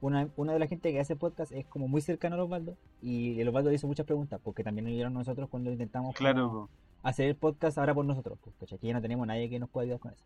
una, 0.00 0.28
una 0.36 0.52
de 0.52 0.60
la 0.60 0.66
gente 0.68 0.92
que 0.92 1.00
hace 1.00 1.16
podcast 1.16 1.50
es 1.50 1.66
como 1.66 1.88
muy 1.88 2.00
cercano 2.02 2.36
a 2.36 2.44
Osvaldo 2.44 2.76
y 3.02 3.40
el 3.40 3.48
Osvaldo 3.48 3.70
le 3.70 3.76
hizo 3.76 3.88
muchas 3.88 4.06
preguntas 4.06 4.40
porque 4.42 4.62
también 4.62 4.84
nos 4.84 4.92
ayudaron 4.92 5.14
nosotros 5.14 5.48
cuando 5.50 5.72
intentamos 5.72 6.14
como 6.14 6.30
Claro, 6.30 6.70
hacer 7.02 7.26
el 7.26 7.36
podcast 7.36 7.78
ahora 7.78 7.94
por 7.94 8.04
nosotros, 8.04 8.38
pues, 8.42 8.54
¿cachai? 8.56 8.78
Que 8.78 8.88
ya 8.88 8.94
no 8.94 9.02
tenemos 9.02 9.26
nadie 9.26 9.48
que 9.48 9.58
nos 9.58 9.68
pueda 9.70 9.84
ayudar 9.84 10.00
con 10.00 10.12
eso. 10.12 10.24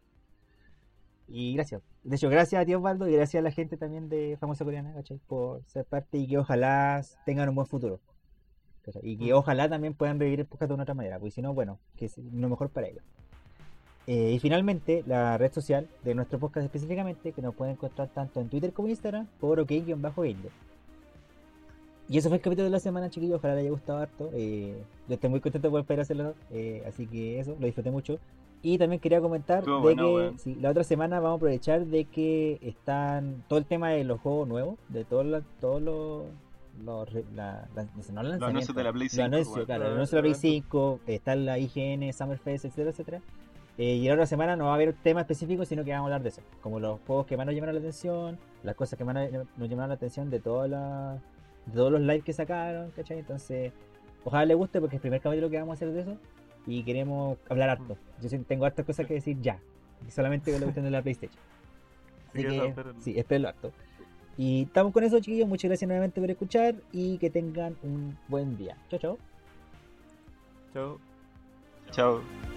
Y 1.28 1.54
gracias. 1.54 1.80
De 2.02 2.16
hecho, 2.16 2.28
gracias 2.28 2.60
a 2.60 2.66
ti 2.66 2.74
Osvaldo 2.74 3.08
y 3.08 3.12
gracias 3.14 3.40
a 3.40 3.44
la 3.44 3.50
gente 3.50 3.76
también 3.76 4.08
de 4.08 4.36
Famosa 4.38 4.64
Coreana, 4.64 4.92
¿cachai? 4.92 5.18
Por 5.26 5.62
ser 5.66 5.84
parte 5.86 6.18
y 6.18 6.26
que 6.26 6.36
ojalá 6.38 7.02
tengan 7.24 7.48
un 7.48 7.54
buen 7.54 7.66
futuro. 7.66 8.00
¿cachai? 8.82 9.00
Y 9.02 9.16
que 9.16 9.32
Mm. 9.32 9.36
ojalá 9.36 9.66
también 9.68 9.94
puedan 9.94 10.18
vivir 10.18 10.40
el 10.40 10.46
podcast 10.46 10.68
de 10.68 10.74
una 10.74 10.82
otra 10.82 10.94
manera, 10.94 11.18
porque 11.18 11.30
si 11.30 11.40
no, 11.40 11.54
bueno, 11.54 11.78
que 11.96 12.04
es 12.04 12.18
lo 12.18 12.48
mejor 12.50 12.68
para 12.68 12.88
ellos. 12.88 13.02
Eh, 14.06 14.32
y 14.32 14.38
finalmente, 14.38 15.02
la 15.06 15.38
red 15.38 15.50
social 15.50 15.88
de 16.02 16.14
nuestro 16.14 16.38
podcast 16.38 16.66
específicamente, 16.66 17.32
que 17.32 17.40
nos 17.40 17.54
pueden 17.54 17.76
encontrar 17.76 18.08
tanto 18.08 18.42
en 18.42 18.50
Twitter 18.50 18.74
como 18.74 18.88
en 18.88 18.90
Instagram, 18.90 19.26
por 19.40 19.58
ok-gamer. 19.58 20.12
Y 22.08 22.18
eso 22.18 22.28
fue 22.28 22.36
el 22.36 22.42
capítulo 22.42 22.64
de 22.64 22.70
la 22.70 22.80
semana, 22.80 23.08
chiquillos. 23.08 23.38
Ojalá 23.38 23.54
les 23.54 23.62
haya 23.62 23.70
gustado 23.70 23.98
harto. 24.00 24.30
Eh, 24.34 24.76
yo 25.08 25.14
estoy 25.14 25.30
muy 25.30 25.40
contento 25.40 25.70
por 25.70 25.84
poder 25.84 26.00
hacerlo. 26.00 26.34
eh, 26.50 26.82
así 26.86 27.06
que 27.06 27.40
eso, 27.40 27.56
lo 27.58 27.64
disfruté 27.66 27.90
mucho. 27.90 28.18
Y 28.62 28.78
también 28.78 29.00
quería 29.00 29.20
comentar 29.20 29.58
Estuvo 29.60 29.76
de 29.76 29.80
bueno, 29.82 30.02
que 30.08 30.14
weón. 30.14 30.38
sí, 30.38 30.54
la 30.56 30.70
otra 30.70 30.84
semana 30.84 31.20
vamos 31.20 31.34
a 31.34 31.36
aprovechar 31.36 31.84
de 31.86 32.04
que 32.06 32.58
están 32.62 33.44
todo 33.48 33.58
el 33.58 33.66
tema 33.66 33.90
de 33.90 34.04
los 34.04 34.20
juegos 34.20 34.48
nuevos, 34.48 34.76
de 34.88 35.04
todos 35.04 35.24
los, 35.26 35.42
todos 35.60 35.82
los, 35.82 36.24
los 36.82 37.12
la, 37.34 37.68
la- 37.74 37.84
no 38.12 38.22
los 38.22 38.32
Los 38.40 38.42
anuncios 38.48 38.74
de 38.76 38.84
la 38.84 38.92
Play 38.92 39.04
los 39.08 39.12
5. 39.12 39.24
anuncios, 39.24 39.54
weón. 39.56 39.66
claro, 39.66 39.84
Los 39.84 39.92
anuncio 39.94 40.16
de 40.16 40.28
la 40.28 40.34
Play 40.34 40.50
eventos. 40.52 40.70
5, 40.70 41.00
está 41.06 41.36
la 41.36 41.58
IGN, 41.58 42.12
Summerfest, 42.12 42.64
etcétera, 42.66 42.90
etcétera. 42.90 43.20
Eh, 43.76 43.96
y 43.96 44.06
la 44.08 44.14
otra 44.14 44.26
semana 44.26 44.56
no 44.56 44.66
va 44.66 44.70
a 44.72 44.74
haber 44.76 44.92
tema 44.94 45.20
específico, 45.22 45.64
sino 45.64 45.84
que 45.84 45.90
vamos 45.90 46.04
a 46.04 46.06
hablar 46.06 46.22
de 46.22 46.28
eso. 46.30 46.40
Como 46.62 46.80
los 46.80 47.00
juegos 47.06 47.26
que 47.26 47.36
más 47.36 47.44
nos 47.44 47.54
llamaron 47.54 47.74
la 47.74 47.80
atención, 47.80 48.38
las 48.62 48.74
cosas 48.76 48.96
que 48.98 49.04
más 49.04 49.14
nos 49.56 49.68
llamaron 49.68 49.88
la 49.88 49.94
atención 49.96 50.30
de, 50.30 50.40
todas 50.40 50.70
las 50.70 51.20
de 51.66 51.72
todos 51.72 51.92
los 51.92 52.00
lives 52.00 52.24
que 52.24 52.32
sacaron, 52.32 52.90
¿cachai? 52.92 53.18
Entonces, 53.18 53.72
ojalá 54.24 54.44
les 54.46 54.56
guste 54.56 54.80
porque 54.80 54.96
es 54.96 54.98
el 54.98 55.02
primer 55.02 55.20
capítulo 55.20 55.50
que 55.50 55.58
vamos 55.58 55.72
a 55.72 55.74
hacer 55.74 55.92
de 55.92 56.00
eso. 56.00 56.16
Y 56.66 56.82
queremos 56.82 57.38
hablar 57.48 57.70
harto. 57.70 57.96
Yo 58.20 58.28
sí 58.28 58.38
tengo 58.38 58.64
hartas 58.64 58.86
cosas 58.86 59.06
que 59.06 59.14
decir 59.14 59.38
ya. 59.40 59.58
Solamente 60.08 60.50
con 60.50 60.60
la 60.60 60.66
cuestión 60.66 60.84
de 60.84 60.90
la 60.90 61.02
PlayStation. 61.02 61.40
Así 62.32 62.38
Así 62.38 62.48
que 62.48 62.56
eso, 62.56 62.64
espérenlo. 62.66 63.00
sí, 63.00 63.18
espérenlo 63.18 63.48
harto. 63.48 63.72
Y 64.36 64.62
estamos 64.62 64.92
con 64.92 65.04
eso, 65.04 65.20
chiquillos. 65.20 65.48
Muchas 65.48 65.68
gracias 65.68 65.86
nuevamente 65.86 66.20
por 66.20 66.30
escuchar 66.30 66.74
y 66.92 67.18
que 67.18 67.30
tengan 67.30 67.76
un 67.82 68.18
buen 68.28 68.56
día. 68.56 68.76
Chao, 68.90 68.98
chao. 68.98 69.18
Chao. 70.72 70.98
Chao. 71.92 72.53